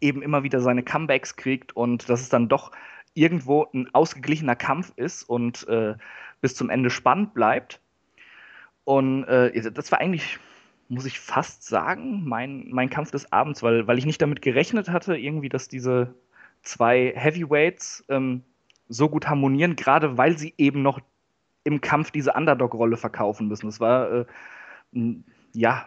eben 0.00 0.22
immer 0.22 0.42
wieder 0.42 0.60
seine 0.60 0.82
Comebacks 0.82 1.36
kriegt 1.36 1.74
und 1.76 2.08
dass 2.08 2.20
es 2.20 2.28
dann 2.28 2.48
doch 2.48 2.72
irgendwo 3.14 3.66
ein 3.72 3.92
ausgeglichener 3.94 4.56
Kampf 4.56 4.92
ist 4.96 5.22
und 5.24 5.66
äh, 5.68 5.94
bis 6.40 6.54
zum 6.54 6.70
Ende 6.70 6.90
spannend 6.90 7.34
bleibt. 7.34 7.80
Und 8.84 9.24
äh, 9.24 9.72
das 9.72 9.92
war 9.92 10.00
eigentlich, 10.00 10.38
muss 10.88 11.06
ich 11.06 11.20
fast 11.20 11.64
sagen, 11.64 12.24
mein, 12.26 12.68
mein 12.70 12.90
Kampf 12.90 13.10
des 13.10 13.32
Abends, 13.32 13.62
weil, 13.62 13.86
weil 13.86 13.98
ich 13.98 14.06
nicht 14.06 14.20
damit 14.22 14.42
gerechnet 14.42 14.88
hatte, 14.88 15.16
irgendwie, 15.16 15.48
dass 15.48 15.68
diese 15.68 16.14
zwei 16.62 17.12
Heavyweights 17.14 18.04
ähm, 18.08 18.42
so 18.88 19.08
gut 19.08 19.28
harmonieren, 19.28 19.76
gerade 19.76 20.18
weil 20.18 20.36
sie 20.36 20.54
eben 20.58 20.82
noch 20.82 21.00
im 21.64 21.80
Kampf 21.80 22.10
diese 22.10 22.32
Underdog-Rolle 22.32 22.96
verkaufen 22.96 23.48
müssen. 23.48 23.66
Das 23.66 23.78
war 23.78 24.12
äh, 24.12 24.24
ja 25.52 25.86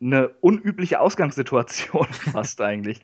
eine 0.00 0.28
unübliche 0.40 1.00
Ausgangssituation 1.00 2.06
fast 2.12 2.60
eigentlich. 2.60 3.00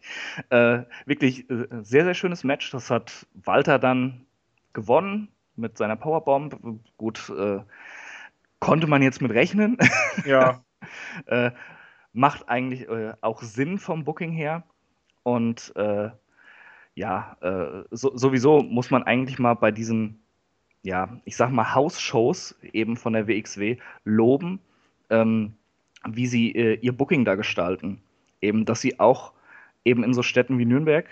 Äh, 0.51 0.83
wirklich 1.07 1.49
äh, 1.51 1.67
sehr, 1.83 2.05
sehr 2.05 2.15
schönes 2.15 2.45
Match. 2.45 2.71
Das 2.71 2.91
hat 2.91 3.27
Walter 3.35 3.79
dann 3.79 4.27
gewonnen 4.73 5.29
mit 5.57 5.77
seiner 5.77 5.97
Powerbomb. 5.97 6.81
Gut, 6.97 7.31
äh, 7.37 7.61
konnte 8.61 8.87
man 8.87 9.03
jetzt 9.03 9.21
mit 9.23 9.33
rechnen. 9.33 9.77
Ja. 10.25 10.63
Äh, 11.27 11.53
macht 12.13 12.49
eigentlich 12.49 12.89
äh, 12.89 13.15
auch 13.21 13.43
Sinn 13.43 13.79
vom 13.79 14.05
Booking 14.05 14.33
her. 14.33 14.65
Und 15.23 15.73
äh, 15.77 16.11
ja, 16.95 17.37
so, 17.91 18.17
sowieso 18.17 18.63
muss 18.63 18.91
man 18.91 19.05
eigentlich 19.05 19.39
mal 19.39 19.55
bei 19.55 19.71
diesen, 19.71 20.23
ja, 20.83 21.21
ich 21.25 21.37
sag 21.37 21.51
mal, 21.51 21.75
House-Shows 21.75 22.59
eben 22.73 22.97
von 22.97 23.13
der 23.15 23.27
WXW 23.27 23.79
loben, 24.05 24.61
ähm, 25.09 25.55
wie 26.09 26.27
sie 26.27 26.53
äh, 26.53 26.79
ihr 26.81 26.93
Booking 26.93 27.25
da 27.25 27.35
gestalten. 27.35 28.01
Eben, 28.41 28.65
dass 28.65 28.81
sie 28.81 28.99
auch 29.01 29.33
eben 29.85 30.05
in 30.05 30.15
so 30.15 30.23
Städten 30.23 30.59
wie 30.59 30.65
Nürnberg, 30.65 31.07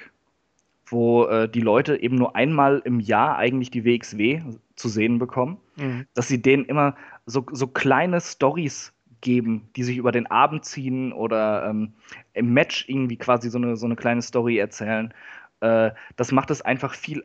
wo 0.86 1.26
äh, 1.26 1.48
die 1.48 1.60
Leute 1.60 2.00
eben 2.00 2.16
nur 2.16 2.36
einmal 2.36 2.80
im 2.84 3.00
Jahr 3.00 3.36
eigentlich 3.36 3.70
die 3.70 3.84
WXW 3.84 4.42
zu 4.76 4.88
sehen 4.88 5.18
bekommen, 5.18 5.58
mhm. 5.76 6.06
dass 6.14 6.28
sie 6.28 6.40
denen 6.40 6.64
immer 6.64 6.96
so, 7.26 7.44
so 7.52 7.66
kleine 7.66 8.20
Stories 8.20 8.92
geben, 9.20 9.68
die 9.76 9.82
sich 9.82 9.96
über 9.96 10.12
den 10.12 10.26
Abend 10.26 10.64
ziehen 10.64 11.12
oder 11.12 11.68
ähm, 11.68 11.92
im 12.34 12.52
Match 12.52 12.88
irgendwie 12.88 13.16
quasi 13.16 13.50
so 13.50 13.58
eine, 13.58 13.76
so 13.76 13.86
eine 13.86 13.96
kleine 13.96 14.22
Story 14.22 14.58
erzählen. 14.58 15.12
Äh, 15.60 15.90
das 16.16 16.32
macht 16.32 16.50
es 16.50 16.62
einfach 16.62 16.94
viel, 16.94 17.24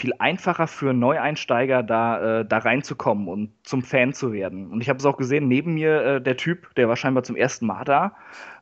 viel 0.00 0.14
einfacher 0.18 0.66
für 0.66 0.94
Neueinsteiger, 0.94 1.82
da, 1.82 2.40
äh, 2.40 2.44
da 2.46 2.58
reinzukommen 2.58 3.28
und 3.28 3.52
zum 3.62 3.82
Fan 3.82 4.14
zu 4.14 4.32
werden. 4.32 4.70
Und 4.70 4.80
ich 4.80 4.88
habe 4.88 4.98
es 4.98 5.04
auch 5.04 5.18
gesehen, 5.18 5.46
neben 5.46 5.74
mir 5.74 6.02
äh, 6.02 6.22
der 6.22 6.38
Typ, 6.38 6.74
der 6.74 6.88
war 6.88 6.96
scheinbar 6.96 7.22
zum 7.22 7.36
ersten 7.36 7.66
Mal 7.66 7.84
da, 7.84 8.16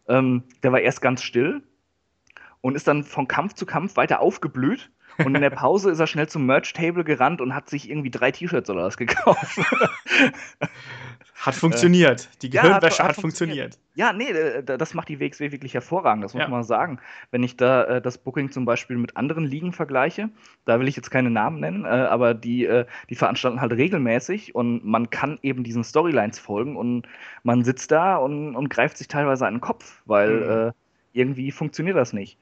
ähm, 0.09 0.43
der 0.65 0.73
war 0.73 0.81
erst 0.81 1.01
ganz 1.01 1.23
still 1.23 1.63
und 2.61 2.75
ist 2.75 2.89
dann 2.89 3.05
von 3.05 3.29
Kampf 3.29 3.55
zu 3.55 3.67
Kampf 3.67 3.97
weiter 3.97 4.21
aufgeblüht. 4.21 4.91
Und 5.19 5.35
in 5.35 5.41
der 5.41 5.51
Pause 5.65 5.93
ist 5.93 6.01
er 6.01 6.09
schnell 6.09 6.29
zum 6.29 6.45
Merch-Table 6.45 7.05
gerannt 7.05 7.41
und 7.41 7.55
hat 7.55 7.71
sich 7.71 7.89
irgendwie 7.89 8.11
drei 8.11 8.33
T-Shirts 8.33 8.69
oder 8.69 8.83
was 8.83 8.97
gekauft. 8.97 9.61
Hat 11.41 11.55
funktioniert. 11.55 12.29
Die 12.43 12.51
Gehirnwäsche 12.51 12.99
ja, 12.99 13.05
hat, 13.05 13.11
hat, 13.11 13.21
funktioniert. 13.21 13.75
funktioniert. 13.75 13.79
Ja, 13.95 14.13
nee, 14.13 14.63
das 14.63 14.95
macht 14.95 15.09
die 15.09 15.21
WXW 15.21 15.53
wirklich 15.53 15.75
hervorragend, 15.75 16.25
das 16.25 16.35
muss 16.35 16.43
ja. 16.43 16.49
man 16.49 16.65
sagen. 16.65 16.99
Wenn 17.31 17.45
ich 17.45 17.57
da 17.57 17.85
äh, 17.85 18.03
das 18.03 18.19
Booking 18.19 18.51
zum 18.51 18.65
Beispiel 18.65 18.97
mit 18.97 19.17
anderen 19.17 19.45
Ligen 19.45 19.73
vergleiche, 19.73 20.31
da 20.65 20.81
will 20.81 20.89
ich 20.89 20.97
jetzt 20.97 21.11
keine 21.11 21.31
Namen 21.31 21.61
nennen, 21.61 21.85
äh, 21.85 21.89
aber 21.89 22.35
die, 22.35 22.65
äh, 22.65 22.87
die 23.09 23.15
veranstalten 23.15 23.61
halt 23.61 23.73
regelmäßig 23.73 24.55
und 24.55 24.85
man 24.85 25.11
kann 25.11 25.39
eben 25.43 25.63
diesen 25.63 25.85
Storylines 25.85 26.41
folgen 26.41 26.77
und 26.77 27.07
man 27.45 27.65
sitzt 27.65 27.93
da 27.93 28.17
und, 28.17 28.57
und 28.57 28.69
greift 28.69 28.99
sich 28.99 29.07
teilweise 29.07 29.47
an 29.47 29.55
den 29.55 29.61
Kopf, 29.61 30.03
weil 30.07 30.31
mhm. 30.31 30.49
Äh, 30.49 30.73
irgendwie 31.13 31.51
funktioniert 31.51 31.97
das 31.97 32.13
nicht. 32.13 32.39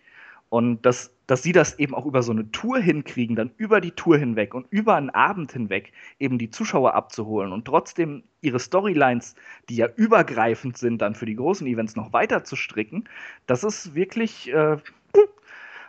Und 0.48 0.86
dass, 0.86 1.12
dass 1.26 1.42
sie 1.42 1.52
das 1.52 1.78
eben 1.78 1.94
auch 1.94 2.06
über 2.06 2.22
so 2.22 2.32
eine 2.32 2.50
Tour 2.52 2.78
hinkriegen, 2.78 3.36
dann 3.36 3.50
über 3.56 3.80
die 3.80 3.90
Tour 3.92 4.18
hinweg 4.18 4.54
und 4.54 4.66
über 4.70 4.94
einen 4.94 5.10
Abend 5.10 5.52
hinweg 5.52 5.92
eben 6.18 6.38
die 6.38 6.50
Zuschauer 6.50 6.94
abzuholen 6.94 7.52
und 7.52 7.64
trotzdem 7.64 8.24
ihre 8.40 8.60
Storylines, 8.60 9.34
die 9.68 9.76
ja 9.76 9.88
übergreifend 9.96 10.78
sind, 10.78 11.02
dann 11.02 11.14
für 11.14 11.26
die 11.26 11.36
großen 11.36 11.66
Events 11.66 11.96
noch 11.96 12.12
weiter 12.12 12.44
zu 12.44 12.56
stricken, 12.56 13.08
das 13.46 13.64
ist 13.64 13.94
wirklich, 13.94 14.52
äh, 14.52 14.78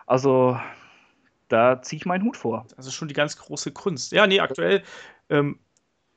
also 0.05 0.59
da 1.47 1.81
ziehe 1.81 1.97
ich 1.97 2.05
meinen 2.05 2.23
Hut 2.23 2.37
vor. 2.37 2.65
Das 2.75 2.87
ist 2.87 2.93
schon 2.93 3.07
die 3.07 3.13
ganz 3.13 3.37
große 3.37 3.71
Kunst. 3.71 4.11
Ja, 4.11 4.27
nee, 4.27 4.39
aktuell 4.39 4.83
ähm, 5.29 5.59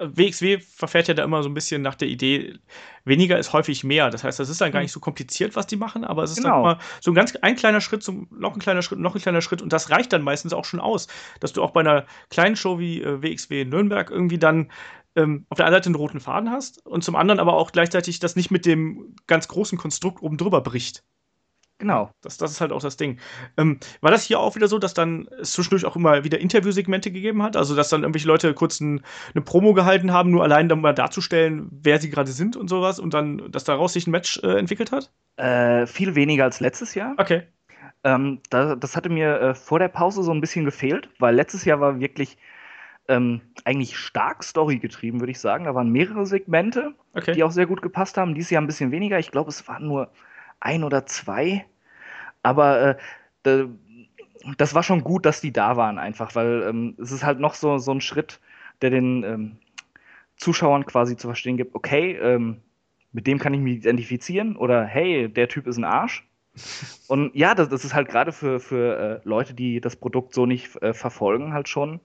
WXW 0.01 0.59
verfährt 0.61 1.09
ja 1.09 1.15
da 1.15 1.25
immer 1.25 1.43
so 1.43 1.49
ein 1.49 1.55
bisschen 1.55 1.83
nach 1.83 1.95
der 1.95 2.09
Idee, 2.09 2.59
weniger 3.05 3.39
ist 3.39 3.53
häufig 3.53 3.85
mehr. 3.85 4.11
Das 4.11 4.25
heißt, 4.25 4.41
das 4.41 4.49
ist 4.49 4.61
dann 4.61 4.73
gar 4.73 4.81
hm. 4.81 4.85
nicht 4.85 4.93
so 4.93 5.01
kompliziert, 5.01 5.57
was 5.57 5.67
die 5.67 5.77
machen, 5.77 6.05
aber 6.05 6.23
es 6.23 6.31
ist 6.31 6.39
genau. 6.39 6.49
dann 6.49 6.61
immer 6.61 6.79
so 7.01 7.11
ein 7.11 7.15
ganz 7.15 7.37
ein 7.37 7.57
kleiner 7.57 7.81
Schritt, 7.81 8.03
zum, 8.03 8.27
noch 8.31 8.55
ein 8.55 8.61
kleiner 8.61 8.83
Schritt, 8.83 8.99
noch 8.99 9.15
ein 9.15 9.21
kleiner 9.21 9.43
Schritt 9.43 9.63
und 9.63 9.73
das 9.73 9.91
reicht 9.91 10.13
dann 10.13 10.23
meistens 10.23 10.53
auch 10.53 10.65
schon 10.65 10.81
aus, 10.81 11.07
dass 11.41 11.53
du 11.53 11.63
auch 11.63 11.73
bei 11.73 11.81
einer 11.81 12.07
kleinen 12.31 12.57
Show 12.57 12.79
wie 12.79 13.03
äh, 13.03 13.23
WXW 13.23 13.63
in 13.63 13.69
Nürnberg 13.69 14.11
irgendwie 14.11 14.39
dann 14.39 14.71
ähm, 15.17 15.45
auf 15.51 15.57
der 15.57 15.67
einen 15.67 15.75
Seite 15.75 15.87
einen 15.87 15.97
roten 15.97 16.21
Faden 16.21 16.51
hast 16.51 16.85
und 16.87 17.05
zum 17.05 17.17
anderen 17.17 17.41
aber 17.41 17.55
auch 17.55 17.73
gleichzeitig 17.73 18.21
das 18.21 18.37
nicht 18.37 18.51
mit 18.51 18.65
dem 18.65 19.15
ganz 19.27 19.49
großen 19.49 19.77
Konstrukt 19.77 20.23
oben 20.23 20.37
drüber 20.37 20.61
bricht. 20.61 21.05
Genau. 21.81 22.11
Das, 22.21 22.37
das 22.37 22.51
ist 22.51 22.61
halt 22.61 22.73
auch 22.73 22.83
das 22.83 22.99
Ding. 22.99 23.19
Ähm, 23.57 23.81
war 24.03 24.11
das 24.11 24.25
hier 24.25 24.39
auch 24.39 24.55
wieder 24.55 24.69
so, 24.69 24.79
dass 24.79 24.93
dann 24.93 25.27
es 25.41 25.53
zwischendurch 25.53 25.87
auch 25.87 25.97
immer 25.97 26.25
wieder 26.25 26.39
Interviewsegmente 26.39 27.11
gegeben 27.11 27.43
hat? 27.43 27.57
Also, 27.57 27.75
dass 27.75 27.89
dann 27.89 28.03
irgendwelche 28.03 28.29
Leute 28.29 28.53
kurz 28.53 28.81
ein, 28.81 29.01
eine 29.35 29.43
Promo 29.43 29.73
gehalten 29.73 30.13
haben, 30.13 30.31
nur 30.31 30.45
allein 30.45 30.69
dann 30.69 30.83
mal 30.83 30.93
darzustellen, 30.93 31.71
wer 31.73 31.99
sie 31.99 32.11
gerade 32.11 32.31
sind 32.31 32.55
und 32.55 32.69
sowas 32.69 33.01
und 33.01 33.15
dann, 33.15 33.51
dass 33.51 33.65
daraus 33.65 33.95
sich 33.95 34.07
ein 34.07 34.11
Match 34.11 34.39
äh, 34.43 34.59
entwickelt 34.59 34.93
hat? 34.93 35.11
Äh, 35.37 35.87
viel 35.87 36.15
weniger 36.15 36.45
als 36.45 36.61
letztes 36.61 36.95
Jahr. 36.95 37.15
Okay. 37.17 37.45
Ähm, 38.05 38.41
da, 38.51 38.77
das 38.77 38.95
hatte 38.95 39.09
mir 39.09 39.41
äh, 39.41 39.55
vor 39.55 39.79
der 39.79 39.89
Pause 39.89 40.23
so 40.23 40.33
ein 40.33 40.43
bisschen 40.43 40.67
gefehlt, 40.67 41.09
weil 41.19 41.35
letztes 41.35 41.65
Jahr 41.65 41.81
war 41.81 41.99
wirklich 41.99 42.37
ähm, 43.09 43.41
eigentlich 43.65 43.97
stark 43.97 44.45
Story 44.45 44.79
getrieben, 44.79 45.21
würde 45.21 45.33
ich 45.33 45.41
sagen. 45.41 45.65
Da 45.65 45.75
waren 45.75 45.91
mehrere 45.91 46.27
Segmente, 46.27 46.93
okay. 47.15 47.33
die 47.33 47.43
auch 47.43 47.51
sehr 47.51 47.67
gut 47.67 47.81
gepasst 47.81 48.19
haben. 48.19 48.35
Dieses 48.35 48.51
Jahr 48.51 48.61
ein 48.61 48.67
bisschen 48.67 48.91
weniger. 48.91 49.19
Ich 49.19 49.31
glaube, 49.31 49.49
es 49.49 49.67
waren 49.67 49.87
nur 49.87 50.13
ein 50.61 50.85
oder 50.85 51.07
zwei. 51.07 51.67
Aber 52.43 52.99
äh, 53.45 53.67
das 54.57 54.75
war 54.75 54.83
schon 54.83 55.03
gut, 55.03 55.27
dass 55.27 55.41
die 55.41 55.53
da 55.53 55.77
waren, 55.77 55.99
einfach, 55.99 56.35
weil 56.35 56.65
ähm, 56.69 56.95
es 57.01 57.13
ist 57.13 57.25
halt 57.25 57.41
noch 57.41 57.55
so, 57.55 57.79
so 57.79 57.93
ein 57.93 58.01
Schritt, 58.01 58.41
der 58.81 58.91
den 58.91 59.23
ähm, 59.25 59.57
Zuschauern 60.37 60.87
quasi 60.87 61.17
zu 61.17 61.29
verstehen 61.29 61.57
gibt, 61.57 61.75
okay, 61.75 62.17
ähm, 62.17 62.63
mit 63.13 63.27
dem 63.27 63.39
kann 63.39 63.55
ich 63.55 63.61
mich 63.61 63.77
identifizieren 63.77 64.57
oder 64.57 64.85
hey, 64.85 65.29
der 65.29 65.49
Typ 65.49 65.67
ist 65.67 65.77
ein 65.77 65.85
Arsch. 65.85 66.27
Und 67.09 67.35
ja, 67.35 67.55
das, 67.55 67.69
das 67.69 67.85
ist 67.85 67.95
halt 67.95 68.09
gerade 68.09 68.33
für, 68.33 68.61
für 68.61 69.21
äh, 69.25 69.29
Leute, 69.29 69.55
die 69.55 69.81
das 69.81 69.97
Produkt 69.97 70.35
so 70.35 70.47
nicht 70.47 70.81
äh, 70.83 70.95
verfolgen, 70.95 71.53
halt 71.53 71.69
schon 71.69 72.01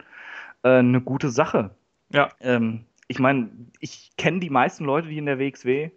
äh, 0.64 0.80
eine 0.80 1.02
gute 1.02 1.30
Sache. 1.30 1.72
Ja. 2.10 2.30
Ähm, 2.42 2.86
ich 3.08 3.20
meine, 3.20 3.50
ich 3.80 4.12
kenne 4.18 4.40
die 4.40 4.50
meisten 4.50 4.86
Leute, 4.86 5.08
die 5.08 5.18
in 5.18 5.26
der 5.26 5.40
WXW 5.40 5.92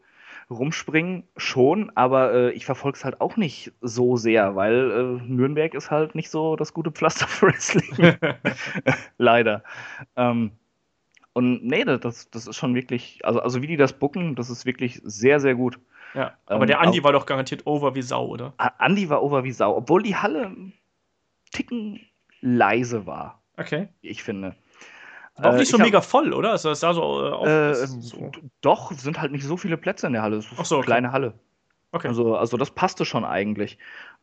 rumspringen 0.50 1.24
schon, 1.36 1.92
aber 1.94 2.32
äh, 2.32 2.50
ich 2.52 2.64
verfolge 2.64 2.96
es 2.96 3.04
halt 3.04 3.20
auch 3.20 3.36
nicht 3.36 3.72
so 3.80 4.16
sehr, 4.16 4.56
weil 4.56 4.90
äh, 4.90 5.22
Nürnberg 5.26 5.74
ist 5.74 5.90
halt 5.90 6.14
nicht 6.14 6.30
so 6.30 6.56
das 6.56 6.72
gute 6.72 6.90
Pflaster 6.90 7.26
für 7.26 7.46
Wrestling. 7.46 8.16
Leider. 9.18 9.62
Ähm, 10.16 10.52
und 11.34 11.64
nee, 11.64 11.84
das, 11.84 12.30
das 12.30 12.46
ist 12.46 12.56
schon 12.56 12.74
wirklich, 12.74 13.24
also, 13.24 13.40
also 13.40 13.62
wie 13.62 13.66
die 13.66 13.76
das 13.76 13.92
bucken, 13.92 14.34
das 14.34 14.50
ist 14.50 14.64
wirklich 14.64 15.00
sehr, 15.04 15.38
sehr 15.38 15.54
gut. 15.54 15.78
Ja, 16.14 16.32
aber 16.46 16.62
ähm, 16.62 16.66
der 16.66 16.80
Andi 16.80 17.04
war 17.04 17.12
doch 17.12 17.26
garantiert 17.26 17.66
over 17.66 17.94
wie 17.94 18.02
Sau, 18.02 18.26
oder? 18.26 18.54
Andi 18.56 19.10
war 19.10 19.22
over 19.22 19.44
wie 19.44 19.52
Sau, 19.52 19.76
obwohl 19.76 20.02
die 20.02 20.16
Halle 20.16 20.56
ticken 21.52 22.00
leise 22.40 23.06
war. 23.06 23.42
Okay. 23.56 23.88
Ich 24.00 24.22
finde. 24.22 24.56
War 25.38 25.50
auch 25.50 25.54
nicht 25.56 25.68
äh, 25.68 25.76
so 25.76 25.78
mega 25.78 25.98
hab, 25.98 26.04
voll, 26.04 26.32
oder? 26.32 26.52
Das 26.52 26.62
da 26.62 26.94
so, 26.94 27.44
äh, 27.44 27.70
äh, 27.70 27.74
so, 27.74 28.30
Doch, 28.60 28.92
sind 28.92 29.20
halt 29.20 29.32
nicht 29.32 29.44
so 29.44 29.56
viele 29.56 29.76
Plätze 29.76 30.06
in 30.06 30.12
der 30.12 30.22
Halle. 30.22 30.36
Es 30.36 30.46
ist 30.46 30.58
Ach 30.58 30.64
so, 30.64 30.76
eine 30.76 30.80
okay. 30.80 30.86
kleine 30.86 31.12
Halle. 31.12 31.34
Okay. 31.92 32.08
Also, 32.08 32.36
also 32.36 32.56
das 32.56 32.70
passte 32.70 33.04
schon 33.04 33.24
eigentlich. 33.24 33.78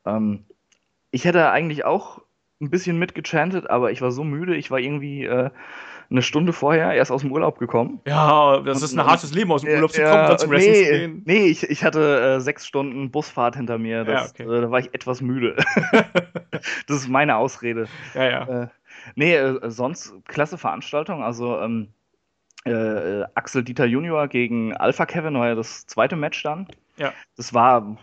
Ähm, 0.06 0.46
ich 1.12 1.26
hätte 1.26 1.50
eigentlich 1.50 1.86
auch 1.86 2.22
ein 2.62 2.70
bisschen 2.70 3.00
mitgechantet, 3.00 3.70
aber 3.70 3.92
ich 3.92 4.02
war 4.02 4.12
so 4.12 4.24
müde. 4.24 4.56
Ich 4.56 4.72
war 4.72 4.80
irgendwie 4.80 5.26
äh, 5.26 5.50
eine 6.10 6.22
Stunde 6.22 6.54
vorher 6.54 6.94
erst 6.94 7.12
aus 7.12 7.22
dem 7.22 7.32
Urlaub 7.32 7.58
gekommen. 7.58 8.02
Ja, 8.06 8.60
das 8.60 8.82
ist 8.82 8.94
ein 8.94 9.06
hartes 9.06 9.34
Leben, 9.34 9.52
aus 9.52 9.62
dem 9.62 9.74
Urlaub 9.74 9.92
zu 9.92 10.02
kommen, 10.02 10.28
dann 10.28 10.38
zum 10.38 10.52
Wrestling 10.52 10.74
nee, 10.74 10.86
zu 10.86 10.92
gehen. 10.92 11.22
Nee, 11.26 11.46
ich, 11.48 11.64
ich 11.64 11.84
hatte 11.84 12.36
äh, 12.38 12.40
sechs 12.40 12.68
Stunden 12.68 13.12
Busfahrt 13.12 13.56
hinter 13.56 13.78
mir. 13.78 14.04
Das, 14.04 14.34
ja, 14.38 14.46
okay. 14.46 14.58
äh, 14.58 14.62
da 14.62 14.72
war 14.72 14.80
ich 14.80 14.94
etwas 14.94 15.22
müde. 15.22 15.56
das 16.88 16.98
ist 16.98 17.08
meine 17.08 17.36
Ausrede. 17.38 17.88
Ja, 18.14 18.24
ja. 18.30 18.70
Nee, 19.16 19.36
äh, 19.36 19.70
sonst 19.70 20.14
klasse 20.26 20.58
Veranstaltung. 20.58 21.24
Also 21.24 21.60
ähm, 21.60 21.90
äh, 22.66 23.24
Axel 23.36 23.64
Dieter 23.64 23.86
Junior 23.86 24.28
gegen 24.28 24.76
Alpha 24.76 25.06
Kevin 25.06 25.36
war 25.36 25.50
ja 25.50 25.56
das 25.56 25.86
zweite 25.86 26.16
Match 26.16 26.42
dann. 26.44 26.68
Ja. 26.98 27.14
Das 27.38 27.54
war 27.54 27.98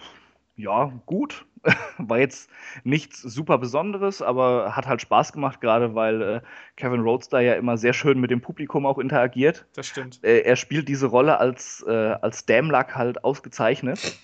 ja 0.57 0.93
gut. 1.07 1.45
war 1.99 2.19
jetzt 2.19 2.51
nichts 2.83 3.23
super 3.23 3.59
Besonderes, 3.59 4.21
aber 4.21 4.75
hat 4.75 4.87
halt 4.87 5.01
Spaß 5.01 5.33
gemacht, 5.33 5.61
gerade 5.61 5.95
weil 5.95 6.23
äh, 6.23 6.41
Kevin 6.77 7.01
Rhodes 7.01 7.29
ja 7.31 7.55
immer 7.55 7.77
sehr 7.77 7.93
schön 7.93 8.21
mit 8.21 8.31
dem 8.31 8.41
Publikum 8.41 8.85
auch 8.87 8.99
interagiert. 8.99 9.67
Das 9.75 9.87
stimmt. 9.87 10.23
Äh, 10.25 10.41
er 10.41 10.57
spielt 10.57 10.89
diese 10.89 11.07
Rolle 11.07 11.39
als, 11.39 11.85
äh, 11.87 12.17
als 12.21 12.47
Damluck 12.47 12.95
halt 12.95 13.25
ausgezeichnet. 13.25 14.19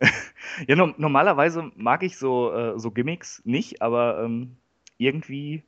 ja, 0.68 0.76
no 0.76 0.92
normalerweise 0.96 1.70
mag 1.74 2.02
ich 2.02 2.18
so, 2.18 2.52
äh, 2.52 2.78
so 2.78 2.90
Gimmicks 2.90 3.42
nicht, 3.44 3.82
aber 3.82 4.22
ähm, 4.22 4.56
irgendwie 4.98 5.64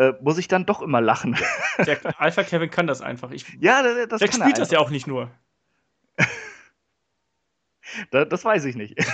äh, 0.00 0.14
muss 0.22 0.38
ich 0.38 0.48
dann 0.48 0.64
doch 0.64 0.80
immer 0.80 1.02
lachen. 1.02 1.36
Der 1.86 1.98
Alpha 2.18 2.42
Kevin 2.42 2.70
kann 2.70 2.86
das 2.86 3.02
einfach. 3.02 3.30
Ich, 3.32 3.46
ja, 3.60 3.82
das, 3.82 4.08
das 4.08 4.20
kann 4.22 4.40
spielt 4.40 4.56
das 4.58 4.70
ja 4.70 4.78
auch 4.78 4.88
nicht 4.88 5.06
nur. 5.06 5.30
das, 8.10 8.26
das 8.30 8.42
weiß 8.44 8.64
ich 8.64 8.76
nicht. 8.76 8.96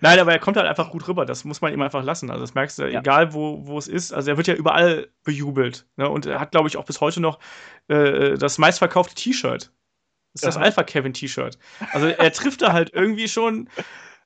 Nein, 0.00 0.18
aber 0.18 0.32
er 0.32 0.40
kommt 0.40 0.56
halt 0.56 0.66
einfach 0.66 0.90
gut 0.90 1.06
rüber. 1.06 1.24
Das 1.24 1.44
muss 1.44 1.60
man 1.60 1.72
ihm 1.72 1.82
einfach 1.82 2.02
lassen. 2.02 2.30
Also, 2.30 2.42
das 2.42 2.54
merkst 2.54 2.80
du, 2.80 2.90
ja. 2.90 2.98
egal 2.98 3.32
wo, 3.32 3.64
wo 3.64 3.78
es 3.78 3.86
ist. 3.86 4.12
Also, 4.12 4.28
er 4.32 4.36
wird 4.38 4.48
ja 4.48 4.54
überall 4.54 5.06
bejubelt. 5.22 5.86
Ne? 5.96 6.08
Und 6.08 6.26
er 6.26 6.40
hat, 6.40 6.50
glaube 6.50 6.66
ich, 6.66 6.76
auch 6.76 6.86
bis 6.86 7.00
heute 7.00 7.20
noch 7.20 7.38
äh, 7.86 8.34
das 8.34 8.58
meistverkaufte 8.58 9.14
T-Shirt. 9.14 9.70
Das 10.32 10.42
ist 10.42 10.46
das 10.46 10.56
Alpha 10.56 10.82
Kevin 10.82 11.12
T-Shirt. 11.12 11.60
Also, 11.92 12.08
er 12.08 12.32
trifft 12.32 12.62
da 12.62 12.72
halt 12.72 12.92
irgendwie 12.92 13.28
schon 13.28 13.68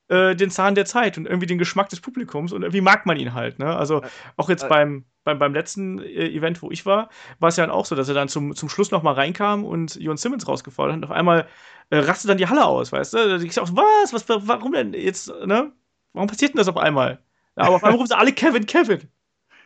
äh, 0.09 0.35
den 0.35 0.49
Zahn 0.49 0.75
der 0.75 0.85
Zeit 0.85 1.17
und 1.17 1.25
irgendwie 1.25 1.47
den 1.47 1.57
Geschmack 1.57 1.89
des 1.89 2.01
Publikums 2.01 2.51
und 2.51 2.63
irgendwie 2.63 2.81
mag 2.81 3.05
man 3.05 3.17
ihn 3.17 3.33
halt. 3.33 3.59
Ne? 3.59 3.75
Also 3.75 4.01
auch 4.37 4.49
jetzt 4.49 4.67
beim, 4.67 5.05
beim, 5.23 5.39
beim 5.39 5.53
letzten 5.53 5.99
äh, 5.99 6.29
Event, 6.29 6.61
wo 6.61 6.71
ich 6.71 6.85
war, 6.85 7.09
war 7.39 7.49
es 7.49 7.57
ja 7.57 7.65
dann 7.65 7.73
auch 7.73 7.85
so, 7.85 7.95
dass 7.95 8.09
er 8.09 8.15
dann 8.15 8.27
zum, 8.27 8.55
zum 8.55 8.69
Schluss 8.69 8.91
nochmal 8.91 9.13
reinkam 9.13 9.63
und 9.63 9.95
Jon 9.95 10.17
Simmons 10.17 10.47
rausgefordert 10.47 10.95
hat 10.95 11.03
und 11.03 11.05
auf 11.05 11.15
einmal 11.15 11.47
äh, 11.91 11.97
rastet 11.97 12.29
dann 12.29 12.37
die 12.37 12.47
Halle 12.47 12.65
aus, 12.65 12.91
weißt 12.91 13.13
du? 13.13 13.35
Ich 13.37 13.53
sag, 13.53 13.67
was? 13.69 14.13
was? 14.13 14.27
Warum 14.27 14.73
denn 14.73 14.93
jetzt, 14.93 15.29
ne? 15.45 15.71
Warum 16.13 16.27
passiert 16.27 16.53
denn 16.53 16.57
das 16.57 16.67
auf 16.67 16.77
einmal? 16.77 17.23
Ja, 17.55 17.65
aber 17.65 17.75
auf 17.75 17.83
einmal 17.83 17.97
rufen 17.97 18.07
sie 18.07 18.17
alle 18.17 18.33
Kevin, 18.33 18.65
Kevin. 18.65 19.09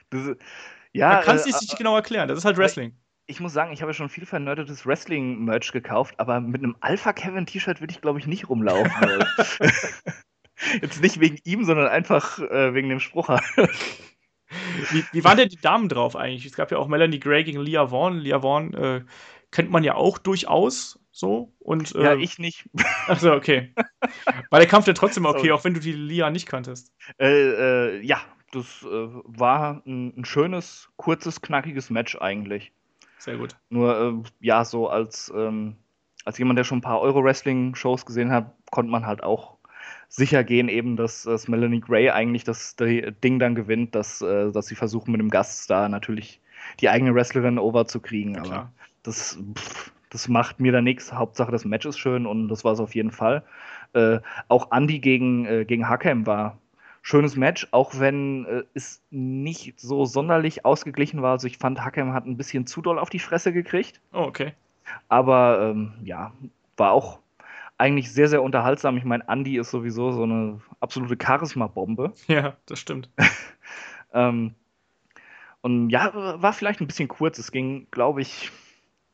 Das, 0.10 0.36
ja, 0.92 1.16
Man 1.16 1.24
kann 1.24 1.36
es 1.38 1.46
äh, 1.46 1.50
nicht 1.50 1.78
genau 1.78 1.96
erklären, 1.96 2.28
das 2.28 2.38
ist 2.38 2.46
halt 2.46 2.58
Wrestling. 2.58 2.98
ich 3.26 3.40
muss 3.40 3.54
sagen, 3.54 3.72
ich 3.72 3.82
habe 3.82 3.92
ja 3.92 3.94
schon 3.94 4.10
viel 4.10 4.26
vernördetes 4.26 4.86
Wrestling-Merch 4.86 5.72
gekauft, 5.72 6.16
aber 6.20 6.42
mit 6.42 6.62
einem 6.62 6.76
Alpha 6.82 7.14
Kevin 7.14 7.46
T-Shirt 7.46 7.80
würde 7.82 7.92
ich, 7.92 8.02
glaube 8.02 8.20
ich, 8.20 8.28
nicht 8.28 8.50
rumlaufen. 8.50 9.24
Jetzt 10.82 11.02
nicht 11.02 11.20
wegen 11.20 11.40
ihm, 11.44 11.64
sondern 11.64 11.88
einfach 11.88 12.40
äh, 12.40 12.74
wegen 12.74 12.90
dem 12.90 13.00
Spruch. 13.00 13.30
wie, 14.92 15.04
wie 15.12 15.24
waren 15.24 15.38
denn 15.38 15.50
die 15.50 15.62
Damen 15.62 15.90
drauf 15.90 16.16
eigentlich? 16.16 16.46
Es 16.46 16.56
gab 16.56 16.72
ja 16.72 16.78
auch 16.78 16.88
Melanie 16.88 17.20
Gray 17.20 17.44
gegen 17.44 17.62
Leah 17.62 17.88
Vaughn. 17.88 18.18
Leah 18.20 18.42
Vaughn 18.42 18.74
äh, 18.74 19.02
kennt 19.52 19.72
man 19.72 19.84
ja 19.84 19.96
auch 19.96 20.18
durchaus 20.18 21.00
so. 21.14 21.54
Und, 21.60 21.96
äh, 21.96 22.04
ja, 22.04 22.16
ich 22.16 22.40
nicht. 22.40 22.70
Achso, 23.08 23.34
okay. 23.34 23.74
War 24.50 24.60
der 24.60 24.68
Kampf 24.68 24.88
ja 24.88 24.94
trotzdem 24.94 25.26
okay, 25.26 25.52
auch 25.52 25.64
wenn 25.64 25.74
du 25.74 25.80
die 25.80 25.94
Leah 25.94 26.30
nicht 26.30 26.48
kanntest? 26.48 26.92
Äh, 27.20 27.98
äh, 27.98 28.02
ja, 28.02 28.20
das 28.52 28.84
äh, 28.84 28.88
war 28.90 29.84
ein, 29.86 30.18
ein, 30.18 30.26
schönes, 30.26 30.90
kurzes, 30.98 31.42
knackiges 31.42 31.90
Match 31.90 32.18
eigentlich. 32.20 32.74
Sehr 33.20 33.38
gut. 33.38 33.56
Nur, 33.70 34.24
ja, 34.42 34.66
so 34.66 34.90
als, 34.90 35.32
ähm, 35.36 35.78
als 36.26 36.38
jemand, 36.40 36.58
der 36.58 36.64
schon 36.64 36.80
ein 36.80 36.82
paar 36.82 37.00
Euro-Wrestling-Shows 37.00 38.06
gesehen 38.06 38.32
hat, 38.32 38.52
konnte 38.72 38.92
man 38.92 39.06
halt 39.06 39.24
auch 39.24 39.53
sicher 40.16 40.44
gehen, 40.44 40.70
eben, 40.70 40.96
dass, 40.96 41.24
dass 41.24 41.48
Melanie 41.48 41.80
Gray 41.80 42.12
eigentlich 42.12 42.44
das, 42.44 42.76
Ding 42.76 43.40
dann 43.40 43.56
gewinnt, 43.56 43.96
dass, 43.96 44.22
äh, 44.22 44.52
dass 44.52 44.68
sie 44.68 44.76
versuchen, 44.76 45.12
mit 45.12 45.20
dem 45.20 45.32
Gaststar 45.32 45.90
natürlich 45.90 46.40
die 46.80 46.90
eigene 46.90 47.16
Wrestlerin 47.16 47.58
overzukriegen. 47.58 48.36
Ja, 48.36 48.44
Aber 48.44 48.72
das, 49.02 49.40
pff, 49.56 49.92
das 50.12 50.28
macht 50.28 50.60
mir 50.60 50.72
da 50.72 50.82
nichts. 50.82 51.12
Hauptsache, 51.12 51.52
das 51.52 51.66
Match 51.66 51.88
ist 51.88 51.98
schön 51.98 52.28
und 52.28 52.48
das 52.48 52.64
war 52.64 52.74
es 52.74 52.80
auf 52.80 52.94
jeden 52.94 53.10
Fall. 53.10 53.44
Äh, 53.94 54.20
auch 54.50 54.72
Andy 54.72 55.00
gegen, 55.00 55.46
äh, 55.48 55.66
gegen 55.66 55.90
Hakem 55.90 56.28
war 56.28 56.60
schönes 57.02 57.36
Match, 57.36 57.68
auch 57.72 58.00
wenn 58.00 58.46
äh, 58.46 58.64
es 58.76 59.02
nicht 59.10 59.80
so 59.80 60.06
sonderlich 60.06 60.64
ausgeglichen 60.64 61.24
war. 61.24 61.32
Also 61.32 61.48
ich 61.48 61.58
fand, 61.58 61.84
Hakem 61.84 62.14
hat 62.14 62.28
ein 62.28 62.38
bisschen 62.38 62.68
zu 62.68 62.84
doll 62.84 63.00
auf 63.00 63.10
die 63.10 63.20
Fresse 63.20 63.52
gekriegt. 63.52 64.00
Oh, 64.14 64.20
okay. 64.20 64.54
Aber 65.10 65.72
ähm, 65.72 65.94
ja, 66.04 66.34
war 66.78 66.92
auch 66.92 67.18
eigentlich 67.84 68.14
sehr, 68.14 68.30
sehr 68.30 68.42
unterhaltsam. 68.42 68.96
Ich 68.96 69.04
meine, 69.04 69.28
Andy 69.28 69.58
ist 69.58 69.70
sowieso 69.70 70.14
so 70.14 70.24
eine 70.24 70.62
absolute 70.80 71.18
Charisma-Bombe. 71.22 72.14
Ja, 72.28 72.56
das 72.66 72.80
stimmt. 72.80 73.10
ähm, 74.14 74.56
und 75.60 75.90
ja, 75.90 76.42
war 76.42 76.54
vielleicht 76.54 76.80
ein 76.80 76.88
bisschen 76.88 77.10
kurz. 77.10 77.40
Es 77.40 77.52
ging, 77.52 77.88
glaube 77.92 78.22
ich, 78.22 78.52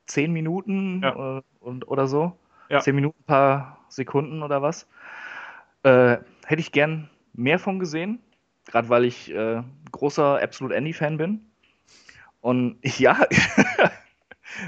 zehn 0.06 0.32
Minuten 0.32 1.02
ja. 1.02 1.40
äh, 1.40 1.42
und, 1.60 1.88
oder 1.88 2.06
so. 2.06 2.38
Ja. 2.70 2.80
Zehn 2.80 2.94
Minuten, 2.94 3.24
paar 3.24 3.80
Sekunden 3.90 4.44
oder 4.44 4.62
was. 4.62 4.88
Äh, 5.82 6.18
hätte 6.46 6.60
ich 6.60 6.72
gern 6.72 7.10
mehr 7.34 7.58
von 7.58 7.80
gesehen. 7.80 8.20
Gerade 8.68 8.90
weil 8.90 9.06
ich 9.06 9.32
äh, 9.34 9.64
großer 9.92 10.44
Absolute 10.44 10.76
Andy-Fan 10.76 11.18
bin. 11.18 11.50
Und 12.40 12.78
ja, 13.00 13.18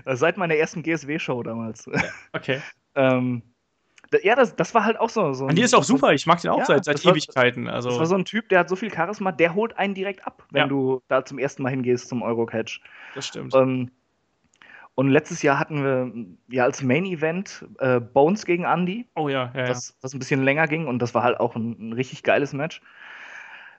seit 0.06 0.38
meiner 0.38 0.56
ersten 0.56 0.82
GSW-Show 0.82 1.43
damals. 1.43 1.88
Okay. 2.34 2.62
ähm, 2.95 3.43
ja, 4.24 4.36
das, 4.36 4.55
das 4.55 4.74
war 4.74 4.84
halt 4.84 4.99
auch 4.99 5.09
so. 5.09 5.34
so 5.34 5.47
die 5.47 5.62
ist 5.62 5.74
auch 5.74 5.84
super, 5.84 6.14
ich 6.14 6.26
mag 6.26 6.41
den 6.41 6.51
auch 6.51 6.59
ja, 6.59 6.66
seit, 6.66 6.86
seit 6.86 7.05
Ewigkeiten. 7.05 7.68
Also. 7.68 7.89
Das 7.89 7.99
war 7.99 8.05
so 8.05 8.16
ein 8.16 8.26
Typ, 8.26 8.49
der 8.49 8.59
hat 8.59 8.70
so 8.70 8.76
viel 8.76 8.93
Charisma, 8.93 9.32
der 9.32 9.55
holt 9.55 9.78
einen 9.78 9.93
direkt 9.93 10.26
ab, 10.26 10.43
wenn 10.51 10.64
ja. 10.64 10.68
du 10.68 11.01
da 11.07 11.24
zum 11.24 11.39
ersten 11.39 11.64
Mal 11.64 11.70
hingehst 11.70 12.09
zum 12.09 12.22
Eurocatch. 12.22 12.82
Das 13.16 13.28
stimmt. 13.28 13.55
Ähm, 13.55 13.91
und 14.95 15.09
letztes 15.09 15.41
Jahr 15.41 15.57
hatten 15.57 15.84
wir 15.84 16.12
ja 16.53 16.66
als 16.66 16.84
Main 16.84 17.05
Event 17.05 17.66
äh, 17.80 17.99
Bones 17.99 18.45
gegen 18.45 18.66
Andy. 18.66 19.07
Oh 19.16 19.30
ja, 19.30 19.51
ja, 19.55 19.70
was, 19.70 19.97
was 20.01 20.14
ein 20.14 20.20
bisschen 20.20 20.43
länger 20.43 20.68
ging 20.68 20.88
und 20.88 20.99
das 20.99 21.16
war 21.16 21.24
halt 21.24 21.39
auch 21.39 21.55
ein, 21.55 21.78
ein, 21.80 21.93
richtig 21.93 22.24
geiles 22.24 22.53
Match. 22.53 22.82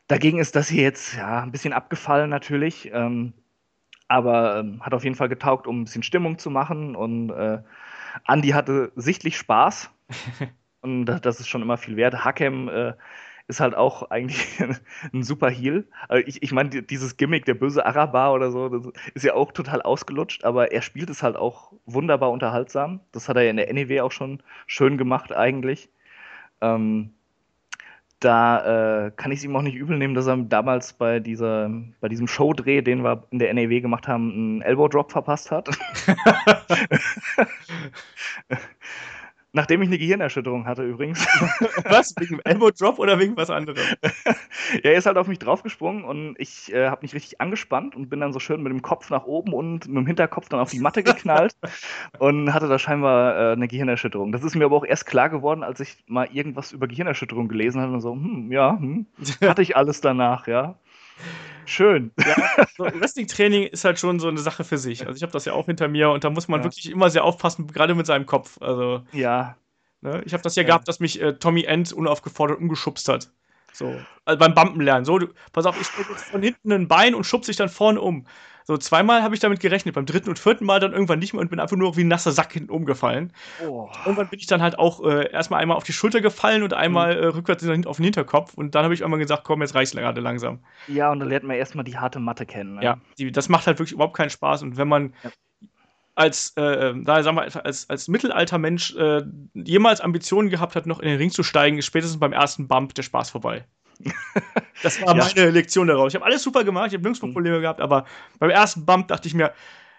Dagegen 0.09 0.39
ist 0.39 0.57
das 0.57 0.69
hier 0.69 0.83
jetzt 0.83 1.15
ja 1.15 1.43
ein 1.43 1.53
bisschen 1.53 1.73
abgefallen 1.73 2.31
natürlich, 2.31 2.91
ähm, 2.93 3.35
aber 4.09 4.59
ähm, 4.59 4.83
hat 4.83 4.95
auf 4.95 5.05
jeden 5.05 5.17
Fall 5.17 5.29
getaugt, 5.29 5.67
um 5.67 5.83
ein 5.83 5.85
bisschen 5.85 6.03
Stimmung 6.03 6.39
zu 6.39 6.51
machen 6.51 6.97
und 6.97 7.31
äh, 7.31 7.63
Andy 8.27 8.49
hatte 8.49 8.93
sichtlich 8.97 9.37
Spaß 9.37 9.91
und 10.83 11.07
das 11.07 11.41
ist 11.41 11.49
schon 11.49 11.63
immer 11.63 11.77
viel 11.77 11.97
wert. 11.97 12.25
Hakem 12.25 12.69
äh, 12.69 12.95
ist 13.49 13.61
halt 13.61 13.75
auch 13.75 14.11
eigentlich 14.11 14.61
ein 15.13 15.23
super 15.23 15.51
Heal. 15.51 15.87
Also 16.09 16.27
ich, 16.27 16.43
ich 16.43 16.53
meine, 16.53 16.71
dieses 16.83 17.17
Gimmick, 17.17 17.45
der 17.45 17.55
böse 17.55 17.85
Araber 17.85 18.33
oder 18.33 18.51
so, 18.51 18.69
das 18.69 18.93
ist 19.15 19.25
ja 19.25 19.35
auch 19.35 19.53
total 19.53 19.83
ausgelutscht, 19.83 20.45
aber 20.45 20.73
er 20.73 20.83
spielt 20.83 21.11
es 21.11 21.23
halt 21.23 21.37
auch 21.37 21.73
wunderbar 21.87 22.31
unterhaltsam. 22.31 23.01
Das 23.13 23.29
hat 23.29 23.37
er 23.37 23.43
ja 23.43 23.51
in 23.51 23.57
der 23.57 23.73
NEW 23.73 24.03
auch 24.03 24.13
schon 24.13 24.43
schön 24.67 24.99
gemacht, 24.99 25.33
eigentlich. 25.33 25.91
Ähm, 26.61 27.15
da 28.21 29.07
äh, 29.07 29.11
kann 29.11 29.33
ich 29.33 29.41
es 29.41 29.45
ihm 29.45 29.57
auch 29.57 29.63
nicht 29.63 29.75
übel 29.75 29.99
nehmen, 29.99 30.15
dass 30.15 30.29
er 30.29 30.37
damals 30.37 30.93
bei, 30.93 31.19
dieser, 31.19 31.69
bei 32.01 32.09
diesem 32.09 32.29
Showdreh, 32.29 32.81
den 32.81 33.03
wir 33.03 33.27
in 33.31 33.41
der 33.41 33.53
NEW 33.53 33.81
gemacht 33.81 34.07
haben, 34.07 34.33
einen 34.33 34.63
Elbow 34.63 34.87
Drop 34.87 35.11
verpasst 35.11 35.51
hat. 35.51 35.69
Nachdem 39.55 39.83
ich 39.83 39.89
eine 39.89 39.99
Gehirnerschütterung 39.99 40.67
hatte 40.67 40.83
übrigens. 40.83 41.27
was? 41.85 42.15
Wegen 42.19 42.41
Elbow 42.41 42.71
Drop 42.71 42.99
oder 42.99 43.19
wegen 43.19 43.37
was 43.37 43.51
anderem? 43.51 43.85
ja, 44.03 44.91
er 44.91 44.95
ist 44.95 45.05
halt 45.05 45.19
auf 45.19 45.27
mich 45.27 45.39
draufgesprungen 45.39 46.05
und 46.05 46.37
ich 46.39 46.73
äh, 46.73 46.89
habe 46.89 47.03
mich 47.03 47.15
richtig 47.15 47.41
angespannt 47.41 47.95
und 47.95 48.09
bin 48.09 48.21
dann 48.21 48.33
so 48.33 48.39
schön 48.39 48.63
mit 48.63 48.73
dem 48.73 48.81
Kopf 48.81 49.11
nach 49.11 49.25
oben 49.25 49.53
und 49.53 49.87
mit 49.89 49.97
dem 49.97 50.07
Hinterkopf 50.07 50.49
dann 50.49 50.61
auf 50.61 50.71
die 50.71 50.81
Matte 50.81 51.03
geknallt 51.03 51.55
und 52.19 52.55
hatte 52.55 52.67
da 52.67 52.79
scheinbar 52.79 53.37
äh, 53.37 53.53
eine 53.53 53.69
Gehirnerschütterung. 53.69 54.33
Das 54.33 54.43
ist 54.43 54.55
mir 54.55 54.65
aber 54.65 54.77
auch 54.77 54.87
erst 54.87 55.05
klar 55.05 55.29
geworden, 55.29 55.63
als 55.63 55.81
ich 55.81 56.03
mal 56.07 56.29
irgendwas 56.33 56.73
über 56.73 56.89
Gehirnerschütterung 56.89 57.49
gelesen 57.49 57.83
habe 57.83 57.93
und 57.93 58.01
so, 58.01 58.13
hm, 58.13 58.51
ja, 58.51 58.79
hm, 58.79 59.07
hatte 59.43 59.61
ich 59.61 59.77
alles 59.77 60.01
danach, 60.01 60.47
ja. 60.47 60.77
Schön. 61.65 62.11
Ja, 62.19 62.67
so 62.77 62.85
Wrestling-Training 62.85 63.65
ist 63.65 63.85
halt 63.85 63.99
schon 63.99 64.21
so 64.21 64.29
eine 64.29 64.41
Sache 64.41 64.65
für 64.65 64.79
sich. 64.79 65.07
Also 65.07 65.17
ich 65.17 65.23
habe 65.23 65.33
das 65.33 65.45
ja 65.45 65.53
auch 65.53 65.67
hinter 65.67 65.89
mir 65.89 66.11
und 66.11 66.25
da 66.25 66.31
muss 66.31 66.49
man 66.49 66.61
ja. 66.61 66.65
wirklich 66.65 66.91
immer 66.91 67.11
sehr 67.11 67.25
aufpassen, 67.25 67.67
gerade 67.69 67.95
mit 67.95 68.07
seinem 68.07 68.27
Kopf. 68.27 68.61
Also 68.61 69.03
ja. 69.13 69.57
Ne, 70.01 70.21
ich 70.27 70.33
habe 70.33 70.43
das 70.43 70.57
ja, 70.57 70.63
ja, 70.63 70.67
gehabt, 70.67 70.89
dass 70.89 70.99
mich 70.99 71.21
äh, 71.21 71.35
Tommy 71.35 71.63
End 71.63 71.93
unaufgefordert 71.93 72.59
umgeschubst 72.59 73.09
hat. 73.09 73.31
So, 73.73 73.97
also 74.25 74.39
beim 74.39 74.55
Bumpen 74.55 74.83
lernen. 74.83 75.05
So, 75.05 75.19
du, 75.19 75.29
pass 75.53 75.65
auf, 75.65 75.81
ich 75.81 75.89
jetzt 76.11 76.25
von 76.25 76.43
hinten 76.43 76.73
ein 76.73 76.89
Bein 76.89 77.15
und 77.15 77.25
schubse 77.25 77.51
dich 77.51 77.57
dann 77.57 77.69
vorne 77.69 78.01
um. 78.01 78.27
So, 78.65 78.77
zweimal 78.77 79.23
habe 79.23 79.35
ich 79.35 79.41
damit 79.41 79.61
gerechnet, 79.61 79.95
beim 79.95 80.07
dritten 80.07 80.29
und 80.29 80.39
vierten 80.39 80.65
Mal 80.65 80.81
dann 80.81 80.93
irgendwann 80.93 81.19
nicht 81.19 81.33
mehr 81.33 81.41
und 81.41 81.51
bin 81.51 81.61
einfach 81.61 81.77
nur 81.77 81.97
wie 81.97 82.05
ein 82.05 82.09
nasser 82.09 82.33
Sack 82.33 82.53
hinten 82.53 82.71
umgefallen. 82.71 83.33
Oh. 83.67 83.89
Irgendwann 84.05 84.29
bin 84.29 84.39
ich 84.39 84.47
dann 84.47 84.63
halt 84.63 84.79
auch 84.79 85.05
äh, 85.05 85.31
erstmal 85.31 85.61
einmal 85.61 85.77
auf 85.77 85.85
die 85.85 85.93
Schulter 85.93 86.21
gefallen 86.21 86.63
und 86.63 86.75
einmal 86.75 87.17
mhm. 87.17 87.23
äh, 87.23 87.27
rückwärts 87.27 87.67
auf 87.87 87.97
den 87.97 88.05
Hinterkopf 88.05 88.55
und 88.55 88.75
dann 88.75 88.85
habe 88.85 88.95
ich 88.95 89.05
einmal 89.05 89.19
gesagt, 89.19 89.45
komm, 89.45 89.63
jetzt 89.63 89.75
reicht's 89.75 89.93
gerade 89.95 90.21
langsam. 90.21 90.61
Ja, 90.89 91.11
und 91.11 91.21
dann 91.21 91.29
lernt 91.29 91.45
man 91.45 91.57
erstmal 91.57 91.85
die 91.85 91.99
harte 91.99 92.21
Matte 92.21 92.47
kennen. 92.47 92.77
Ne? 92.77 92.85
Ja, 92.85 92.99
die, 93.19 93.31
das 93.33 93.49
macht 93.49 93.67
halt 93.67 93.79
wirklich 93.79 93.93
überhaupt 93.93 94.17
keinen 94.17 94.31
Spaß 94.31 94.63
und 94.63 94.77
wenn 94.77 94.89
man 94.89 95.15
ja 95.23 95.31
als, 96.15 96.53
äh, 96.57 96.93
da 96.95 97.23
sagen 97.23 97.37
wir, 97.37 97.65
als, 97.65 97.89
als 97.89 98.09
Mittelaltermensch 98.09 98.95
äh, 98.97 99.23
jemals 99.55 100.01
Ambitionen 100.01 100.51
gehabt 100.51 100.77
hat, 100.77 100.87
noch 100.87 101.01
in 101.01 101.09
den 101.09 101.17
Ring 101.17 101.31
zu 101.31 101.43
steigen, 101.43 101.79
ist 101.79 101.87
spätestens 101.87 102.21
beim 102.21 102.33
ersten 102.33 102.69
Bump 102.69 102.95
der 102.95 103.03
Spaß 103.03 103.31
vorbei. 103.31 103.65
Das 104.83 105.01
war 105.01 105.17
ja. 105.17 105.25
meine 105.25 105.51
Lektion 105.51 105.87
daraus. 105.87 106.13
Ich 106.13 106.17
habe 106.17 106.25
alles 106.25 106.43
super 106.43 106.65
gemacht, 106.65 106.89
ich 106.89 106.95
habe 106.95 107.05
nirgendwo 107.05 107.27
mhm. 107.27 107.35
Probleme 107.35 107.61
gehabt, 107.61 107.81
aber 107.81 108.05
beim 108.39 108.51
ersten 108.51 108.85
Bump 108.85 109.09
dachte 109.09 109.29
ich 109.29 109.35
mir, 109.35 109.53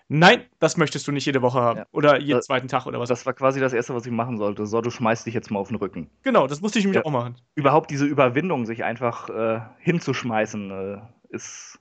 nein, 0.10 0.44
das 0.60 0.78
möchtest 0.78 1.08
du 1.08 1.12
nicht 1.12 1.26
jede 1.26 1.41
Woche 1.41 1.62
haben. 1.62 1.80
Ja. 1.80 1.86
Oder 1.91 2.20
jeden 2.20 2.38
das, 2.38 2.46
zweiten 2.46 2.68
Tag 2.68 2.86
oder 2.86 3.00
was. 3.00 3.10
Das 3.10 3.26
war 3.26 3.34
quasi 3.34 3.60
das 3.60 3.74
Erste, 3.74 3.96
was 3.96 4.06
ich 4.06 4.12
machen 4.12 4.38
sollte. 4.38 4.66
So, 4.66 4.82
du 4.82 4.89
schmeißt 4.89 5.26
dich 5.26 5.34
jetzt 5.34 5.52
mal 5.52 5.60
auf 5.60 5.70
den 5.70 5.78
Rücken. 5.78 6.10
Genau, 6.24 6.48
das 6.48 6.62
musste 6.62 6.80
ich 6.80 6.88
mir 6.88 6.96
ja. 6.96 7.06
auch 7.06 7.12
machen. 7.12 7.36
Überhaupt 7.56 7.91
diese 7.91 8.06
Überwindung, 8.06 8.66
sich 8.66 8.84
einfach 8.84 9.30
äh, 9.30 9.62
hinzuschmeißen, 9.80 10.72
äh, 10.72 10.98
ist 11.30 11.80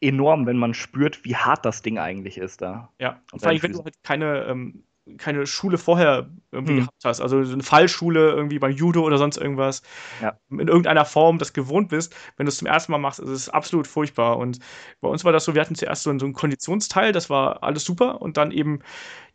enorm, 0.00 0.46
wenn 0.46 0.56
man 0.56 0.74
spürt, 0.74 1.24
wie 1.24 1.36
hart 1.36 1.64
das 1.64 1.82
Ding 1.82 1.98
eigentlich 1.98 2.36
ist 2.36 2.60
da. 2.60 2.90
Ja, 2.98 3.20
und 3.32 3.40
vor 3.40 3.50
allem, 3.50 3.62
wenn 3.62 3.72
du 3.72 3.84
halt 3.84 4.02
keine 4.02 4.44
ähm, 4.44 4.84
keine 5.18 5.46
Schule 5.46 5.78
vorher 5.78 6.30
irgendwie 6.52 6.74
hm. 6.74 6.80
gehabt 6.80 7.04
hast, 7.04 7.20
also 7.20 7.42
so 7.42 7.52
eine 7.52 7.62
Fallschule 7.62 8.30
irgendwie 8.30 8.58
beim 8.58 8.72
Judo 8.72 9.02
oder 9.02 9.18
sonst 9.18 9.36
irgendwas, 9.36 9.82
ja. 10.20 10.36
in 10.50 10.68
irgendeiner 10.68 11.04
Form 11.04 11.38
das 11.38 11.52
gewohnt 11.52 11.88
bist, 11.88 12.14
wenn 12.36 12.46
du 12.46 12.50
es 12.50 12.58
zum 12.58 12.66
ersten 12.66 12.92
Mal 12.92 12.98
machst, 12.98 13.18
ist 13.18 13.28
es 13.28 13.48
absolut 13.48 13.86
furchtbar. 13.86 14.38
Und 14.38 14.58
bei 15.00 15.08
uns 15.08 15.24
war 15.24 15.32
das 15.32 15.44
so, 15.44 15.54
wir 15.54 15.60
hatten 15.60 15.74
zuerst 15.74 16.04
so 16.04 16.10
einen, 16.10 16.20
so 16.20 16.26
einen 16.26 16.34
Konditionsteil, 16.34 17.12
das 17.12 17.30
war 17.30 17.62
alles 17.62 17.84
super, 17.84 18.22
und 18.22 18.36
dann 18.36 18.52
eben 18.52 18.80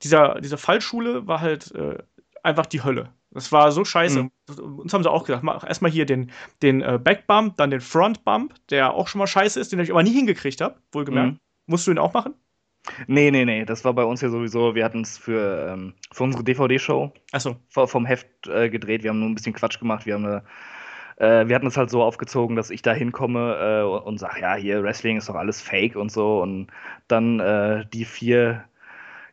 dieser, 0.04 0.40
diese 0.40 0.58
Fallschule 0.58 1.28
war 1.28 1.42
halt 1.42 1.74
äh, 1.76 1.98
einfach 2.44 2.66
die 2.66 2.84
Hölle. 2.84 3.10
Das 3.32 3.52
war 3.52 3.72
so 3.72 3.84
scheiße. 3.84 4.24
Mhm. 4.24 4.80
Uns 4.80 4.94
haben 4.94 5.04
sie 5.04 5.12
auch 5.12 5.26
gesagt, 5.26 5.44
mach 5.44 5.64
erstmal 5.68 5.92
hier 5.92 6.06
den, 6.06 6.32
den 6.62 6.82
äh, 6.82 6.98
Backbump, 7.02 7.58
dann 7.58 7.72
den 7.72 7.82
Frontbump, 7.82 8.56
der 8.70 8.94
auch 8.94 9.08
schon 9.08 9.20
mal 9.20 9.28
scheiße 9.28 9.60
ist, 9.60 9.72
den 9.72 9.80
ich 9.80 9.92
aber 9.92 10.02
nie 10.02 10.14
hingekriegt 10.14 10.62
habe, 10.62 10.80
wohlgemerkt. 10.92 11.34
Mhm. 11.34 11.40
Musst 11.68 11.86
du 11.86 11.92
ihn 11.92 12.00
auch 12.00 12.14
machen? 12.14 12.36
Nee, 13.08 13.32
nee, 13.32 13.46
nee, 13.46 13.66
das 13.66 13.84
war 13.86 13.94
bei 13.94 14.04
uns 14.04 14.22
ja 14.22 14.30
sowieso, 14.30 14.76
wir 14.76 14.86
hatten 14.86 15.02
es 15.02 15.18
für, 15.18 15.74
ähm, 15.74 15.94
für 16.12 16.24
unsere 16.24 16.44
DVD-Show 16.44 17.12
so. 17.38 17.56
vom 17.70 18.06
Heft 18.06 18.48
äh, 18.48 18.70
gedreht, 18.70 19.04
wir 19.04 19.10
haben 19.10 19.20
nur 19.20 19.30
ein 19.30 19.36
bisschen 19.36 19.54
Quatsch 19.54 19.80
gemacht, 19.80 20.06
wir 20.06 20.16
haben 20.16 20.26
eine, 20.26 20.44
äh, 21.18 21.48
wir 21.48 21.56
hatten 21.56 21.68
es 21.68 21.78
halt 21.78 21.90
so 21.90 22.04
aufgezogen, 22.04 22.56
dass 22.56 22.70
ich 22.70 22.82
da 22.82 22.94
hinkomme 22.94 23.58
äh, 23.82 23.84
und 23.84 24.20
sage, 24.20 24.42
ja, 24.42 24.56
hier 24.56 24.84
Wrestling 24.84 25.18
ist 25.18 25.30
doch 25.30 25.36
alles 25.36 25.62
Fake 25.62 25.96
und 25.96 26.12
so. 26.12 26.42
Und 26.42 26.68
dann 27.08 27.40
äh, 27.40 27.86
die 27.94 28.06
vier 28.06 28.64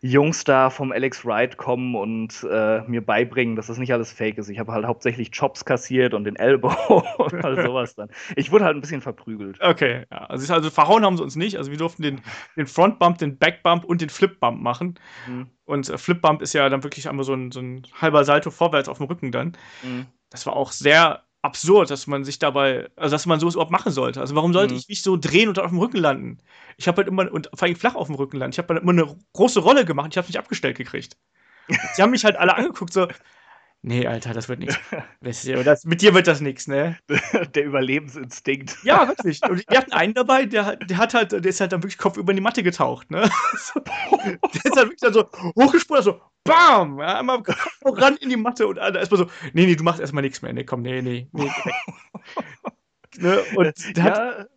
Jungs 0.07 0.45
da 0.45 0.69
vom 0.69 0.93
Alex 0.93 1.25
Wright 1.25 1.57
kommen 1.57 1.95
und 1.95 2.47
äh, 2.51 2.83
mir 2.83 3.01
beibringen, 3.01 3.57
dass 3.57 3.69
das 3.69 3.79
nicht 3.79 3.91
alles 3.91 4.13
fake 4.13 4.37
ist. 4.37 4.51
Ich 4.51 4.59
habe 4.59 4.71
halt 4.71 4.85
hauptsächlich 4.85 5.31
Chops 5.31 5.65
kassiert 5.65 6.13
und 6.13 6.25
den 6.25 6.37
Elbow 6.37 7.03
und 7.17 7.43
all 7.43 7.65
sowas 7.65 7.95
dann. 7.95 8.11
Ich 8.37 8.53
wurde 8.53 8.67
halt 8.67 8.77
ein 8.77 8.83
bisschen 8.83 9.01
verprügelt. 9.01 9.59
Okay, 9.63 10.05
ja. 10.11 10.27
Also, 10.27 10.53
also 10.53 10.69
verhauen 10.69 11.07
haben 11.07 11.17
sie 11.17 11.23
uns 11.23 11.37
nicht. 11.37 11.57
Also 11.57 11.71
wir 11.71 11.79
durften 11.79 12.03
den, 12.03 12.21
den 12.55 12.67
Frontbump, 12.67 13.17
den 13.17 13.39
Backbump 13.39 13.85
und 13.85 14.03
den 14.03 14.11
Flipbump 14.11 14.61
machen. 14.61 14.99
Mhm. 15.27 15.47
Und 15.65 15.89
äh, 15.89 15.97
Flipbump 15.97 16.43
ist 16.43 16.53
ja 16.53 16.69
dann 16.69 16.85
wirklich 16.85 17.09
einmal 17.09 17.25
so 17.25 17.33
ein, 17.33 17.51
so 17.51 17.61
ein 17.61 17.87
halber 17.99 18.25
Salto 18.25 18.51
vorwärts 18.51 18.91
auf 18.91 18.99
dem 18.99 19.07
Rücken 19.07 19.33
dann. 19.33 19.57
Mhm. 19.83 20.05
Das 20.29 20.45
war 20.45 20.55
auch 20.55 20.73
sehr 20.73 21.23
absurd, 21.45 21.90
dass 21.90 22.07
man 22.07 22.24
sich 22.24 22.38
dabei, 22.38 22.88
also 22.97 23.14
dass 23.14 23.26
man 23.26 23.38
sowas 23.38 23.55
überhaupt 23.55 23.70
machen 23.70 23.92
sollte. 23.92 24.20
Also 24.20 24.34
warum 24.34 24.53
sollte 24.53 24.74
mhm. 24.74 24.80
ich 24.80 24.88
mich 24.88 25.03
so 25.03 25.16
drehen 25.16 25.49
und 25.49 25.59
auf 25.59 25.70
dem 25.70 25.78
Rücken 25.78 25.99
landen? 25.99 26.38
Ich 26.78 26.88
habe 26.88 26.99
halt 26.99 27.09
immer, 27.09 27.30
und 27.30 27.51
vor 27.55 27.66
allem 27.66 27.76
flach 27.76 27.95
auf 27.95 28.07
dem 28.07 28.16
Rücken 28.16 28.38
landen, 28.38 28.55
ich 28.55 28.59
habe 28.59 28.74
halt 28.74 28.82
immer 28.82 28.92
eine 28.92 29.16
große 29.34 29.61
Rolle 29.61 29.84
gemacht, 29.84 30.09
ich 30.11 30.16
habe 30.16 30.26
mich 30.26 30.38
abgestellt 30.38 30.76
gekriegt. 30.76 31.16
Sie 31.95 32.03
haben 32.03 32.11
mich 32.11 32.24
halt 32.24 32.36
alle 32.36 32.57
angeguckt, 32.57 32.92
so, 32.92 33.09
Nee, 33.87 34.07
Alter, 34.07 34.32
das 34.32 34.49
wird 34.49 34.61
nichts. 34.61 34.78
mit 35.85 36.01
dir 36.01 36.14
wird 36.14 36.26
das 36.26 36.41
nichts, 36.41 36.66
ne? 36.66 36.97
Der 37.55 37.66
Überlebensinstinkt. 37.66 38.78
Ja, 38.82 39.07
wirklich. 39.07 39.43
Und 39.43 39.62
wir 39.68 39.76
hatten 39.76 39.93
einen 39.93 40.14
dabei, 40.14 40.47
der, 40.47 40.76
der 40.76 40.97
hat 40.97 41.12
halt, 41.12 41.32
der 41.32 41.45
ist 41.45 41.61
halt 41.61 41.72
dann 41.72 41.82
wirklich 41.82 41.99
Kopf 41.99 42.16
über 42.16 42.32
die 42.32 42.41
Matte 42.41 42.62
getaucht, 42.62 43.11
ne? 43.11 43.20
der 44.24 44.64
ist 44.64 44.76
halt 44.76 44.89
wirklich 44.89 45.01
dann 45.01 45.12
so 45.12 45.28
hochgesprungen, 45.55 46.03
so 46.03 46.18
BAM! 46.45 46.99
Ja, 46.99 47.18
einmal 47.18 47.43
ran 47.85 48.16
in 48.16 48.30
die 48.30 48.39
Matte 48.39 48.66
und 48.66 48.76
da 48.76 48.89
erstmal 48.89 49.18
so, 49.18 49.26
nee, 49.53 49.66
nee, 49.66 49.76
du 49.76 49.85
machst 49.85 50.01
erstmal 50.01 50.22
nichts 50.22 50.41
mehr. 50.41 50.55
Nee, 50.55 50.64
komm, 50.64 50.80
nee, 50.80 51.03
nee, 51.03 51.28
nee. 51.32 51.51
ne? 53.18 53.43
Und 53.55 53.97
der 53.99 54.05
ja. 54.05 54.14
hat, 54.14 54.49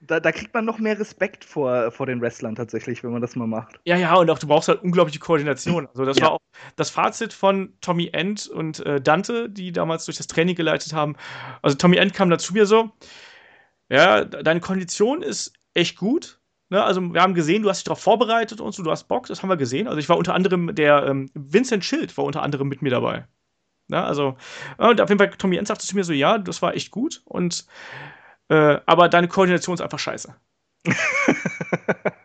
da, 0.00 0.20
da, 0.20 0.30
kriegt 0.32 0.52
man 0.52 0.64
noch 0.64 0.78
mehr 0.78 0.98
Respekt 0.98 1.44
vor, 1.44 1.90
vor 1.90 2.06
den 2.06 2.20
Wrestlern 2.20 2.54
tatsächlich, 2.54 3.02
wenn 3.02 3.12
man 3.12 3.22
das 3.22 3.34
mal 3.34 3.46
macht. 3.46 3.80
Ja, 3.84 3.96
ja, 3.96 4.14
und 4.14 4.28
auch 4.28 4.38
du 4.38 4.46
brauchst 4.46 4.68
halt 4.68 4.82
unglaubliche 4.82 5.18
Koordination. 5.18 5.86
Also, 5.88 6.04
das 6.04 6.18
ja. 6.18 6.24
war 6.24 6.32
auch 6.32 6.40
das 6.76 6.90
Fazit 6.90 7.32
von 7.32 7.72
Tommy 7.80 8.10
End 8.12 8.46
und 8.48 8.84
äh, 8.84 9.00
Dante, 9.00 9.48
die 9.48 9.72
damals 9.72 10.04
durch 10.04 10.18
das 10.18 10.26
Training 10.26 10.54
geleitet 10.54 10.92
haben. 10.92 11.16
Also, 11.62 11.76
Tommy 11.76 11.96
End 11.96 12.12
kam 12.12 12.28
da 12.30 12.38
zu 12.38 12.52
mir 12.52 12.66
so: 12.66 12.90
Ja, 13.88 14.24
deine 14.24 14.60
Kondition 14.60 15.22
ist 15.22 15.54
echt 15.72 15.96
gut. 15.96 16.40
Ne? 16.68 16.82
Also, 16.82 17.00
wir 17.00 17.22
haben 17.22 17.34
gesehen, 17.34 17.62
du 17.62 17.70
hast 17.70 17.78
dich 17.78 17.84
darauf 17.84 18.00
vorbereitet 18.00 18.60
und 18.60 18.72
so, 18.72 18.82
du 18.82 18.90
hast 18.90 19.04
Bock, 19.04 19.26
das 19.26 19.42
haben 19.42 19.48
wir 19.48 19.56
gesehen. 19.56 19.88
Also, 19.88 19.98
ich 19.98 20.08
war 20.08 20.18
unter 20.18 20.34
anderem, 20.34 20.74
der 20.74 21.06
ähm, 21.06 21.30
Vincent 21.34 21.84
Schild 21.84 22.16
war 22.18 22.24
unter 22.24 22.42
anderem 22.42 22.68
mit 22.68 22.82
mir 22.82 22.90
dabei. 22.90 23.26
Ne? 23.88 24.02
Also, 24.02 24.36
und 24.76 25.00
auf 25.00 25.08
jeden 25.08 25.18
Fall, 25.18 25.30
Tommy 25.30 25.56
End 25.56 25.68
sagte 25.68 25.86
zu 25.86 25.96
mir 25.96 26.04
so: 26.04 26.12
Ja, 26.12 26.36
das 26.36 26.60
war 26.60 26.74
echt 26.74 26.90
gut. 26.90 27.22
Und 27.24 27.66
äh, 28.48 28.78
aber 28.86 29.08
deine 29.08 29.28
Koordination 29.28 29.74
ist 29.74 29.80
einfach 29.80 29.98
scheiße. 29.98 30.34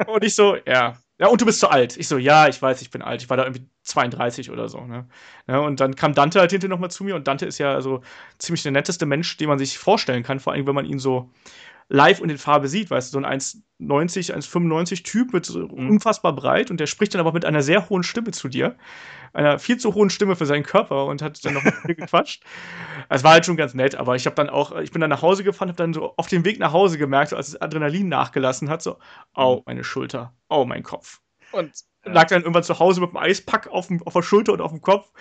und 0.07 0.23
ich 0.23 0.35
so, 0.35 0.57
ja. 0.67 0.97
Ja, 1.19 1.27
und 1.27 1.39
du 1.39 1.45
bist 1.45 1.59
zu 1.59 1.69
alt. 1.69 1.97
Ich 1.97 2.07
so, 2.07 2.17
ja, 2.17 2.47
ich 2.47 2.59
weiß, 2.59 2.81
ich 2.81 2.89
bin 2.89 3.03
alt. 3.03 3.21
Ich 3.21 3.29
war 3.29 3.37
da 3.37 3.43
irgendwie 3.43 3.67
32 3.83 4.49
oder 4.49 4.67
so. 4.67 4.81
Ne? 4.81 5.07
Ja, 5.47 5.59
und 5.59 5.79
dann 5.79 5.95
kam 5.95 6.15
Dante 6.15 6.39
halt 6.39 6.49
hinterher 6.49 6.71
nochmal 6.73 6.89
zu 6.89 7.03
mir 7.03 7.15
und 7.15 7.27
Dante 7.27 7.45
ist 7.45 7.59
ja 7.59 7.79
so 7.81 8.01
ziemlich 8.39 8.63
der 8.63 8.71
netteste 8.71 9.05
Mensch, 9.05 9.37
den 9.37 9.47
man 9.47 9.59
sich 9.59 9.77
vorstellen 9.77 10.23
kann, 10.23 10.39
vor 10.39 10.53
allem 10.53 10.65
wenn 10.65 10.73
man 10.73 10.85
ihn 10.85 10.97
so 10.97 11.29
live 11.91 12.21
und 12.21 12.29
in 12.29 12.37
Farbe 12.37 12.67
sieht, 12.67 12.89
weißt 12.89 13.13
du, 13.13 13.19
so 13.19 13.25
ein 13.25 13.39
1,90, 13.39 14.33
1,95 14.33 15.03
Typ 15.03 15.33
mit 15.33 15.45
so 15.45 15.67
mhm. 15.67 15.89
unfassbar 15.89 16.33
breit 16.33 16.71
und 16.71 16.79
der 16.79 16.87
spricht 16.87 17.13
dann 17.13 17.19
aber 17.19 17.33
mit 17.33 17.45
einer 17.45 17.61
sehr 17.61 17.89
hohen 17.89 18.03
Stimme 18.03 18.31
zu 18.31 18.47
dir. 18.47 18.77
Einer 19.33 19.59
viel 19.59 19.77
zu 19.77 19.93
hohen 19.93 20.09
Stimme 20.09 20.35
für 20.35 20.45
seinen 20.45 20.63
Körper 20.63 21.05
und 21.05 21.21
hat 21.21 21.43
dann 21.45 21.53
noch 21.53 21.63
mit 21.63 21.73
mir 21.85 21.95
gequatscht. 21.95 22.43
Es 23.09 23.23
war 23.23 23.33
halt 23.33 23.45
schon 23.45 23.57
ganz 23.57 23.73
nett, 23.73 23.95
aber 23.95 24.15
ich 24.15 24.25
habe 24.25 24.35
dann 24.35 24.49
auch, 24.49 24.77
ich 24.77 24.91
bin 24.91 25.01
dann 25.01 25.09
nach 25.09 25.21
Hause 25.21 25.43
gefahren, 25.43 25.67
habe 25.67 25.77
dann 25.77 25.93
so 25.93 26.13
auf 26.15 26.27
dem 26.27 26.45
Weg 26.45 26.59
nach 26.59 26.71
Hause 26.71 26.97
gemerkt, 26.97 27.29
so 27.29 27.35
als 27.35 27.51
das 27.51 27.61
Adrenalin 27.61 28.07
nachgelassen 28.07 28.69
hat, 28.69 28.81
so, 28.81 28.97
au, 29.33 29.57
mhm. 29.57 29.61
meine 29.65 29.83
Schulter, 29.83 30.33
au, 30.47 30.65
mein 30.65 30.83
Kopf. 30.83 31.19
Und 31.51 31.71
lag 32.03 32.27
dann 32.27 32.41
irgendwann 32.41 32.63
zu 32.63 32.79
Hause 32.79 33.01
mit 33.01 33.11
dem 33.11 33.17
Eispack 33.17 33.67
auf, 33.67 33.87
dem, 33.87 34.01
auf 34.03 34.13
der 34.13 34.21
Schulter 34.21 34.53
und 34.53 34.61
auf 34.61 34.71
dem 34.71 34.81
Kopf 34.81 35.11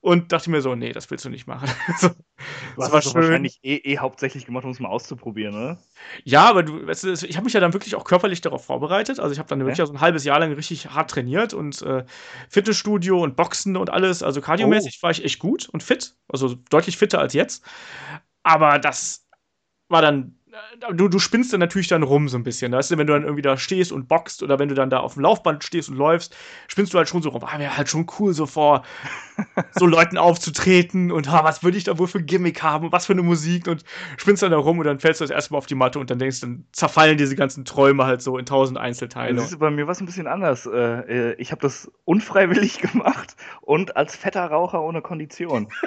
und 0.00 0.32
dachte 0.32 0.50
mir 0.50 0.60
so, 0.60 0.74
nee, 0.74 0.92
das 0.92 1.10
willst 1.10 1.24
du 1.24 1.28
nicht 1.28 1.46
machen. 1.46 1.68
so, 1.98 2.08
du 2.08 2.82
hast 2.82 2.92
das 2.92 3.14
wahrscheinlich 3.14 3.58
eh, 3.62 3.76
eh, 3.76 3.98
hauptsächlich 3.98 4.46
gemacht, 4.46 4.64
um 4.64 4.70
es 4.70 4.78
mal 4.78 4.88
auszuprobieren, 4.88 5.54
ne? 5.54 5.78
Ja, 6.24 6.48
aber 6.48 6.62
du, 6.62 6.86
weißt 6.86 7.04
du, 7.04 7.12
ich 7.12 7.36
habe 7.36 7.44
mich 7.44 7.52
ja 7.52 7.60
dann 7.60 7.72
wirklich 7.72 7.96
auch 7.96 8.04
körperlich 8.04 8.40
darauf 8.40 8.64
vorbereitet. 8.64 9.18
Also 9.18 9.32
ich 9.32 9.38
habe 9.38 9.48
dann 9.48 9.58
wirklich 9.60 9.84
so 9.84 9.92
ein 9.92 10.00
halbes 10.00 10.24
Jahr 10.24 10.38
lang 10.38 10.52
richtig 10.52 10.90
hart 10.90 11.10
trainiert 11.10 11.52
und 11.52 11.82
äh, 11.82 12.04
Fitnessstudio 12.48 13.20
und 13.22 13.36
Boxen 13.36 13.76
und 13.76 13.90
alles. 13.90 14.22
Also 14.22 14.40
kardiomäßig 14.40 14.98
oh. 15.00 15.02
war 15.02 15.10
ich 15.10 15.24
echt 15.24 15.40
gut 15.40 15.68
und 15.68 15.82
fit, 15.82 16.16
also 16.28 16.54
deutlich 16.70 16.96
fitter 16.96 17.18
als 17.18 17.32
jetzt. 17.32 17.64
Aber 18.44 18.78
das 18.78 19.26
war 19.88 20.02
dann 20.02 20.37
du, 20.92 21.08
du 21.08 21.18
spinnst 21.18 21.52
dann 21.52 21.60
natürlich 21.60 21.88
dann 21.88 22.02
rum 22.02 22.28
so 22.28 22.36
ein 22.36 22.42
bisschen. 22.42 22.72
Weißt 22.72 22.90
du, 22.90 22.98
wenn 22.98 23.06
du 23.06 23.12
dann 23.12 23.22
irgendwie 23.22 23.42
da 23.42 23.56
stehst 23.56 23.92
und 23.92 24.08
boxt 24.08 24.42
oder 24.42 24.58
wenn 24.58 24.68
du 24.68 24.74
dann 24.74 24.90
da 24.90 25.00
auf 25.00 25.14
dem 25.14 25.22
Laufband 25.22 25.64
stehst 25.64 25.88
und 25.88 25.96
läufst, 25.96 26.36
spinnst 26.68 26.94
du 26.94 26.98
halt 26.98 27.08
schon 27.08 27.22
so 27.22 27.30
rum. 27.30 27.42
Ah, 27.44 27.58
wäre 27.58 27.76
halt 27.76 27.88
schon 27.88 28.06
cool, 28.18 28.32
so 28.32 28.46
vor 28.46 28.82
so 29.72 29.86
Leuten 29.86 30.18
aufzutreten 30.18 31.12
und 31.12 31.28
ah, 31.28 31.44
was 31.44 31.62
würde 31.62 31.78
ich 31.78 31.84
da 31.84 31.98
wohl 31.98 32.06
für 32.06 32.18
ein 32.18 32.26
Gimmick 32.26 32.62
haben 32.62 32.86
und 32.86 32.92
was 32.92 33.06
für 33.06 33.12
eine 33.12 33.22
Musik 33.22 33.68
und 33.68 33.84
spinnst 34.16 34.42
dann 34.42 34.50
da 34.50 34.58
rum 34.58 34.78
und 34.78 34.86
dann 34.86 35.00
fällst 35.00 35.20
du 35.20 35.24
das 35.24 35.30
erste 35.30 35.52
Mal 35.52 35.58
auf 35.58 35.66
die 35.66 35.74
Matte 35.74 35.98
und 35.98 36.10
dann 36.10 36.18
denkst, 36.18 36.40
dann 36.40 36.64
zerfallen 36.72 37.18
diese 37.18 37.36
ganzen 37.36 37.64
Träume 37.64 38.06
halt 38.06 38.22
so 38.22 38.38
in 38.38 38.46
tausend 38.46 38.78
Einzelteile. 38.78 39.36
Das 39.36 39.50
ist 39.50 39.58
bei 39.58 39.70
mir 39.70 39.86
was 39.86 40.00
ein 40.00 40.06
bisschen 40.06 40.26
anders. 40.26 40.66
Äh, 40.66 40.78
äh, 40.78 41.34
ich 41.38 41.50
habe 41.52 41.60
das 41.60 41.90
unfreiwillig 42.04 42.78
gemacht 42.92 43.36
und 43.60 43.96
als 43.96 44.16
fetter 44.16 44.46
Raucher 44.46 44.82
ohne 44.82 45.02
Kondition. 45.02 45.68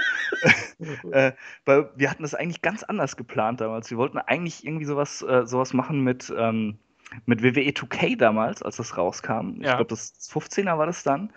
Äh, 1.12 1.34
wir 1.66 2.10
hatten 2.10 2.24
das 2.24 2.34
eigentlich 2.34 2.64
ganz 2.64 2.82
anders 2.82 3.16
geplant 3.16 3.62
damals. 3.62 3.92
Wir 3.92 3.98
wollten 3.98 4.18
eigentlich 4.18 4.61
irgendwie 4.66 4.86
sowas, 4.86 5.22
äh, 5.22 5.46
sowas 5.46 5.74
machen 5.74 6.02
mit, 6.02 6.34
ähm, 6.38 6.78
mit 7.26 7.44
WWE 7.44 7.72
2K 7.72 8.18
damals, 8.18 8.62
als 8.64 8.78
das 8.78 8.98
rauskam. 8.98 9.62
Ja. 9.62 9.72
Ich 9.72 9.76
glaube, 9.76 9.86
das 9.86 10.14
15er 10.32 10.78
war 10.78 10.86
das 10.86 11.04
dann. 11.04 11.32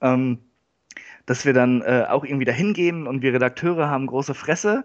Ähm, 0.00 0.38
dass 1.26 1.44
wir 1.44 1.52
dann 1.52 1.82
äh, 1.82 2.06
auch 2.08 2.24
irgendwie 2.24 2.44
dahin 2.44 2.72
gehen 2.72 3.06
und 3.06 3.20
wir 3.20 3.34
Redakteure 3.34 3.88
haben 3.88 4.06
große 4.06 4.34
Fresse 4.34 4.84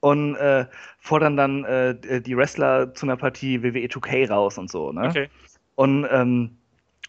und 0.00 0.34
äh, 0.34 0.66
fordern 0.98 1.36
dann 1.36 1.64
äh, 1.64 2.20
die 2.20 2.36
Wrestler 2.36 2.92
zu 2.92 3.06
einer 3.06 3.16
Partie 3.16 3.62
WWE 3.62 3.86
2K 3.86 4.28
raus 4.28 4.58
und 4.58 4.70
so. 4.70 4.92
Ne? 4.92 5.08
Okay. 5.08 5.28
Und 5.76 6.04
und 6.04 6.58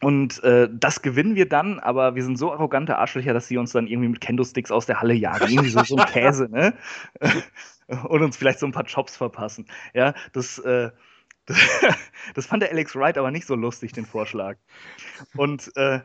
und 0.01 0.43
äh, 0.43 0.69
das 0.71 1.01
gewinnen 1.01 1.35
wir 1.35 1.49
dann, 1.49 1.79
aber 1.79 2.15
wir 2.15 2.23
sind 2.23 2.37
so 2.37 2.51
arrogante 2.51 2.97
Arschlöcher, 2.97 3.33
dass 3.33 3.47
sie 3.47 3.57
uns 3.57 3.71
dann 3.71 3.87
irgendwie 3.87 4.09
mit 4.09 4.21
Kendo-Sticks 4.21 4.71
aus 4.71 4.85
der 4.85 5.01
Halle 5.01 5.15
jagen. 5.15 5.49
Irgendwie 5.49 5.69
so, 5.69 5.83
so 5.83 5.95
ein 5.97 6.05
Käse, 6.11 6.49
ne? 6.51 6.73
und 8.07 8.21
uns 8.21 8.37
vielleicht 8.37 8.59
so 8.59 8.67
ein 8.67 8.71
paar 8.71 8.85
Jobs 8.85 9.17
verpassen. 9.17 9.65
Ja, 9.95 10.13
das, 10.33 10.59
äh, 10.59 10.91
das, 11.47 11.57
das, 12.35 12.45
fand 12.45 12.61
der 12.61 12.71
Alex 12.71 12.95
Wright 12.95 13.17
aber 13.17 13.31
nicht 13.31 13.47
so 13.47 13.55
lustig, 13.55 13.91
den 13.93 14.05
Vorschlag. 14.05 14.57
Und 15.35 15.75
äh, 15.75 16.01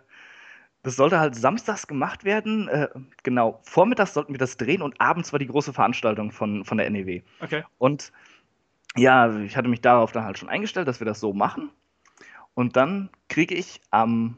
das 0.82 0.96
sollte 0.96 1.20
halt 1.20 1.34
samstags 1.34 1.86
gemacht 1.86 2.24
werden. 2.24 2.68
Äh, 2.68 2.88
genau, 3.22 3.60
vormittags 3.62 4.14
sollten 4.14 4.32
wir 4.32 4.38
das 4.38 4.56
drehen 4.56 4.80
und 4.80 5.00
abends 5.02 5.32
war 5.32 5.38
die 5.38 5.46
große 5.46 5.74
Veranstaltung 5.74 6.32
von, 6.32 6.64
von 6.64 6.78
der 6.78 6.88
NEW. 6.88 7.20
Okay. 7.40 7.62
Und 7.76 8.10
ja, 8.96 9.38
ich 9.40 9.56
hatte 9.56 9.68
mich 9.68 9.82
darauf 9.82 10.12
dann 10.12 10.24
halt 10.24 10.38
schon 10.38 10.48
eingestellt, 10.48 10.88
dass 10.88 11.00
wir 11.00 11.04
das 11.04 11.20
so 11.20 11.32
machen. 11.32 11.70
Und 12.54 12.76
dann 12.76 13.10
kriege 13.28 13.54
ich 13.54 13.80
am 13.90 14.36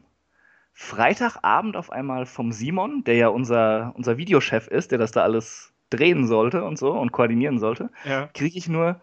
Freitagabend 0.73 1.77
auf 1.77 1.91
einmal 1.91 2.25
vom 2.25 2.51
Simon, 2.51 3.03
der 3.03 3.15
ja 3.15 3.27
unser, 3.29 3.93
unser 3.95 4.17
Videochef 4.17 4.67
ist, 4.67 4.91
der 4.91 4.97
das 4.97 5.11
da 5.11 5.23
alles 5.23 5.73
drehen 5.89 6.27
sollte 6.27 6.63
und 6.63 6.77
so 6.77 6.91
und 6.91 7.11
koordinieren 7.11 7.59
sollte, 7.59 7.89
ja. 8.03 8.27
kriege 8.33 8.57
ich 8.57 8.67
nur 8.67 8.99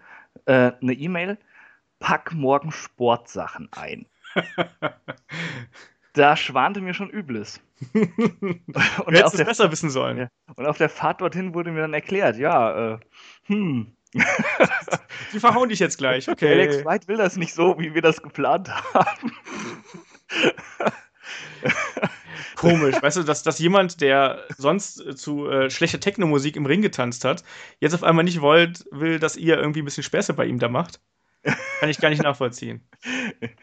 äh, 0.47 0.73
eine 0.81 0.93
E-Mail, 0.93 1.39
pack 1.99 2.35
morgen 2.35 2.73
Sportsachen 2.73 3.69
ein. 3.73 4.07
da 6.13 6.37
schwante 6.37 6.81
mir 6.81 6.95
schon 6.95 7.11
Übles. 7.11 7.61
und 7.95 8.67
du 8.75 9.13
hättest 9.13 9.35
es 9.35 9.45
besser 9.45 9.73
wissen 9.73 9.91
sollen. 9.91 10.19
Ja, 10.19 10.29
und 10.57 10.67
auf 10.67 10.79
der 10.79 10.89
Fahrt 10.89 11.21
dorthin 11.21 11.55
wurde 11.55 11.73
mir 11.73 11.81
dann 11.81 11.95
erklärt, 11.95 12.37
ja, 12.37 12.95
äh, 12.95 12.99
hm. 13.45 13.97
Die 15.33 15.41
verhauen 15.41 15.69
dich 15.69 15.79
jetzt 15.79 15.99
gleich, 15.99 16.29
okay. 16.29 16.53
Alex 16.53 16.85
White 16.85 17.09
will 17.09 17.17
das 17.17 17.37
nicht 17.37 17.55
so, 17.55 17.79
wie 17.79 17.95
wir 17.95 18.03
das 18.03 18.23
geplant 18.23 18.69
haben. 18.95 19.33
Komisch, 22.57 22.97
weißt 23.01 23.17
du, 23.17 23.23
dass, 23.23 23.43
dass 23.43 23.59
jemand, 23.59 24.01
der 24.01 24.45
sonst 24.57 25.19
zu 25.19 25.49
äh, 25.49 25.71
schlechter 25.71 26.01
Techno-Musik 26.01 26.57
im 26.57 26.67
Ring 26.67 26.83
getanzt 26.83 27.25
hat, 27.25 27.43
jetzt 27.81 27.95
auf 27.95 28.05
einmal 28.05 28.25
nicht 28.25 28.41
wollt, 28.41 28.85
will, 28.91 29.19
dass 29.19 29.37
ihr 29.37 29.57
irgendwie 29.57 29.83
ein 29.83 29.85
bisschen 29.85 30.05
Späße 30.05 30.35
bei 30.35 30.47
ihm 30.47 30.59
da 30.59 30.69
macht. 30.69 31.01
Kann 31.81 31.89
ich 31.89 31.99
gar 31.99 32.11
nicht 32.11 32.23
nachvollziehen. 32.23 32.87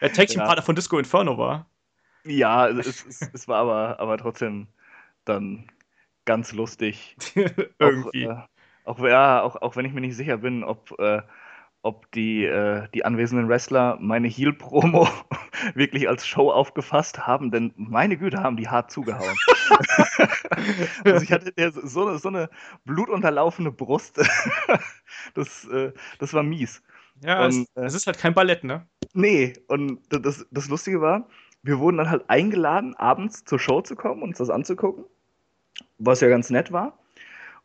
Der 0.00 0.12
Tag-Team-Partner 0.12 0.56
ja. 0.56 0.62
von 0.62 0.74
Disco 0.74 0.98
Inferno 0.98 1.38
war. 1.38 1.70
Ja, 2.24 2.68
es, 2.68 3.06
es, 3.06 3.30
es, 3.32 3.48
war 3.48 3.60
aber, 3.60 3.98
aber 4.00 4.18
trotzdem 4.18 4.66
dann 5.24 5.66
ganz 6.26 6.52
lustig. 6.52 7.16
irgendwie. 7.78 8.28
Auch, 8.28 8.44
äh, 8.44 8.48
auch, 8.90 8.98
ja, 9.00 9.42
auch, 9.42 9.56
auch 9.62 9.76
wenn 9.76 9.86
ich 9.86 9.92
mir 9.92 10.00
nicht 10.00 10.16
sicher 10.16 10.38
bin, 10.38 10.64
ob, 10.64 10.98
äh, 10.98 11.22
ob 11.82 12.10
die, 12.12 12.44
äh, 12.44 12.88
die 12.92 13.04
anwesenden 13.04 13.48
Wrestler 13.48 13.96
meine 14.00 14.28
Heel-Promo 14.28 15.08
wirklich 15.74 16.08
als 16.08 16.26
Show 16.26 16.50
aufgefasst 16.50 17.26
haben, 17.26 17.50
denn 17.50 17.72
meine 17.76 18.16
Güte, 18.16 18.42
haben 18.42 18.56
die 18.56 18.68
hart 18.68 18.90
zugehauen. 18.90 19.36
also 21.04 21.22
ich 21.22 21.32
hatte 21.32 21.52
so, 21.84 22.16
so 22.16 22.28
eine 22.28 22.50
blutunterlaufene 22.84 23.70
Brust. 23.70 24.20
das, 25.34 25.66
äh, 25.68 25.92
das 26.18 26.34
war 26.34 26.42
mies. 26.42 26.82
Ja, 27.22 27.44
und, 27.44 27.50
es, 27.50 27.76
äh, 27.76 27.84
es, 27.86 27.94
ist 27.94 28.06
halt 28.06 28.18
kein 28.18 28.34
Ballett, 28.34 28.64
ne? 28.64 28.86
Nee, 29.12 29.54
und 29.68 30.00
das, 30.08 30.46
das 30.50 30.68
Lustige 30.68 31.00
war, 31.00 31.28
wir 31.62 31.78
wurden 31.78 31.98
dann 31.98 32.10
halt 32.10 32.28
eingeladen, 32.28 32.94
abends 32.96 33.44
zur 33.44 33.58
Show 33.58 33.82
zu 33.82 33.94
kommen 33.94 34.22
und 34.22 34.30
uns 34.30 34.38
das 34.38 34.50
anzugucken, 34.50 35.04
was 35.98 36.20
ja 36.20 36.28
ganz 36.28 36.50
nett 36.50 36.72
war. 36.72 36.98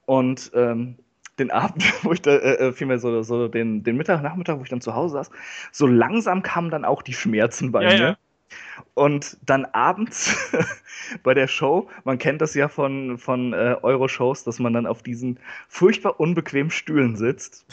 Und 0.06 0.52
ähm, 0.54 0.98
den 1.40 1.52
Abend, 1.52 1.84
wo 2.04 2.14
ich 2.14 2.22
da, 2.22 2.32
äh, 2.32 2.68
äh, 2.68 2.74
vielmehr 2.74 3.00
so, 3.00 3.22
so 3.24 3.48
den, 3.48 3.84
den 3.84 3.98
Mittag, 3.98 4.22
Nachmittag, 4.22 4.60
wo 4.60 4.64
ich 4.64 4.70
dann 4.70 4.82
zu 4.82 4.96
Hause 4.96 5.14
saß, 5.16 5.32
so 5.72 5.88
langsam 5.88 6.44
kamen 6.44 6.70
dann 6.70 6.86
auch 6.86 7.02
die 7.02 7.14
Schmerzen 7.14 7.72
bei 7.72 7.84
ja, 7.84 7.90
mir. 7.90 8.00
Ja. 8.00 8.18
Und 8.94 9.38
dann 9.46 9.66
abends 9.66 10.36
bei 11.24 11.34
der 11.34 11.48
Show, 11.48 11.90
man 12.04 12.18
kennt 12.18 12.42
das 12.42 12.54
ja 12.54 12.68
von, 12.70 13.18
von 13.18 13.54
äh, 13.54 13.76
Euro-Shows, 13.82 14.44
dass 14.44 14.60
man 14.60 14.74
dann 14.74 14.86
auf 14.86 15.04
diesen 15.04 15.40
furchtbar 15.68 16.20
unbequemen 16.20 16.72
Stühlen 16.72 17.16
sitzt. 17.16 17.66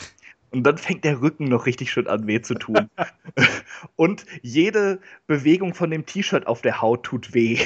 Und 0.51 0.65
dann 0.65 0.77
fängt 0.77 1.05
der 1.05 1.23
Rücken 1.23 1.45
noch 1.45 1.65
richtig 1.65 1.91
schön 1.91 2.07
an 2.09 2.27
weh 2.27 2.43
zu 2.43 2.55
tun. 2.55 2.91
und 3.97 4.27
jede 4.43 5.01
Bewegung 5.27 5.75
von 5.75 5.91
dem 5.91 6.05
T-Shirt 6.05 6.47
auf 6.47 6.61
der 6.61 6.83
Haut 6.83 7.05
tut 7.05 7.33
weh. 7.33 7.59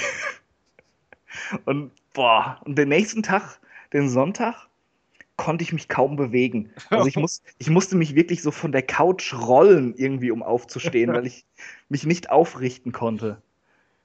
und 1.64 1.90
boah, 2.12 2.60
und 2.64 2.76
den 2.78 2.88
nächsten 2.88 3.22
Tag, 3.22 3.58
den 3.92 4.08
Sonntag, 4.08 4.65
konnte 5.36 5.62
ich 5.62 5.72
mich 5.72 5.88
kaum 5.88 6.16
bewegen. 6.16 6.70
Also 6.90 7.06
ich, 7.06 7.16
muss, 7.16 7.42
ich 7.58 7.70
musste 7.70 7.96
mich 7.96 8.14
wirklich 8.14 8.42
so 8.42 8.50
von 8.50 8.72
der 8.72 8.82
Couch 8.82 9.34
rollen, 9.34 9.94
irgendwie, 9.96 10.30
um 10.30 10.42
aufzustehen, 10.42 11.12
weil 11.12 11.26
ich 11.26 11.44
mich 11.88 12.06
nicht 12.06 12.30
aufrichten 12.30 12.92
konnte. 12.92 13.42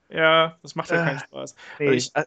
Ja, 0.10 0.58
das 0.62 0.76
macht 0.76 0.92
ja 0.92 1.02
äh, 1.02 1.06
keinen 1.06 1.20
Spaß. 1.20 1.56
Nee, 1.80 1.88
also 1.88 1.98
ich, 1.98 2.16
äh, 2.16 2.26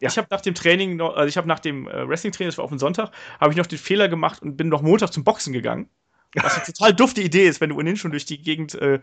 ja. 0.00 0.08
ich 0.08 0.16
habe 0.16 0.28
nach 0.30 0.40
dem 0.40 0.54
Training, 0.54 0.96
noch, 0.96 1.16
also 1.16 1.28
ich 1.28 1.36
habe 1.36 1.46
nach 1.46 1.60
dem 1.60 1.86
äh, 1.86 2.08
Wrestling-Training, 2.08 2.48
das 2.48 2.58
war 2.58 2.64
auf 2.64 2.70
den 2.70 2.78
Sonntag, 2.78 3.10
habe 3.38 3.52
ich 3.52 3.58
noch 3.58 3.66
den 3.66 3.78
Fehler 3.78 4.08
gemacht 4.08 4.42
und 4.42 4.56
bin 4.56 4.68
noch 4.68 4.82
Montag 4.82 5.12
zum 5.12 5.24
Boxen 5.24 5.52
gegangen. 5.52 5.88
Was 6.34 6.56
eine 6.56 6.64
total 6.64 6.94
dufte 6.94 7.20
Idee 7.20 7.48
ist, 7.48 7.60
wenn 7.60 7.70
du 7.70 7.76
ohnehin 7.76 7.96
schon 7.96 8.12
durch 8.12 8.24
die 8.24 8.40
Gegend 8.40 8.74
äh, 8.76 9.00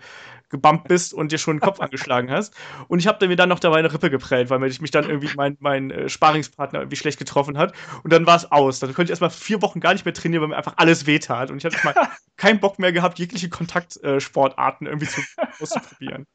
gebumpt 0.49 0.88
bist 0.88 1.14
und 1.14 1.32
dir 1.32 1.38
schon 1.38 1.58
den 1.58 1.62
Kopf 1.62 1.80
angeschlagen 1.82 2.32
hast. 2.32 2.56
Und 2.88 2.99
ich 2.99 3.08
habe 3.08 3.28
mir 3.28 3.36
dann 3.36 3.49
noch 3.49 3.60
dabei 3.60 3.80
eine 3.80 3.91
Rippe 3.91 4.10
geprellt, 4.10 4.49
weil 4.49 4.60
mich 4.60 4.91
dann 4.91 5.10
irgendwie 5.10 5.30
mein, 5.36 5.58
mein 5.60 5.91
äh, 5.91 6.10
Sparingspartner 6.10 6.80
irgendwie 6.80 6.95
schlecht 6.95 7.20
getroffen 7.20 7.58
hat. 7.58 7.74
Und 8.04 8.14
dann 8.14 8.26
war 8.26 8.38
es 8.38 8.52
aus. 8.52 8.80
Dann 8.80 8.94
konnte 8.94 9.04
ich 9.06 9.10
erstmal 9.10 9.30
vier 9.30 9.62
Wochen 9.62 9.80
gar 9.80 9.94
nicht 9.94 10.06
mehr 10.06 10.14
trainieren, 10.14 10.41
weil 10.41 10.49
mir 10.49 10.58
einfach 10.58 10.76
alles 10.78 11.06
wehtat. 11.06 11.52
Und 11.52 11.58
ich 11.58 11.66
hatte 11.66 11.78
mal 11.84 11.95
keinen 12.38 12.60
Bock 12.60 12.80
mehr 12.80 12.94
gehabt, 12.94 13.20
jegliche 13.20 13.49
Kontaktsportarten 13.49 14.88
äh, 14.88 14.90
irgendwie 14.90 15.08
zu, 15.08 15.22
auszuprobieren. 15.60 16.26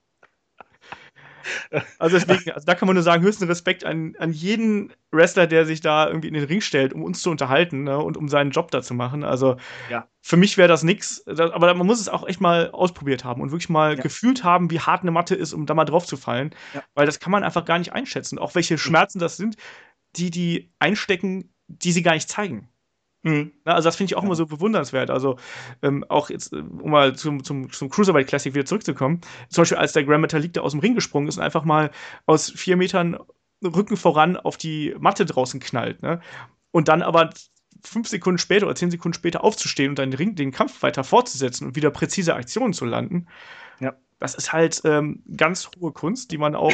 Also 1.98 2.18
deswegen, 2.18 2.50
also 2.52 2.64
da 2.64 2.74
kann 2.74 2.86
man 2.86 2.94
nur 2.94 3.02
sagen, 3.02 3.22
höchsten 3.22 3.44
Respekt 3.44 3.84
an, 3.84 4.14
an 4.18 4.32
jeden 4.32 4.92
Wrestler, 5.10 5.46
der 5.46 5.66
sich 5.66 5.80
da 5.80 6.06
irgendwie 6.06 6.28
in 6.28 6.34
den 6.34 6.44
Ring 6.44 6.60
stellt, 6.60 6.92
um 6.92 7.02
uns 7.02 7.22
zu 7.22 7.30
unterhalten 7.30 7.84
ne, 7.84 7.98
und 7.98 8.16
um 8.16 8.28
seinen 8.28 8.50
Job 8.50 8.70
da 8.70 8.82
zu 8.82 8.94
machen. 8.94 9.24
Also 9.24 9.56
ja. 9.90 10.06
für 10.20 10.36
mich 10.36 10.58
wäre 10.58 10.68
das 10.68 10.82
nix, 10.82 11.24
aber 11.26 11.74
man 11.74 11.86
muss 11.86 12.00
es 12.00 12.08
auch 12.08 12.26
echt 12.26 12.40
mal 12.40 12.70
ausprobiert 12.70 13.24
haben 13.24 13.40
und 13.40 13.50
wirklich 13.50 13.68
mal 13.68 13.96
ja. 13.96 14.02
gefühlt 14.02 14.44
haben, 14.44 14.70
wie 14.70 14.80
hart 14.80 15.02
eine 15.02 15.10
Matte 15.10 15.34
ist, 15.34 15.52
um 15.52 15.66
da 15.66 15.74
mal 15.74 15.84
drauf 15.84 16.06
zu 16.06 16.16
fallen. 16.16 16.54
Ja. 16.74 16.82
Weil 16.94 17.06
das 17.06 17.20
kann 17.20 17.30
man 17.30 17.44
einfach 17.44 17.64
gar 17.64 17.78
nicht 17.78 17.92
einschätzen. 17.92 18.38
Auch 18.38 18.54
welche 18.54 18.78
Schmerzen 18.78 19.18
das 19.18 19.36
sind, 19.36 19.56
die 20.16 20.30
die 20.30 20.72
einstecken, 20.78 21.52
die 21.68 21.92
sie 21.92 22.02
gar 22.02 22.14
nicht 22.14 22.28
zeigen. 22.28 22.68
Mhm. 23.22 23.52
Also 23.64 23.88
das 23.88 23.96
finde 23.96 24.10
ich 24.10 24.16
auch 24.16 24.22
ja. 24.22 24.26
immer 24.26 24.34
so 24.34 24.46
bewundernswert. 24.46 25.10
Also 25.10 25.36
ähm, 25.82 26.04
auch 26.08 26.30
jetzt, 26.30 26.52
äh, 26.52 26.56
um 26.56 26.90
mal 26.90 27.14
zum, 27.14 27.44
zum, 27.44 27.70
zum 27.70 27.88
Cruiserweight 27.88 28.26
Classic 28.26 28.54
wieder 28.54 28.64
zurückzukommen, 28.64 29.20
zum 29.48 29.62
Beispiel 29.62 29.78
als 29.78 29.92
der 29.92 30.04
Grand 30.04 30.22
Metalik 30.22 30.52
da 30.52 30.62
aus 30.62 30.72
dem 30.72 30.80
Ring 30.80 30.94
gesprungen 30.94 31.28
ist 31.28 31.36
und 31.36 31.42
einfach 31.42 31.64
mal 31.64 31.90
aus 32.26 32.50
vier 32.50 32.76
Metern 32.76 33.18
Rücken 33.64 33.96
voran 33.96 34.36
auf 34.36 34.56
die 34.56 34.94
Matte 34.98 35.24
draußen 35.24 35.60
knallt. 35.60 36.02
Ne? 36.02 36.20
Und 36.72 36.88
dann 36.88 37.02
aber 37.02 37.30
fünf 37.84 38.08
Sekunden 38.08 38.38
später 38.38 38.66
oder 38.66 38.74
zehn 38.74 38.90
Sekunden 38.90 39.14
später 39.14 39.44
aufzustehen 39.44 39.90
und 39.90 39.98
dann 39.98 40.10
den, 40.10 40.18
Ring, 40.18 40.34
den 40.34 40.52
Kampf 40.52 40.82
weiter 40.82 41.04
fortzusetzen 41.04 41.68
und 41.68 41.76
wieder 41.76 41.90
präzise 41.90 42.34
Aktionen 42.34 42.72
zu 42.72 42.84
landen. 42.84 43.26
Ja. 43.80 43.94
Das 44.18 44.34
ist 44.34 44.52
halt 44.52 44.82
ähm, 44.84 45.22
ganz 45.36 45.70
hohe 45.80 45.92
Kunst, 45.92 46.30
die 46.30 46.38
man 46.38 46.54
auch 46.54 46.72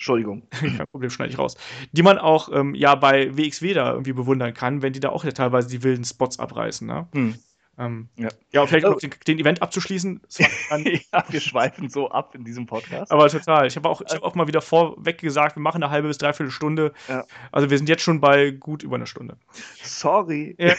Entschuldigung. 0.00 0.44
Kein 0.50 0.86
Problem, 0.90 1.10
schneide 1.10 1.30
ich 1.30 1.38
raus. 1.38 1.58
Die 1.92 2.02
man 2.02 2.16
auch 2.16 2.48
ähm, 2.54 2.74
ja 2.74 2.94
bei 2.94 3.36
WXW 3.36 3.74
da 3.74 3.92
irgendwie 3.92 4.14
bewundern 4.14 4.54
kann, 4.54 4.80
wenn 4.80 4.94
die 4.94 5.00
da 5.00 5.10
auch 5.10 5.24
ja 5.24 5.32
teilweise 5.32 5.68
die 5.68 5.82
wilden 5.82 6.06
Spots 6.06 6.38
abreißen. 6.38 6.86
Ne? 6.86 7.06
Hm. 7.12 7.34
Ähm, 7.80 8.10
ja. 8.16 8.28
ja, 8.52 8.60
und 8.60 8.68
vielleicht 8.68 8.84
also, 8.84 8.94
noch 8.94 9.00
den, 9.00 9.10
den, 9.26 9.38
Event 9.38 9.62
abzuschließen. 9.62 10.20
ja, 10.38 11.24
wir 11.30 11.40
schweifen 11.40 11.88
so 11.88 12.10
ab 12.10 12.34
in 12.34 12.44
diesem 12.44 12.66
Podcast. 12.66 13.10
Aber 13.10 13.26
total. 13.30 13.66
Ich 13.66 13.76
habe 13.76 13.88
auch, 13.88 14.02
hab 14.02 14.22
auch 14.22 14.34
mal 14.34 14.46
wieder 14.46 14.60
vorweg 14.60 15.16
gesagt, 15.16 15.56
wir 15.56 15.62
machen 15.62 15.82
eine 15.82 15.90
halbe 15.90 16.08
bis 16.08 16.18
dreiviertel 16.18 16.50
Stunde. 16.50 16.92
Ja. 17.08 17.24
Also 17.52 17.70
wir 17.70 17.78
sind 17.78 17.88
jetzt 17.88 18.02
schon 18.02 18.20
bei 18.20 18.50
gut 18.50 18.82
über 18.82 18.96
einer 18.96 19.06
Stunde. 19.06 19.38
Sorry. 19.82 20.54
Ja. 20.58 20.74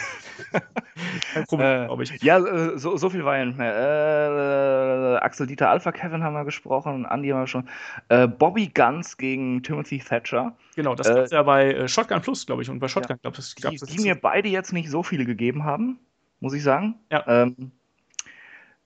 Kein 1.33 1.45
Problem, 1.45 1.67
äh, 1.67 1.85
glaube 1.87 2.03
ich. 2.03 2.21
Ja, 2.21 2.37
äh, 2.37 2.77
so, 2.77 2.95
so 2.97 3.09
viel 3.09 3.25
war 3.25 3.35
ja 3.35 3.45
nicht 3.45 3.57
mehr. 3.57 3.73
Äh, 3.73 5.25
Axel 5.25 5.47
Dieter 5.47 5.71
Alpha 5.71 5.91
Kevin 5.91 6.21
haben 6.21 6.33
wir 6.33 6.45
gesprochen, 6.45 7.07
Andy 7.09 7.29
haben 7.29 7.39
wir 7.39 7.47
schon. 7.47 7.67
Äh, 8.09 8.27
Bobby 8.27 8.67
Guns 8.67 9.17
gegen 9.17 9.63
Timothy 9.63 9.97
Thatcher. 9.97 10.55
Genau, 10.75 10.93
das 10.93 11.07
gab 11.07 11.17
es 11.17 11.31
ja 11.31 11.41
bei 11.41 11.73
äh, 11.73 11.87
Shotgun 11.87 12.21
Plus, 12.21 12.45
glaube 12.45 12.61
ich, 12.61 12.69
und 12.69 12.79
bei 12.79 12.87
Shotgun, 12.87 13.17
ja. 13.23 13.31
glaube 13.31 13.37
ich, 13.39 13.55
die, 13.55 13.97
die 13.97 14.03
mir 14.03 14.13
beide 14.13 14.49
jetzt 14.49 14.71
nicht 14.71 14.89
so 14.89 15.01
viele 15.01 15.25
gegeben 15.25 15.63
haben 15.63 15.99
muss 16.41 16.53
ich 16.53 16.63
sagen. 16.63 16.95
Ja. 17.09 17.23
Ähm, 17.27 17.71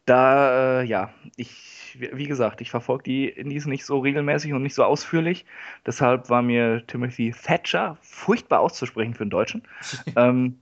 da, 0.06 0.82
äh, 0.82 0.84
ja, 0.86 1.12
ich, 1.36 1.98
wie 2.00 2.28
gesagt, 2.28 2.62
ich 2.62 2.70
verfolge 2.70 3.04
die 3.04 3.28
Indies 3.28 3.66
nicht 3.66 3.86
so 3.86 4.00
regelmäßig 4.00 4.54
und 4.54 4.62
nicht 4.62 4.76
so 4.76 4.84
ausführlich. 4.84 5.46
Deshalb 5.86 6.30
war 6.30 6.44
mir 6.44 6.86
Timothy 6.86 7.32
Thatcher, 7.32 7.98
furchtbar 8.02 8.60
auszusprechen 8.60 9.16
für 9.16 9.24
einen 9.24 9.32
Deutschen, 9.32 9.64
ähm, 10.16 10.60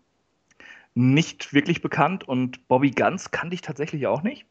nicht 0.96 1.54
wirklich 1.54 1.82
bekannt 1.82 2.28
und 2.28 2.68
Bobby 2.68 2.92
Guns 2.92 3.32
kannte 3.32 3.56
ich 3.56 3.62
tatsächlich 3.62 4.08
auch 4.08 4.22
nicht. 4.22 4.46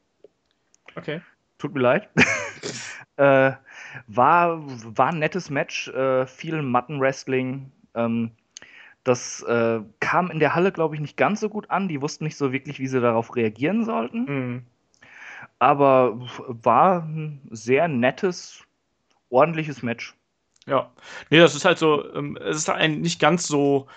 Okay. 0.94 1.22
Tut 1.56 1.72
mir 1.72 1.80
leid. 1.80 2.10
äh, 3.16 3.52
war, 4.08 4.60
war 4.66 5.08
ein 5.08 5.20
nettes 5.20 5.48
Match, 5.48 5.88
äh, 5.88 6.26
viel 6.26 6.60
Matten-Wrestling. 6.60 7.70
Ähm, 7.94 8.32
das 9.04 9.42
äh, 9.42 9.80
kam 10.00 10.30
in 10.30 10.38
der 10.38 10.54
Halle, 10.54 10.72
glaube 10.72 10.94
ich, 10.94 11.00
nicht 11.00 11.16
ganz 11.16 11.40
so 11.40 11.48
gut 11.48 11.70
an. 11.70 11.88
Die 11.88 12.00
wussten 12.00 12.24
nicht 12.24 12.36
so 12.36 12.52
wirklich, 12.52 12.78
wie 12.78 12.86
sie 12.86 13.00
darauf 13.00 13.34
reagieren 13.34 13.84
sollten. 13.84 14.24
Mhm. 14.24 14.66
Aber 15.58 16.18
war 16.46 17.02
ein 17.02 17.40
sehr 17.50 17.88
nettes, 17.88 18.64
ordentliches 19.28 19.82
Match. 19.82 20.14
Ja. 20.66 20.92
Nee, 21.30 21.38
das 21.38 21.54
ist 21.54 21.64
halt 21.64 21.78
so, 21.78 22.12
ähm, 22.14 22.36
es 22.36 22.56
ist 22.56 22.70
ein 22.70 23.00
nicht 23.00 23.20
ganz 23.20 23.46
so 23.46 23.88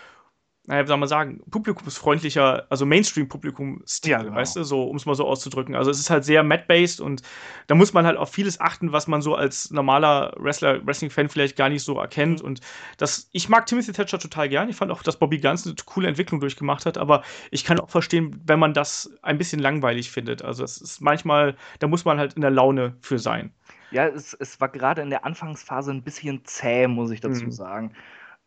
naja, 0.67 0.83
wie 0.83 0.87
soll 0.87 0.97
man 0.97 1.09
sagen, 1.09 1.41
publikumsfreundlicher, 1.51 2.65
also 2.69 2.85
Mainstream-Publikum-Stil, 2.85 4.11
ja, 4.11 4.23
genau. 4.23 4.35
weißt 4.35 4.55
du, 4.55 4.63
so, 4.63 4.83
um 4.83 4.95
es 4.95 5.05
mal 5.05 5.13
so 5.13 5.25
auszudrücken. 5.25 5.75
Also 5.75 5.91
es 5.91 5.99
ist 5.99 6.09
halt 6.09 6.25
sehr 6.25 6.43
Matt-based 6.43 7.01
und 7.01 7.21
da 7.67 7.75
muss 7.75 7.93
man 7.93 8.05
halt 8.05 8.17
auf 8.17 8.31
vieles 8.31 8.59
achten, 8.59 8.91
was 8.91 9.07
man 9.07 9.21
so 9.21 9.35
als 9.35 9.69
normaler 9.71 10.33
Wrestler, 10.37 10.85
Wrestling-Fan 10.85 11.29
vielleicht 11.29 11.55
gar 11.55 11.69
nicht 11.69 11.83
so 11.83 11.99
erkennt. 11.99 12.41
Mhm. 12.41 12.47
Und 12.47 12.61
das, 12.97 13.29
ich 13.31 13.47
mag 13.47 13.67
Timothy 13.67 13.91
Thatcher 13.91 14.17
total 14.17 14.49
gern. 14.49 14.69
Ich 14.69 14.75
fand 14.75 14.91
auch, 14.91 15.03
dass 15.03 15.17
Bobby 15.17 15.37
Guns 15.39 15.65
eine 15.65 15.75
coole 15.85 16.07
Entwicklung 16.07 16.39
durchgemacht 16.39 16.85
hat, 16.85 16.97
aber 16.97 17.23
ich 17.51 17.63
kann 17.63 17.79
auch 17.79 17.89
verstehen, 17.89 18.41
wenn 18.45 18.59
man 18.59 18.73
das 18.73 19.11
ein 19.21 19.37
bisschen 19.37 19.59
langweilig 19.59 20.09
findet. 20.09 20.43
Also 20.43 20.63
es 20.63 20.81
ist 20.81 20.99
manchmal, 20.99 21.55
da 21.79 21.87
muss 21.87 22.05
man 22.05 22.17
halt 22.17 22.33
in 22.33 22.41
der 22.41 22.51
Laune 22.51 22.95
für 23.01 23.19
sein. 23.19 23.53
Ja, 23.91 24.07
es, 24.07 24.33
es 24.33 24.59
war 24.59 24.69
gerade 24.69 25.03
in 25.03 25.11
der 25.11 25.25
Anfangsphase 25.25 25.91
ein 25.91 26.01
bisschen 26.01 26.43
zäh, 26.43 26.87
muss 26.87 27.11
ich 27.11 27.21
dazu 27.21 27.45
mhm. 27.45 27.51
sagen. 27.51 27.93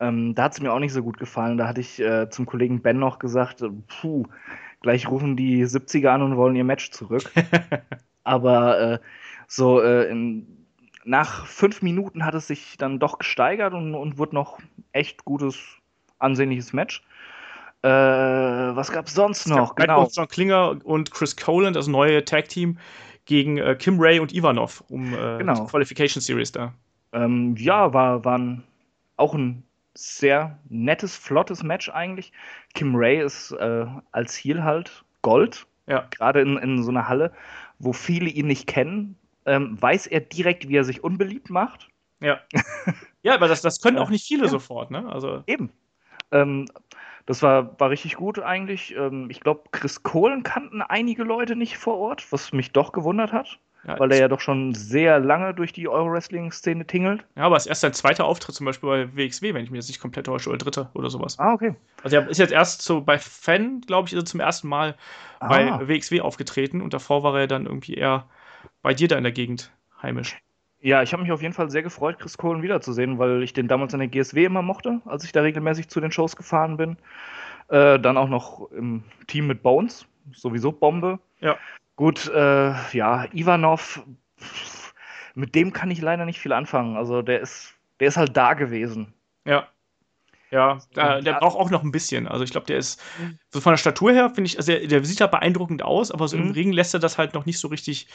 Ähm, 0.00 0.34
da 0.34 0.44
hat 0.44 0.52
es 0.52 0.60
mir 0.60 0.72
auch 0.72 0.78
nicht 0.78 0.92
so 0.92 1.02
gut 1.02 1.18
gefallen. 1.18 1.58
Da 1.58 1.66
hatte 1.66 1.80
ich 1.80 2.00
äh, 2.00 2.30
zum 2.30 2.46
Kollegen 2.46 2.82
Ben 2.82 2.98
noch 2.98 3.18
gesagt, 3.18 3.62
äh, 3.62 3.70
puh, 4.00 4.24
gleich 4.80 5.08
rufen 5.08 5.36
die 5.36 5.64
70er 5.64 6.08
an 6.08 6.22
und 6.22 6.36
wollen 6.36 6.56
ihr 6.56 6.64
Match 6.64 6.90
zurück. 6.90 7.30
Aber 8.24 8.80
äh, 8.80 8.98
so 9.48 9.80
äh, 9.80 10.08
in, 10.08 10.66
nach 11.04 11.46
fünf 11.46 11.82
Minuten 11.82 12.24
hat 12.24 12.34
es 12.34 12.46
sich 12.46 12.76
dann 12.78 12.98
doch 12.98 13.18
gesteigert 13.18 13.74
und, 13.74 13.94
und 13.94 14.18
wurde 14.18 14.34
noch 14.34 14.58
echt 14.92 15.24
gutes, 15.24 15.58
ansehnliches 16.18 16.72
Match. 16.72 17.02
Äh, 17.82 17.88
was 17.88 18.92
gab 18.92 19.06
es 19.06 19.14
sonst 19.14 19.48
noch? 19.48 19.74
Genau. 19.74 20.08
John 20.12 20.28
Klinger 20.28 20.76
und 20.84 21.10
Chris 21.10 21.36
Colan, 21.36 21.72
das 21.72 21.86
neue 21.86 22.24
Tag-Team, 22.24 22.78
gegen 23.24 23.58
äh, 23.58 23.76
Kim 23.76 23.98
Ray 23.98 24.20
und 24.20 24.32
Ivanov 24.32 24.84
um 24.88 25.12
genau. 25.12 25.54
die 25.54 25.70
Qualification 25.70 26.20
Series 26.20 26.52
da. 26.52 26.72
Ähm, 27.12 27.56
ja, 27.56 27.92
war, 27.92 28.24
waren 28.24 28.64
auch 29.16 29.34
ein 29.34 29.62
sehr 29.98 30.58
nettes, 30.68 31.16
flottes 31.16 31.62
Match 31.62 31.88
eigentlich. 31.88 32.32
Kim 32.74 32.94
Ray 32.94 33.20
ist 33.20 33.52
äh, 33.52 33.86
als 34.12 34.36
Heel 34.36 34.62
halt 34.62 35.04
Gold. 35.22 35.66
Ja. 35.86 36.06
Gerade 36.10 36.40
in, 36.40 36.56
in 36.58 36.82
so 36.82 36.90
einer 36.90 37.08
Halle, 37.08 37.32
wo 37.78 37.92
viele 37.92 38.28
ihn 38.28 38.46
nicht 38.46 38.66
kennen, 38.66 39.16
ähm, 39.46 39.80
weiß 39.80 40.06
er 40.06 40.20
direkt, 40.20 40.68
wie 40.68 40.76
er 40.76 40.84
sich 40.84 41.02
unbeliebt 41.02 41.50
macht. 41.50 41.88
Ja. 42.20 42.40
ja, 43.22 43.34
aber 43.34 43.48
das, 43.48 43.62
das 43.62 43.80
können 43.80 43.98
auch 43.98 44.10
nicht 44.10 44.26
viele 44.26 44.44
ja. 44.44 44.48
sofort, 44.48 44.90
ne? 44.90 45.10
Also. 45.10 45.42
Eben. 45.46 45.72
Ähm, 46.30 46.66
das 47.26 47.42
war, 47.42 47.78
war 47.80 47.90
richtig 47.90 48.16
gut 48.16 48.38
eigentlich. 48.38 48.94
Ähm, 48.96 49.28
ich 49.30 49.40
glaube, 49.40 49.64
Chris 49.72 50.02
Kohlen 50.02 50.42
kannten 50.42 50.82
einige 50.82 51.24
Leute 51.24 51.56
nicht 51.56 51.76
vor 51.76 51.98
Ort, 51.98 52.30
was 52.32 52.52
mich 52.52 52.72
doch 52.72 52.92
gewundert 52.92 53.32
hat. 53.32 53.58
Ja, 53.86 53.98
weil 53.98 54.12
er 54.12 54.18
ja 54.18 54.28
doch 54.28 54.40
schon 54.40 54.74
sehr 54.74 55.18
lange 55.20 55.54
durch 55.54 55.72
die 55.72 55.88
Euro-Wrestling-Szene 55.88 56.86
tingelt. 56.86 57.24
Ja, 57.36 57.44
aber 57.44 57.56
es 57.56 57.64
ist 57.64 57.68
erst 57.68 57.80
sein 57.82 57.92
zweiter 57.92 58.24
Auftritt 58.24 58.54
zum 58.54 58.66
Beispiel 58.66 58.88
bei 58.88 59.16
WXW, 59.16 59.54
wenn 59.54 59.64
ich 59.64 59.70
mir 59.70 59.78
jetzt 59.78 59.88
nicht 59.88 60.00
komplett 60.00 60.26
täusche, 60.26 60.50
oder 60.50 60.58
dritter 60.58 60.90
oder 60.94 61.10
sowas. 61.10 61.38
Ah, 61.38 61.52
okay. 61.52 61.74
Also 62.02 62.16
er 62.16 62.28
ist 62.28 62.38
jetzt 62.38 62.52
erst 62.52 62.82
so 62.82 63.00
bei 63.00 63.18
Fan, 63.18 63.80
glaube 63.82 64.08
ich, 64.08 64.14
ist 64.14 64.22
er 64.22 64.24
zum 64.26 64.40
ersten 64.40 64.68
Mal 64.68 64.96
ah. 65.40 65.48
bei 65.48 65.88
WXW 65.88 66.20
aufgetreten 66.20 66.82
und 66.82 66.92
davor 66.92 67.22
war 67.22 67.38
er 67.38 67.46
dann 67.46 67.66
irgendwie 67.66 67.94
eher 67.94 68.26
bei 68.82 68.94
dir 68.94 69.08
da 69.08 69.16
in 69.16 69.24
der 69.24 69.32
Gegend. 69.32 69.72
heimisch. 70.02 70.36
Ja, 70.80 71.02
ich 71.02 71.12
habe 71.12 71.22
mich 71.22 71.32
auf 71.32 71.42
jeden 71.42 71.54
Fall 71.54 71.70
sehr 71.70 71.82
gefreut, 71.82 72.18
Chris 72.20 72.38
Kohlen 72.38 72.62
wiederzusehen, 72.62 73.18
weil 73.18 73.42
ich 73.42 73.52
den 73.52 73.66
damals 73.66 73.94
in 73.94 73.98
der 73.98 74.08
GSW 74.08 74.44
immer 74.44 74.62
mochte, 74.62 75.00
als 75.06 75.24
ich 75.24 75.32
da 75.32 75.42
regelmäßig 75.42 75.88
zu 75.88 76.00
den 76.00 76.12
Shows 76.12 76.36
gefahren 76.36 76.76
bin. 76.76 76.96
Äh, 77.68 77.98
dann 77.98 78.16
auch 78.16 78.28
noch 78.28 78.70
im 78.70 79.02
Team 79.26 79.48
mit 79.48 79.62
Bones, 79.62 80.06
sowieso 80.32 80.70
Bombe. 80.70 81.18
Ja. 81.40 81.56
Gut, 81.98 82.30
äh, 82.32 82.74
ja, 82.92 83.26
Ivanov, 83.32 84.04
mit 85.34 85.56
dem 85.56 85.72
kann 85.72 85.90
ich 85.90 86.00
leider 86.00 86.26
nicht 86.26 86.38
viel 86.38 86.52
anfangen. 86.52 86.96
Also 86.96 87.22
der 87.22 87.40
ist, 87.40 87.74
der 87.98 88.06
ist 88.06 88.16
halt 88.16 88.36
da 88.36 88.54
gewesen. 88.54 89.14
Ja. 89.44 89.66
Ja, 90.52 90.78
der, 90.94 91.22
der 91.22 91.32
braucht 91.40 91.58
auch 91.58 91.70
noch 91.70 91.82
ein 91.82 91.90
bisschen. 91.90 92.28
Also 92.28 92.44
ich 92.44 92.52
glaube, 92.52 92.66
der 92.66 92.78
ist 92.78 93.02
so 93.50 93.60
von 93.60 93.72
der 93.72 93.78
Statur 93.78 94.12
her, 94.12 94.30
finde 94.30 94.46
ich, 94.46 94.58
also 94.58 94.70
der, 94.70 94.86
der 94.86 95.04
sieht 95.04 95.18
ja 95.18 95.26
beeindruckend 95.26 95.82
aus, 95.82 96.12
aber 96.12 96.28
so 96.28 96.36
mhm. 96.36 96.44
im 96.44 96.50
Ring 96.52 96.72
lässt 96.72 96.94
er 96.94 97.00
das 97.00 97.18
halt 97.18 97.34
noch 97.34 97.46
nicht 97.46 97.58
so 97.58 97.66
richtig 97.66 98.06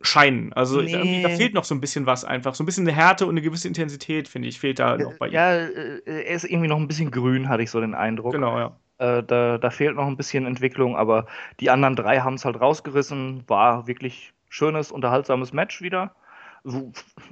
scheinen. 0.00 0.54
Also 0.54 0.80
nee. 0.80 1.22
da 1.22 1.28
fehlt 1.28 1.52
noch 1.52 1.64
so 1.64 1.74
ein 1.74 1.82
bisschen 1.82 2.06
was 2.06 2.24
einfach. 2.24 2.54
So 2.54 2.62
ein 2.62 2.66
bisschen 2.66 2.88
eine 2.88 2.96
Härte 2.96 3.26
und 3.26 3.32
eine 3.32 3.42
gewisse 3.42 3.68
Intensität, 3.68 4.26
finde 4.26 4.48
ich, 4.48 4.58
fehlt 4.58 4.78
da 4.78 4.96
noch 4.96 5.18
bei 5.18 5.26
ihm. 5.26 5.34
Ja, 5.34 5.52
äh, 5.52 6.00
er 6.06 6.34
ist 6.34 6.44
irgendwie 6.44 6.68
noch 6.68 6.78
ein 6.78 6.88
bisschen 6.88 7.10
grün, 7.10 7.50
hatte 7.50 7.62
ich 7.62 7.70
so 7.70 7.78
den 7.78 7.94
Eindruck. 7.94 8.32
Genau, 8.32 8.58
ja. 8.58 8.80
Äh, 8.98 9.22
da, 9.22 9.58
da 9.58 9.70
fehlt 9.70 9.96
noch 9.96 10.06
ein 10.06 10.16
bisschen 10.16 10.46
Entwicklung, 10.46 10.96
aber 10.96 11.26
die 11.60 11.70
anderen 11.70 11.96
drei 11.96 12.20
haben 12.20 12.34
es 12.34 12.44
halt 12.44 12.60
rausgerissen. 12.60 13.44
War 13.48 13.86
wirklich 13.86 14.32
schönes, 14.48 14.92
unterhaltsames 14.92 15.52
Match 15.52 15.82
wieder. 15.82 16.14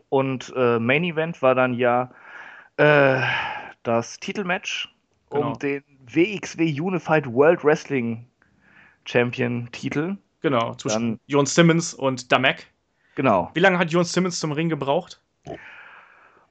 Und 0.08 0.52
äh, 0.56 0.78
Main 0.78 1.04
Event 1.04 1.40
war 1.40 1.54
dann 1.54 1.74
ja 1.74 2.10
äh, 2.76 3.20
das 3.82 4.18
Titelmatch 4.18 4.94
genau. 5.30 5.52
um 5.52 5.58
den 5.58 5.82
WXW 6.12 6.80
Unified 6.80 7.26
World 7.32 7.64
Wrestling 7.64 8.26
Champion 9.04 9.68
Titel. 9.72 10.16
Genau, 10.40 10.74
zwischen 10.74 11.20
Jon 11.26 11.46
Simmons 11.46 11.94
und 11.94 12.30
Damek. 12.32 12.66
Genau. 13.14 13.50
Wie 13.54 13.60
lange 13.60 13.78
hat 13.78 13.90
Jon 13.90 14.04
Simmons 14.04 14.40
zum 14.40 14.52
Ring 14.52 14.68
gebraucht? 14.68 15.20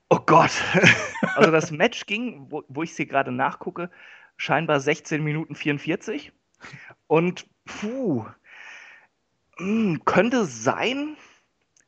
Oh 0.09 0.19
Gott. 0.25 0.51
also 1.35 1.51
das 1.51 1.71
Match 1.71 2.05
ging, 2.05 2.47
wo, 2.49 2.63
wo 2.69 2.83
ich 2.83 2.95
sie 2.95 3.05
gerade 3.05 3.31
nachgucke, 3.31 3.89
scheinbar 4.41 4.79
16 4.79 5.23
Minuten 5.23 5.53
44. 5.53 6.31
Und 7.05 7.45
puh, 7.65 8.25
hm, 9.57 10.01
könnte 10.03 10.45
sein, 10.45 11.15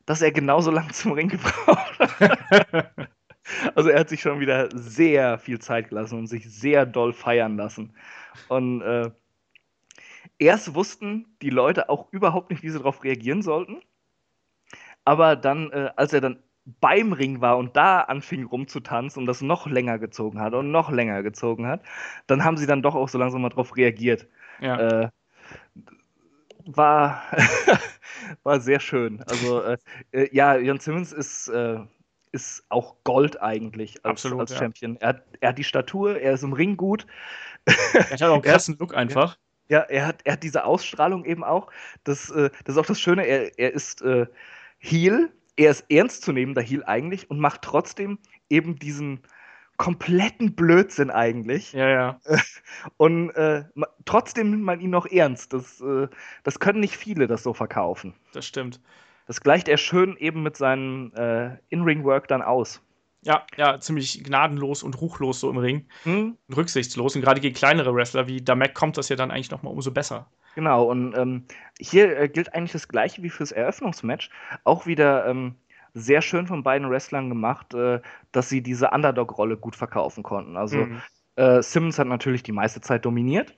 dass 0.06 0.22
er 0.22 0.30
genauso 0.30 0.70
lang 0.70 0.92
zum 0.92 1.12
Ring 1.12 1.28
gebraucht 1.28 1.98
hat. 1.98 2.90
also 3.74 3.90
er 3.90 3.98
hat 3.98 4.08
sich 4.08 4.20
schon 4.20 4.38
wieder 4.38 4.68
sehr 4.72 5.38
viel 5.38 5.58
Zeit 5.58 5.88
gelassen 5.88 6.16
und 6.16 6.26
sich 6.28 6.48
sehr 6.48 6.86
doll 6.86 7.12
feiern 7.12 7.56
lassen. 7.56 7.96
Und 8.48 8.82
äh, 8.82 9.10
erst 10.38 10.74
wussten 10.76 11.36
die 11.42 11.50
Leute 11.50 11.88
auch 11.88 12.12
überhaupt 12.12 12.50
nicht, 12.50 12.62
wie 12.62 12.70
sie 12.70 12.78
darauf 12.78 13.02
reagieren 13.02 13.42
sollten. 13.42 13.82
Aber 15.04 15.34
dann, 15.34 15.72
äh, 15.72 15.90
als 15.96 16.12
er 16.12 16.20
dann 16.20 16.40
beim 16.80 17.12
Ring 17.12 17.40
war 17.40 17.58
und 17.58 17.76
da 17.76 18.00
anfing 18.00 18.44
rumzutanzen 18.44 19.20
und 19.20 19.26
das 19.26 19.42
noch 19.42 19.66
länger 19.66 19.98
gezogen 19.98 20.40
hat 20.40 20.54
und 20.54 20.70
noch 20.70 20.90
länger 20.90 21.22
gezogen 21.22 21.66
hat, 21.66 21.82
dann 22.26 22.44
haben 22.44 22.56
sie 22.56 22.66
dann 22.66 22.82
doch 22.82 22.94
auch 22.94 23.08
so 23.08 23.18
langsam 23.18 23.42
mal 23.42 23.50
drauf 23.50 23.76
reagiert. 23.76 24.26
Ja. 24.60 24.78
Äh, 24.78 25.08
war, 26.66 27.22
war 28.42 28.60
sehr 28.60 28.80
schön. 28.80 29.22
Also, 29.28 29.62
äh, 29.62 29.76
äh, 30.12 30.28
ja, 30.34 30.56
Jan 30.56 30.80
Simmons 30.80 31.12
ist, 31.12 31.48
äh, 31.48 31.80
ist 32.32 32.64
auch 32.70 32.96
Gold 33.04 33.40
eigentlich 33.42 34.04
als, 34.04 34.24
Absolut, 34.24 34.40
als 34.40 34.56
Champion. 34.56 34.94
Ja. 34.94 35.00
Er, 35.00 35.08
hat, 35.08 35.24
er 35.40 35.48
hat 35.50 35.58
die 35.58 35.64
Statur, 35.64 36.18
er 36.18 36.32
ist 36.32 36.42
im 36.42 36.54
Ring 36.54 36.76
gut. 36.76 37.06
Er 37.66 38.10
hat 38.10 38.22
auch 38.22 38.32
einen 38.32 38.42
krassen 38.42 38.78
Look 38.78 38.94
einfach. 38.94 39.36
Ja, 39.68 39.80
er 39.80 40.06
hat, 40.06 40.20
er 40.24 40.34
hat 40.34 40.42
diese 40.42 40.64
Ausstrahlung 40.64 41.24
eben 41.24 41.44
auch. 41.44 41.70
Das, 42.04 42.30
äh, 42.30 42.50
das 42.64 42.76
ist 42.76 42.78
auch 42.78 42.86
das 42.86 43.00
Schöne, 43.00 43.26
er, 43.26 43.58
er 43.58 43.72
ist 43.72 44.02
äh, 44.02 44.26
Heel, 44.78 45.30
er 45.56 45.70
ist 45.70 45.84
ernstzunehmender 45.90 46.62
Heel 46.62 46.84
eigentlich 46.84 47.30
und 47.30 47.38
macht 47.38 47.62
trotzdem 47.62 48.18
eben 48.48 48.76
diesen 48.76 49.20
kompletten 49.76 50.54
Blödsinn 50.54 51.10
eigentlich. 51.10 51.72
Ja, 51.72 51.88
ja. 51.88 52.20
Und 52.96 53.30
äh, 53.30 53.64
trotzdem 54.04 54.50
nimmt 54.50 54.62
man 54.62 54.80
ihn 54.80 54.90
noch 54.90 55.06
ernst. 55.06 55.52
Das, 55.52 55.80
äh, 55.80 56.08
das 56.44 56.60
können 56.60 56.80
nicht 56.80 56.96
viele 56.96 57.26
das 57.26 57.42
so 57.42 57.52
verkaufen. 57.54 58.14
Das 58.32 58.46
stimmt. 58.46 58.80
Das 59.26 59.40
gleicht 59.40 59.68
er 59.68 59.78
schön 59.78 60.16
eben 60.16 60.42
mit 60.42 60.56
seinem 60.56 61.12
äh, 61.16 61.56
In-Ring-Work 61.70 62.28
dann 62.28 62.42
aus. 62.42 62.82
Ja, 63.22 63.46
ja, 63.56 63.80
ziemlich 63.80 64.22
gnadenlos 64.22 64.82
und 64.82 65.00
ruchlos 65.00 65.40
so 65.40 65.50
im 65.50 65.56
Ring. 65.56 65.86
Hm? 66.02 66.36
Rücksichtslos. 66.54 67.16
Und 67.16 67.22
gerade 67.22 67.40
gegen 67.40 67.54
kleinere 67.54 67.94
Wrestler 67.94 68.28
wie 68.28 68.42
Damek 68.42 68.74
kommt 68.74 68.98
das 68.98 69.08
ja 69.08 69.16
dann 69.16 69.30
eigentlich 69.30 69.50
nochmal 69.50 69.72
umso 69.72 69.90
besser. 69.90 70.30
Genau, 70.54 70.84
und 70.84 71.16
ähm, 71.16 71.44
hier 71.80 72.18
äh, 72.18 72.28
gilt 72.28 72.54
eigentlich 72.54 72.72
das 72.72 72.88
gleiche 72.88 73.22
wie 73.22 73.30
fürs 73.30 73.52
Eröffnungsmatch. 73.52 74.30
Auch 74.64 74.86
wieder 74.86 75.26
ähm, 75.26 75.56
sehr 75.94 76.22
schön 76.22 76.46
von 76.46 76.62
beiden 76.62 76.88
Wrestlern 76.90 77.28
gemacht, 77.28 77.74
äh, 77.74 78.00
dass 78.32 78.48
sie 78.48 78.62
diese 78.62 78.90
Underdog-Rolle 78.90 79.56
gut 79.56 79.76
verkaufen 79.76 80.22
konnten. 80.22 80.56
Also 80.56 80.78
mhm. 80.78 81.02
äh, 81.36 81.62
Simmons 81.62 81.98
hat 81.98 82.06
natürlich 82.06 82.42
die 82.42 82.52
meiste 82.52 82.80
Zeit 82.80 83.04
dominiert 83.04 83.54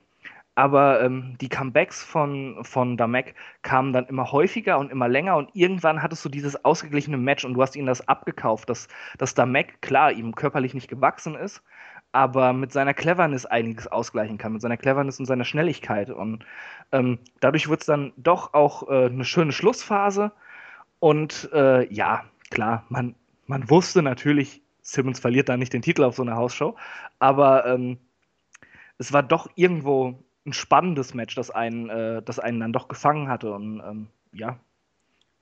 aber 0.57 1.01
ähm, 1.03 1.37
die 1.39 1.49
Comebacks 1.49 2.03
von, 2.03 2.57
von 2.63 2.97
Damek 2.97 3.35
kamen 3.61 3.93
dann 3.93 4.07
immer 4.07 4.31
häufiger 4.31 4.79
und 4.79 4.91
immer 4.91 5.07
länger 5.07 5.37
und 5.37 5.51
irgendwann 5.53 6.01
hattest 6.01 6.25
du 6.25 6.29
dieses 6.29 6.65
ausgeglichene 6.65 7.17
Match 7.17 7.45
und 7.45 7.53
du 7.53 7.61
hast 7.61 7.75
ihnen 7.75 7.85
das 7.85 8.07
abgekauft, 8.07 8.67
dass, 8.67 8.87
dass 9.19 9.35
Damek, 9.35 9.83
klar, 9.83 10.11
ihm 10.11 10.33
körperlich 10.33 10.73
nicht 10.73 10.87
gewachsen 10.87 11.35
ist, 11.35 11.61
aber 12.17 12.51
mit 12.51 12.71
seiner 12.71 12.95
Cleverness 12.95 13.45
einiges 13.45 13.85
ausgleichen 13.85 14.39
kann, 14.39 14.53
mit 14.53 14.63
seiner 14.63 14.75
Cleverness 14.75 15.19
und 15.19 15.27
seiner 15.27 15.45
Schnelligkeit. 15.45 16.09
Und 16.09 16.43
ähm, 16.91 17.19
dadurch 17.41 17.69
wird 17.69 17.81
es 17.81 17.85
dann 17.85 18.11
doch 18.17 18.55
auch 18.55 18.89
äh, 18.89 19.05
eine 19.05 19.23
schöne 19.23 19.51
Schlussphase. 19.51 20.31
Und 20.97 21.47
äh, 21.53 21.87
ja, 21.93 22.23
klar, 22.49 22.85
man, 22.89 23.13
man 23.45 23.69
wusste 23.69 24.01
natürlich, 24.01 24.63
Simmons 24.81 25.19
verliert 25.19 25.47
da 25.47 25.57
nicht 25.57 25.73
den 25.73 25.83
Titel 25.83 26.03
auf 26.03 26.15
so 26.15 26.23
einer 26.23 26.37
Hausshow, 26.37 26.75
aber 27.19 27.67
ähm, 27.67 27.99
es 28.97 29.13
war 29.13 29.21
doch 29.21 29.47
irgendwo 29.53 30.17
ein 30.47 30.53
spannendes 30.53 31.13
Match, 31.13 31.35
das 31.35 31.51
einen, 31.51 31.87
äh, 31.91 32.23
das 32.23 32.39
einen 32.39 32.59
dann 32.59 32.73
doch 32.73 32.87
gefangen 32.87 33.29
hatte. 33.29 33.53
Und 33.53 33.79
ähm, 33.79 34.07
ja. 34.31 34.57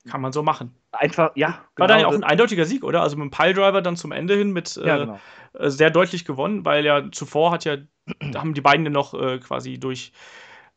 Kann 0.06 0.20
man 0.20 0.32
so 0.32 0.42
machen. 0.42 0.74
Einfach, 0.92 1.32
ja. 1.34 1.48
War 1.48 1.58
genau. 1.74 1.86
dann 1.86 2.00
ja 2.00 2.06
auch 2.06 2.14
ein 2.14 2.24
eindeutiger 2.24 2.64
Sieg, 2.64 2.84
oder? 2.84 3.02
Also 3.02 3.16
mit 3.16 3.24
dem 3.24 3.30
Piledriver 3.30 3.82
dann 3.82 3.96
zum 3.96 4.12
Ende 4.12 4.36
hin 4.36 4.52
mit 4.52 4.76
äh, 4.76 4.86
ja, 4.86 4.96
genau. 4.98 5.20
Äh, 5.54 5.70
sehr 5.70 5.90
deutlich 5.90 6.24
gewonnen, 6.24 6.64
weil 6.64 6.84
ja 6.84 7.10
zuvor 7.10 7.50
hat 7.50 7.64
ja, 7.64 7.76
da 8.20 8.40
haben 8.40 8.54
die 8.54 8.60
beiden 8.60 8.84
ja 8.84 8.90
noch 8.90 9.14
äh, 9.14 9.38
quasi 9.38 9.78
durch, 9.78 10.12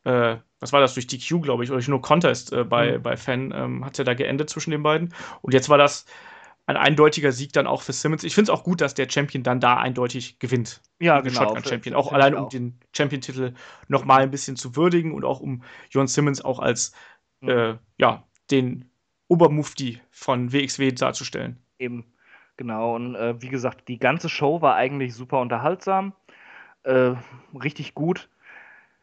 äh, 0.04 0.36
was 0.58 0.72
war 0.72 0.80
das, 0.80 0.94
durch 0.94 1.06
DQ, 1.06 1.42
glaube 1.42 1.64
ich, 1.64 1.70
oder 1.70 1.78
durch 1.78 1.88
No 1.88 2.00
Contest 2.00 2.52
äh, 2.52 2.64
bei, 2.64 2.98
mhm. 2.98 3.02
bei 3.02 3.16
Fan, 3.16 3.52
ähm, 3.54 3.84
hat 3.84 3.98
ja 3.98 4.04
da 4.04 4.14
geendet 4.14 4.50
zwischen 4.50 4.70
den 4.70 4.82
beiden. 4.82 5.14
Und 5.42 5.54
jetzt 5.54 5.68
war 5.68 5.78
das 5.78 6.06
ein 6.66 6.76
eindeutiger 6.76 7.32
Sieg 7.32 7.52
dann 7.52 7.66
auch 7.66 7.82
für 7.82 7.92
Simmons. 7.92 8.22
Ich 8.22 8.34
finde 8.34 8.52
es 8.52 8.58
auch 8.58 8.62
gut, 8.62 8.80
dass 8.80 8.94
der 8.94 9.08
Champion 9.10 9.42
dann 9.42 9.60
da 9.60 9.76
eindeutig 9.76 10.38
gewinnt. 10.38 10.80
Ja, 11.00 11.20
genau. 11.20 11.40
Shotgun 11.40 11.64
Champion. 11.64 11.96
Auch 11.96 12.12
allein, 12.12 12.34
um 12.34 12.48
den 12.48 12.78
Champion-Titel 12.94 13.54
nochmal 13.88 14.22
ein 14.22 14.30
bisschen 14.30 14.56
zu 14.56 14.76
würdigen 14.76 15.12
und 15.12 15.24
auch 15.24 15.40
um 15.40 15.62
Jon 15.90 16.06
Simmons 16.06 16.44
auch 16.44 16.60
als, 16.60 16.92
mhm. 17.40 17.48
äh, 17.48 17.78
ja, 17.98 18.24
den 18.50 18.89
Obermufti 19.30 20.00
von 20.10 20.52
WXW 20.52 20.90
darzustellen. 20.90 21.56
Eben, 21.78 22.04
genau. 22.56 22.96
Und 22.96 23.14
äh, 23.14 23.40
wie 23.40 23.48
gesagt, 23.48 23.86
die 23.86 24.00
ganze 24.00 24.28
Show 24.28 24.60
war 24.60 24.74
eigentlich 24.74 25.14
super 25.14 25.40
unterhaltsam. 25.40 26.14
Äh, 26.82 27.12
richtig 27.54 27.94
gut. 27.94 28.28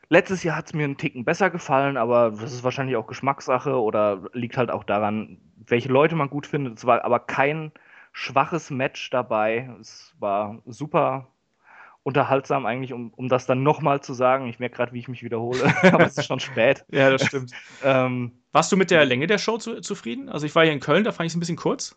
Letztes 0.09 0.43
Jahr 0.43 0.57
hat 0.57 0.67
es 0.67 0.73
mir 0.73 0.83
einen 0.83 0.97
Ticken 0.97 1.23
besser 1.23 1.49
gefallen, 1.49 1.95
aber 1.95 2.31
das 2.31 2.53
ist 2.53 2.65
wahrscheinlich 2.65 2.97
auch 2.97 3.07
Geschmackssache 3.07 3.79
oder 3.79 4.21
liegt 4.33 4.57
halt 4.57 4.69
auch 4.69 4.83
daran, 4.83 5.37
welche 5.65 5.89
Leute 5.89 6.15
man 6.15 6.29
gut 6.29 6.45
findet. 6.45 6.77
Es 6.77 6.85
war 6.85 7.05
aber 7.05 7.19
kein 7.19 7.71
schwaches 8.11 8.69
Match 8.69 9.09
dabei. 9.09 9.69
Es 9.79 10.13
war 10.19 10.61
super 10.65 11.27
unterhaltsam 12.03 12.65
eigentlich, 12.65 12.93
um, 12.93 13.13
um 13.15 13.29
das 13.29 13.45
dann 13.45 13.63
nochmal 13.63 14.01
zu 14.01 14.13
sagen. 14.13 14.47
Ich 14.47 14.59
merke 14.59 14.75
gerade, 14.75 14.93
wie 14.93 14.99
ich 14.99 15.07
mich 15.07 15.23
wiederhole, 15.23 15.61
aber 15.83 16.05
es 16.05 16.17
ist 16.17 16.25
schon 16.25 16.39
spät. 16.39 16.85
ja, 16.89 17.09
das 17.09 17.25
stimmt. 17.25 17.51
ähm, 17.83 18.31
Warst 18.57 18.71
du 18.71 18.75
mit 18.75 18.89
der 18.89 19.05
Länge 19.05 19.27
der 19.27 19.37
Show 19.37 19.59
zu, 19.59 19.81
zufrieden? 19.81 20.29
Also 20.29 20.47
ich 20.47 20.55
war 20.55 20.63
hier 20.63 20.73
in 20.73 20.79
Köln, 20.79 21.03
da 21.03 21.11
fand 21.11 21.27
ich 21.27 21.31
es 21.33 21.37
ein 21.37 21.39
bisschen 21.39 21.57
kurz. 21.57 21.95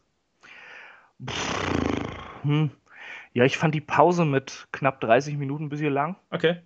hm. 2.42 2.70
Ja, 3.32 3.44
ich 3.44 3.56
fand 3.56 3.74
die 3.74 3.80
Pause 3.80 4.26
mit 4.26 4.68
knapp 4.70 5.00
30 5.00 5.38
Minuten 5.38 5.64
ein 5.64 5.68
bisschen 5.70 5.94
lang. 5.94 6.16
Okay. 6.30 6.60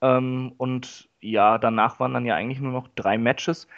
Ähm, 0.00 0.54
und 0.56 1.08
ja, 1.20 1.58
danach 1.58 2.00
waren 2.00 2.14
dann 2.14 2.26
ja 2.26 2.34
eigentlich 2.34 2.58
nur 2.58 2.72
noch 2.72 2.88
drei 2.96 3.16
Matches. 3.16 3.68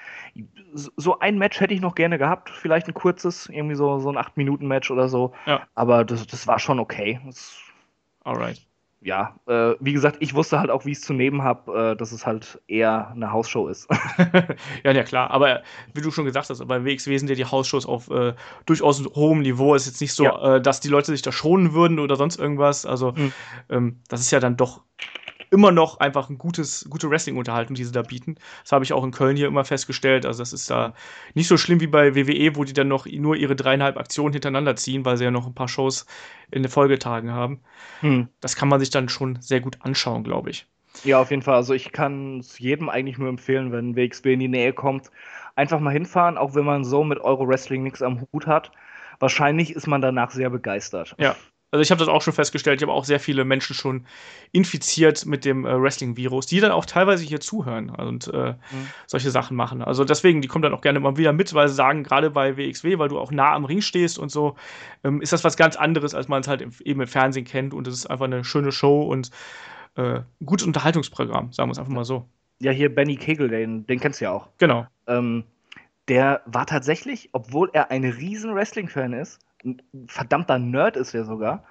So 0.73 1.19
ein 1.19 1.37
Match 1.37 1.61
hätte 1.61 1.75
ich 1.75 1.83
noch 1.83 1.95
gerne 1.95 2.17
gehabt, 2.17 2.49
vielleicht 2.49 2.89
ein 2.89 2.95
kurzes, 2.95 3.47
irgendwie 3.51 3.75
so, 3.75 3.99
so 3.99 4.09
ein 4.11 4.17
8-Minuten-Match 4.17 4.91
oder 4.91 5.11
so. 5.11 5.35
Ja. 5.45 5.67
Aber 5.75 6.07
das, 6.07 6.27
das 6.27 6.47
war 6.47 6.59
schon 6.59 6.81
okay. 6.81 7.21
Das, 7.27 7.55
Alright. 8.25 8.67
Ja, 9.03 9.41
äh, 9.47 9.75
wie 9.81 9.95
gesagt, 9.95 10.19
ich 10.21 10.35
wusste 10.35 10.59
halt 10.59 10.69
auch, 10.69 10.85
wie 10.85 10.91
ich 10.91 10.99
es 10.99 11.05
zu 11.05 11.15
nehmen 11.15 11.43
habe, 11.43 11.93
äh, 11.93 11.97
dass 11.97 12.13
es 12.13 12.27
halt 12.27 12.61
eher 12.69 13.09
eine 13.09 13.33
Hausshow 13.33 13.69
ist. 13.69 13.89
ja, 14.85 14.93
ja, 14.93 15.03
klar. 15.05 15.31
Aber 15.31 15.63
wie 15.95 16.03
du 16.03 16.11
schon 16.11 16.27
gesagt 16.27 16.51
hast, 16.51 16.67
bei 16.67 16.85
WXW 16.85 17.17
sind 17.17 17.31
ja 17.31 17.35
die 17.35 17.47
Hausshows 17.47 17.87
auf 17.87 18.11
äh, 18.11 18.35
durchaus 18.67 19.03
hohem 19.15 19.41
Niveau. 19.41 19.75
Es 19.75 19.87
ist 19.87 19.93
jetzt 19.93 20.01
nicht 20.03 20.13
so, 20.13 20.25
ja. 20.25 20.57
Äh, 20.57 20.61
dass 20.61 20.81
die 20.81 20.89
Leute 20.89 21.13
sich 21.13 21.23
da 21.23 21.33
schonen 21.33 21.73
würden 21.73 21.99
oder 21.99 22.17
sonst 22.17 22.39
irgendwas. 22.39 22.85
Also, 22.85 23.13
mhm. 23.13 23.33
ähm, 23.71 24.01
das 24.09 24.21
ist 24.21 24.33
ja 24.33 24.41
dann 24.41 24.59
doch 24.59 24.83
immer 25.51 25.73
noch 25.73 25.99
einfach 25.99 26.31
ein 26.31 26.39
gutes, 26.39 26.87
gute 26.89 27.11
Wrestling-Unterhaltung, 27.11 27.75
die 27.75 27.85
sie 27.85 27.93
da 27.93 28.03
bieten. 28.03 28.37
Das 28.63 28.73
habe 28.73 28.85
ich 28.85 28.93
auch 28.93 29.05
in 29.05 29.11
Köln 29.11 29.37
hier 29.37 29.49
immer 29.49 29.65
festgestellt. 29.65 30.25
Also 30.25 30.41
das 30.41 30.53
ist 30.53 30.71
da 30.71 30.95
nicht 31.35 31.49
so 31.49 31.57
schlimm 31.57 31.81
wie 31.81 31.89
bei 31.89 32.15
WWE, 32.15 32.57
wo 32.57 32.65
die 32.65 32.73
dann 32.73 32.89
noch 32.89 33.07
nur 33.07 33.37
ihre 33.37 33.57
dreieinhalb 33.57 33.97
Aktionen 33.97 34.33
hintereinander 34.33 34.77
ziehen, 34.77 35.05
weil 35.05 35.17
sie 35.17 35.25
ja 35.25 35.31
noch 35.31 35.47
ein 35.47 35.55
paar 35.55 35.69
Shows 35.69 36.07
in 36.51 36.63
den 36.63 36.71
Folgetagen 36.71 37.33
haben. 37.33 37.61
Hm. 38.01 38.29
Das 38.41 38.55
kann 38.55 38.69
man 38.69 38.81
sich 38.81 38.91
dann 38.91 39.09
schon 39.09 39.41
sehr 39.41 39.61
gut 39.61 39.79
anschauen, 39.81 40.25
glaube 40.25 40.51
ich. 40.51 40.67
Ja, 41.05 41.21
auf 41.21 41.31
jeden 41.31 41.43
Fall. 41.43 41.55
Also 41.55 41.75
ich 41.75 41.93
kann 41.93 42.39
es 42.41 42.59
jedem 42.59 42.89
eigentlich 42.89 43.19
nur 43.19 43.29
empfehlen, 43.29 43.73
wenn 43.73 43.97
WXW 43.97 44.35
in 44.35 44.41
die 44.41 44.49
Nähe 44.49 44.73
kommt, 44.73 45.11
einfach 45.57 45.81
mal 45.81 45.93
hinfahren, 45.93 46.39
auch 46.39 46.55
wenn 46.55 46.65
man 46.65 46.85
so 46.85 47.05
mit 47.05 47.21
Euro 47.21 47.47
Wrestling 47.49 47.83
nichts 47.83 48.03
am 48.03 48.27
Hut 48.33 48.47
hat. 48.47 48.71
Wahrscheinlich 49.19 49.75
ist 49.75 49.87
man 49.87 50.01
danach 50.01 50.31
sehr 50.31 50.51
begeistert. 50.51 51.15
Ja. 51.19 51.37
Also 51.71 51.83
ich 51.83 51.91
habe 51.91 52.01
das 52.01 52.09
auch 52.09 52.23
schon 52.23 52.33
festgestellt, 52.33 52.81
ich 52.81 52.83
habe 52.83 52.93
auch 52.93 53.05
sehr 53.05 53.21
viele 53.21 53.45
Menschen 53.45 53.75
schon 53.75 54.07
infiziert 54.51 55.25
mit 55.27 55.45
dem 55.45 55.65
äh, 55.65 55.81
Wrestling-Virus, 55.81 56.47
die 56.47 56.59
dann 56.61 56.73
auch 56.73 56.85
teilweise 56.85 57.25
hier 57.25 57.41
zuhören 57.41 57.91
und 57.91 58.27
äh, 58.29 58.53
mhm. 58.53 58.89
solche 59.07 59.31
Sachen 59.31 59.57
machen. 59.57 59.83
Also 59.83 60.05
deswegen, 60.05 60.43
die 60.43 60.49
kommen 60.49 60.63
dann 60.63 60.75
auch 60.75 60.81
gerne 60.81 60.99
mal 60.99 61.17
wieder 61.17 61.33
mit, 61.33 61.55
weil 61.55 61.69
sie 61.69 61.75
sagen, 61.75 62.03
gerade 62.03 62.31
bei 62.31 62.57
WXW, 62.57 62.99
weil 62.99 63.09
du 63.09 63.21
auch 63.21 63.31
nah 63.31 63.55
am 63.55 63.65
Ring 63.65 63.83
stehst 63.83 64.19
und 64.19 64.31
so, 64.31 64.57
ähm, 65.05 65.23
ist 65.23 65.33
das 65.33 65.45
was 65.45 65.57
ganz 65.57 65.77
anderes, 65.77 66.15
als 66.15 66.27
man 66.27 66.41
es 66.41 66.49
halt 66.49 66.61
im, 66.61 66.73
eben 66.85 67.01
im 67.01 67.09
Fernsehen 67.09 67.45
kennt 67.45 67.73
und 67.73 67.87
es 67.87 67.95
ist 67.95 68.07
einfach 68.07 68.25
eine 68.25 68.43
schöne 68.43 68.73
Show 68.73 69.03
und 69.03 69.31
äh, 69.97 70.21
gutes 70.45 70.67
Unterhaltungsprogramm, 70.67 71.53
sagen 71.53 71.69
wir 71.69 71.73
es 71.73 71.79
einfach 71.79 71.93
mal 71.93 72.05
so. 72.05 72.27
Ja, 72.59 72.73
hier 72.73 72.93
Benny 72.93 73.17
Kegel, 73.17 73.49
den, 73.49 73.87
den 73.87 74.01
kennst 74.01 74.21
du 74.21 74.25
ja 74.25 74.33
auch. 74.33 74.49
Genau. 74.59 74.87
Ähm, 75.07 75.45
der 76.09 76.43
war 76.47 76.67
tatsächlich, 76.67 77.31
obwohl 77.33 77.71
er 77.73 77.93
ein 77.93 78.05
riesen 78.05 78.55
Wrestling-Fan 78.55 79.13
ist, 79.13 79.39
ein 79.65 79.83
verdammter 80.07 80.59
Nerd 80.59 80.97
ist 80.97 81.15
er 81.15 81.25
sogar, 81.25 81.65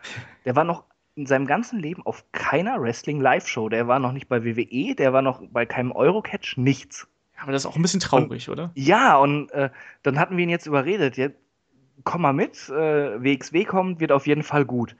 der 0.45 0.55
war 0.55 0.63
noch 0.63 0.83
in 1.15 1.25
seinem 1.25 1.47
ganzen 1.47 1.79
Leben 1.79 2.05
auf 2.05 2.23
keiner 2.31 2.81
Wrestling-Live-Show. 2.81 3.69
Der 3.69 3.87
war 3.87 3.99
noch 3.99 4.13
nicht 4.13 4.29
bei 4.29 4.45
WWE, 4.45 4.95
der 4.95 5.11
war 5.11 5.21
noch 5.21 5.41
bei 5.51 5.65
keinem 5.65 5.91
Eurocatch, 5.91 6.57
nichts. 6.57 7.07
Aber 7.41 7.51
das 7.51 7.63
ist 7.63 7.65
auch 7.65 7.75
ein 7.75 7.81
bisschen 7.81 7.99
traurig, 7.99 8.47
und, 8.47 8.53
oder? 8.53 8.71
Ja, 8.75 9.17
und 9.17 9.51
äh, 9.51 9.69
dann 10.03 10.19
hatten 10.19 10.37
wir 10.37 10.43
ihn 10.43 10.49
jetzt 10.49 10.65
überredet. 10.65 11.17
Ja, 11.17 11.29
komm 12.03 12.21
mal 12.21 12.33
mit, 12.33 12.69
äh, 12.69 13.21
WXW 13.21 13.65
kommt, 13.65 13.99
wird 13.99 14.11
auf 14.11 14.27
jeden 14.27 14.43
Fall 14.43 14.65
gut 14.65 14.95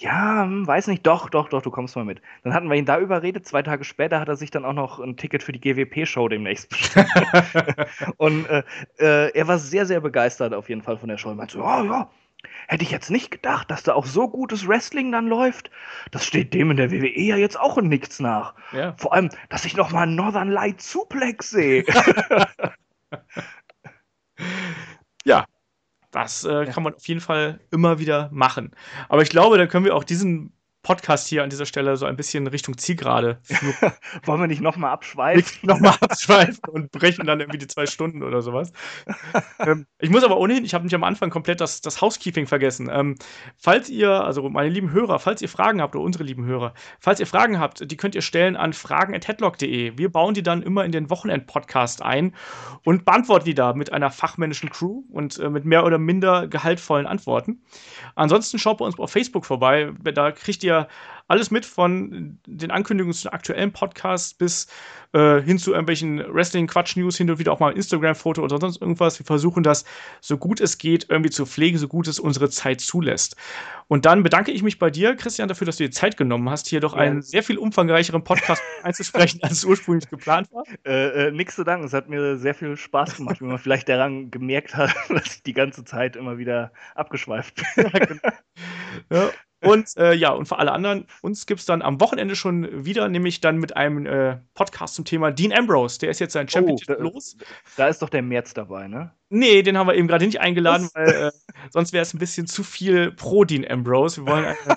ja, 0.00 0.44
hm, 0.44 0.66
weiß 0.66 0.86
nicht, 0.86 1.06
doch, 1.06 1.28
doch, 1.28 1.48
doch, 1.48 1.62
du 1.62 1.70
kommst 1.70 1.94
mal 1.94 2.04
mit. 2.04 2.22
Dann 2.42 2.54
hatten 2.54 2.68
wir 2.68 2.76
ihn 2.76 2.86
da 2.86 2.98
überredet. 2.98 3.46
Zwei 3.46 3.62
Tage 3.62 3.84
später 3.84 4.18
hat 4.18 4.28
er 4.28 4.36
sich 4.36 4.50
dann 4.50 4.64
auch 4.64 4.72
noch 4.72 4.98
ein 4.98 5.16
Ticket 5.16 5.42
für 5.42 5.52
die 5.52 5.60
GWP-Show 5.60 6.28
demnächst 6.28 6.70
bestellt. 6.70 7.06
und 8.16 8.46
äh, 8.48 8.62
äh, 8.98 9.30
er 9.32 9.48
war 9.48 9.58
sehr, 9.58 9.84
sehr 9.86 10.00
begeistert 10.00 10.54
auf 10.54 10.68
jeden 10.68 10.82
Fall 10.82 10.96
von 10.96 11.08
der 11.08 11.18
Show. 11.18 11.28
Er 11.28 11.34
meinte 11.34 11.58
oh 11.58 11.84
ja, 11.84 12.10
hätte 12.68 12.82
ich 12.82 12.90
jetzt 12.90 13.10
nicht 13.10 13.30
gedacht, 13.30 13.70
dass 13.70 13.82
da 13.82 13.94
auch 13.94 14.06
so 14.06 14.28
gutes 14.28 14.66
Wrestling 14.66 15.12
dann 15.12 15.26
läuft. 15.26 15.70
Das 16.10 16.24
steht 16.24 16.54
dem 16.54 16.70
in 16.70 16.76
der 16.76 16.90
WWE 16.90 17.20
ja 17.20 17.36
jetzt 17.36 17.58
auch 17.58 17.78
in 17.78 17.88
nichts 17.88 18.20
nach. 18.20 18.54
Ja. 18.72 18.94
Vor 18.96 19.12
allem, 19.12 19.30
dass 19.48 19.64
ich 19.64 19.76
noch 19.76 19.90
mal 19.92 20.06
Northern 20.06 20.50
Light 20.50 20.80
Suplex 20.80 21.50
sehe. 21.50 21.84
ja, 25.24 25.44
das 26.10 26.44
äh, 26.44 26.64
ja. 26.64 26.66
kann 26.66 26.82
man 26.82 26.94
auf 26.94 27.06
jeden 27.06 27.20
Fall 27.20 27.60
immer 27.70 27.98
wieder 27.98 28.28
machen. 28.32 28.72
Aber 29.08 29.22
ich 29.22 29.30
glaube, 29.30 29.58
dann 29.58 29.68
können 29.68 29.84
wir 29.84 29.94
auch 29.94 30.04
diesen 30.04 30.52
Podcast 30.82 31.28
hier 31.28 31.42
an 31.42 31.50
dieser 31.50 31.66
Stelle 31.66 31.96
so 31.96 32.06
ein 32.06 32.16
bisschen 32.16 32.46
Richtung 32.46 32.78
Zielgerade 32.78 33.38
führen. 33.42 33.92
Wollen 34.24 34.40
wir 34.40 34.46
nicht 34.46 34.62
nochmal 34.62 34.92
abschweifen? 34.92 35.58
nochmal 35.62 35.94
abschweifen 36.00 36.62
und 36.70 36.90
brechen 36.90 37.26
dann 37.26 37.40
irgendwie 37.40 37.58
die 37.58 37.66
zwei 37.66 37.84
Stunden 37.84 38.22
oder 38.22 38.40
sowas. 38.40 38.72
ähm, 39.58 39.86
ich 39.98 40.08
muss 40.08 40.24
aber 40.24 40.38
ohnehin, 40.38 40.64
ich 40.64 40.72
habe 40.72 40.84
mich 40.84 40.94
am 40.94 41.04
Anfang 41.04 41.28
komplett 41.28 41.60
das, 41.60 41.82
das 41.82 42.00
Housekeeping 42.00 42.46
vergessen. 42.46 42.88
Ähm, 42.90 43.16
falls 43.58 43.90
ihr, 43.90 44.10
also 44.24 44.48
meine 44.48 44.70
lieben 44.70 44.90
Hörer, 44.92 45.18
falls 45.18 45.42
ihr 45.42 45.50
Fragen 45.50 45.82
habt 45.82 45.94
oder 45.94 46.04
unsere 46.04 46.24
lieben 46.24 46.46
Hörer, 46.46 46.72
falls 46.98 47.20
ihr 47.20 47.26
Fragen 47.26 47.60
habt, 47.60 47.90
die 47.90 47.96
könnt 47.98 48.14
ihr 48.14 48.22
stellen 48.22 48.56
an 48.56 48.72
fragen.headlock.de. 48.72 49.98
Wir 49.98 50.10
bauen 50.10 50.32
die 50.32 50.42
dann 50.42 50.62
immer 50.62 50.86
in 50.86 50.92
den 50.92 51.10
Wochenend-Podcast 51.10 52.00
ein 52.00 52.34
und 52.84 53.04
beantworten 53.04 53.44
die 53.44 53.54
da 53.54 53.74
mit 53.74 53.92
einer 53.92 54.10
fachmännischen 54.10 54.70
Crew 54.70 55.02
und 55.10 55.38
äh, 55.38 55.50
mit 55.50 55.66
mehr 55.66 55.84
oder 55.84 55.98
minder 55.98 56.48
gehaltvollen 56.48 57.06
Antworten. 57.06 57.62
Ansonsten 58.14 58.58
schaut 58.58 58.78
bei 58.78 58.86
uns 58.86 58.98
auf 58.98 59.12
Facebook 59.12 59.44
vorbei. 59.44 59.92
Da 60.14 60.32
kriegt 60.32 60.64
ihr 60.64 60.69
alles 61.30 61.52
mit 61.52 61.64
von 61.64 62.38
den 62.44 62.72
Ankündigungen 62.72 63.14
zu 63.14 63.28
den 63.28 63.32
aktuellen 63.32 63.72
Podcasts 63.72 64.34
bis 64.34 64.66
äh, 65.12 65.40
hin 65.40 65.58
zu 65.58 65.70
irgendwelchen 65.70 66.18
Wrestling-Quatsch-News, 66.18 67.16
hin 67.16 67.30
und 67.30 67.38
wieder 67.38 67.52
auch 67.52 67.60
mal 67.60 67.70
ein 67.70 67.76
Instagram-Foto 67.76 68.42
oder 68.42 68.58
sonst 68.58 68.80
irgendwas. 68.80 69.20
Wir 69.20 69.26
versuchen 69.26 69.62
das 69.62 69.84
so 70.20 70.38
gut 70.38 70.60
es 70.60 70.76
geht 70.76 71.06
irgendwie 71.08 71.30
zu 71.30 71.46
pflegen, 71.46 71.78
so 71.78 71.86
gut 71.86 72.08
es 72.08 72.18
unsere 72.18 72.50
Zeit 72.50 72.80
zulässt. 72.80 73.36
Und 73.86 74.06
dann 74.06 74.24
bedanke 74.24 74.50
ich 74.50 74.64
mich 74.64 74.80
bei 74.80 74.90
dir, 74.90 75.14
Christian, 75.14 75.48
dafür, 75.48 75.66
dass 75.66 75.76
du 75.76 75.84
dir 75.84 75.92
Zeit 75.92 76.16
genommen 76.16 76.50
hast, 76.50 76.66
hier 76.66 76.80
doch 76.80 76.94
ja. 76.94 77.00
einen 77.00 77.22
sehr 77.22 77.44
viel 77.44 77.58
umfangreicheren 77.58 78.24
Podcast 78.24 78.60
einzusprechen, 78.82 79.38
als 79.44 79.64
ursprünglich 79.64 80.10
geplant 80.10 80.48
war. 80.52 80.64
Äh, 80.84 81.28
äh, 81.28 81.30
nix 81.30 81.54
zu 81.54 81.62
danken, 81.62 81.86
es 81.86 81.92
hat 81.92 82.08
mir 82.08 82.38
sehr 82.38 82.54
viel 82.56 82.76
Spaß 82.76 83.16
gemacht, 83.16 83.40
wie 83.40 83.44
man 83.44 83.58
vielleicht 83.58 83.88
daran 83.88 84.32
gemerkt 84.32 84.74
hat, 84.74 84.92
dass 85.08 85.36
ich 85.36 85.42
die 85.44 85.54
ganze 85.54 85.84
Zeit 85.84 86.16
immer 86.16 86.38
wieder 86.38 86.72
abgeschweift 86.96 87.62
bin. 87.76 87.84
ja, 87.84 87.98
genau. 87.98 88.28
ja. 89.12 89.30
Und 89.62 89.96
äh, 89.96 90.14
ja, 90.14 90.30
und 90.30 90.46
für 90.46 90.58
alle 90.58 90.72
anderen, 90.72 91.06
uns 91.20 91.44
gibt 91.46 91.60
es 91.60 91.66
dann 91.66 91.82
am 91.82 92.00
Wochenende 92.00 92.34
schon 92.34 92.84
wieder, 92.84 93.08
nämlich 93.08 93.40
dann 93.40 93.58
mit 93.58 93.76
einem 93.76 94.06
äh, 94.06 94.38
Podcast 94.54 94.94
zum 94.94 95.04
Thema 95.04 95.30
Dean 95.30 95.52
Ambrose. 95.52 95.98
Der 95.98 96.10
ist 96.10 96.18
jetzt 96.18 96.32
sein 96.32 96.48
Championship 96.48 96.88
oh, 96.88 96.94
da, 96.94 97.02
los. 97.02 97.36
Da 97.76 97.88
ist 97.88 98.00
doch 98.00 98.08
der 98.08 98.22
März 98.22 98.54
dabei, 98.54 98.88
ne? 98.88 99.12
Nee, 99.28 99.62
den 99.62 99.76
haben 99.76 99.86
wir 99.86 99.94
eben 99.94 100.08
gerade 100.08 100.24
nicht 100.24 100.40
eingeladen, 100.40 100.88
Was? 100.92 100.94
weil 100.94 101.08
äh, 101.08 101.30
sonst 101.70 101.92
wäre 101.92 102.02
es 102.02 102.14
ein 102.14 102.18
bisschen 102.18 102.46
zu 102.46 102.64
viel 102.64 103.12
pro 103.12 103.44
Dean 103.44 103.66
Ambrose. 103.68 104.24
Wir 104.24 104.32
wollen 104.32 104.44
eine 104.64 104.76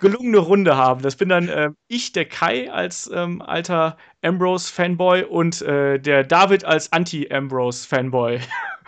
gelungene 0.00 0.38
Runde 0.38 0.76
haben. 0.76 1.02
Das 1.02 1.16
bin 1.16 1.28
dann 1.28 1.48
äh, 1.48 1.70
ich, 1.86 2.12
der 2.12 2.26
Kai, 2.26 2.70
als 2.70 3.10
ähm, 3.12 3.42
alter 3.42 3.96
Ambrose-Fanboy 4.22 5.24
und 5.24 5.62
äh, 5.62 5.98
der 5.98 6.24
David 6.24 6.64
als 6.64 6.92
Anti-Ambrose-Fanboy. 6.92 8.40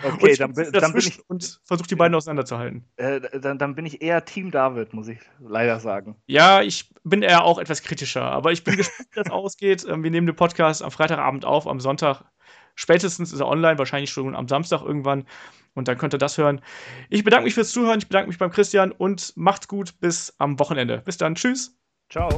Okay, 0.02 0.34
dann, 0.36 0.54
bin, 0.54 0.72
dann 0.72 0.92
bin 0.92 1.02
ich. 1.02 1.20
Und 1.28 1.60
versucht 1.64 1.90
die 1.90 1.94
beiden 1.94 2.14
auseinanderzuhalten. 2.14 2.84
Äh, 2.96 3.20
dann, 3.38 3.58
dann, 3.58 3.74
bin 3.74 3.84
ich 3.86 4.00
eher 4.00 4.24
Team 4.24 4.50
David, 4.50 4.94
muss 4.94 5.08
ich 5.08 5.18
leider 5.40 5.78
sagen. 5.80 6.16
Ja, 6.26 6.62
ich 6.62 6.90
bin 7.04 7.22
eher 7.22 7.44
auch 7.44 7.58
etwas 7.58 7.82
kritischer, 7.82 8.22
aber 8.22 8.52
ich 8.52 8.64
bin 8.64 8.76
gespannt, 8.76 9.08
wie 9.10 9.22
das 9.22 9.30
ausgeht. 9.30 9.86
Ähm, 9.86 10.02
wir 10.02 10.10
nehmen 10.10 10.26
den 10.26 10.36
Podcast 10.36 10.82
am 10.82 10.90
Freitagabend 10.90 11.44
auf, 11.44 11.66
am 11.66 11.80
Sonntag. 11.80 12.24
Spätestens 12.74 13.32
ist 13.32 13.40
er 13.40 13.48
online, 13.48 13.78
wahrscheinlich 13.78 14.10
schon 14.10 14.34
am 14.34 14.48
Samstag 14.48 14.82
irgendwann. 14.82 15.26
Und 15.74 15.88
dann 15.88 15.98
könnt 15.98 16.14
ihr 16.14 16.18
das 16.18 16.36
hören. 16.38 16.60
Ich 17.08 17.24
bedanke 17.24 17.44
mich 17.44 17.54
fürs 17.54 17.70
Zuhören, 17.70 17.98
ich 17.98 18.08
bedanke 18.08 18.28
mich 18.28 18.38
beim 18.38 18.50
Christian 18.50 18.92
und 18.92 19.32
macht's 19.36 19.68
gut 19.68 19.98
bis 20.00 20.34
am 20.38 20.58
Wochenende. 20.58 21.02
Bis 21.04 21.16
dann, 21.16 21.34
tschüss. 21.34 21.78
Ciao. 22.10 22.28